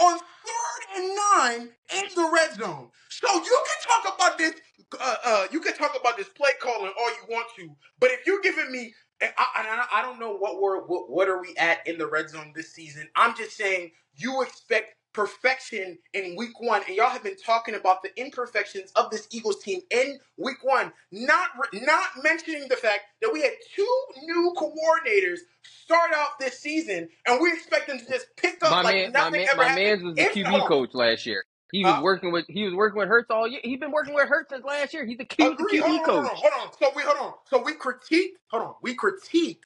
on 0.01 0.19
third 0.19 0.97
and 0.97 1.17
nine 1.35 1.69
in 1.97 2.05
the 2.15 2.29
red 2.33 2.53
zone. 2.55 2.89
So 3.09 3.27
you 3.33 3.41
can 3.67 4.03
talk 4.03 4.15
about 4.15 4.37
this. 4.37 4.53
Uh, 4.99 5.15
uh, 5.23 5.47
you 5.51 5.61
can 5.61 5.73
talk 5.75 5.97
about 5.99 6.17
this 6.17 6.29
play 6.29 6.51
calling 6.61 6.91
all 6.99 7.09
you 7.09 7.23
want 7.29 7.47
to, 7.57 7.69
but 7.99 8.11
if 8.11 8.27
you're 8.27 8.41
giving 8.41 8.71
me, 8.71 8.93
and 9.21 9.31
I, 9.37 9.85
I 9.93 10.01
don't 10.01 10.19
know 10.19 10.35
what 10.35 10.61
we're 10.61 10.81
what, 10.85 11.09
what 11.09 11.29
are 11.29 11.41
we 11.41 11.55
at 11.57 11.85
in 11.87 11.97
the 11.97 12.07
red 12.07 12.29
zone 12.29 12.51
this 12.55 12.73
season. 12.73 13.07
I'm 13.15 13.35
just 13.35 13.55
saying 13.55 13.91
you 14.15 14.41
expect 14.41 14.95
perfection 15.13 15.97
in 16.13 16.35
week 16.37 16.59
one, 16.59 16.83
and 16.87 16.95
y'all 16.95 17.09
have 17.09 17.23
been 17.23 17.37
talking 17.37 17.75
about 17.75 18.03
the 18.03 18.09
imperfections 18.19 18.91
of 18.95 19.11
this 19.11 19.27
Eagles 19.31 19.59
team 19.63 19.81
in 19.91 20.19
week 20.37 20.63
one, 20.63 20.93
not 21.11 21.49
not 21.73 22.09
mentioning 22.23 22.67
the 22.69 22.75
fact 22.77 23.01
that 23.21 23.31
we 23.33 23.41
had 23.41 23.53
two 23.75 24.03
new 24.23 24.53
coordinators 24.57 25.39
start 25.63 26.13
off 26.15 26.39
this 26.39 26.59
season, 26.59 27.09
and 27.27 27.41
we 27.41 27.51
expect 27.53 27.87
them 27.87 27.99
to 27.99 28.05
just 28.07 28.27
pick 28.37 28.63
up 28.63 28.71
My 28.71 28.83
like 28.83 28.95
man, 28.95 29.13
my 29.13 29.13
nothing 29.13 29.31
man, 29.31 29.47
ever 29.51 29.63
my 29.63 29.69
happened. 29.69 29.85
man's 29.85 30.03
was 30.03 30.17
the 30.17 30.25
QB 30.25 30.65
coach 30.65 30.91
last 30.93 31.25
year. 31.25 31.43
He 31.71 31.85
was 31.85 31.97
huh? 31.97 32.03
working 32.03 32.31
with 32.31 32.45
he 32.49 32.65
was 32.65 32.73
working 32.75 32.99
with 32.99 33.09
Hurts 33.09 33.29
all 33.31 33.47
year. 33.47 33.61
He's 33.63 33.79
been 33.79 33.91
working 33.91 34.13
with 34.15 34.29
Hurts 34.29 34.51
since 34.51 34.65
last 34.65 34.93
year. 34.93 35.05
He's 35.05 35.17
the 35.17 35.27
he 35.37 35.49
was 35.49 35.57
the 35.57 35.65
Agree. 35.65 35.77
Hold 35.79 35.91
QB 35.91 36.01
on, 36.01 36.09
hold 36.13 36.25
on, 36.25 36.35
hold 36.35 36.53
on. 36.61 36.73
So 36.79 36.91
we 36.95 37.03
hold 37.03 37.17
on. 37.19 37.33
So 37.49 37.61
we 37.63 37.73
critique. 37.75 38.31
Hold 38.51 38.63
on. 38.63 38.75
We 38.81 38.95
critique 38.95 39.63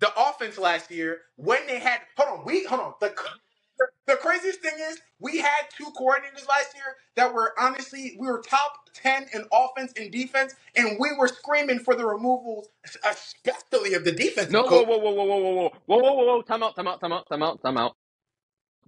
the 0.00 0.10
offense 0.16 0.58
last 0.58 0.90
year 0.90 1.22
when 1.36 1.66
they 1.66 1.78
had. 1.80 2.00
Hold 2.18 2.40
on. 2.40 2.46
We 2.46 2.64
hold 2.64 2.80
on. 2.82 2.94
The 3.00 3.14
the, 3.80 3.88
the 4.14 4.16
craziest 4.18 4.60
thing 4.62 4.74
is 4.90 5.00
we 5.20 5.38
had 5.40 5.62
two 5.76 5.86
coordinators 5.98 6.48
last 6.48 6.76
year 6.76 6.96
that 7.16 7.34
were 7.34 7.54
honestly 7.60 8.16
we 8.20 8.28
were 8.28 8.42
top 8.48 8.74
ten 8.94 9.26
in 9.34 9.46
offense 9.52 9.94
and 9.98 10.12
defense, 10.12 10.54
and 10.76 10.98
we 11.00 11.10
were 11.18 11.28
screaming 11.28 11.80
for 11.80 11.96
the 11.96 12.06
removals, 12.06 12.68
especially 13.04 13.94
of 13.94 14.04
the 14.04 14.12
defensive 14.12 14.52
No, 14.52 14.62
whoa, 14.64 14.68
coach. 14.68 14.86
whoa, 14.86 14.98
whoa, 14.98 15.12
whoa, 15.12 15.24
whoa, 15.24 15.38
whoa, 15.38 15.52
whoa, 15.54 15.72
whoa, 15.86 15.98
whoa, 15.98 16.14
whoa, 16.14 16.24
whoa, 16.26 16.42
time 16.42 16.62
out, 16.64 16.76
time 16.76 16.88
out, 16.88 17.00
time 17.00 17.12
out, 17.12 17.28
time 17.30 17.42
out, 17.44 17.62
time 17.62 17.78
out. 17.78 17.96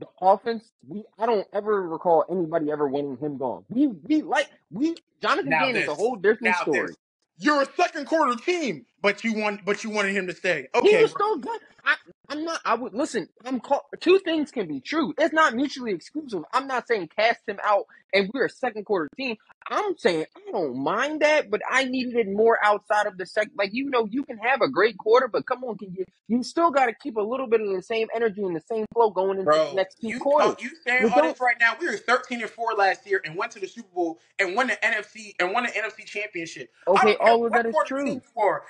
The 0.00 0.06
offense, 0.20 0.72
we 0.88 1.04
I 1.18 1.26
don't 1.26 1.46
ever 1.54 1.82
recall 1.88 2.24
anybody 2.30 2.70
ever 2.72 2.88
wanting 2.88 3.18
him 3.18 3.38
gone. 3.38 3.64
We 3.70 3.88
we 3.88 4.22
like 4.22 4.50
we 4.70 4.96
Jonathan 5.22 5.50
Now 5.50 5.66
Gannon 5.66 5.82
is 5.82 5.88
a 5.88 5.94
whole 5.94 6.16
different 6.16 6.56
Now 6.56 6.62
story. 6.62 6.88
this. 6.88 6.96
You're 7.38 7.62
a 7.62 7.68
second 7.76 8.06
quarter 8.06 8.36
team, 8.36 8.86
but 9.02 9.24
you 9.24 9.34
want 9.34 9.64
but 9.64 9.84
you 9.84 9.90
wanted 9.90 10.14
him 10.16 10.26
to 10.28 10.34
stay. 10.34 10.68
He 10.82 10.96
was 10.96 11.12
bro. 11.12 11.22
still 11.24 11.38
good. 11.38 11.60
I, 11.84 11.96
I'm 12.32 12.44
not. 12.44 12.60
I 12.64 12.74
would 12.74 12.94
listen. 12.94 13.28
I'm 13.44 13.60
call, 13.60 13.84
two 14.00 14.18
things 14.18 14.50
can 14.50 14.66
be 14.66 14.80
true. 14.80 15.12
It's 15.18 15.34
not 15.34 15.54
mutually 15.54 15.92
exclusive. 15.92 16.44
I'm 16.50 16.66
not 16.66 16.88
saying 16.88 17.10
cast 17.14 17.46
him 17.46 17.58
out 17.62 17.84
and 18.14 18.30
we're 18.32 18.46
a 18.46 18.50
second 18.50 18.84
quarter 18.84 19.10
team. 19.16 19.36
I'm 19.68 19.96
saying 19.98 20.24
I 20.34 20.50
don't 20.50 20.82
mind 20.82 21.20
that, 21.20 21.50
but 21.50 21.60
I 21.70 21.84
needed 21.84 22.16
it 22.16 22.28
more 22.28 22.58
outside 22.62 23.06
of 23.06 23.18
the 23.18 23.26
second. 23.26 23.52
Like 23.58 23.74
you 23.74 23.90
know, 23.90 24.08
you 24.10 24.24
can 24.24 24.38
have 24.38 24.62
a 24.62 24.68
great 24.70 24.96
quarter, 24.96 25.28
but 25.28 25.44
come 25.46 25.62
on, 25.64 25.76
can 25.76 25.92
you? 25.92 26.06
You 26.26 26.42
still 26.42 26.70
got 26.70 26.86
to 26.86 26.94
keep 26.94 27.16
a 27.16 27.20
little 27.20 27.46
bit 27.46 27.60
of 27.60 27.68
the 27.68 27.82
same 27.82 28.08
energy 28.14 28.42
and 28.42 28.56
the 28.56 28.62
same 28.66 28.86
flow 28.94 29.10
going 29.10 29.38
into 29.38 29.50
the 29.50 29.72
next 29.74 30.00
two 30.00 30.08
you 30.08 30.18
quarters. 30.18 30.56
you 30.62 30.70
saying 30.86 31.12
all 31.12 31.22
this 31.22 31.38
right 31.38 31.56
now? 31.60 31.74
We 31.78 31.86
were 31.86 31.98
thirteen 31.98 32.40
and 32.40 32.50
four 32.50 32.72
last 32.72 33.06
year 33.06 33.20
and 33.24 33.36
went 33.36 33.52
to 33.52 33.60
the 33.60 33.68
Super 33.68 33.88
Bowl 33.94 34.18
and 34.38 34.56
won 34.56 34.68
the 34.68 34.78
NFC 34.82 35.34
and 35.38 35.52
won 35.52 35.64
the 35.64 35.70
NFC 35.70 36.06
Championship. 36.06 36.70
Okay, 36.88 37.16
all 37.20 37.44
of 37.44 37.52
that 37.52 37.66
is 37.66 37.74
true. 37.86 38.22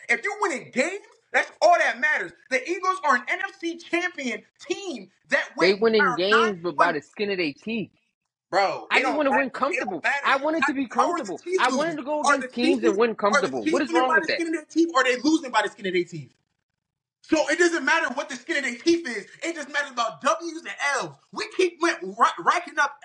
If 0.09 0.24
you're 0.24 0.40
winning 0.40 0.72
games, 0.72 0.98
that's 1.33 1.53
all 1.63 1.77
that 1.79 2.01
matters. 2.01 2.33
The 2.51 2.69
Eagles 2.71 2.99
are 3.05 3.17
an 3.17 3.25
NFC 3.29 3.83
champion 3.83 4.43
team 4.69 5.11
that 5.31 5.49
They 5.59 5.75
went 5.75 5.75
winning 5.75 6.15
nine 6.15 6.15
games, 6.15 6.61
but 6.63 6.77
by 6.77 6.93
one. 6.93 6.95
the 6.95 7.03
skin 7.03 7.31
of 7.31 7.39
their 7.39 7.53
teeth. 7.55 7.93
Bro, 8.51 8.89
I 8.91 9.01
it 9.01 9.03
just 9.03 9.03
don't 9.03 9.17
want 9.17 9.29
to 9.29 9.33
matter. 9.33 9.33
win 9.33 9.51
It 9.71 9.89
comfortable. 9.89 10.05
matter. 10.05 10.17
I 10.25 10.37
wanted 10.39 10.67
to 10.67 10.75
be 10.75 10.89
How, 10.91 11.05
how 11.07 11.13
are 11.13 11.23
the 11.25 11.31
comfortable. 11.31 11.43
Chiefs 11.45 11.65
I 11.65 11.71
losing? 11.71 11.77
wanted 11.77 11.97
to 11.99 12.05
go 12.05 12.23
Are 12.25 12.39
the 12.41 12.49
against 12.49 12.55
teams 12.55 12.85
Chiefs 12.85 12.85
and 12.85 12.97
win 12.97 13.15
are 13.33 13.43
the 13.43 13.51
comfortable. 13.55 13.63
Chiefs 13.63 13.71
What 13.71 13.83
is 13.83 13.93
winning 13.93 13.93
wrong 13.93 14.15
by 14.15 14.17
with 14.17 14.27
the 14.27 14.29
that? 14.29 14.43
skin 14.43 14.49
of 14.49 14.55
their 14.55 14.65
teeth 14.67 14.91
or 14.95 15.01
are 15.01 15.05
they 15.05 15.19
losing 15.23 15.51
by 15.53 15.63
the 15.63 15.71
skin 15.71 15.87
of 15.87 15.95
their 15.95 16.05
teeth? 16.05 16.35
So 17.23 17.49
it 17.51 17.59
doesn't 17.59 17.85
matter 17.85 18.09
what 18.15 18.29
the 18.31 18.37
skin 18.37 18.59
of 18.59 18.65
their 18.65 18.77
teeth 18.77 19.07
is. 19.09 19.27
It 19.45 19.55
just 19.57 19.69
matters 19.73 19.93
about 19.93 20.23
W's 20.23 20.59
and 20.59 20.69
L's. 20.97 21.17
We 21.33 21.47
keep 21.57 21.81
went, 21.83 21.99
ra- 22.19 22.33
racking 22.41 22.79
up 22.81 22.97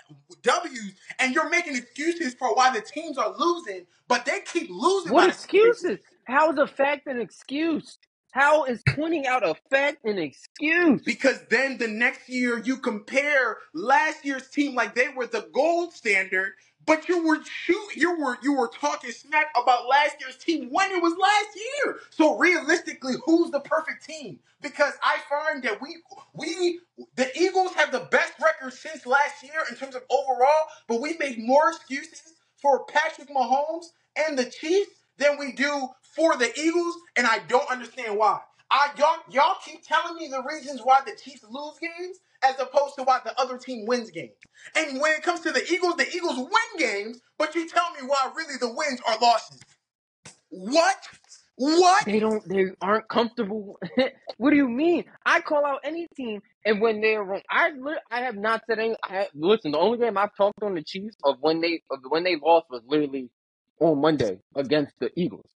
W's, 0.44 0.94
and 1.20 1.36
you're 1.36 1.49
making 1.49 1.76
excuses 1.78 2.36
for 2.36 2.56
why 2.56 2.72
the 2.74 2.82
teams 2.82 3.18
are 3.18 3.34
losing, 3.38 3.88
but 4.08 4.26
they 4.26 4.41
keep 4.41 4.70
losing 4.72 5.14
What 5.14 5.16
by 5.16 5.28
the 5.28 5.34
skin 5.34 5.58
of 5.58 5.64
their 5.64 5.74
teeth. 5.74 5.98
excuses? 5.98 5.99
How 6.26 6.52
is 6.52 6.60
a 6.60 6.68
fact 6.68 7.08
an 7.08 7.22
excuse? 7.22 7.98
How 8.32 8.66
is 8.66 8.84
pointing 8.95 9.28
out 9.28 9.44
a 9.48 9.56
fact 9.72 10.06
an 10.06 10.20
excuse? 10.20 11.02
Because 11.04 11.40
then 11.49 11.80
the 11.80 11.88
next 11.88 12.30
year 12.30 12.60
you 12.60 12.78
compare 12.78 13.58
last 13.74 14.26
year's 14.26 14.49
team 14.49 14.76
like 14.76 14.95
they 14.95 15.10
were 15.10 15.28
the 15.28 15.49
gold 15.54 15.94
standard, 15.94 16.54
but 16.86 17.10
you 17.10 17.26
were 17.28 17.40
shoot, 17.44 17.95
you 17.95 18.20
were 18.20 18.38
you 18.44 18.54
were 18.54 18.70
talking 18.70 19.12
smack 19.12 19.48
about 19.62 19.88
last 19.88 20.18
year's 20.22 20.38
team 20.38 20.70
when 20.72 20.91
it 20.91 21.02
was 21.02 21.16
last 21.20 21.49
year. 21.58 21.98
So 22.12 22.38
realistically, 22.38 23.16
who's 23.26 23.52
the 23.52 23.62
perfect 23.62 24.06
team? 24.06 24.40
Because 24.62 24.94
I 25.04 25.18
find 25.30 25.64
that 25.64 25.82
we 25.82 25.98
we 26.36 26.82
the 27.16 27.30
Eagles 27.40 27.74
have 27.76 27.91
the 27.91 28.08
best 28.12 28.34
record 28.44 28.74
since 28.74 29.08
last 29.08 29.44
year 29.44 29.64
in 29.72 29.78
terms 29.78 29.95
of 29.95 30.04
overall, 30.12 30.68
but 30.88 31.02
we 31.02 31.18
make 31.18 31.40
more 31.40 31.70
excuses 31.72 32.36
for 32.62 32.86
Patrick 32.86 33.30
Mahomes 33.30 33.88
and 34.18 34.38
the 34.38 34.45
Chiefs 34.45 34.91
than 35.18 35.38
we 35.38 35.52
do 35.53 35.89
for 36.15 36.38
the 36.38 36.52
Eagles, 36.60 36.95
and 37.15 37.27
I 37.27 37.39
don't 37.48 37.69
understand 37.69 38.18
why. 38.18 38.39
I 38.69 38.89
y'all 38.98 39.18
y'all 39.31 39.56
keep 39.64 39.85
telling 39.85 40.15
me 40.15 40.27
the 40.27 40.44
reasons 40.44 40.81
why 40.84 41.02
the 41.06 41.14
Chiefs 41.22 41.45
lose 41.49 41.80
games 41.80 42.18
as 42.44 42.60
opposed 42.60 42.95
to 42.95 43.03
why 43.03 43.19
the 43.23 43.39
other 43.39 43.57
team 43.57 43.85
wins 43.85 44.11
games. 44.11 44.34
And 44.76 44.99
when 44.99 45.14
it 45.14 45.23
comes 45.23 45.41
to 45.41 45.52
the 45.52 45.64
Eagles, 45.72 45.95
the 45.95 46.07
Eagles 46.14 46.38
win 46.38 46.77
games, 46.77 47.19
but 47.38 47.56
you 47.56 47.68
tell 47.68 47.91
me 47.91 48.07
why 48.07 48.31
really 48.35 48.57
the 48.60 48.68
wins 48.73 48.99
are 49.07 49.18
losses. 49.19 49.60
What? 50.49 50.98
What? 51.56 52.06
They 52.06 52.19
don't. 52.19 52.48
They 52.48 52.65
aren't 52.81 53.07
comfortable. 53.07 53.80
what 54.38 54.52
do 54.52 54.56
you 54.56 54.69
mean? 54.69 55.06
I 55.26 55.41
call 55.41 55.65
out 55.65 55.80
any 55.84 56.07
team, 56.15 56.41
and 56.65 56.80
when 56.80 57.02
they're 57.02 57.23
wrong, 57.23 57.41
I 57.49 57.72
I 58.11 58.22
have 58.22 58.35
not 58.35 58.61
said 58.68 58.80
any. 58.80 58.95
I 59.03 59.27
listen, 59.34 59.72
the 59.72 59.80
only 59.80 59.98
game 59.98 60.18
I've 60.18 60.35
talked 60.38 60.61
on 60.61 60.76
the 60.76 60.84
Chiefs 60.84 61.15
of 61.23 61.38
when 61.41 61.61
they 61.61 61.81
of 61.89 61.99
when 62.10 62.23
they 62.23 62.35
lost 62.35 62.68
was 62.69 62.84
literally 62.88 63.30
on 63.80 64.02
Monday 64.02 64.40
against 64.56 64.94
the 64.99 65.12
Eagles. 65.16 65.48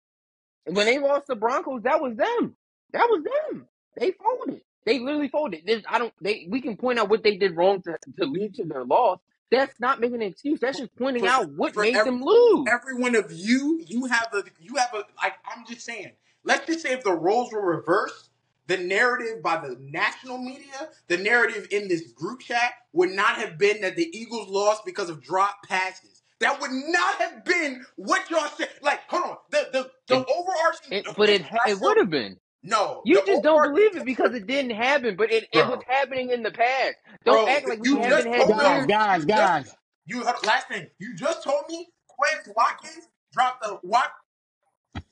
And 0.65 0.75
when 0.75 0.85
they 0.85 0.99
lost 0.99 1.27
the 1.27 1.35
Broncos, 1.35 1.83
that 1.83 2.01
was 2.01 2.15
them. 2.15 2.55
That 2.93 3.07
was 3.09 3.23
them. 3.23 3.67
They 3.97 4.11
folded. 4.11 4.61
They 4.85 4.99
literally 4.99 5.29
folded. 5.29 5.63
There's, 5.65 5.83
I 5.87 5.99
don't. 5.99 6.13
They 6.21 6.47
we 6.49 6.61
can 6.61 6.75
point 6.77 6.99
out 6.99 7.09
what 7.09 7.23
they 7.23 7.37
did 7.37 7.55
wrong 7.55 7.81
to, 7.83 7.97
to 8.17 8.25
lead 8.25 8.55
to 8.55 8.65
their 8.65 8.83
loss. 8.83 9.19
That's 9.51 9.79
not 9.79 9.99
making 9.99 10.21
an 10.21 10.29
excuse. 10.29 10.59
That's 10.59 10.79
just 10.79 10.95
pointing 10.95 11.23
for 11.23 11.29
out 11.29 11.49
what 11.51 11.75
made 11.75 11.95
every, 11.95 12.11
them 12.11 12.23
lose. 12.23 12.67
every 12.69 12.95
one 12.95 13.15
of 13.15 13.31
you, 13.31 13.81
you 13.85 14.05
have 14.05 14.29
a 14.33 14.43
you 14.59 14.75
have 14.77 14.93
a 14.93 15.03
like 15.21 15.33
I'm 15.45 15.65
just 15.67 15.81
saying. 15.81 16.11
Let's 16.43 16.65
just 16.65 16.81
say 16.81 16.93
if 16.93 17.03
the 17.03 17.13
roles 17.13 17.51
were 17.51 17.63
reversed, 17.63 18.29
the 18.67 18.77
narrative 18.77 19.43
by 19.43 19.57
the 19.57 19.77
national 19.79 20.39
media, 20.39 20.89
the 21.07 21.17
narrative 21.17 21.67
in 21.69 21.87
this 21.87 22.11
group 22.13 22.39
chat 22.39 22.73
would 22.93 23.11
not 23.11 23.35
have 23.35 23.57
been 23.57 23.81
that 23.81 23.95
the 23.95 24.09
Eagles 24.17 24.49
lost 24.49 24.85
because 24.85 25.09
of 25.09 25.21
drop 25.21 25.57
passes. 25.67 26.20
That 26.41 26.61
would 26.61 26.71
not 26.71 27.15
have 27.21 27.45
been 27.45 27.85
what 27.97 28.29
y'all 28.31 28.49
said. 28.57 28.69
Like, 28.83 29.01
hold 29.09 29.23
on, 29.25 29.37
the 29.51 29.69
the 29.73 29.91
the 30.09 30.17
It, 30.17 30.27
overarching. 30.27 30.91
it, 30.91 31.07
but 31.17 31.29
it 31.29 31.43
it 31.65 31.79
would 31.81 31.97
have 31.97 32.11
been. 32.11 32.39
No, 32.63 33.03
You 33.05 33.23
just 33.25 33.43
don't 33.43 33.63
believe 33.63 33.97
it 33.97 34.05
because 34.05 34.35
it 34.35 34.47
didn't 34.47 34.71
happen, 34.77 35.15
but 35.17 35.31
it, 35.31 35.47
it 35.53 35.67
was 35.67 35.81
happening 35.87 36.31
in 36.31 36.43
the 36.43 36.51
past. 36.51 36.95
Don't 37.25 37.45
Bro, 37.45 37.47
act 37.47 37.67
like 37.69 37.79
we 37.79 37.89
you 37.89 38.01
just 38.01 38.27
haven't 38.27 38.33
had 38.33 38.47
told 38.47 38.57
me. 38.57 38.63
Guys, 38.63 38.85
years. 38.85 38.87
guys, 38.87 39.25
You 39.25 39.33
just 39.35 39.53
guys. 39.65 39.75
you 40.05 40.23
last 40.45 40.67
thing. 40.69 40.87
You 40.99 41.15
just 41.15 41.43
told 41.43 41.63
me 41.69 41.87
Quez 42.09 42.53
Watkins 42.55 43.07
dropped 43.33 43.63
the 43.63 43.79
what? 43.83 44.11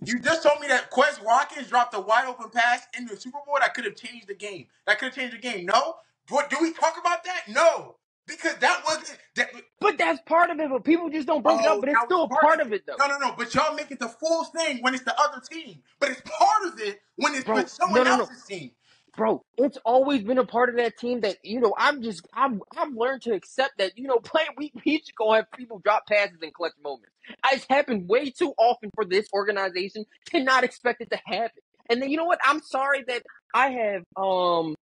You 0.05 0.19
just 0.19 0.43
told 0.43 0.61
me 0.61 0.67
that 0.69 0.91
Quez 0.91 1.23
Watkins 1.23 1.67
dropped 1.69 1.95
a 1.95 2.01
wide 2.01 2.27
open 2.27 2.49
pass 2.51 2.87
in 2.97 3.05
the 3.07 3.17
Super 3.17 3.39
Bowl 3.45 3.57
that 3.59 3.75
could 3.75 3.85
have 3.85 3.95
changed 3.97 4.27
the 4.29 4.35
game. 4.35 4.67
That 4.87 4.99
could 4.99 5.07
have 5.07 5.15
changed 5.15 5.35
the 5.35 5.41
game. 5.41 5.65
No, 5.67 5.95
but 6.29 6.49
do 6.49 6.57
we 6.61 6.73
talk 6.73 6.97
about 6.99 7.23
that? 7.25 7.43
No, 7.49 7.97
because 8.29 8.55
that 8.57 8.83
wasn't. 8.85 9.19
That, 9.37 9.49
But 9.81 9.97
that's 9.99 10.21
part 10.27 10.51
of 10.51 10.59
it. 10.61 10.69
But 10.71 10.85
people 10.85 11.09
just 11.09 11.27
don't 11.27 11.43
bring 11.43 11.59
it 11.59 11.67
up. 11.67 11.77
oh, 11.77 11.81
But 11.81 11.89
it's 11.89 12.01
still 12.05 12.25
a 12.25 12.29
part 12.29 12.41
part 12.43 12.61
of 12.61 12.67
of 12.67 12.73
it. 12.73 12.83
though. 12.87 12.95
No, 12.99 13.07
no, 13.07 13.19
no. 13.19 13.35
But 13.37 13.55
y'all 13.55 13.75
make 13.75 13.91
it 13.91 13.99
the 13.99 14.09
full 14.09 14.45
thing 14.45 14.79
when 14.81 14.95
it's 14.95 15.05
the 15.05 15.19
other 15.19 15.41
team. 15.51 15.83
But 15.99 16.11
it's 16.11 16.21
part 16.21 16.73
of 16.73 16.79
it 16.81 17.01
when 17.17 17.35
it's 17.35 17.45
Bro, 17.45 17.55
with 17.57 17.69
someone 17.69 18.05
no, 18.05 18.17
no. 18.17 18.23
else's 18.23 18.45
team. 18.45 18.71
Bro, 19.17 19.43
it's 19.57 19.77
always 19.85 20.23
been 20.23 20.39
a 20.39 20.45
part 20.45 20.69
of 20.69 20.77
that 20.77 20.97
team 20.97 21.21
that, 21.21 21.37
you 21.43 21.59
know, 21.61 21.73
I'm 21.77 22.01
just, 22.03 22.27
I've, 22.33 22.61
I've 22.77 22.93
learned 22.93 23.23
to 23.23 23.33
accept 23.33 23.73
that, 23.79 23.97
you 23.97 24.07
know, 24.07 24.19
playing 24.23 24.49
week, 24.57 24.73
we 24.85 24.99
should 25.05 25.15
go 25.15 25.33
have 25.33 25.47
people 25.57 25.79
drop 25.79 26.07
passes 26.07 26.37
in 26.41 26.51
clutch 26.51 26.73
moments. 26.83 27.11
It's 27.51 27.65
happened 27.69 28.09
way 28.09 28.31
too 28.31 28.53
often 28.57 28.91
for 28.95 29.05
this 29.05 29.27
organization 29.33 30.05
to 30.31 30.43
not 30.43 30.63
expect 30.63 31.01
it 31.01 31.11
to 31.11 31.19
happen. 31.25 31.61
And 31.89 32.01
then, 32.01 32.09
you 32.11 32.17
know 32.17 32.25
what? 32.25 32.39
I'm 32.45 32.61
sorry 32.61 33.03
that 33.07 33.23
I 33.53 33.69
have, 33.71 34.03
um, 34.17 34.75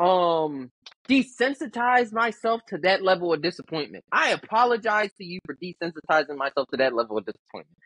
um, 0.00 0.70
desensitized 1.08 2.12
myself 2.12 2.62
to 2.68 2.78
that 2.78 3.02
level 3.02 3.32
of 3.32 3.42
disappointment. 3.42 4.04
I 4.12 4.30
apologize 4.30 5.10
to 5.18 5.24
you 5.24 5.38
for 5.46 5.56
desensitizing 5.56 6.36
myself 6.36 6.68
to 6.70 6.76
that 6.78 6.94
level 6.94 7.18
of 7.18 7.26
disappointment. 7.26 7.78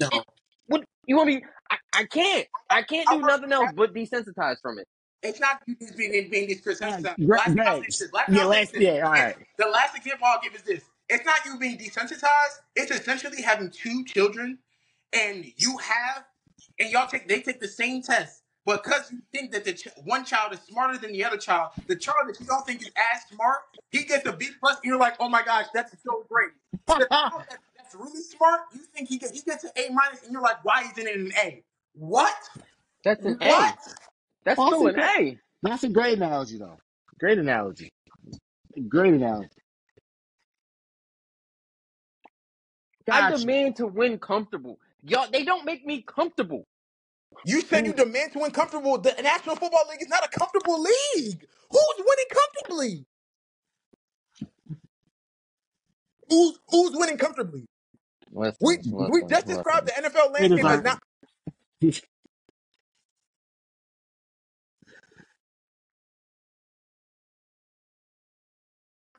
No, 0.00 0.08
It, 0.12 0.24
what, 0.66 0.84
you 1.06 1.16
want 1.16 1.28
me, 1.28 1.42
I, 1.70 1.76
I 1.94 2.04
can't, 2.04 2.46
I 2.70 2.82
can't 2.82 3.10
do 3.10 3.22
nothing 3.22 3.52
else 3.52 3.72
but 3.74 3.94
desensitize 3.94 4.56
from 4.62 4.78
it. 4.78 4.86
It's 5.22 5.40
not 5.40 5.60
you 5.66 5.76
just 5.80 5.96
being 5.96 6.12
being 6.30 6.48
desensitized. 6.48 7.02
Gre- 7.26 7.36
Last 7.36 7.54
thing 7.56 7.66
I'll 7.66 7.74
say 7.76 7.80
Greg, 7.80 7.88
is 7.88 7.98
this. 7.98 8.12
Last 8.12 8.30
yeah, 8.32 8.42
I'll 8.42 8.52
say 8.52 8.60
is 8.62 8.72
last, 8.72 9.16
yeah, 9.16 9.26
all 9.26 9.32
the 9.58 9.66
last 9.66 9.96
example 9.96 10.26
I'll 10.26 10.40
give 10.42 10.54
is 10.54 10.62
this. 10.62 10.82
It's 11.08 11.26
not 11.26 11.36
you 11.46 11.58
being 11.58 11.78
desensitized. 11.78 12.60
It's 12.76 12.90
essentially 12.92 13.42
having 13.42 13.70
two 13.70 14.04
children, 14.04 14.58
and 15.12 15.44
you 15.56 15.78
have, 15.78 16.24
and 16.78 16.90
y'all 16.90 17.08
take 17.08 17.28
they 17.28 17.40
take 17.42 17.60
the 17.60 17.68
same 17.68 18.02
test, 18.02 18.42
but 18.64 18.82
because 18.84 19.10
you 19.10 19.18
think 19.32 19.52
that 19.52 19.64
the 19.64 19.72
ch- 19.72 19.88
one 20.04 20.24
child 20.24 20.52
is 20.52 20.60
smarter 20.60 20.98
than 20.98 21.12
the 21.12 21.24
other 21.24 21.36
child, 21.36 21.70
the 21.86 21.96
child 21.96 22.28
that 22.28 22.38
you 22.40 22.46
don't 22.46 22.66
think 22.66 22.82
is 22.82 22.90
as 23.14 23.22
smart, 23.34 23.58
he 23.90 24.04
gets 24.04 24.26
a 24.26 24.32
B 24.32 24.48
plus, 24.60 24.76
and 24.76 24.84
you're 24.84 24.98
like, 24.98 25.14
oh 25.20 25.28
my 25.28 25.42
gosh, 25.42 25.66
that's 25.72 25.92
so 26.04 26.26
great. 26.28 26.50
The 26.86 27.06
child 27.10 27.44
that, 27.48 27.58
that's 27.76 27.94
really 27.94 28.22
smart, 28.22 28.60
you 28.74 28.80
think 28.94 29.08
he 29.08 29.18
gets 29.18 29.32
he 29.32 29.40
gets 29.42 29.64
an 29.64 29.70
A 29.76 29.90
minus, 29.92 30.22
and 30.22 30.32
you're 30.32 30.42
like, 30.42 30.64
why 30.64 30.82
isn't 30.82 31.06
it 31.06 31.16
an 31.16 31.32
A? 31.42 31.62
What? 31.94 32.34
That's 33.04 33.24
an 33.24 33.38
A. 33.40 33.48
What? 33.48 33.78
That's 34.44 34.58
That's 34.58 34.60
still 34.60 34.86
an 34.86 35.00
A. 35.00 35.38
that's 35.62 35.84
a 35.84 35.88
great 35.88 36.16
analogy, 36.18 36.58
though. 36.58 36.78
Great 37.18 37.38
analogy. 37.38 37.90
Great 38.88 39.14
analogy. 39.14 39.48
I 43.10 43.30
demand 43.30 43.76
to 43.76 43.86
win 43.86 44.18
comfortable. 44.18 44.78
Y'all, 45.02 45.28
they 45.30 45.44
don't 45.44 45.64
make 45.64 45.86
me 45.86 46.02
comfortable. 46.06 46.66
You 47.44 47.62
said 47.62 47.86
you 47.86 47.94
demand 47.94 48.32
to 48.34 48.40
win 48.40 48.52
comfortable. 48.52 48.98
The 48.98 49.14
National 49.22 49.56
Football 49.56 49.84
League 49.90 50.02
is 50.02 50.08
not 50.08 50.24
a 50.24 50.28
comfortable 50.28 50.82
league. 50.82 51.46
Who's 51.70 51.96
winning 51.98 52.26
comfortably? 52.32 53.06
Who's 56.30 56.58
who's 56.68 56.92
winning 56.94 57.18
comfortably? 57.18 57.66
Listen, 58.32 58.58
We 58.60 58.78
we 59.08 59.22
listen, 59.22 59.30
just 59.30 59.46
described 59.46 59.86
listen. 59.86 59.88
the 59.88 59.92
NFL 59.92 60.32
It 60.38 60.52
is 60.52 60.60
landscape 60.60 60.70
as 60.70 60.82
like, 60.82 60.84
not 60.84 61.00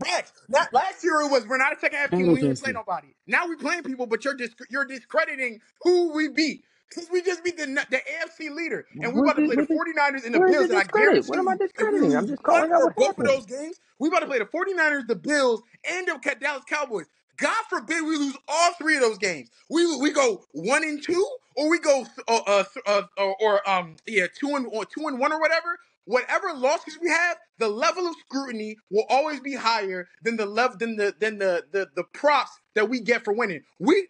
Rex. 0.03 0.34
Not 0.49 0.73
last 0.73 1.03
year 1.03 1.22
it 1.22 1.31
was 1.31 1.48
we're 1.48 1.57
not 1.57 1.76
a 1.76 1.80
second 1.80 1.99
half 1.99 2.14
team. 2.14 2.31
We 2.31 2.41
didn't 2.41 2.60
play 2.60 2.72
inconsistent. 2.72 2.73
nobody. 2.73 3.10
Now 3.27 3.48
we're 3.48 3.57
playing 3.57 3.84
people, 3.84 4.07
but 4.07 4.26
you're 4.26 4.36
dis- 4.36 4.56
you're 4.69 4.86
discrediting 4.86 5.61
who 5.84 6.14
we 6.14 6.30
beat. 6.30 6.64
Because 6.90 7.10
we 7.11 7.22
just 7.22 7.44
beat 7.44 7.57
the 7.57 7.66
the 7.91 7.98
AFC 7.98 8.49
leader, 8.53 8.86
and 9.02 9.14
we 9.14 9.22
What 9.22 9.26
about 9.32 9.36
to 9.38 9.41
play 9.44 9.56
the 9.56 9.64
what 9.64 9.70
did, 9.70 9.95
49ers 9.95 10.26
and 10.26 10.36
the 10.36 10.40
Bills. 10.40 10.70
And 10.70 10.80
I 10.80 10.84
guarantee 10.86 11.28
what 11.28 11.40
am 11.40 11.48
I 11.48 11.53
you, 11.53 11.60
if 11.78 11.90
we 11.91 11.99
discrediting? 11.99 12.16
I'm 12.16 12.28
just 12.28 12.44
calling 12.44 12.72
out 12.72 12.95
both 12.95 13.20
of 13.20 13.26
those 13.26 13.45
games, 13.45 13.78
We're 13.99 14.10
about 14.10 14.22
to 14.22 14.28
play 14.28 14.40
the 14.40 14.45
49ers, 14.45 15.07
the 15.07 15.16
Bills, 15.16 15.61
and 15.90 16.07
the 16.07 16.36
Dallas 16.40 16.64
Cowboys. 16.68 17.06
God 17.38 17.64
forbid 17.70 18.03
we 18.06 18.18
lose 18.18 18.38
all 18.48 18.74
three 18.74 18.95
of 18.95 19.02
those 19.02 19.18
games. 19.18 19.49
We 19.70 19.98
we 19.98 20.11
go 20.11 20.44
one 20.53 20.84
and 20.84 21.02
two, 21.03 21.26
or 21.56 21.70
we 21.70 21.80
go 21.80 22.06
uh, 22.28 22.41
uh, 22.48 22.64
uh, 22.88 23.03
or, 23.18 23.36
or 23.41 23.70
um 23.70 23.95
yeah 24.07 24.28
two 24.40 24.56
and 24.56 24.68
or 24.72 24.86
two 24.86 25.07
and 25.07 25.20
one 25.20 25.34
or 25.34 25.40
whatever. 25.40 25.78
Whatever 26.06 26.53
losses 26.53 26.98
we 27.02 27.10
have, 27.10 27.38
the 27.60 27.68
level 27.70 28.07
of 28.07 28.16
scrutiny 28.26 28.78
will 28.91 29.06
always 29.10 29.40
be 29.40 29.56
higher 29.56 30.07
than 30.24 30.38
the 30.38 30.45
level 30.48 30.78
than 30.78 30.98
the 30.98 31.16
than 31.20 31.40
the 31.40 31.66
the, 31.72 31.90
the 31.95 32.03
props 32.14 32.52
that 32.76 32.90
we 32.90 32.99
get 32.99 33.24
for 33.24 33.34
winning. 33.34 33.61
We 33.80 34.07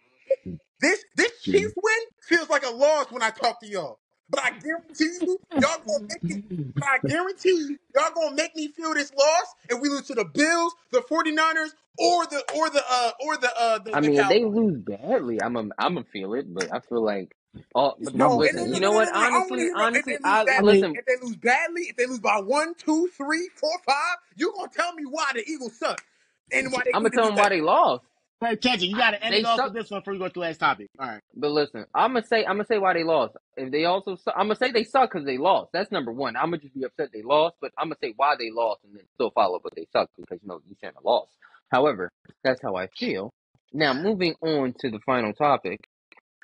this 0.80 1.04
this 1.16 1.32
Chiefs 1.42 1.74
win 1.76 1.94
feels 2.22 2.50
like 2.50 2.64
a 2.66 2.70
loss 2.70 3.10
when 3.12 3.22
I 3.22 3.30
talk 3.30 3.60
to 3.60 3.68
y'all. 3.68 4.00
But 4.30 4.42
I 4.44 4.50
guarantee 4.62 5.18
you, 5.22 5.40
y'all 5.60 5.78
gonna 5.86 6.04
make 6.08 6.22
it. 6.30 6.42
But 6.78 6.88
I 6.88 6.98
guarantee 7.06 7.50
you, 7.50 7.78
y'all 7.96 8.12
gonna 8.14 8.36
make 8.36 8.56
me 8.56 8.68
feel 8.68 8.94
this 8.94 9.12
loss 9.14 9.54
if 9.70 9.80
we 9.80 9.88
lose 9.88 10.06
to 10.08 10.14
the 10.14 10.26
Bills, 10.26 10.74
the 10.92 11.00
49ers, 11.00 11.70
or 11.98 12.26
the 12.26 12.44
or 12.54 12.70
the 12.70 12.82
uh 12.90 13.12
or 13.26 13.36
the 13.38 13.52
uh 13.58 13.78
the, 13.80 13.94
I 13.94 14.00
the 14.00 14.10
mean, 14.10 14.20
if 14.20 14.28
they 14.28 14.44
Cowboys. 14.44 14.44
lose 14.44 14.78
badly, 14.80 15.42
I'm 15.42 15.56
a, 15.56 15.60
I'm 15.78 15.94
gonna 15.94 16.04
feel 16.12 16.34
it, 16.34 16.52
but 16.52 16.72
I 16.72 16.80
feel 16.80 17.04
like, 17.04 17.36
oh, 17.74 17.94
but 18.00 18.14
No, 18.14 18.42
and 18.42 18.56
listen, 18.56 18.66
no, 18.66 18.66
you 18.72 18.80
no, 18.80 18.80
know 18.80 18.92
no, 18.92 18.92
what? 18.92 19.10
no, 19.10 19.12
no. 19.12 19.26
I 19.28 19.40
don't 19.40 19.50
want 19.50 19.60
to 19.60 19.62
Honestly, 19.62 19.66
hear 19.66 19.74
no. 19.76 19.88
If 19.94 20.06
honestly, 20.06 20.16
they 20.18 20.18
lose 20.22 20.40
I 20.40 20.46
I 20.58 20.62
badly, 20.62 20.62
listen. 20.62 20.92
if 20.94 21.06
they 21.06 21.16
lose 21.26 21.36
badly, 21.36 21.82
if 21.84 21.96
they 21.96 22.06
lose 22.06 22.20
by 22.20 22.40
one, 22.40 22.74
two, 22.76 23.08
three, 23.16 23.50
four, 23.56 23.72
five, 23.86 24.18
you 24.36 24.52
gonna 24.56 24.70
tell 24.74 24.94
me 24.94 25.04
why 25.04 25.32
the 25.34 25.44
Eagles 25.48 25.78
suck 25.78 26.02
and 26.52 26.72
why 26.72 26.82
they 26.84 26.94
I'm 26.94 27.02
gonna 27.02 27.10
tell 27.14 27.26
do 27.26 27.28
them 27.28 27.36
why 27.36 27.48
better. 27.48 27.50
they 27.50 27.60
lost. 27.62 28.04
Hey, 28.40 28.56
Kenji, 28.56 28.88
you 28.88 28.96
got 28.96 29.12
to 29.12 29.22
end 29.24 29.34
it 29.34 29.44
off 29.44 29.56
suck. 29.58 29.66
with 29.66 29.74
this 29.82 29.90
one 29.90 30.00
before 30.00 30.14
we 30.14 30.18
go 30.18 30.28
to 30.28 30.34
the 30.34 30.40
last 30.40 30.58
topic. 30.60 30.88
All 30.98 31.06
right. 31.08 31.20
But 31.36 31.50
listen, 31.52 31.86
I'm 31.94 32.12
gonna 32.14 32.26
say 32.26 32.44
I'm 32.44 32.56
gonna 32.56 32.66
say 32.66 32.78
why 32.78 32.94
they 32.94 33.04
lost. 33.04 33.36
If 33.56 33.70
they 33.72 33.84
also, 33.84 34.16
su- 34.16 34.32
I'm 34.34 34.46
gonna 34.48 34.56
say 34.56 34.72
they 34.72 34.84
suck 34.84 35.12
because 35.12 35.26
they 35.26 35.38
lost. 35.38 35.70
That's 35.72 35.90
number 35.92 36.12
one. 36.12 36.36
I'm 36.36 36.46
gonna 36.46 36.58
just 36.58 36.74
be 36.74 36.84
upset 36.84 37.10
they 37.12 37.22
lost, 37.22 37.56
but 37.60 37.72
I'm 37.78 37.86
gonna 37.88 37.96
say 38.02 38.14
why 38.16 38.34
they 38.38 38.50
lost 38.50 38.80
and 38.84 38.94
then 38.96 39.04
still 39.14 39.30
follow, 39.30 39.60
but 39.62 39.74
they 39.76 39.86
suck 39.92 40.10
because 40.16 40.38
you 40.42 40.48
know 40.48 40.60
you 40.68 40.76
shouldn't 40.80 40.96
have 40.96 41.04
lost. 41.04 41.32
However, 41.70 42.10
that's 42.44 42.60
how 42.62 42.76
I 42.76 42.88
feel. 42.98 43.30
Now 43.72 43.94
moving 43.94 44.34
on 44.42 44.74
to 44.80 44.90
the 44.90 45.00
final 45.06 45.32
topic. 45.32 45.80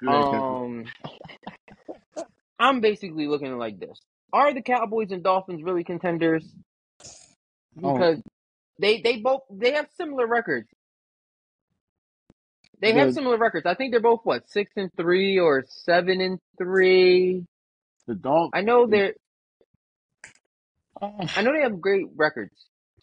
Go 0.02 0.08
ahead, 0.12 0.26
Kenji. 0.26 0.60
Um, 0.64 0.84
I'm 2.58 2.80
basically 2.80 3.26
looking 3.28 3.48
at 3.48 3.54
it 3.54 3.56
like 3.58 3.78
this: 3.80 3.98
Are 4.32 4.54
the 4.54 4.62
Cowboys 4.62 5.10
and 5.12 5.22
Dolphins 5.22 5.62
really 5.62 5.84
contenders? 5.84 6.44
Oh, 7.82 7.92
Because 7.92 8.22
they 8.80 9.00
they 9.00 9.18
both 9.18 9.42
they 9.50 9.72
have 9.72 9.88
similar 9.96 10.26
records. 10.26 10.68
They 12.80 12.92
have 12.92 13.14
similar 13.14 13.38
records. 13.38 13.66
I 13.66 13.74
think 13.74 13.92
they're 13.92 14.00
both 14.00 14.20
what 14.24 14.48
six 14.50 14.70
and 14.76 14.90
three 14.96 15.38
or 15.38 15.64
seven 15.66 16.20
and 16.20 16.38
three. 16.58 17.44
the 18.06 18.14
dog. 18.14 18.50
I 18.54 18.60
know 18.60 18.86
they're 18.86 19.14
Oh, 21.00 21.14
I 21.36 21.42
know 21.42 21.52
they 21.52 21.60
have 21.62 21.80
great 21.80 22.06
records, 22.16 22.54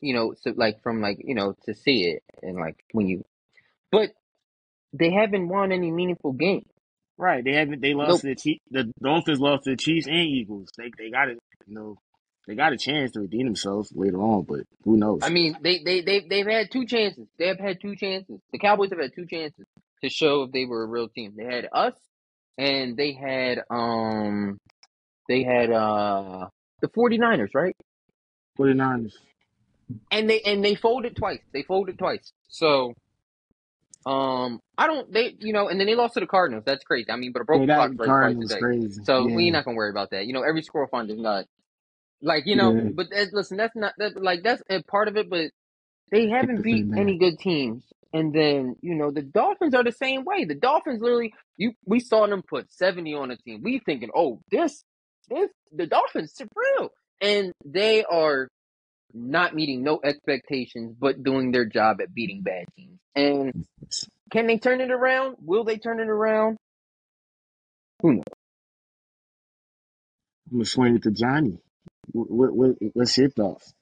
you 0.02 0.16
know, 0.16 0.34
so 0.41 0.52
like 0.56 0.82
from 0.82 1.00
like, 1.02 1.20
you 1.24 1.36
know, 1.36 1.56
to 1.66 1.76
see 1.76 2.06
it 2.10 2.24
and 2.41 2.58
like 2.58 2.76
when 2.91 3.08
you 3.08 3.24
but 3.91 4.10
they 4.94 5.12
haven't 5.12 5.48
won 5.48 5.72
any 5.72 5.91
meaningful 5.91 6.34
games. 6.34 6.66
Right. 7.18 7.44
They 7.44 7.54
haven't. 7.54 7.82
They 7.82 7.94
lost 7.94 8.10
Nope. 8.10 8.22
to 8.22 8.28
the 8.30 8.36
Chiefs. 8.36 8.62
The 8.72 8.91
Dolphins 9.02 9.40
lost 9.40 9.66
to 9.66 9.72
the 9.72 9.78
Chiefs 9.78 10.08
and 10.08 10.16
Eagles. 10.16 10.70
They 10.76 10.91
they 10.98 11.12
got 11.12 11.30
it. 11.30 11.38
You 11.68 11.76
know, 11.76 11.98
they 12.48 12.56
got 12.56 12.74
a 12.74 12.78
chance 12.78 13.11
to 13.11 13.22
redeem 13.22 13.45
themselves 13.45 13.91
later 13.95 14.18
on, 14.18 14.44
but 14.44 14.61
who 14.84 14.98
knows? 14.98 15.22
I 15.24 15.30
mean, 15.30 15.57
they 15.61 15.80
they 15.84 16.02
they 16.02 16.20
they've 16.28 16.45
had 16.45 16.72
two 16.72 16.86
chances. 16.86 17.28
They 17.38 17.48
have 17.48 17.60
had 17.60 17.80
two 17.82 17.95
chances. 17.95 18.40
The 18.52 18.60
Cowboys 18.60 18.90
have 18.90 18.99
had 18.99 19.14
two 19.15 19.26
chances 19.26 19.65
to 20.03 20.10
show 20.10 20.44
if 20.44 20.52
they 20.52 20.65
were 20.65 20.84
a 20.84 20.88
real 20.88 21.07
team. 21.07 21.34
They 21.38 21.45
had 21.45 21.70
us 21.72 21.94
and 22.57 22.98
they 22.98 23.14
had 23.14 23.61
um 23.70 24.60
they 25.28 25.44
had 25.44 25.72
uh 25.72 26.48
the 26.82 26.88
49ers, 26.90 27.49
right? 27.56 27.76
49ers. 28.60 29.14
And 30.11 30.30
they 30.30 30.41
and 30.41 30.64
they 30.64 30.76
folded 30.76 31.15
twice. 31.15 31.40
They 31.53 31.64
folded 31.64 31.98
twice. 31.98 32.34
So 32.49 32.94
um 34.06 34.60
I 34.78 34.88
don't 34.88 35.11
they 35.11 35.36
you 35.40 35.53
know 35.53 35.70
and 35.70 35.80
then 35.80 35.88
they 35.88 35.95
lost 35.95 36.15
to 36.15 36.20
the 36.20 36.28
Cardinals. 36.28 36.64
That's 36.65 36.84
crazy. 36.84 37.10
I 37.10 37.15
mean, 37.15 37.32
but 37.32 37.41
a 37.41 37.45
broken 37.45 37.68
that 37.68 37.78
clock 37.78 37.91
breaks 37.94 38.10
twice 38.10 38.52
a 38.52 38.53
day. 38.53 38.60
crazy. 38.60 39.02
So 39.06 39.26
we're 39.26 39.53
not 39.53 39.65
gonna 39.65 39.78
worry 39.78 39.91
about 39.91 40.10
that. 40.11 40.26
You 40.26 40.34
know, 40.34 40.44
every 40.44 40.61
score 40.61 40.88
fund 40.88 41.10
is 41.10 41.18
not 41.18 41.45
like 42.24 42.45
you 42.48 42.58
know. 42.58 42.76
yeah. 42.76 42.90
But 42.95 43.12
that, 43.12 43.34
listen, 43.34 43.58
that's 43.58 43.76
not 43.78 43.94
that 44.00 44.22
like 44.22 44.44
that's 44.44 44.64
a 44.70 44.84
part 44.84 45.10
of 45.10 45.18
it. 45.18 45.30
But 45.30 45.52
they 46.12 46.30
haven't 46.30 46.64
the 46.64 46.64
beat 46.64 46.88
any 46.95 47.20
good 47.20 47.40
teams. 47.40 47.86
And 48.14 48.34
then 48.34 48.76
you 48.82 48.95
know 48.95 49.12
the 49.12 49.24
Dolphins 49.24 49.76
are 49.76 49.84
the 49.86 49.94
same 49.94 50.26
way. 50.26 50.45
The 50.45 50.56
Dolphins 50.56 51.02
literally, 51.02 51.34
you 51.58 51.74
we 51.86 52.00
saw 52.02 52.28
them 52.28 52.44
put 52.48 52.72
seventy 52.74 53.16
on 53.16 53.32
a 53.32 53.38
team. 53.38 53.62
We 53.64 53.82
thinking, 53.86 54.12
oh, 54.16 54.41
this 54.52 54.84
this 55.30 55.50
the 55.74 55.88
Dolphins 55.88 56.34
are 56.41 56.48
real, 56.56 56.90
and 57.22 57.54
they 57.66 58.06
are 58.06 58.50
not 59.14 59.56
meeting 59.56 59.84
no 59.84 60.00
expectations, 60.04 60.95
but 61.00 61.24
doing 61.24 61.52
their 61.52 61.66
job 61.66 62.02
at 62.02 62.14
beating 62.14 62.41
bad 62.44 62.66
teams. 62.78 63.00
And 63.16 63.54
can 64.32 64.48
they 64.48 64.60
turn 64.60 64.82
it 64.82 64.91
around? 64.91 65.38
Will 65.41 65.64
they 65.64 65.78
turn 65.78 66.00
it 66.00 66.10
around? 66.10 66.58
Who 68.02 68.14
knows? 68.16 68.24
I'm 70.52 70.58
gonna 70.60 70.66
swing 70.66 70.95
it 70.95 71.04
to 71.04 71.12
Johnny. 71.12 71.60
What, 72.11 72.53
what, 72.55 72.75
what's 72.93 73.17
your 73.17 73.30
thoughts? 73.30 73.73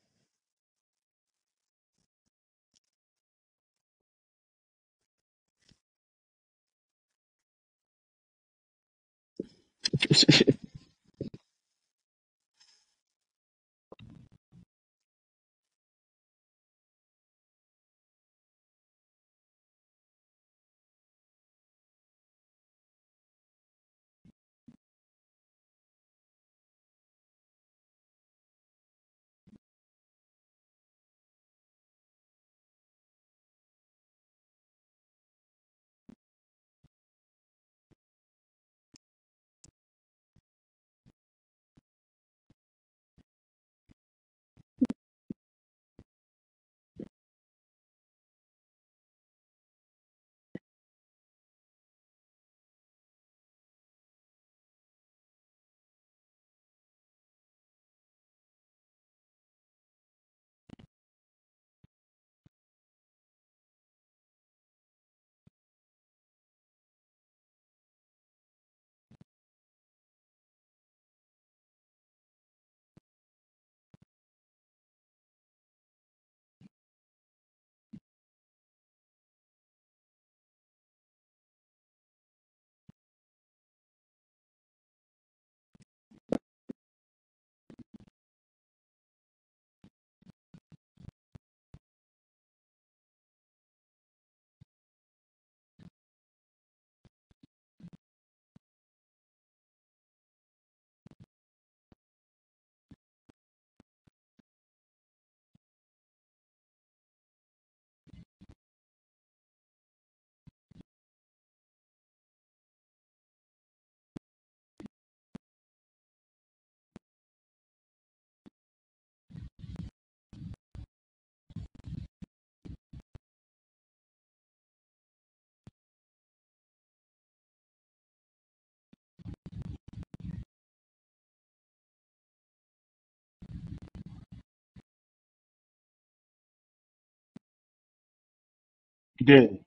Good. 139.24 139.60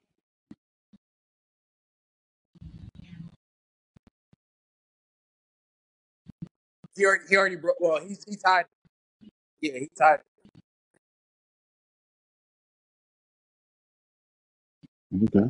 He 6.96 7.06
already, 7.06 7.24
he 7.30 7.36
already 7.36 7.56
broke. 7.56 7.76
Well, 7.80 8.00
he's 8.06 8.24
he 8.26 8.36
tied. 8.36 8.66
Yeah, 9.62 9.74
he 9.78 9.88
tied. 9.98 10.20
Okay. 15.24 15.46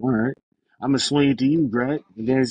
All 0.00 0.10
right. 0.10 0.34
I'm 0.82 0.90
gonna 0.90 0.98
swing 1.00 1.30
it 1.30 1.38
to 1.38 1.46
you, 1.46 1.68
Greg. 1.68 2.02
And 2.16 2.28
then 2.28 2.46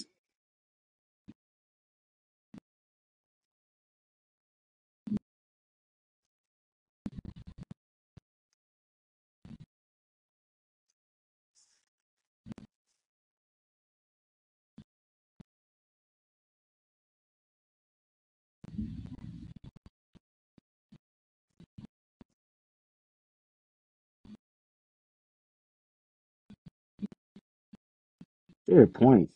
fair 28.67 28.87
points. 28.87 29.33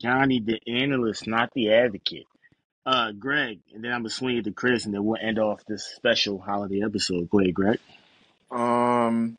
Johnny, 0.00 0.40
the 0.40 0.58
analyst, 0.66 1.26
not 1.26 1.50
the 1.54 1.72
advocate. 1.72 2.26
Uh, 2.86 3.12
Greg, 3.12 3.60
and 3.74 3.84
then 3.84 3.92
I'm 3.92 4.00
gonna 4.00 4.10
swing 4.10 4.38
it 4.38 4.44
to 4.44 4.52
Chris, 4.52 4.86
and 4.86 4.94
then 4.94 5.04
we'll 5.04 5.20
end 5.20 5.38
off 5.38 5.64
this 5.66 5.84
special 5.84 6.38
holiday 6.38 6.82
episode. 6.82 7.28
Go 7.28 7.40
ahead, 7.40 7.54
Greg. 7.54 7.78
Um, 8.50 9.36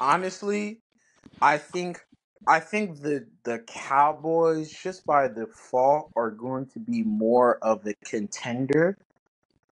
honestly, 0.00 0.78
I 1.40 1.58
think 1.58 2.00
I 2.46 2.60
think 2.60 3.00
the 3.00 3.26
the 3.42 3.58
Cowboys 3.58 4.70
just 4.72 5.04
by 5.04 5.28
default 5.28 6.12
are 6.14 6.30
going 6.30 6.66
to 6.66 6.78
be 6.78 7.02
more 7.02 7.58
of 7.58 7.86
a 7.86 7.94
contender 8.04 8.96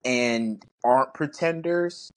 and 0.04 0.62
aren't 0.84 1.14
pretenders 1.14 2.10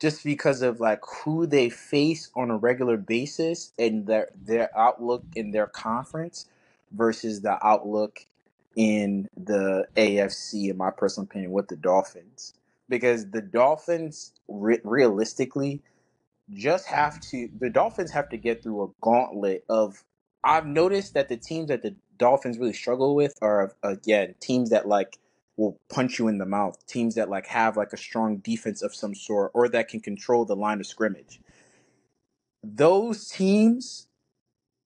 just 0.00 0.24
because 0.24 0.62
of 0.62 0.80
like 0.80 1.00
who 1.24 1.46
they 1.46 1.70
face 1.70 2.30
on 2.36 2.50
a 2.50 2.56
regular 2.56 2.96
basis 2.96 3.72
and 3.78 4.06
their 4.06 4.28
their 4.44 4.76
outlook 4.78 5.24
in 5.34 5.50
their 5.50 5.66
conference 5.66 6.46
versus 6.92 7.40
the 7.42 7.58
outlook 7.66 8.24
in 8.76 9.28
the 9.36 9.86
AFC 9.96 10.70
in 10.70 10.76
my 10.76 10.90
personal 10.90 11.24
opinion 11.24 11.52
with 11.52 11.68
the 11.68 11.76
Dolphins. 11.76 12.54
Because 12.88 13.30
the 13.30 13.42
Dolphins 13.42 14.32
re- 14.48 14.80
realistically 14.84 15.82
just 16.54 16.86
have 16.86 17.20
to 17.20 17.48
the 17.60 17.70
Dolphins 17.70 18.10
have 18.12 18.28
to 18.30 18.36
get 18.36 18.62
through 18.62 18.84
a 18.84 18.88
gauntlet 19.00 19.64
of 19.68 20.04
I've 20.44 20.66
noticed 20.66 21.14
that 21.14 21.28
the 21.28 21.36
teams 21.36 21.68
that 21.68 21.82
the 21.82 21.94
Dolphins 22.18 22.58
really 22.58 22.72
struggle 22.72 23.14
with 23.14 23.38
are 23.42 23.74
again 23.82 24.34
teams 24.40 24.70
that 24.70 24.88
like 24.88 25.18
will 25.58 25.78
punch 25.90 26.18
you 26.18 26.28
in 26.28 26.38
the 26.38 26.46
mouth, 26.46 26.78
teams 26.86 27.16
that 27.16 27.28
like 27.28 27.46
have 27.48 27.76
like 27.76 27.92
a 27.92 27.96
strong 27.96 28.38
defense 28.38 28.80
of 28.80 28.94
some 28.94 29.14
sort 29.14 29.50
or 29.52 29.68
that 29.68 29.88
can 29.88 30.00
control 30.00 30.44
the 30.44 30.56
line 30.56 30.80
of 30.80 30.86
scrimmage. 30.86 31.40
Those 32.62 33.28
teams 33.28 34.06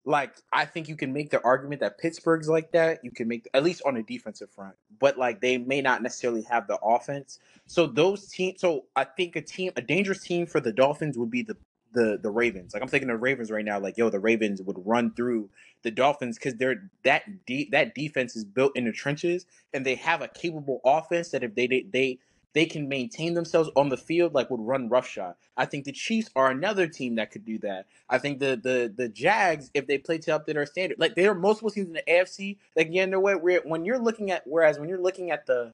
like 0.05 0.35
I 0.53 0.65
think 0.65 0.89
you 0.89 0.97
can 0.97 1.13
make 1.13 1.31
the 1.31 1.41
argument 1.43 1.81
that 1.81 1.99
Pittsburgh's 1.99 2.49
like 2.49 2.73
that. 2.73 3.05
You 3.05 3.11
can 3.11 3.29
make 3.29 3.49
at 3.55 3.63
least 3.63 3.83
on 3.87 3.95
the 3.95 4.03
defensive 4.03 4.51
front, 4.51 4.75
but 4.99 5.17
like 5.17 5.41
they 5.41 5.59
may 5.59 5.81
not 5.81 6.03
necessarily 6.03 6.43
have 6.43 6.67
the 6.67 6.79
offense. 6.83 7.39
So 7.67 7.87
those 7.87 8.29
teams. 8.29 8.61
So 8.61 8.87
I 8.97 9.05
think 9.05 9.37
a 9.37 9.43
team, 9.43 9.73
a 9.77 9.83
dangerous 9.83 10.23
team 10.23 10.47
for 10.47 10.61
the 10.61 10.73
Dolphins 10.73 11.17
would 11.19 11.31
be 11.31 11.43
the 11.43 11.57
the 11.93 12.19
the 12.23 12.31
Ravens. 12.31 12.75
Like 12.75 12.83
I'm 12.83 12.89
thinking 12.89 13.11
of 13.11 13.23
Ravens 13.23 13.51
right 13.51 13.65
now. 13.65 13.79
Like 13.79 13.97
yo, 13.97 14.11
the 14.11 14.21
Ravens 14.21 14.63
would 14.63 14.77
run 14.85 15.13
through 15.15 15.51
the 15.83 15.91
Dolphins 15.91 16.39
because 16.39 16.55
they're 16.55 16.91
that 17.05 17.47
de- 17.47 17.69
that 17.73 17.95
defense 17.95 18.37
is 18.37 18.45
built 18.45 18.77
in 18.77 18.85
the 18.85 18.93
trenches, 18.93 19.47
and 19.73 19.85
they 19.85 19.95
have 19.97 20.23
a 20.23 20.29
capable 20.29 20.81
offense 20.85 21.31
that 21.31 21.45
if 21.45 21.55
they 21.55 21.67
they, 21.67 21.87
they 21.91 22.19
they 22.55 22.67
can 22.67 22.89
maintain 22.89 23.35
themselves 23.35 23.71
on 23.77 23.89
the 23.89 23.97
field 23.97 24.35
like 24.35 24.51
would 24.51 24.61
run 24.61 24.89
roughshod. 24.89 25.35
I 25.57 25.65
think 25.65 25.85
the 25.85 25.93
Chiefs 25.93 26.31
are 26.37 26.51
another 26.51 26.87
team 26.87 27.15
that 27.17 27.31
could 27.31 27.45
do 27.45 27.59
that. 27.61 27.87
I 28.09 28.19
think 28.19 28.41
the 28.41 28.61
the 28.63 28.93
the 28.95 29.09
Jags, 29.09 29.71
if 29.75 29.87
they 29.87 29.99
play 29.99 30.19
to 30.19 30.35
up 30.35 30.47
to 30.47 30.55
their 30.55 30.67
standard, 30.67 30.99
like 30.99 31.15
there 31.15 31.31
are 31.31 31.35
multiple 31.35 31.71
teams 31.71 31.89
in 31.89 31.95
the 31.95 32.05
AFC 32.09 32.59
that 32.77 32.85
can 32.85 32.93
get 32.93 33.05
in 33.05 33.11
their 33.11 33.21
way. 33.21 33.35
Where 33.35 33.61
when 33.65 33.85
you're 33.85 33.99
looking 33.99 34.31
at, 34.31 34.43
whereas 34.47 34.79
when 34.79 34.89
you're 34.89 35.01
looking 35.01 35.31
at 35.31 35.47
the 35.47 35.73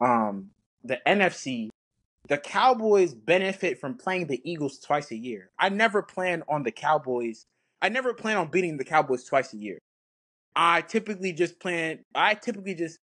um 0.00 0.50
the 0.84 1.00
NFC, 1.06 1.68
the 2.28 2.38
Cowboys 2.38 3.14
benefit 3.14 3.78
from 3.80 3.94
playing 3.94 4.26
the 4.26 4.40
Eagles 4.50 4.78
twice 4.78 5.10
a 5.10 5.16
year. 5.16 5.50
I 5.58 5.68
never 5.68 6.02
plan 6.02 6.42
on 6.48 6.62
the 6.62 6.72
Cowboys. 6.72 7.46
I 7.82 7.88
never 7.88 8.14
plan 8.14 8.36
on 8.36 8.48
beating 8.48 8.76
the 8.76 8.84
Cowboys 8.84 9.24
twice 9.24 9.52
a 9.52 9.58
year. 9.58 9.78
I 10.54 10.80
typically 10.80 11.32
just 11.32 11.60
plan. 11.60 12.00
I 12.14 12.34
typically 12.34 12.74
just 12.74 12.98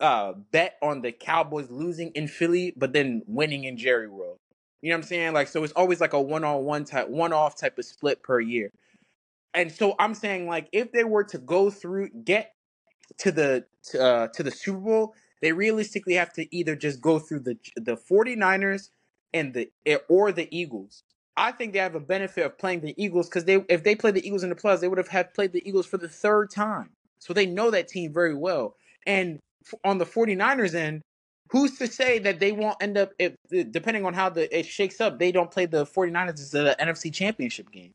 uh, 0.00 0.32
bet 0.50 0.76
on 0.82 1.00
the 1.00 1.12
Cowboys 1.12 1.70
losing 1.70 2.10
in 2.10 2.28
Philly, 2.28 2.74
but 2.76 2.92
then 2.92 3.22
winning 3.26 3.64
in 3.64 3.76
Jerry 3.76 4.08
World. 4.08 4.38
You 4.82 4.90
know 4.90 4.96
what 4.96 5.04
I'm 5.04 5.08
saying? 5.08 5.32
Like, 5.32 5.48
so 5.48 5.64
it's 5.64 5.72
always 5.72 6.00
like 6.00 6.12
a 6.12 6.20
one 6.20 6.44
on 6.44 6.64
one 6.64 6.84
type, 6.84 7.08
one 7.08 7.32
off 7.32 7.56
type 7.56 7.78
of 7.78 7.84
split 7.84 8.22
per 8.22 8.40
year. 8.40 8.70
And 9.54 9.72
so 9.72 9.94
I'm 9.98 10.14
saying, 10.14 10.46
like, 10.46 10.68
if 10.72 10.92
they 10.92 11.04
were 11.04 11.24
to 11.24 11.38
go 11.38 11.70
through, 11.70 12.10
get 12.24 12.52
to 13.18 13.32
the 13.32 13.64
to, 13.90 14.02
uh, 14.02 14.28
to 14.28 14.42
the 14.42 14.50
Super 14.50 14.78
Bowl, 14.78 15.14
they 15.42 15.52
realistically 15.52 16.14
have 16.14 16.32
to 16.34 16.56
either 16.56 16.76
just 16.76 17.00
go 17.00 17.18
through 17.18 17.40
the 17.40 17.58
the 17.76 17.96
49ers 17.96 18.88
and 19.34 19.54
the 19.54 19.70
eh, 19.84 19.98
or 20.08 20.32
the 20.32 20.48
Eagles. 20.56 21.02
I 21.36 21.52
think 21.52 21.72
they 21.72 21.78
have 21.80 21.94
a 21.94 22.00
benefit 22.00 22.46
of 22.46 22.56
playing 22.58 22.80
the 22.80 22.94
Eagles 23.02 23.28
because 23.28 23.44
they 23.44 23.64
if 23.68 23.84
they 23.84 23.94
played 23.94 24.14
the 24.14 24.26
Eagles 24.26 24.42
in 24.42 24.50
the 24.50 24.56
playoffs, 24.56 24.80
they 24.80 24.88
would 24.88 24.98
have 24.98 25.08
had 25.08 25.34
played 25.34 25.52
the 25.52 25.66
Eagles 25.68 25.86
for 25.86 25.98
the 25.98 26.08
third 26.08 26.50
time. 26.50 26.90
So 27.18 27.32
they 27.32 27.46
know 27.46 27.70
that 27.70 27.88
team 27.88 28.12
very 28.12 28.34
well. 28.34 28.76
And 29.06 29.38
on 29.84 29.98
the 29.98 30.06
49ers 30.06 30.74
end, 30.74 31.02
who's 31.50 31.78
to 31.78 31.86
say 31.86 32.18
that 32.20 32.40
they 32.40 32.52
won't 32.52 32.76
end 32.80 32.96
up 32.96 33.12
if 33.18 33.34
depending 33.70 34.04
on 34.04 34.14
how 34.14 34.30
the 34.30 34.56
it 34.56 34.66
shakes 34.66 35.00
up, 35.00 35.18
they 35.18 35.32
don't 35.32 35.50
play 35.50 35.66
the 35.66 35.84
49ers 35.84 36.40
as 36.40 36.50
the 36.50 36.76
NFC 36.80 37.12
championship 37.12 37.70
game. 37.70 37.94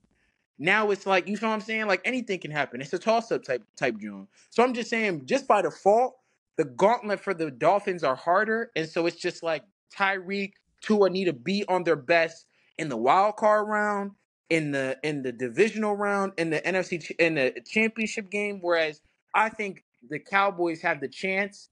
Now 0.59 0.91
it's 0.91 1.07
like 1.07 1.27
you 1.27 1.37
know 1.41 1.49
what 1.49 1.55
I'm 1.55 1.61
saying. 1.61 1.87
Like 1.87 2.01
anything 2.05 2.39
can 2.39 2.51
happen. 2.51 2.81
It's 2.81 2.93
a 2.93 2.99
toss 2.99 3.31
up 3.31 3.43
type 3.43 3.63
type 3.75 3.97
joint. 3.97 4.27
So 4.51 4.63
I'm 4.63 4.73
just 4.73 4.89
saying, 4.89 5.25
just 5.25 5.47
by 5.47 5.63
default, 5.63 6.15
the 6.61 6.65
gauntlet 6.65 7.19
for 7.19 7.33
the 7.33 7.49
Dolphins 7.49 8.03
are 8.03 8.15
harder, 8.15 8.69
and 8.75 8.87
so 8.87 9.07
it's 9.07 9.15
just 9.15 9.41
like 9.41 9.63
Tyreek, 9.97 10.51
Tua 10.81 11.09
need 11.09 11.25
to 11.25 11.33
be 11.33 11.65
on 11.67 11.83
their 11.83 11.95
best 11.95 12.45
in 12.77 12.87
the 12.87 12.97
wild 12.97 13.37
card 13.37 13.67
round, 13.67 14.11
in 14.51 14.69
the 14.69 14.95
in 15.01 15.23
the 15.23 15.31
divisional 15.31 15.95
round, 15.95 16.33
in 16.37 16.51
the 16.51 16.61
NFC 16.61 17.09
in 17.17 17.33
the 17.33 17.59
championship 17.65 18.29
game. 18.29 18.59
Whereas 18.61 19.01
I 19.33 19.49
think 19.49 19.83
the 20.07 20.19
Cowboys 20.19 20.83
have 20.83 21.01
the 21.01 21.07
chance, 21.07 21.69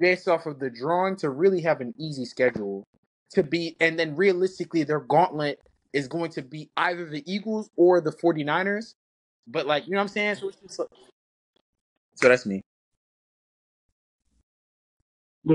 based 0.00 0.26
off 0.26 0.46
of 0.46 0.58
the 0.58 0.68
drawing, 0.68 1.14
to 1.18 1.30
really 1.30 1.60
have 1.60 1.80
an 1.80 1.94
easy 1.96 2.24
schedule 2.24 2.82
to 3.34 3.44
be, 3.44 3.76
and 3.78 3.96
then 3.96 4.16
realistically, 4.16 4.82
their 4.82 4.98
gauntlet 5.00 5.60
is 5.92 6.08
going 6.08 6.32
to 6.32 6.42
be 6.42 6.68
either 6.76 7.08
the 7.08 7.22
Eagles 7.32 7.70
or 7.76 8.00
the 8.00 8.10
49ers. 8.10 8.94
But 9.46 9.66
like, 9.68 9.86
you 9.86 9.92
know 9.92 9.98
what 9.98 10.02
I'm 10.02 10.08
saying? 10.08 10.34
So, 10.34 10.46
like- 10.46 10.88
so 12.16 12.28
that's 12.28 12.46
me. 12.46 12.62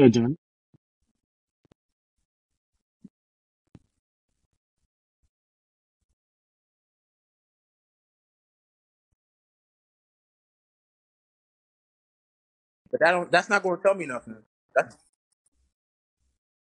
John. 0.09 0.37
But 12.91 13.01
that 13.01 13.11
don't 13.11 13.31
that's 13.31 13.49
not 13.49 13.63
going 13.63 13.77
to 13.77 13.83
tell 13.83 13.95
me 13.95 14.05
nothing. 14.07 14.37
That's 14.75 14.95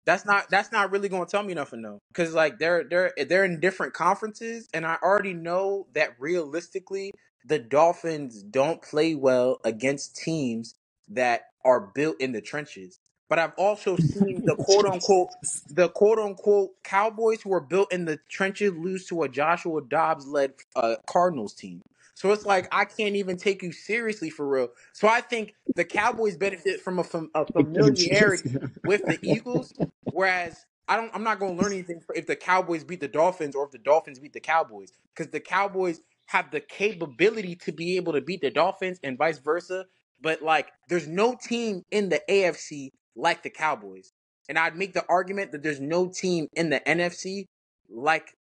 that's 0.07 0.27
not 0.27 0.51
that's 0.51 0.73
not 0.73 0.91
really 0.93 1.11
going 1.11 1.27
to 1.27 1.31
tell 1.31 1.45
me 1.45 1.55
nothing 1.55 1.83
though 1.83 2.01
because 2.09 2.35
like 2.35 2.59
they're 2.59 2.85
they're 2.91 3.13
they're 3.29 3.45
in 3.47 3.61
different 3.61 3.95
conferences 3.95 4.69
and 4.75 4.87
i 4.87 4.97
already 5.03 5.35
know 5.35 5.87
that 5.95 6.11
realistically 6.19 7.13
the 7.47 7.61
dolphins 7.61 8.43
don't 8.43 8.83
play 8.83 9.15
well 9.15 9.59
against 9.65 10.17
teams 10.17 10.75
that 11.09 11.43
are 11.65 11.93
built 11.95 12.17
in 12.21 12.33
the 12.33 12.41
trenches 12.43 12.99
but 13.29 13.39
i've 13.39 13.55
also 13.59 13.97
seen 13.97 14.45
the 14.47 14.57
quote 14.57 14.87
unquote 14.93 15.31
the 15.71 15.89
quote 15.91 16.19
unquote 16.19 16.71
cowboys 16.85 17.43
who 17.43 17.53
are 17.53 17.61
built 17.61 17.93
in 17.93 18.05
the 18.05 18.19
trenches 18.31 18.73
lose 18.75 19.07
to 19.07 19.23
a 19.23 19.29
joshua 19.29 19.83
dobbs 19.83 20.27
led 20.27 20.55
uh, 20.77 20.97
cardinals 21.07 21.55
team. 21.55 21.83
So 22.15 22.33
it's 22.33 22.47
like 22.47 22.69
i 22.73 22.85
can't 22.85 23.17
even 23.17 23.37
take 23.37 23.63
you 23.63 23.73
seriously 23.73 24.31
for 24.31 24.49
real. 24.49 24.71
So 24.93 25.09
i 25.09 25.21
think 25.21 25.55
the 25.77 25.85
cowboys 25.85 26.37
benefit 26.37 26.81
from 26.83 26.99
a, 26.99 27.05
fam- 27.05 27.31
a 27.35 27.47
familiarity 27.53 28.45
with 28.85 29.07
the 29.07 29.19
eagles 29.23 29.75
Whereas 30.11 30.67
I 30.89 30.97
don't, 30.97 31.11
I'm 31.15 31.25
not 31.25 31.41
going 31.41 31.57
to 31.57 31.63
learn 31.63 31.73
anything 31.73 32.03
if 32.15 32.27
the 32.27 32.37
Cowboys 32.37 32.85
beat 32.85 33.01
the 33.01 33.09
Dolphins 33.09 33.57
or 33.57 33.65
if 33.67 33.73
the 33.73 33.79
Dolphins 33.79 34.19
beat 34.21 34.33
the 34.35 34.41
Cowboys 34.41 34.93
because 35.15 35.33
the 35.33 35.41
Cowboys 35.41 36.01
have 36.27 36.51
the 36.51 36.61
capability 36.61 37.57
to 37.57 37.73
be 37.73 37.97
able 37.97 38.15
to 38.15 38.21
beat 38.23 38.41
the 38.41 38.51
Dolphins 38.51 39.01
and 39.03 39.19
vice 39.19 39.39
versa. 39.39 39.87
But 40.23 40.43
like, 40.43 40.73
there's 40.89 41.09
no 41.09 41.37
team 41.41 41.83
in 41.91 42.09
the 42.09 42.23
AFC 42.31 42.91
like 43.17 43.43
the 43.43 43.51
Cowboys, 43.51 44.13
and 44.49 44.59
I'd 44.59 44.77
make 44.77 44.93
the 44.93 45.05
argument 45.09 45.53
that 45.53 45.63
there's 45.63 45.81
no 45.81 46.07
team 46.09 46.47
in 46.53 46.71
the 46.71 46.81
NFC 46.81 47.47
like 47.91 48.37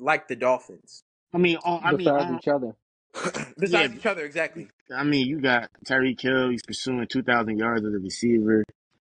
like 0.00 0.28
the 0.28 0.36
Dolphins 0.36 1.02
I 1.32 1.38
mean, 1.38 1.56
all, 1.64 1.80
I 1.82 1.90
mean, 1.90 1.98
besides 1.98 2.30
all, 2.30 2.36
each 2.36 2.48
other. 2.48 2.74
besides 3.58 3.92
Yeah. 3.92 3.98
each 3.98 4.06
other. 4.06 4.24
Exactly. 4.24 4.68
I 4.94 5.02
mean, 5.04 5.26
you 5.26 5.40
got 5.40 5.68
Tyreek 5.84 6.20
Hill. 6.20 6.50
He's 6.50 6.62
pursuing 6.62 7.06
2,000 7.08 7.58
yards 7.58 7.84
as 7.84 7.92
a 7.92 7.98
receiver. 7.98 8.62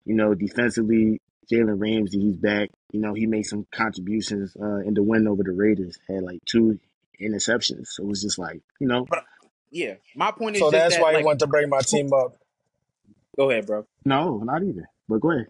You 0.04 0.14
know, 0.14 0.34
defensively, 0.34 1.18
Jalen 1.50 1.80
Ramsey, 1.80 2.20
he's 2.20 2.36
back. 2.36 2.68
You 2.92 3.00
know, 3.00 3.14
he 3.14 3.26
made 3.26 3.44
some 3.46 3.66
contributions 3.74 4.54
uh, 4.60 4.80
in 4.86 4.92
the 4.94 5.02
win 5.02 5.26
over 5.26 5.42
the 5.42 5.52
Raiders. 5.52 5.96
Had 6.08 6.22
like 6.22 6.40
two 6.44 6.78
interceptions. 7.20 7.86
So 7.86 8.02
it 8.04 8.06
was 8.06 8.20
just 8.22 8.38
like, 8.38 8.60
you 8.80 8.86
know, 8.86 9.06
But 9.08 9.24
yeah, 9.70 9.94
my 10.14 10.30
point 10.30 10.56
is 10.56 10.60
So 10.60 10.70
just 10.70 10.72
that's 10.72 10.96
that 10.96 11.02
why 11.02 11.18
you 11.18 11.24
want 11.24 11.38
to 11.40 11.46
bring 11.46 11.68
my 11.70 11.80
team 11.80 12.12
up. 12.12 12.36
go 13.36 13.50
ahead, 13.50 13.66
bro. 13.66 13.86
no, 14.04 14.38
not 14.38 14.62
either. 14.62 14.88
But 15.10 15.22
go 15.22 15.32
ahead. 15.32 15.48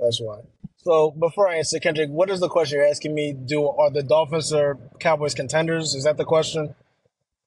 That's 0.00 0.20
why. 0.20 0.40
So 0.78 1.12
before 1.12 1.48
I 1.48 1.58
answer, 1.58 1.80
Kendrick, 1.80 2.10
what 2.10 2.30
is 2.30 2.40
the 2.40 2.48
question 2.48 2.78
you're 2.78 2.88
asking 2.88 3.14
me? 3.14 3.32
Do 3.34 3.68
are 3.68 3.90
the 3.90 4.02
Dolphins 4.02 4.52
or 4.52 4.78
Cowboys 5.00 5.34
contenders? 5.34 5.94
Is 5.94 6.04
that 6.04 6.16
the 6.18 6.24
question? 6.24 6.74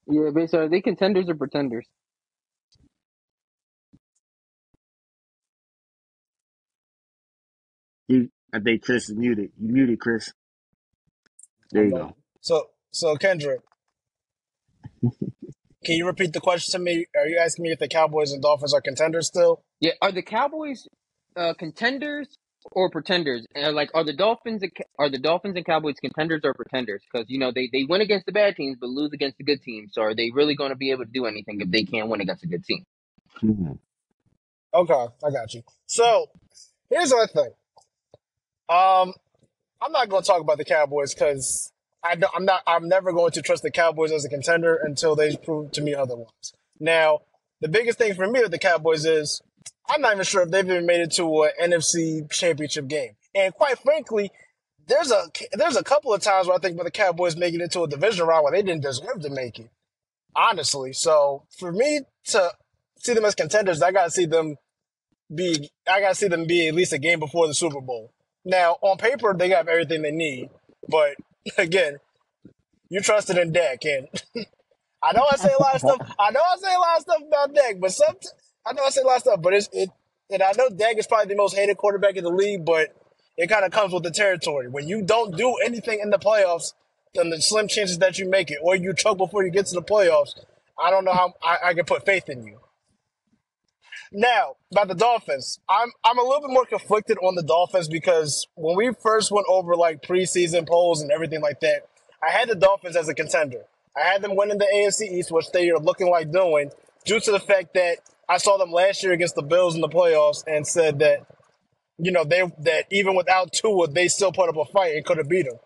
Yeah, 0.08 0.30
basically, 0.34 0.66
are 0.66 0.68
they 0.68 0.80
contenders 0.82 1.28
or 1.28 1.34
pretenders? 1.36 1.86
You, 8.08 8.30
I 8.54 8.60
think 8.60 8.82
Chris 8.82 9.10
is 9.10 9.16
muted. 9.16 9.52
You 9.60 9.72
muted, 9.72 10.00
Chris. 10.00 10.32
There 11.72 11.84
you 11.84 11.92
go. 11.94 12.16
So 12.40 12.68
so 12.92 13.16
Kendrick, 13.16 13.60
can 15.84 15.96
you 15.96 16.06
repeat 16.06 16.32
the 16.32 16.40
question 16.40 16.72
to 16.72 16.78
me? 16.84 17.06
Are 17.16 17.28
you 17.28 17.38
asking 17.38 17.64
me 17.64 17.72
if 17.72 17.78
the 17.80 17.88
Cowboys 17.88 18.32
and 18.32 18.42
Dolphins 18.42 18.74
are 18.74 18.80
contenders 18.82 19.28
still? 19.28 19.62
Yeah, 19.80 19.92
are 20.02 20.12
the 20.12 20.22
Cowboys 20.22 20.88
uh, 21.36 21.54
contenders 21.54 22.28
or 22.72 22.90
pretenders? 22.90 23.46
And 23.54 23.76
like, 23.76 23.90
are 23.94 24.04
the 24.04 24.12
Dolphins 24.12 24.62
are 24.98 25.08
the 25.10 25.18
Dolphins 25.18 25.56
and 25.56 25.64
Cowboys 25.64 25.96
contenders 26.00 26.40
or 26.44 26.54
pretenders? 26.54 27.02
Because 27.10 27.26
you 27.28 27.38
know 27.38 27.52
they 27.52 27.68
they 27.72 27.84
win 27.88 28.00
against 28.00 28.26
the 28.26 28.32
bad 28.32 28.56
teams 28.56 28.76
but 28.80 28.88
lose 28.88 29.12
against 29.12 29.38
the 29.38 29.44
good 29.44 29.62
teams. 29.62 29.92
So 29.94 30.02
are 30.02 30.14
they 30.14 30.30
really 30.32 30.54
going 30.56 30.70
to 30.70 30.76
be 30.76 30.90
able 30.90 31.04
to 31.04 31.10
do 31.10 31.26
anything 31.26 31.60
if 31.60 31.70
they 31.70 31.84
can't 31.84 32.08
win 32.08 32.20
against 32.20 32.44
a 32.44 32.48
good 32.48 32.64
team? 32.64 32.84
Mhm. 33.42 33.78
Okay, 34.74 35.06
I 35.24 35.30
got 35.30 35.54
you. 35.54 35.62
So 35.86 36.26
here's 36.90 37.10
the 37.10 37.28
thing. 37.32 37.50
Um, 38.68 39.14
I'm 39.80 39.92
not 39.92 40.08
going 40.08 40.22
to 40.22 40.26
talk 40.26 40.40
about 40.40 40.58
the 40.58 40.64
Cowboys 40.64 41.14
because 41.14 41.72
I 42.02 42.14
don't- 42.16 42.32
I'm 42.34 42.44
not. 42.44 42.62
I'm 42.66 42.88
never 42.88 43.12
going 43.12 43.32
to 43.32 43.42
trust 43.42 43.62
the 43.62 43.70
Cowboys 43.70 44.12
as 44.12 44.24
a 44.24 44.28
contender 44.28 44.76
until 44.76 45.14
they 45.16 45.36
prove 45.36 45.72
to 45.72 45.82
me 45.82 45.94
otherwise. 45.94 46.52
Now, 46.80 47.20
the 47.60 47.68
biggest 47.68 47.98
thing 47.98 48.14
for 48.14 48.26
me 48.26 48.40
with 48.40 48.50
the 48.50 48.58
Cowboys 48.58 49.04
is 49.06 49.40
I'm 49.88 50.00
not 50.00 50.12
even 50.12 50.24
sure 50.24 50.42
if 50.42 50.50
they've 50.50 50.64
even 50.64 50.86
made 50.86 51.00
it 51.00 51.12
to 51.12 51.44
an 51.44 51.50
NFC 51.70 52.30
Championship 52.30 52.88
game. 52.88 53.16
And 53.34 53.54
quite 53.54 53.78
frankly, 53.78 54.30
there's 54.86 55.10
a 55.10 55.24
there's 55.52 55.76
a 55.76 55.84
couple 55.84 56.12
of 56.12 56.22
times 56.22 56.46
where 56.46 56.56
I 56.56 56.60
think 56.60 56.74
about 56.74 56.84
the 56.84 56.90
Cowboys 56.90 57.36
making 57.36 57.60
it 57.60 57.72
to 57.72 57.82
a 57.82 57.88
division 57.88 58.26
round 58.26 58.44
where 58.44 58.52
they 58.52 58.62
didn't 58.62 58.82
deserve 58.82 59.20
to 59.22 59.30
make 59.30 59.58
it. 59.58 59.70
Honestly, 60.34 60.92
so 60.92 61.44
for 61.58 61.72
me 61.72 62.02
to 62.26 62.52
see 62.98 63.14
them 63.14 63.24
as 63.24 63.34
contenders, 63.34 63.82
I 63.82 63.90
got 63.92 64.04
to 64.04 64.10
see 64.10 64.26
them 64.26 64.56
be 65.34 65.70
I 65.88 66.00
gotta 66.00 66.14
see 66.14 66.28
them 66.28 66.46
be 66.46 66.68
at 66.68 66.74
least 66.74 66.92
a 66.92 66.98
game 66.98 67.18
before 67.18 67.46
the 67.46 67.54
Super 67.54 67.80
Bowl. 67.80 68.12
Now, 68.44 68.76
on 68.80 68.96
paper, 68.96 69.34
they 69.34 69.48
got 69.48 69.68
everything 69.68 70.02
they 70.02 70.12
need, 70.12 70.50
but 70.88 71.16
again, 71.58 71.98
you 72.88 73.00
trusted 73.00 73.36
in 73.38 73.52
Dak, 73.52 73.84
and 73.84 74.08
I 75.02 75.12
know 75.12 75.26
I 75.30 75.36
say 75.36 75.52
a 75.52 75.62
lot 75.62 75.74
of 75.74 75.80
stuff. 75.80 76.14
I 76.18 76.30
know 76.30 76.40
I 76.40 76.56
say 76.58 76.74
a 76.74 76.78
lot 76.78 76.96
of 76.96 77.02
stuff 77.02 77.22
about 77.26 77.54
Dak, 77.54 77.76
but 77.80 77.92
some 77.92 78.14
I 78.66 78.72
know 78.72 78.82
I 78.84 78.90
said 78.90 79.04
a 79.04 79.06
lot 79.06 79.16
of 79.16 79.22
stuff, 79.22 79.42
but 79.42 79.54
it's 79.54 79.68
it. 79.72 79.90
And 80.28 80.42
I 80.42 80.50
know 80.58 80.68
Dak 80.68 80.98
is 80.98 81.06
probably 81.06 81.32
the 81.32 81.36
most 81.36 81.54
hated 81.54 81.76
quarterback 81.76 82.16
in 82.16 82.24
the 82.24 82.30
league, 82.30 82.64
but 82.64 82.88
it 83.36 83.46
kind 83.48 83.64
of 83.64 83.70
comes 83.70 83.92
with 83.92 84.02
the 84.02 84.10
territory. 84.10 84.68
When 84.68 84.88
you 84.88 85.02
don't 85.02 85.36
do 85.36 85.54
anything 85.64 86.00
in 86.02 86.10
the 86.10 86.18
playoffs, 86.18 86.72
then 87.14 87.30
the 87.30 87.40
slim 87.40 87.68
chances 87.68 87.98
that 87.98 88.18
you 88.18 88.28
make 88.28 88.50
it, 88.50 88.58
or 88.60 88.74
you 88.74 88.92
choke 88.92 89.18
before 89.18 89.44
you 89.44 89.50
get 89.50 89.66
to 89.66 89.74
the 89.74 89.82
playoffs, 89.82 90.34
I 90.78 90.90
don't 90.90 91.04
know 91.04 91.12
how 91.12 91.34
I, 91.42 91.58
I 91.66 91.74
can 91.74 91.84
put 91.84 92.04
faith 92.04 92.28
in 92.28 92.44
you. 92.44 92.58
Now, 94.12 94.56
about 94.72 94.88
the 94.88 94.94
Dolphins, 94.94 95.60
I'm 95.68 95.92
I'm 96.04 96.18
a 96.18 96.22
little 96.22 96.40
bit 96.40 96.50
more 96.50 96.66
conflicted 96.66 97.18
on 97.18 97.34
the 97.34 97.42
Dolphins 97.42 97.88
because 97.88 98.46
when 98.54 98.76
we 98.76 98.92
first 99.00 99.30
went 99.30 99.46
over 99.48 99.76
like 99.76 100.02
preseason 100.02 100.66
polls 100.66 101.02
and 101.02 101.10
everything 101.10 101.40
like 101.40 101.60
that, 101.60 101.88
I 102.22 102.30
had 102.30 102.48
the 102.48 102.54
Dolphins 102.54 102.96
as 102.96 103.08
a 103.08 103.14
contender. 103.14 103.62
I 103.96 104.00
had 104.00 104.22
them 104.22 104.36
winning 104.36 104.58
the 104.58 104.68
AFC 104.74 105.10
East, 105.10 105.30
which 105.30 105.50
they 105.52 105.70
are 105.70 105.78
looking 105.78 106.10
like 106.10 106.30
doing, 106.30 106.70
due 107.06 107.20
to 107.20 107.32
the 107.32 107.40
fact 107.40 107.74
that 107.74 107.98
I 108.28 108.38
saw 108.38 108.58
them 108.58 108.72
last 108.72 109.02
year 109.02 109.12
against 109.12 109.36
the 109.36 109.42
Bills 109.42 109.74
in 109.74 109.80
the 109.80 109.88
playoffs 109.88 110.44
and 110.46 110.66
said 110.66 110.98
that 110.98 111.26
you 111.98 112.12
know 112.12 112.24
they 112.24 112.42
that 112.60 112.86
even 112.90 113.16
without 113.16 113.52
Tua, 113.52 113.88
they 113.88 114.08
still 114.08 114.32
put 114.32 114.50
up 114.50 114.56
a 114.56 114.66
fight 114.66 114.96
and 114.96 115.04
could 115.04 115.18
have 115.18 115.28
beat 115.28 115.46
them. 115.46 115.58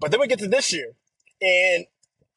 But 0.00 0.10
then 0.10 0.20
we 0.20 0.26
get 0.26 0.40
to 0.40 0.48
this 0.48 0.72
year, 0.72 0.92
and 1.40 1.86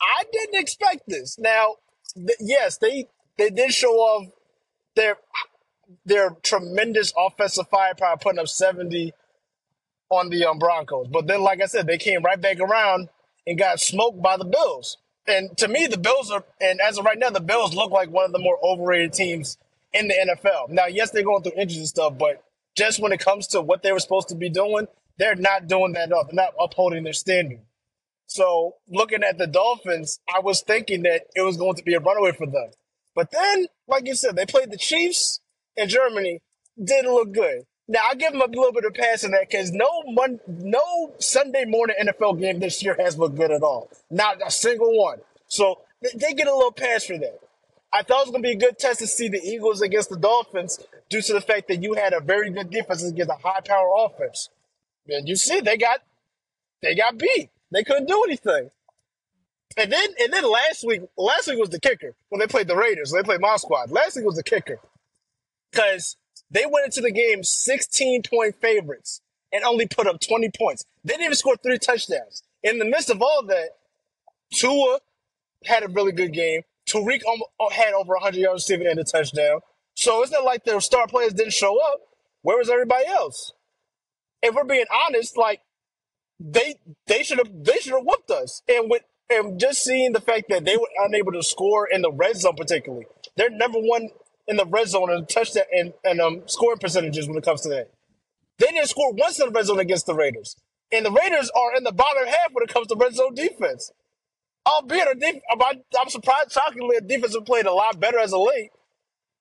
I 0.01 0.23
didn't 0.31 0.59
expect 0.61 1.03
this. 1.07 1.39
Now, 1.39 1.75
th- 2.15 2.37
yes, 2.39 2.77
they 2.77 3.07
they 3.37 3.49
did 3.49 3.73
show 3.73 3.93
off 3.93 4.27
their 4.95 5.17
their 6.05 6.31
tremendous 6.43 7.13
offensive 7.17 7.67
firepower, 7.69 8.17
putting 8.17 8.39
up 8.39 8.47
seventy 8.47 9.13
on 10.09 10.29
the 10.29 10.45
um, 10.45 10.59
Broncos. 10.59 11.07
But 11.07 11.27
then, 11.27 11.41
like 11.41 11.61
I 11.61 11.65
said, 11.67 11.87
they 11.87 11.97
came 11.97 12.23
right 12.23 12.39
back 12.39 12.59
around 12.59 13.09
and 13.47 13.57
got 13.57 13.79
smoked 13.79 14.21
by 14.21 14.37
the 14.37 14.45
Bills. 14.45 14.97
And 15.29 15.55
to 15.57 15.67
me, 15.67 15.85
the 15.85 15.97
Bills 15.97 16.31
are, 16.31 16.43
and 16.59 16.81
as 16.81 16.97
of 16.97 17.05
right 17.05 17.17
now, 17.17 17.29
the 17.29 17.39
Bills 17.39 17.75
look 17.75 17.91
like 17.91 18.09
one 18.09 18.25
of 18.25 18.31
the 18.31 18.39
more 18.39 18.57
overrated 18.63 19.13
teams 19.13 19.57
in 19.93 20.07
the 20.07 20.15
NFL. 20.15 20.69
Now, 20.69 20.87
yes, 20.87 21.11
they're 21.11 21.23
going 21.23 21.43
through 21.43 21.53
injuries 21.53 21.77
and 21.79 21.87
stuff, 21.87 22.17
but 22.17 22.43
just 22.75 22.99
when 22.99 23.11
it 23.11 23.19
comes 23.19 23.47
to 23.47 23.61
what 23.61 23.83
they 23.83 23.91
were 23.91 23.99
supposed 23.99 24.29
to 24.29 24.35
be 24.35 24.49
doing, 24.49 24.87
they're 25.17 25.35
not 25.35 25.67
doing 25.67 25.93
that 25.93 26.11
up. 26.11 26.27
They're 26.27 26.35
not 26.35 26.53
upholding 26.59 27.03
their 27.03 27.13
standard. 27.13 27.59
So 28.25 28.75
looking 28.87 29.23
at 29.23 29.37
the 29.37 29.47
Dolphins, 29.47 30.19
I 30.33 30.39
was 30.39 30.61
thinking 30.61 31.03
that 31.03 31.23
it 31.35 31.41
was 31.41 31.57
going 31.57 31.75
to 31.75 31.83
be 31.83 31.93
a 31.93 31.99
runaway 31.99 32.31
for 32.31 32.47
them. 32.47 32.71
But 33.15 33.31
then, 33.31 33.67
like 33.87 34.07
you 34.07 34.15
said, 34.15 34.35
they 34.35 34.45
played 34.45 34.71
the 34.71 34.77
Chiefs 34.77 35.41
in 35.75 35.89
Germany, 35.89 36.41
didn't 36.81 37.11
look 37.11 37.33
good. 37.33 37.63
Now 37.89 38.01
I 38.07 38.13
give 38.13 38.33
them 38.33 38.41
a 38.41 38.45
little 38.45 38.71
bit 38.71 38.85
of 38.85 38.93
pass 38.93 39.23
in 39.23 39.31
that 39.31 39.49
because 39.49 39.71
no 39.71 40.03
mon- 40.05 40.39
no 40.47 41.15
Sunday 41.17 41.65
morning 41.65 41.95
NFL 41.99 42.39
game 42.39 42.59
this 42.59 42.83
year 42.83 42.95
has 42.99 43.17
looked 43.17 43.35
good 43.35 43.49
at 43.49 43.63
all. 43.63 43.89
Not 44.11 44.37
a 44.45 44.51
single 44.51 44.95
one. 44.95 45.21
So 45.47 45.79
they, 45.99 46.09
they 46.13 46.33
get 46.35 46.47
a 46.47 46.55
little 46.55 46.71
pass 46.71 47.05
for 47.05 47.17
that. 47.17 47.39
I 47.91 48.03
thought 48.03 48.27
it 48.27 48.27
was 48.27 48.29
going 48.29 48.43
to 48.43 48.47
be 48.47 48.53
a 48.53 48.59
good 48.59 48.77
test 48.77 48.99
to 48.99 49.07
see 49.07 49.27
the 49.27 49.41
Eagles 49.43 49.81
against 49.81 50.11
the 50.11 50.17
Dolphins 50.17 50.79
due 51.09 51.23
to 51.23 51.33
the 51.33 51.41
fact 51.41 51.67
that 51.69 51.81
you 51.81 51.95
had 51.95 52.13
a 52.13 52.19
very 52.19 52.51
good 52.51 52.69
defense 52.69 53.03
against 53.03 53.31
a 53.31 53.47
high 53.47 53.61
power 53.61 53.89
offense. 53.97 54.49
And 55.07 55.27
you 55.27 55.35
see, 55.35 55.59
they 55.59 55.75
got 55.75 56.01
they 56.83 56.93
got 56.93 57.17
beat. 57.17 57.49
They 57.71 57.83
couldn't 57.83 58.07
do 58.07 58.23
anything. 58.27 58.69
And 59.77 59.91
then 59.91 60.09
and 60.19 60.31
then 60.31 60.43
last 60.43 60.85
week, 60.85 61.01
last 61.17 61.47
week 61.47 61.57
was 61.57 61.69
the 61.69 61.79
kicker 61.79 62.13
when 62.29 62.37
they 62.37 62.45
played 62.45 62.67
the 62.67 62.75
Raiders. 62.75 63.11
They 63.11 63.23
played 63.23 63.41
my 63.41 63.55
squad. 63.55 63.89
Last 63.89 64.15
week 64.15 64.25
was 64.25 64.35
the 64.35 64.43
kicker 64.43 64.79
because 65.71 66.17
they 66.51 66.65
went 66.65 66.85
into 66.85 67.01
the 67.01 67.11
game 67.11 67.43
16 67.43 68.23
point 68.23 68.55
favorites 68.61 69.21
and 69.51 69.63
only 69.63 69.87
put 69.87 70.07
up 70.07 70.19
20 70.19 70.49
points. 70.57 70.85
They 71.03 71.13
didn't 71.13 71.25
even 71.25 71.35
score 71.35 71.55
three 71.57 71.77
touchdowns. 71.77 72.43
In 72.63 72.79
the 72.79 72.85
midst 72.85 73.09
of 73.09 73.21
all 73.21 73.43
that, 73.47 73.69
Tua 74.53 74.99
had 75.65 75.83
a 75.83 75.87
really 75.87 76.11
good 76.11 76.33
game. 76.33 76.61
Tyreek 76.87 77.21
uh, 77.59 77.69
had 77.69 77.93
over 77.93 78.13
100 78.13 78.37
yards 78.37 78.63
receiving 78.63 78.87
and 78.87 78.99
a 78.99 79.03
touchdown. 79.03 79.61
So 79.95 80.23
it's 80.23 80.31
not 80.31 80.43
like 80.43 80.63
their 80.63 80.79
star 80.81 81.07
players 81.07 81.33
didn't 81.33 81.53
show 81.53 81.77
up. 81.91 82.01
Where 82.41 82.57
was 82.57 82.69
everybody 82.69 83.05
else? 83.05 83.53
If 84.41 84.55
we're 84.55 84.63
being 84.63 84.85
honest, 85.07 85.37
like 85.37 85.61
they 86.39 86.75
they 87.07 87.23
should 87.23 87.37
have 87.37 87.49
they 87.63 87.77
should 87.79 87.93
have 87.93 88.05
whooped 88.05 88.31
us. 88.31 88.61
And 88.67 88.89
with 88.89 89.03
and 89.29 89.59
just 89.59 89.83
seeing 89.83 90.13
the 90.13 90.21
fact 90.21 90.45
that 90.49 90.65
they 90.65 90.77
were 90.77 90.87
unable 91.05 91.33
to 91.33 91.43
score 91.43 91.87
in 91.91 92.01
the 92.01 92.11
red 92.11 92.37
zone, 92.37 92.55
particularly, 92.55 93.05
they're 93.35 93.49
number 93.49 93.79
one 93.79 94.09
in 94.49 94.57
the 94.57 94.65
red 94.65 94.89
zone 94.89 95.11
and 95.11 95.29
touchdown 95.29 95.65
and, 95.73 95.93
and 96.03 96.19
um 96.19 96.43
scoring 96.47 96.79
percentages 96.79 97.27
when 97.27 97.37
it 97.37 97.45
comes 97.45 97.61
to 97.61 97.69
that. 97.69 97.91
They 98.57 98.67
didn't 98.67 98.89
score 98.89 99.13
once 99.13 99.39
in 99.39 99.47
the 99.47 99.53
red 99.53 99.65
zone 99.65 99.79
against 99.79 100.05
the 100.05 100.15
Raiders. 100.15 100.57
And 100.91 101.05
the 101.05 101.11
Raiders 101.11 101.49
are 101.55 101.75
in 101.77 101.83
the 101.85 101.93
bottom 101.93 102.27
half 102.27 102.51
when 102.51 102.63
it 102.63 102.73
comes 102.73 102.87
to 102.87 102.95
red 102.97 103.15
zone 103.15 103.35
defense. 103.35 103.91
Albeit, 104.67 105.07
our 105.07 105.13
def- 105.15 105.41
I'm, 105.99 106.09
surprised, 106.09 106.51
shockingly, 106.51 106.97
a 106.97 107.01
defense 107.01 107.35
have 107.35 107.45
played 107.45 107.65
a 107.65 107.73
lot 107.73 107.99
better 107.99 108.19
as 108.19 108.33
of 108.33 108.41
late. 108.41 108.71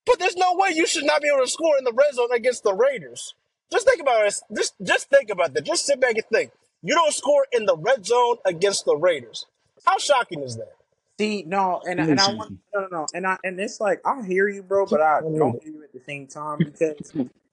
But 0.06 0.18
there's 0.18 0.36
no 0.36 0.54
way 0.54 0.70
you 0.72 0.86
should 0.86 1.04
not 1.04 1.20
be 1.22 1.28
able 1.28 1.44
to 1.44 1.50
score 1.50 1.76
in 1.78 1.84
the 1.84 1.92
red 1.92 2.14
zone 2.14 2.32
against 2.32 2.64
the 2.64 2.74
Raiders. 2.74 3.34
Just 3.70 3.86
think 3.86 4.00
about 4.00 4.26
it. 4.26 4.34
Just, 4.56 4.74
just 4.82 5.10
think 5.10 5.30
about 5.30 5.54
that. 5.54 5.64
Just 5.64 5.86
sit 5.86 6.00
back 6.00 6.16
and 6.16 6.24
think. 6.32 6.52
You 6.82 6.94
don't 6.94 7.12
score 7.12 7.46
in 7.52 7.66
the 7.66 7.76
red 7.76 8.06
zone 8.06 8.36
against 8.46 8.86
the 8.86 8.96
Raiders. 8.96 9.46
How 9.84 9.98
shocking 9.98 10.42
is 10.42 10.56
that? 10.56 10.77
See, 11.18 11.44
no, 11.46 11.80
and 11.84 12.00
and 12.00 12.20
I 12.20 12.28
want 12.28 12.52
no, 12.74 12.82
no, 12.82 12.88
no, 12.90 13.06
and 13.14 13.26
I 13.26 13.38
and 13.44 13.60
it's 13.60 13.80
like 13.80 14.00
I 14.04 14.22
hear 14.26 14.48
you, 14.48 14.62
bro, 14.64 14.86
but 14.86 15.00
I 15.00 15.20
don't 15.36 15.62
hear 15.62 15.72
you 15.74 15.84
at 15.84 15.92
the 15.92 16.00
same 16.00 16.26
time 16.26 16.62
because 16.64 16.96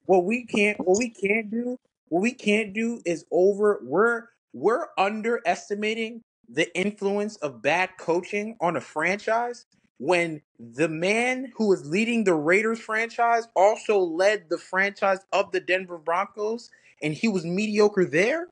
what 0.06 0.24
we 0.24 0.44
can't, 0.46 0.78
what 0.86 0.98
we 0.98 1.10
can't 1.10 1.50
do, 1.50 1.78
what 2.08 2.20
we 2.22 2.32
can't 2.32 2.74
do 2.74 3.00
is 3.06 3.24
over. 3.30 3.80
We're 3.84 4.24
we're 4.52 4.86
underestimating 4.98 6.22
the 6.48 6.74
influence 6.76 7.36
of 7.36 7.62
bad 7.62 7.90
coaching 7.98 8.56
on 8.60 8.76
a 8.76 8.80
franchise 8.80 9.66
when 9.98 10.42
the 10.60 10.88
man 10.88 11.52
who 11.56 11.72
is 11.72 11.88
leading 11.88 12.24
the 12.24 12.34
Raiders 12.34 12.80
franchise 12.80 13.48
also 13.56 13.98
led 13.98 14.50
the 14.50 14.58
franchise 14.58 15.20
of 15.32 15.52
the 15.52 15.60
Denver 15.60 15.98
Broncos, 15.98 16.70
and 17.02 17.14
he 17.14 17.28
was 17.28 17.46
mediocre 17.46 18.04
there, 18.04 18.48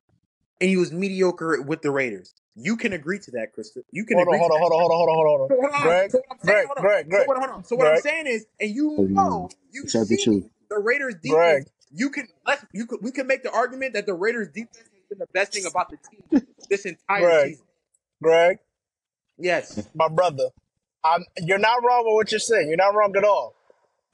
and 0.60 0.70
he 0.70 0.76
was 0.76 0.92
mediocre 0.92 1.62
with 1.62 1.82
the 1.82 1.90
Raiders. 1.90 2.34
You 2.56 2.76
can 2.76 2.92
agree 2.92 3.18
to 3.20 3.30
that, 3.32 3.48
Krista. 3.56 3.82
You 3.90 4.04
can 4.04 4.18
Hold 4.18 4.28
on, 4.28 4.34
agree 4.34 4.40
to 4.40 4.50
hold 4.50 4.52
on, 4.52 4.58
that. 4.58 4.60
hold 4.60 4.72
on, 4.72 4.78
hold 4.78 4.92
on, 4.92 4.98
hold 4.98 5.08
on, 5.08 5.16
hold 5.26 5.40
on. 5.40 5.56
Hold 5.58 5.74
on. 5.74 5.82
Greg, 5.82 6.10
So 6.10 6.18
what 6.18 6.26
I'm 6.30 6.38
saying, 6.38 6.56
Greg, 6.56 6.66
hold 6.66 6.78
on. 6.78 6.84
Greg, 6.84 7.06
So 7.10 7.24
what? 7.26 7.38
Hold 7.38 7.50
on. 7.50 7.64
So 7.64 7.76
what 7.76 7.86
I'm 7.88 7.96
saying 7.98 8.26
is, 8.26 8.46
and 8.60 8.70
you 8.70 8.90
Hold 8.96 9.10
know, 9.10 9.50
you've 9.72 9.90
Tell 9.90 10.04
the 10.04 10.16
truth. 10.22 10.44
the 10.70 10.78
Raiders 10.78 11.14
Greg, 11.26 11.64
defense. 11.64 11.70
You 11.92 12.10
can 12.10 12.28
let's 12.46 12.64
you 12.72 12.86
could 12.86 13.00
we 13.02 13.10
can 13.12 13.26
make 13.26 13.42
the 13.42 13.52
argument 13.52 13.94
that 13.94 14.06
the 14.06 14.14
Raiders 14.14 14.48
defense 14.48 14.76
has 14.76 15.02
been 15.08 15.18
the 15.18 15.26
best 15.32 15.52
thing 15.52 15.66
about 15.66 15.90
the 15.90 15.96
team 16.10 16.42
this 16.70 16.86
entire 16.86 17.20
Greg, 17.20 17.48
season. 17.50 17.64
Greg, 18.22 18.58
Yes. 19.38 19.88
my 19.94 20.08
brother. 20.08 20.48
I'm, 21.04 21.24
you're 21.38 21.58
not 21.58 21.82
wrong 21.84 22.04
with 22.06 22.14
what 22.14 22.32
you're 22.32 22.38
saying. 22.38 22.68
You're 22.68 22.78
not 22.78 22.94
wrong 22.94 23.14
at 23.16 23.24
all. 23.24 23.54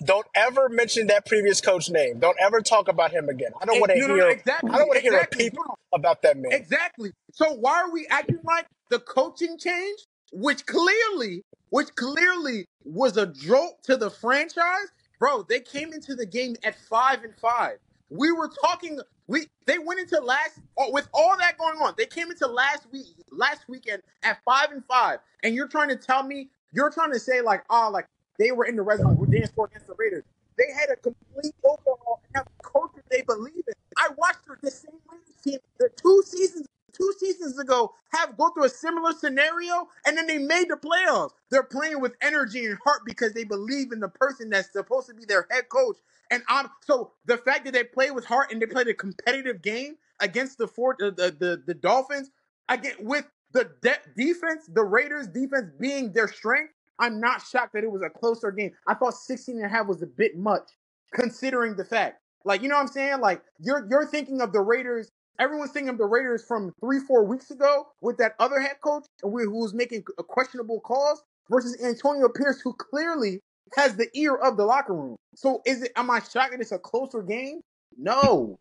Don't 0.04 0.26
ever 0.34 0.68
mention 0.68 1.08
that 1.08 1.26
previous 1.26 1.60
coach 1.60 1.90
name. 1.90 2.18
Don't 2.18 2.36
ever 2.40 2.60
talk 2.60 2.88
about 2.88 3.10
him 3.10 3.28
again. 3.28 3.52
I 3.60 3.66
don't 3.66 3.80
want 3.80 3.92
to 3.92 3.96
hear. 3.98 4.30
I 4.30 4.78
don't 4.78 4.88
want 4.88 4.94
to 4.94 5.00
hear 5.00 5.18
a 5.18 5.26
peep 5.26 5.54
about 5.92 6.22
that 6.22 6.36
man. 6.38 6.52
Exactly. 6.52 7.12
So 7.32 7.52
why 7.54 7.82
are 7.82 7.90
we 7.90 8.06
acting 8.08 8.40
like 8.44 8.66
the 8.88 8.98
coaching 8.98 9.58
change, 9.58 9.98
which 10.32 10.64
clearly, 10.66 11.42
which 11.68 11.94
clearly 11.96 12.66
was 12.84 13.16
a 13.16 13.26
jolt 13.26 13.82
to 13.84 13.96
the 13.96 14.10
franchise, 14.10 14.88
bro? 15.18 15.42
They 15.42 15.60
came 15.60 15.92
into 15.92 16.14
the 16.14 16.26
game 16.26 16.56
at 16.64 16.76
five 16.88 17.22
and 17.22 17.34
five. 17.36 17.78
We 18.08 18.32
were 18.32 18.50
talking. 18.64 19.00
We 19.26 19.46
they 19.66 19.78
went 19.78 20.00
into 20.00 20.18
last 20.20 20.58
oh, 20.78 20.90
with 20.92 21.08
all 21.12 21.36
that 21.38 21.58
going 21.58 21.78
on. 21.78 21.94
They 21.98 22.06
came 22.06 22.30
into 22.30 22.46
last 22.46 22.86
week, 22.90 23.06
last 23.30 23.68
weekend 23.68 24.02
at 24.22 24.38
five 24.44 24.72
and 24.72 24.82
five, 24.86 25.18
and 25.42 25.54
you're 25.54 25.68
trying 25.68 25.90
to 25.90 25.96
tell 25.96 26.22
me 26.22 26.48
you're 26.72 26.90
trying 26.90 27.12
to 27.12 27.20
say 27.20 27.40
like, 27.40 27.64
oh, 27.70 27.90
like 27.92 28.06
they 28.40 28.52
were 28.52 28.66
in 28.66 28.76
the 28.76 28.82
red 28.82 29.00
zone, 29.00 29.18
we 29.18 29.28
didn't 29.28 29.52
against 29.66 29.88
the 29.88 29.96
Raiders. 29.98 30.24
They 30.58 30.72
had 30.74 30.90
a 30.90 30.96
complete 30.96 31.54
overhaul 31.64 32.22
and 32.24 32.32
have 32.36 32.48
a 32.48 32.64
that 32.96 33.04
they 33.12 33.22
believe 33.22 33.64
in. 33.68 33.74
I 33.98 34.10
watched 34.18 34.46
the 34.48 34.56
the 34.62 34.72
same 34.72 35.00
Raiders 35.12 35.36
team 35.44 35.60
the 35.80 35.90
two 35.96 36.24
seasons 36.26 36.66
two 36.94 37.14
seasons 37.20 37.58
ago 37.60 37.94
have 38.12 38.36
go 38.38 38.50
through 38.50 38.64
a 38.66 38.70
similar 38.70 39.12
scenario 39.12 39.88
and 40.06 40.18
then 40.18 40.26
they 40.28 40.38
made 40.38 40.68
the 40.70 40.76
playoffs. 40.76 41.32
They're 41.50 41.64
playing 41.64 42.00
with 42.00 42.16
energy 42.22 42.66
and 42.66 42.78
heart 42.84 43.02
because 43.06 43.34
they 43.34 43.44
believe 43.44 43.92
in 43.92 44.00
the 44.00 44.08
person 44.10 44.50
that's 44.50 44.72
supposed 44.72 45.08
to 45.08 45.14
be 45.14 45.26
their 45.26 45.46
head 45.52 45.70
coach. 45.70 45.98
And 46.32 46.42
I'm 46.48 46.68
so 46.86 47.12
the 47.26 47.38
fact 47.38 47.66
that 47.66 47.74
they 47.74 47.84
play 47.84 48.12
with 48.12 48.26
heart 48.26 48.52
and 48.52 48.62
they 48.62 48.66
played 48.66 48.88
a 48.88 48.94
competitive 48.94 49.62
game 49.62 49.96
against 50.20 50.58
the 50.58 50.68
four 50.68 50.96
the 50.98 51.12
the, 51.12 51.32
the, 51.38 51.62
the 51.66 51.74
Dolphins 51.74 52.30
again 52.68 52.94
with 53.00 53.26
the 53.52 53.70
de- 53.82 53.98
defense, 54.16 54.66
the 54.68 54.84
Raiders 54.84 55.28
defense 55.28 55.72
being 55.80 56.12
their 56.12 56.28
strength. 56.28 56.74
I'm 57.00 57.20
not 57.20 57.42
shocked 57.42 57.72
that 57.74 57.84
it 57.84 57.90
was 57.90 58.02
a 58.02 58.10
closer 58.10 58.52
game. 58.52 58.72
I 58.86 58.94
thought 58.94 59.14
16 59.14 59.56
and 59.56 59.66
a 59.66 59.68
half 59.68 59.88
was 59.88 60.02
a 60.02 60.06
bit 60.06 60.38
much 60.38 60.70
considering 61.14 61.76
the 61.76 61.84
fact. 61.84 62.20
Like, 62.44 62.62
you 62.62 62.68
know 62.68 62.76
what 62.76 62.82
I'm 62.82 62.88
saying? 62.88 63.20
Like, 63.20 63.42
you're 63.60 63.86
you're 63.90 64.06
thinking 64.06 64.40
of 64.40 64.52
the 64.52 64.60
Raiders. 64.60 65.10
Everyone's 65.40 65.72
thinking 65.72 65.90
of 65.90 65.98
the 65.98 66.06
Raiders 66.06 66.44
from 66.46 66.72
three, 66.80 67.00
four 67.00 67.24
weeks 67.24 67.50
ago 67.50 67.88
with 68.00 68.18
that 68.18 68.34
other 68.38 68.60
head 68.60 68.76
coach 68.82 69.04
who 69.22 69.30
was 69.30 69.74
making 69.74 70.04
a 70.18 70.22
questionable 70.22 70.80
calls 70.80 71.22
versus 71.50 71.82
Antonio 71.82 72.28
Pierce, 72.28 72.60
who 72.60 72.74
clearly 72.74 73.40
has 73.76 73.96
the 73.96 74.08
ear 74.14 74.36
of 74.36 74.56
the 74.56 74.64
locker 74.64 74.94
room. 74.94 75.16
So, 75.34 75.62
is 75.66 75.82
it? 75.82 75.92
Am 75.96 76.10
I 76.10 76.20
shocked 76.20 76.52
that 76.52 76.60
it's 76.60 76.72
a 76.72 76.78
closer 76.78 77.22
game? 77.22 77.60
No. 77.98 78.58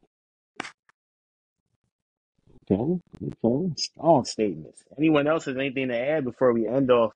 Okay, 2.72 2.99
okay. 3.44 3.74
Strong 3.78 4.26
statements. 4.26 4.84
Anyone 4.98 5.28
else 5.28 5.45
has 5.45 5.57
anything 5.57 5.90
to 5.90 5.98
add 5.98 6.24
before 6.26 6.53
we 6.53 6.68
end 6.68 6.91
off? 6.91 7.14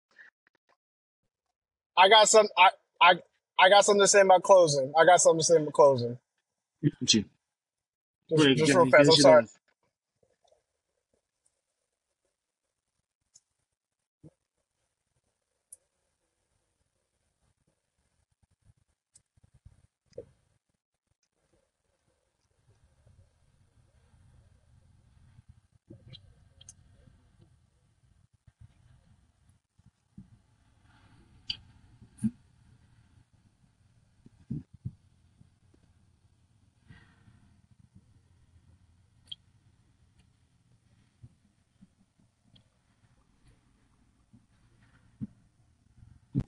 I 1.98 2.10
got 2.10 2.30
some. 2.30 2.48
I 2.58 2.70
I 3.02 3.14
I 3.60 3.70
got 3.70 3.86
something 3.86 4.02
to 4.02 4.08
say 4.08 4.22
about 4.22 4.44
closing. 4.44 4.94
I 4.98 5.06
got 5.06 5.22
something 5.22 5.40
to 5.40 5.46
say 5.46 5.58
about 5.58 5.74
closing. 5.74 6.18
Just 8.30 8.50
just 8.58 8.76
real 8.76 8.86
fast. 8.88 9.10
I'm 9.10 9.18
sorry. 9.18 9.44
off. 9.44 9.50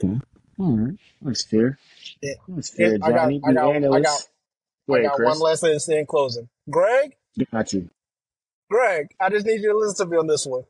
Okay. 0.03 0.19
All 0.59 0.77
right, 0.77 0.97
that's 1.21 1.43
fair. 1.45 1.79
Yeah. 2.21 2.33
That's 2.47 2.69
And 2.79 2.93
fair, 2.93 2.97
I 3.01 3.11
got, 3.11 3.33
Johnny. 3.33 3.39
I 3.43 3.53
The 3.53 3.61
got, 3.61 3.73
I 3.91 3.99
got, 3.99 4.21
analyst. 4.21 4.29
Go 4.87 4.95
I 4.95 4.97
ahead, 4.97 5.11
got 5.11 5.21
one 5.21 5.39
Chris. 5.39 5.39
last 5.39 5.61
thing 5.61 5.73
to 5.73 5.79
say 5.79 5.99
in 5.99 6.05
closing. 6.07 6.49
Greg, 6.69 7.15
Got 7.51 7.73
you. 7.73 7.89
Greg, 8.69 9.09
I 9.19 9.29
just 9.29 9.45
need 9.45 9.61
you 9.61 9.71
to 9.71 9.77
listen 9.77 10.07
to 10.07 10.11
me 10.11 10.17
on 10.17 10.27
this 10.27 10.45
one. 10.45 10.63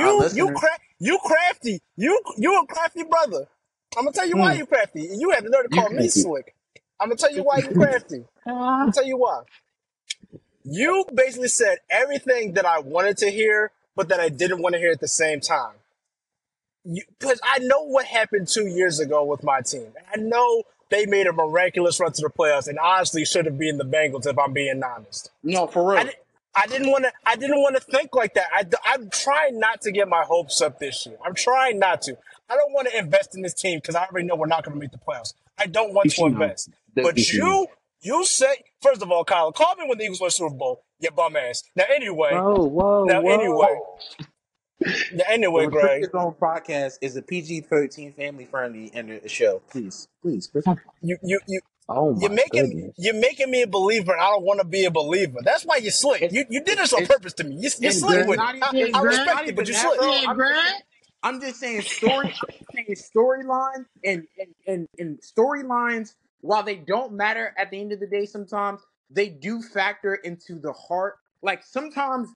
I'm 0.00 0.16
You, 0.16 0.26
you 0.32 0.50
listening. 0.50 0.54
cra- 0.54 0.78
you 1.00 1.18
crafty. 1.24 1.80
You, 1.96 2.20
you 2.38 2.60
a 2.60 2.66
crafty 2.66 3.04
brother. 3.04 3.46
I'm 3.96 4.04
gonna 4.04 4.12
tell 4.14 4.28
you 4.28 4.38
why 4.38 4.52
Mm, 4.52 4.54
you 4.54 4.66
crafty. 4.66 5.08
You 5.12 5.30
had 5.30 5.44
the 5.44 5.50
nerve 5.50 5.64
to 5.64 5.68
you 5.68 5.82
call 5.82 5.90
me 5.90 6.08
crafty. 6.08 6.08
slick. 6.08 6.54
I'm 7.00 7.08
gonna 7.08 7.16
tell 7.18 7.32
you 7.32 7.44
why 7.44 7.58
you 7.58 7.72
crafty. 7.72 8.24
I'm 8.46 8.54
gonna 8.84 8.92
tell 8.92 9.06
you 9.06 9.18
why. 9.18 9.42
You 10.64 11.06
basically 11.14 11.48
said 11.48 11.78
everything 11.90 12.54
that 12.54 12.66
I 12.66 12.80
wanted 12.80 13.18
to 13.18 13.30
hear, 13.30 13.72
but 13.96 14.08
that 14.08 14.20
I 14.20 14.30
didn't 14.30 14.62
want 14.62 14.74
to 14.74 14.78
hear 14.80 14.92
at 14.92 15.00
the 15.00 15.08
same 15.08 15.40
time. 15.40 15.74
Because 16.84 17.40
I 17.42 17.58
know 17.60 17.82
what 17.82 18.04
happened 18.06 18.48
two 18.48 18.66
years 18.66 19.00
ago 19.00 19.24
with 19.24 19.42
my 19.42 19.60
team. 19.62 19.92
I 20.12 20.18
know 20.18 20.64
they 20.90 21.06
made 21.06 21.26
a 21.26 21.32
miraculous 21.32 21.98
run 21.98 22.12
to 22.12 22.22
the 22.22 22.30
playoffs, 22.30 22.68
and 22.68 22.78
honestly 22.78 23.24
should 23.24 23.46
have 23.46 23.58
been 23.58 23.78
the 23.78 23.84
Bengals 23.84 24.26
if 24.26 24.38
I'm 24.38 24.52
being 24.52 24.82
honest. 24.82 25.30
No, 25.42 25.66
for 25.66 25.92
I, 25.92 25.96
real. 25.96 26.04
di- 26.06 26.18
I 26.56 26.66
didn't 26.66 26.90
want 26.90 27.04
to. 27.04 27.12
I 27.26 27.36
didn't 27.36 27.60
want 27.60 27.76
to 27.76 27.80
think 27.80 28.14
like 28.14 28.34
that. 28.34 28.48
I, 28.52 28.64
I'm 28.84 29.10
trying 29.10 29.58
not 29.58 29.80
to 29.82 29.92
get 29.92 30.08
my 30.08 30.22
hopes 30.26 30.60
up 30.60 30.78
this 30.78 31.06
year. 31.06 31.16
I'm 31.24 31.34
trying 31.34 31.78
not 31.78 32.02
to. 32.02 32.16
I 32.48 32.56
don't 32.56 32.72
want 32.72 32.88
to 32.88 32.98
invest 32.98 33.34
in 33.34 33.42
this 33.42 33.54
team 33.54 33.78
because 33.78 33.94
I 33.94 34.04
already 34.04 34.26
know 34.26 34.36
we're 34.36 34.46
not 34.46 34.64
going 34.64 34.74
to 34.74 34.80
make 34.80 34.92
the 34.92 34.98
playoffs. 34.98 35.32
I 35.58 35.66
don't 35.66 35.94
want 35.94 36.10
to 36.10 36.24
invest. 36.26 36.70
But 36.94 37.16
you 37.16 37.44
you, 37.44 37.66
you 38.02 38.24
say 38.24 38.62
first 38.82 39.02
of 39.02 39.10
all, 39.10 39.24
Kyle, 39.24 39.50
call 39.50 39.74
me 39.76 39.84
when 39.88 39.98
the 39.98 40.04
Eagles 40.04 40.20
win 40.20 40.30
Super 40.30 40.54
Bowl. 40.54 40.84
You 41.00 41.10
bum 41.10 41.36
ass. 41.36 41.64
Now 41.74 41.84
anyway, 41.92 42.34
Whoa, 42.34 42.64
whoa, 42.64 43.04
now 43.04 43.20
anyway, 43.20 43.78
whoa! 44.84 44.92
now 45.12 45.16
the 45.16 45.30
anyway, 45.30 45.66
Greg. 45.66 45.84
Restricted 46.02 46.12
Zone 46.12 46.34
podcast 46.40 46.98
is 47.00 47.16
a 47.16 47.22
PG 47.22 47.62
thirteen 47.62 48.12
family 48.12 48.44
friendly 48.44 48.90
and 48.94 49.10
a 49.10 49.28
show. 49.28 49.62
Please, 49.70 50.08
please, 50.22 50.46
Chris. 50.46 50.64
You 51.00 51.18
you 51.22 51.40
you 51.46 51.60
Oh 51.88 52.18
you're 52.18 52.30
my 52.30 52.36
making 52.36 52.70
goodness! 52.70 52.94
you're 52.96 53.14
making 53.14 53.50
me 53.50 53.62
a 53.62 53.66
believer, 53.66 54.12
and 54.12 54.20
I 54.20 54.30
don't 54.30 54.44
want 54.44 54.60
to 54.60 54.66
be 54.66 54.84
a 54.86 54.90
believer. 54.90 55.40
That's 55.44 55.64
why 55.64 55.76
you 55.76 55.90
slick. 55.90 56.22
It's 56.22 56.32
You 56.32 56.44
you 56.48 56.62
did 56.62 56.78
this 56.78 56.92
on 56.94 57.02
it's 57.02 57.12
purpose 57.12 57.34
to 57.34 57.44
me. 57.44 57.56
You 57.56 57.70
you 57.78 57.88
it's, 57.88 58.00
slick 58.00 58.26
with 58.26 58.34
it. 58.34 58.36
not 58.36 58.54
I, 58.74 58.76
even 58.76 58.94
I 58.94 58.98
it's 58.98 59.04
respect 59.04 59.26
not 59.26 59.48
it, 59.48 59.56
but 59.56 59.68
even 59.68 59.74
you 59.74 59.82
that, 59.82 59.96
slick. 59.98 60.36
bro. 60.36 60.48
I'm 61.22 61.40
just 61.40 61.60
saying 61.60 61.82
I'm 61.82 61.90
just 61.90 62.00
saying 62.10 62.14
story. 62.14 62.26
I'm 62.26 62.48
just 62.48 62.72
saying 62.72 62.96
storyline 63.14 63.84
and 64.02 64.26
and 64.38 64.54
and, 64.66 64.88
and 64.98 65.20
storylines. 65.20 66.14
While 66.40 66.62
they 66.62 66.76
don't 66.76 67.12
matter 67.12 67.54
at 67.58 67.70
the 67.70 67.80
end 67.80 67.92
of 67.92 68.00
the 68.00 68.06
day, 68.06 68.24
sometimes 68.26 68.80
they 69.10 69.28
do 69.28 69.60
factor 69.60 70.14
into 70.14 70.58
the 70.58 70.72
heart. 70.72 71.16
Like 71.42 71.62
sometimes 71.64 72.30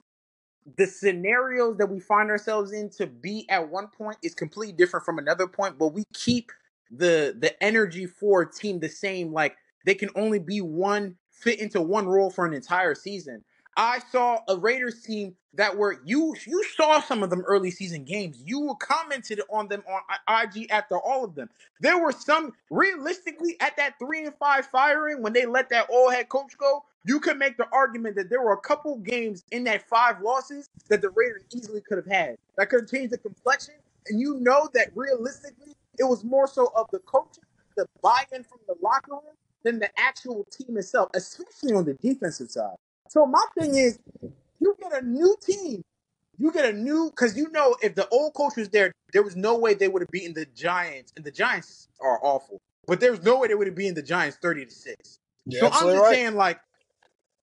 the 0.76 0.86
scenarios 0.86 1.76
that 1.78 1.88
we 1.88 2.00
find 2.00 2.30
ourselves 2.30 2.72
in 2.72 2.90
to 2.90 3.06
be 3.06 3.46
at 3.48 3.68
one 3.68 3.88
point 3.88 4.18
is 4.22 4.34
completely 4.34 4.74
different 4.74 5.04
from 5.04 5.18
another 5.18 5.46
point, 5.46 5.78
but 5.78 5.88
we 5.88 6.04
keep 6.12 6.50
the 6.90 7.36
the 7.38 7.62
energy 7.62 8.06
for 8.06 8.42
a 8.42 8.52
team 8.52 8.80
the 8.80 8.88
same. 8.88 9.32
Like 9.32 9.56
they 9.86 9.94
can 9.94 10.10
only 10.14 10.38
be 10.38 10.60
one 10.60 11.16
fit 11.30 11.60
into 11.60 11.80
one 11.80 12.06
role 12.06 12.30
for 12.30 12.46
an 12.46 12.54
entire 12.54 12.94
season. 12.94 13.44
I 13.78 14.00
saw 14.12 14.40
a 14.48 14.56
Raiders 14.58 15.02
team 15.02 15.36
that 15.56 15.78
were 15.78 16.00
you 16.06 16.36
you 16.46 16.64
saw 16.76 17.00
some 17.02 17.24
of 17.24 17.30
them 17.30 17.42
early 17.42 17.72
season 17.72 18.04
games. 18.04 18.42
You 18.46 18.76
commented 18.80 19.42
on 19.50 19.68
them 19.68 19.84
on 19.88 20.02
IG 20.46 20.68
after 20.70 20.98
all 20.98 21.24
of 21.24 21.36
them. 21.36 21.50
There 21.80 21.98
were 21.98 22.12
some 22.12 22.54
realistically 22.70 23.56
at 23.60 23.76
that 23.78 23.96
three 24.00 24.26
and 24.26 24.34
five 24.40 24.66
firing 24.68 25.22
when 25.22 25.34
they 25.34 25.46
let 25.46 25.70
that 25.70 25.88
old 25.90 26.14
head 26.14 26.30
coach 26.30 26.58
go. 26.58 26.84
You 27.06 27.20
could 27.20 27.38
make 27.38 27.58
the 27.58 27.68
argument 27.72 28.16
that 28.16 28.30
there 28.30 28.42
were 28.42 28.54
a 28.54 28.60
couple 28.62 28.98
games 28.98 29.44
in 29.52 29.64
that 29.66 29.88
five 29.88 30.22
losses 30.22 30.70
that 30.90 31.02
the 31.02 31.10
Raiders 31.10 31.44
easily 31.56 31.82
could 31.82 31.98
have 31.98 32.08
had. 32.08 32.38
That 32.58 32.70
could 32.70 32.82
have 32.82 32.90
changed 32.90 33.12
the 33.14 33.18
complexion. 33.18 33.76
And 34.08 34.20
you 34.20 34.36
know 34.40 34.70
that 34.74 34.92
realistically, 34.96 35.74
it 35.98 36.04
was 36.04 36.24
more 36.24 36.48
so 36.48 36.72
of 36.76 36.88
the 36.92 37.00
coaching, 37.00 37.44
the 37.76 37.86
buy-in 38.02 38.44
from 38.44 38.60
the 38.68 38.76
locker 38.82 39.12
room 39.12 39.22
than 39.64 39.80
the 39.80 39.90
actual 40.00 40.46
team 40.52 40.78
itself, 40.78 41.10
especially 41.14 41.74
on 41.74 41.86
the 41.86 41.94
defensive 41.94 42.50
side. 42.50 42.76
So 43.08 43.26
my 43.26 43.44
thing 43.58 43.74
is, 43.74 43.98
you 44.60 44.76
get 44.80 45.02
a 45.02 45.06
new 45.06 45.36
team. 45.40 45.82
You 46.38 46.52
get 46.52 46.66
a 46.66 46.72
new 46.72 47.10
because 47.10 47.36
you 47.36 47.50
know 47.50 47.76
if 47.82 47.94
the 47.94 48.08
old 48.08 48.34
coach 48.34 48.56
was 48.56 48.68
there, 48.68 48.92
there 49.12 49.22
was 49.22 49.34
no 49.34 49.58
way 49.58 49.74
they 49.74 49.88
would 49.88 50.02
have 50.02 50.10
beaten 50.10 50.34
the 50.34 50.46
Giants, 50.46 51.12
and 51.16 51.24
the 51.24 51.32
Giants 51.32 51.88
are 52.00 52.20
awful. 52.22 52.60
But 52.86 53.00
there's 53.00 53.22
no 53.22 53.38
way 53.40 53.48
they 53.48 53.54
would 53.54 53.66
have 53.66 53.76
beaten 53.76 53.94
the 53.94 54.02
Giants 54.02 54.38
thirty 54.40 54.64
to 54.64 54.70
six. 54.70 55.18
So 55.50 55.66
I'm 55.66 55.90
just 55.90 56.04
right. 56.04 56.14
saying, 56.14 56.34
like, 56.36 56.60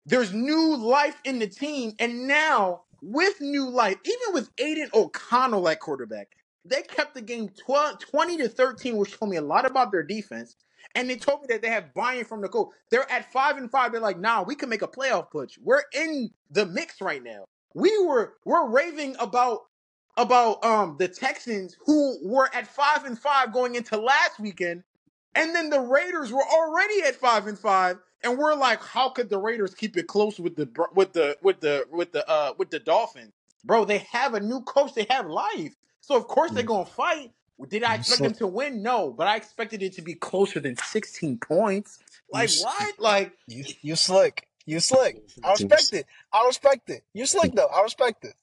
there's 0.05 0.33
new 0.33 0.77
life 0.77 1.19
in 1.25 1.39
the 1.39 1.47
team, 1.47 1.93
and 1.99 2.27
now 2.27 2.83
with 3.01 3.41
new 3.41 3.69
life, 3.69 3.97
even 4.05 4.33
with 4.33 4.49
Aidan 4.57 4.89
O'Connell 4.93 5.67
at 5.67 5.79
quarterback, 5.79 6.29
they 6.63 6.81
kept 6.83 7.13
the 7.15 7.21
game 7.21 7.49
12, 7.49 7.99
20 7.99 8.37
to 8.37 8.49
13, 8.49 8.97
which 8.97 9.17
told 9.17 9.31
me 9.31 9.37
a 9.37 9.41
lot 9.41 9.65
about 9.65 9.91
their 9.91 10.03
defense. 10.03 10.55
And 10.93 11.09
they 11.09 11.15
told 11.15 11.41
me 11.41 11.47
that 11.49 11.61
they 11.61 11.69
have 11.69 11.93
buy-in 11.93 12.25
from 12.25 12.41
the 12.41 12.49
coach. 12.49 12.69
They're 12.91 13.09
at 13.11 13.31
five 13.31 13.57
and 13.57 13.69
five. 13.69 13.91
They're 13.91 14.01
like, 14.01 14.19
nah, 14.19 14.43
we 14.43 14.55
can 14.55 14.69
make 14.69 14.81
a 14.81 14.87
playoff 14.87 15.31
push. 15.31 15.57
We're 15.61 15.83
in 15.93 16.29
the 16.51 16.65
mix 16.65 17.01
right 17.01 17.23
now. 17.23 17.45
We 17.73 17.97
were 18.05 18.35
we're 18.45 18.69
raving 18.69 19.15
about 19.19 19.61
about 20.17 20.63
um 20.63 20.95
the 20.99 21.07
Texans 21.07 21.75
who 21.85 22.17
were 22.23 22.49
at 22.53 22.67
five 22.67 23.05
and 23.05 23.17
five 23.19 23.51
going 23.53 23.75
into 23.75 23.97
last 23.97 24.39
weekend, 24.39 24.83
and 25.35 25.53
then 25.55 25.69
the 25.69 25.79
Raiders 25.79 26.31
were 26.31 26.45
already 26.45 27.01
at 27.03 27.15
five 27.15 27.47
and 27.47 27.59
five, 27.59 27.97
and 28.23 28.37
we're 28.37 28.55
like, 28.55 28.81
how 28.81 29.09
could 29.09 29.29
the 29.29 29.37
Raiders 29.37 29.75
keep 29.75 29.97
it 29.97 30.07
close 30.07 30.39
with 30.39 30.55
the 30.55 30.69
with 30.93 31.13
the 31.13 31.37
with 31.41 31.59
the 31.59 31.85
with 31.91 32.11
the 32.13 32.29
uh 32.29 32.53
with 32.57 32.69
the 32.69 32.79
Dolphins, 32.79 33.33
bro? 33.65 33.85
They 33.85 33.99
have 34.11 34.35
a 34.35 34.39
new 34.39 34.61
coach. 34.61 34.93
They 34.93 35.07
have 35.09 35.27
life, 35.27 35.75
so 36.01 36.15
of 36.15 36.27
course 36.27 36.51
they're 36.51 36.63
gonna 36.63 36.85
fight. 36.85 37.31
Did 37.69 37.83
I 37.83 37.93
You 37.93 37.99
expect 38.01 38.21
them 38.21 38.33
to 38.35 38.47
win? 38.47 38.83
No, 38.83 39.11
but 39.11 39.27
I 39.27 39.37
expected 39.37 39.81
it 39.81 39.93
to 39.93 40.01
be 40.01 40.13
closer 40.13 40.59
than 40.59 40.75
sixteen 40.77 41.37
points. 41.37 41.99
Like 42.31 42.49
s- 42.49 42.61
what? 42.61 42.99
Like 42.99 43.33
you 43.47 43.63
you 43.81 43.95
slick. 43.95 44.47
You 44.65 44.79
slick. 44.79 45.21
I 45.43 45.51
respect 45.51 45.93
it. 45.93 46.05
I 46.33 46.45
respect 46.45 46.89
it. 46.89 47.03
You 47.13 47.25
slick 47.25 47.55
though. 47.55 47.67
I 47.67 47.81
respect 47.81 48.25
it. 48.25 48.33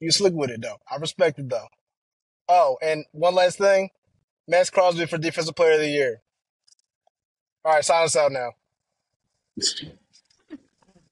You 0.00 0.10
slick 0.10 0.32
with 0.34 0.50
it 0.50 0.62
though. 0.62 0.78
I 0.90 0.96
respect 0.96 1.38
it 1.38 1.48
though. 1.48 1.68
Oh, 2.48 2.78
and 2.82 3.04
one 3.12 3.34
last 3.34 3.58
thing, 3.58 3.90
Maxx 4.48 4.70
Crosby 4.70 5.06
for 5.06 5.18
Defensive 5.18 5.54
Player 5.54 5.74
of 5.74 5.80
the 5.80 5.88
Year. 5.88 6.22
All 7.64 7.72
right, 7.74 7.84
sign 7.84 8.04
us 8.04 8.16
out 8.16 8.32
now. 8.32 8.50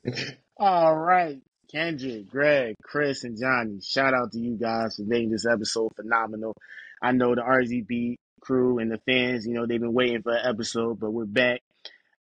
All 0.59 0.97
right. 0.97 1.41
Kendrick, 1.71 2.29
Greg, 2.29 2.77
Chris, 2.83 3.23
and 3.23 3.39
Johnny, 3.39 3.81
shout 3.81 4.13
out 4.13 4.33
to 4.33 4.41
you 4.41 4.57
guys 4.57 4.97
for 4.97 5.03
making 5.03 5.31
this 5.31 5.47
episode 5.47 5.93
phenomenal. 5.95 6.57
I 7.01 7.13
know 7.13 7.35
the 7.35 7.43
RZP 7.43 8.17
crew 8.41 8.79
and 8.79 8.91
the 8.91 8.99
fans, 8.99 9.47
you 9.47 9.55
know, 9.55 9.67
they've 9.67 9.81
been 9.81 9.93
waiting 9.93 10.23
for 10.23 10.33
an 10.33 10.45
episode, 10.45 10.99
but 10.99 11.13
we're 11.13 11.27
back. 11.27 11.61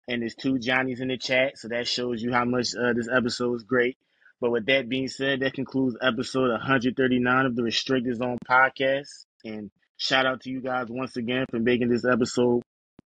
And 0.08 0.22
there's 0.22 0.36
two 0.36 0.60
Johnnies 0.60 1.02
in 1.02 1.08
the 1.08 1.18
chat, 1.18 1.58
so 1.58 1.68
that 1.70 1.88
shows 1.88 2.22
you 2.22 2.32
how 2.32 2.46
much 2.46 2.76
uh, 2.76 2.94
this 2.94 3.08
episode 3.12 3.56
is 3.56 3.64
great. 3.64 3.98
But 4.40 4.52
with 4.52 4.66
that 4.68 4.88
being 4.88 5.08
said, 5.08 5.40
that 5.40 5.54
concludes 5.54 5.98
episode 6.02 6.52
139 6.52 7.46
of 7.46 7.56
the 7.56 7.64
Restricted 7.64 8.18
Zone 8.18 8.38
podcast. 8.48 9.26
And 9.44 9.72
shout 9.98 10.26
out 10.26 10.42
to 10.42 10.50
you 10.50 10.62
guys 10.62 10.88
once 10.90 11.18
again 11.18 11.46
for 11.50 11.60
making 11.60 11.90
this 11.90 12.06
episode 12.06 12.62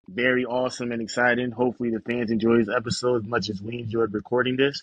very 0.09 0.44
awesome 0.44 0.93
and 0.93 1.02
exciting. 1.02 1.51
Hopefully, 1.51 1.90
the 1.90 2.01
fans 2.01 2.31
enjoy 2.31 2.59
this 2.59 2.74
episode 2.74 3.24
as 3.24 3.28
much 3.28 3.51
as 3.51 3.60
we 3.60 3.81
enjoyed 3.81 4.15
recording 4.15 4.56
this. 4.56 4.82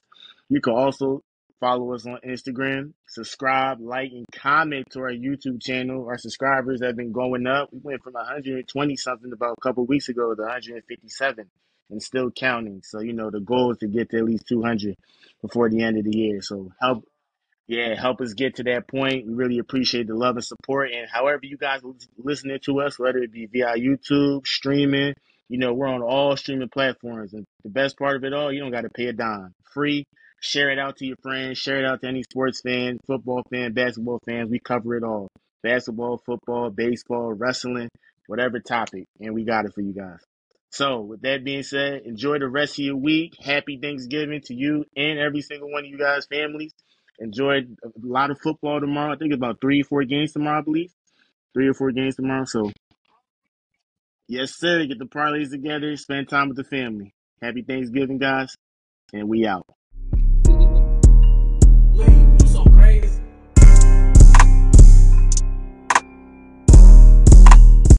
You 0.50 0.62
can 0.62 0.74
also 0.74 1.24
follow 1.60 1.94
us 1.94 2.06
on 2.06 2.20
Instagram, 2.26 2.94
subscribe, 3.08 3.80
like, 3.80 4.12
and 4.12 4.26
comment 4.34 4.88
to 4.92 5.00
our 5.00 5.12
YouTube 5.12 5.62
channel. 5.62 6.08
Our 6.08 6.18
subscribers 6.18 6.82
have 6.84 6.96
been 6.96 7.12
going 7.12 7.48
up. 7.48 7.70
We 7.72 7.80
went 7.82 8.04
from 8.04 8.14
120 8.14 8.96
something 8.96 9.32
about 9.32 9.56
a 9.58 9.62
couple 9.62 9.86
weeks 9.86 10.10
ago 10.10 10.34
to 10.34 10.42
157 10.42 11.50
and 11.90 12.02
still 12.02 12.32
counting. 12.32 12.82
So, 12.84 13.00
you 13.00 13.14
know, 13.14 13.30
the 13.30 13.40
goal 13.40 13.72
is 13.72 13.78
to 13.80 13.88
get 13.88 14.10
to 14.12 14.18
at 14.18 14.26
least 14.26 14.48
200 14.48 14.96
before 15.42 15.70
the 15.70 15.84
end 15.84 15.98
of 15.98 16.04
the 16.04 16.18
year. 16.18 16.42
So, 16.42 16.72
help 16.80 17.06
yeah, 17.68 18.00
help 18.00 18.22
us 18.22 18.34
get 18.34 18.56
to 18.56 18.64
that 18.64 18.88
point. 18.88 19.26
We 19.26 19.34
really 19.34 19.58
appreciate 19.58 20.08
the 20.08 20.16
love 20.16 20.36
and 20.36 20.46
support. 20.46 20.92
And 20.92 21.10
however 21.10 21.42
you 21.44 21.58
guys 21.58 21.82
listening 22.18 22.60
to 22.66 22.82
us, 22.82 23.00
whether 23.00 23.18
it 23.18 23.32
be 23.32 23.48
via 23.48 23.76
YouTube, 23.76 24.46
streaming, 24.46 25.16
you 25.50 25.58
know, 25.58 25.74
we're 25.74 25.88
on 25.88 26.04
all 26.04 26.38
streaming 26.38 26.70
platforms. 26.70 27.34
And 27.34 27.46
the 27.64 27.70
best 27.70 27.98
part 27.98 28.18
of 28.18 28.24
it 28.24 28.34
all, 28.34 28.52
you 28.52 28.60
don't 28.60 28.72
got 28.72 28.82
to 28.82 28.90
pay 28.90 29.08
a 29.08 29.14
dime. 29.14 29.56
Free. 29.74 30.06
Share 30.46 30.70
it 30.70 30.78
out 30.78 30.98
to 30.98 31.06
your 31.08 31.18
friends. 31.24 31.58
Share 31.58 31.80
it 31.80 31.86
out 31.86 32.02
to 32.02 32.08
any 32.08 32.22
sports 32.22 32.62
fan, 32.62 33.00
football 33.08 33.42
fan, 33.50 33.74
basketball 33.74 34.20
fans. 34.28 34.48
We 34.48 34.60
cover 34.60 34.96
it 34.96 35.04
all. 35.04 35.28
Basketball, 35.64 36.22
football, 36.24 36.70
baseball, 36.70 37.34
wrestling, 37.34 37.90
whatever 38.28 38.60
topic. 38.60 39.06
And 39.20 39.34
we 39.34 39.44
got 39.44 39.66
it 39.66 39.74
for 39.74 39.82
you 39.82 39.92
guys. 39.92 40.20
So, 40.70 41.02
with 41.02 41.22
that 41.22 41.44
being 41.44 41.64
said, 41.64 42.04
enjoy 42.06 42.38
the 42.38 42.48
rest 42.48 42.74
of 42.74 42.86
your 42.86 42.96
week. 42.96 43.34
Happy 43.44 43.80
Thanksgiving 43.82 44.42
to 44.46 44.54
you 44.54 44.86
and 44.96 45.18
every 45.18 45.42
single 45.42 45.72
one 45.72 45.84
of 45.84 45.90
you 45.90 45.98
guys' 45.98 46.28
families. 46.28 46.74
Enjoy 47.18 47.62
a 47.62 47.90
lot 48.04 48.30
of 48.30 48.38
football 48.40 48.80
tomorrow. 48.80 49.14
I 49.14 49.18
think 49.18 49.34
about 49.34 49.60
three, 49.60 49.82
or 49.82 49.86
four 49.86 50.04
games 50.04 50.34
tomorrow, 50.34 50.60
I 50.60 50.64
believe. 50.64 50.92
Three 51.56 51.70
or 51.70 51.74
four 51.74 51.92
games 51.92 52.18
tomorrow. 52.18 52.46
So, 52.46 52.72
yes, 54.28 54.52
sir. 54.60 54.86
Get 54.86 55.00
the 55.00 55.06
parlays 55.06 55.50
together. 55.50 55.96
Spend 55.96 56.30
time 56.30 56.50
with 56.50 56.58
the 56.58 56.64
family. 56.64 57.16
Happy 57.42 57.64
Thanksgiving, 57.64 58.20
guys. 58.20 58.54
And 59.12 59.28
we 59.28 59.48
out. 59.48 59.66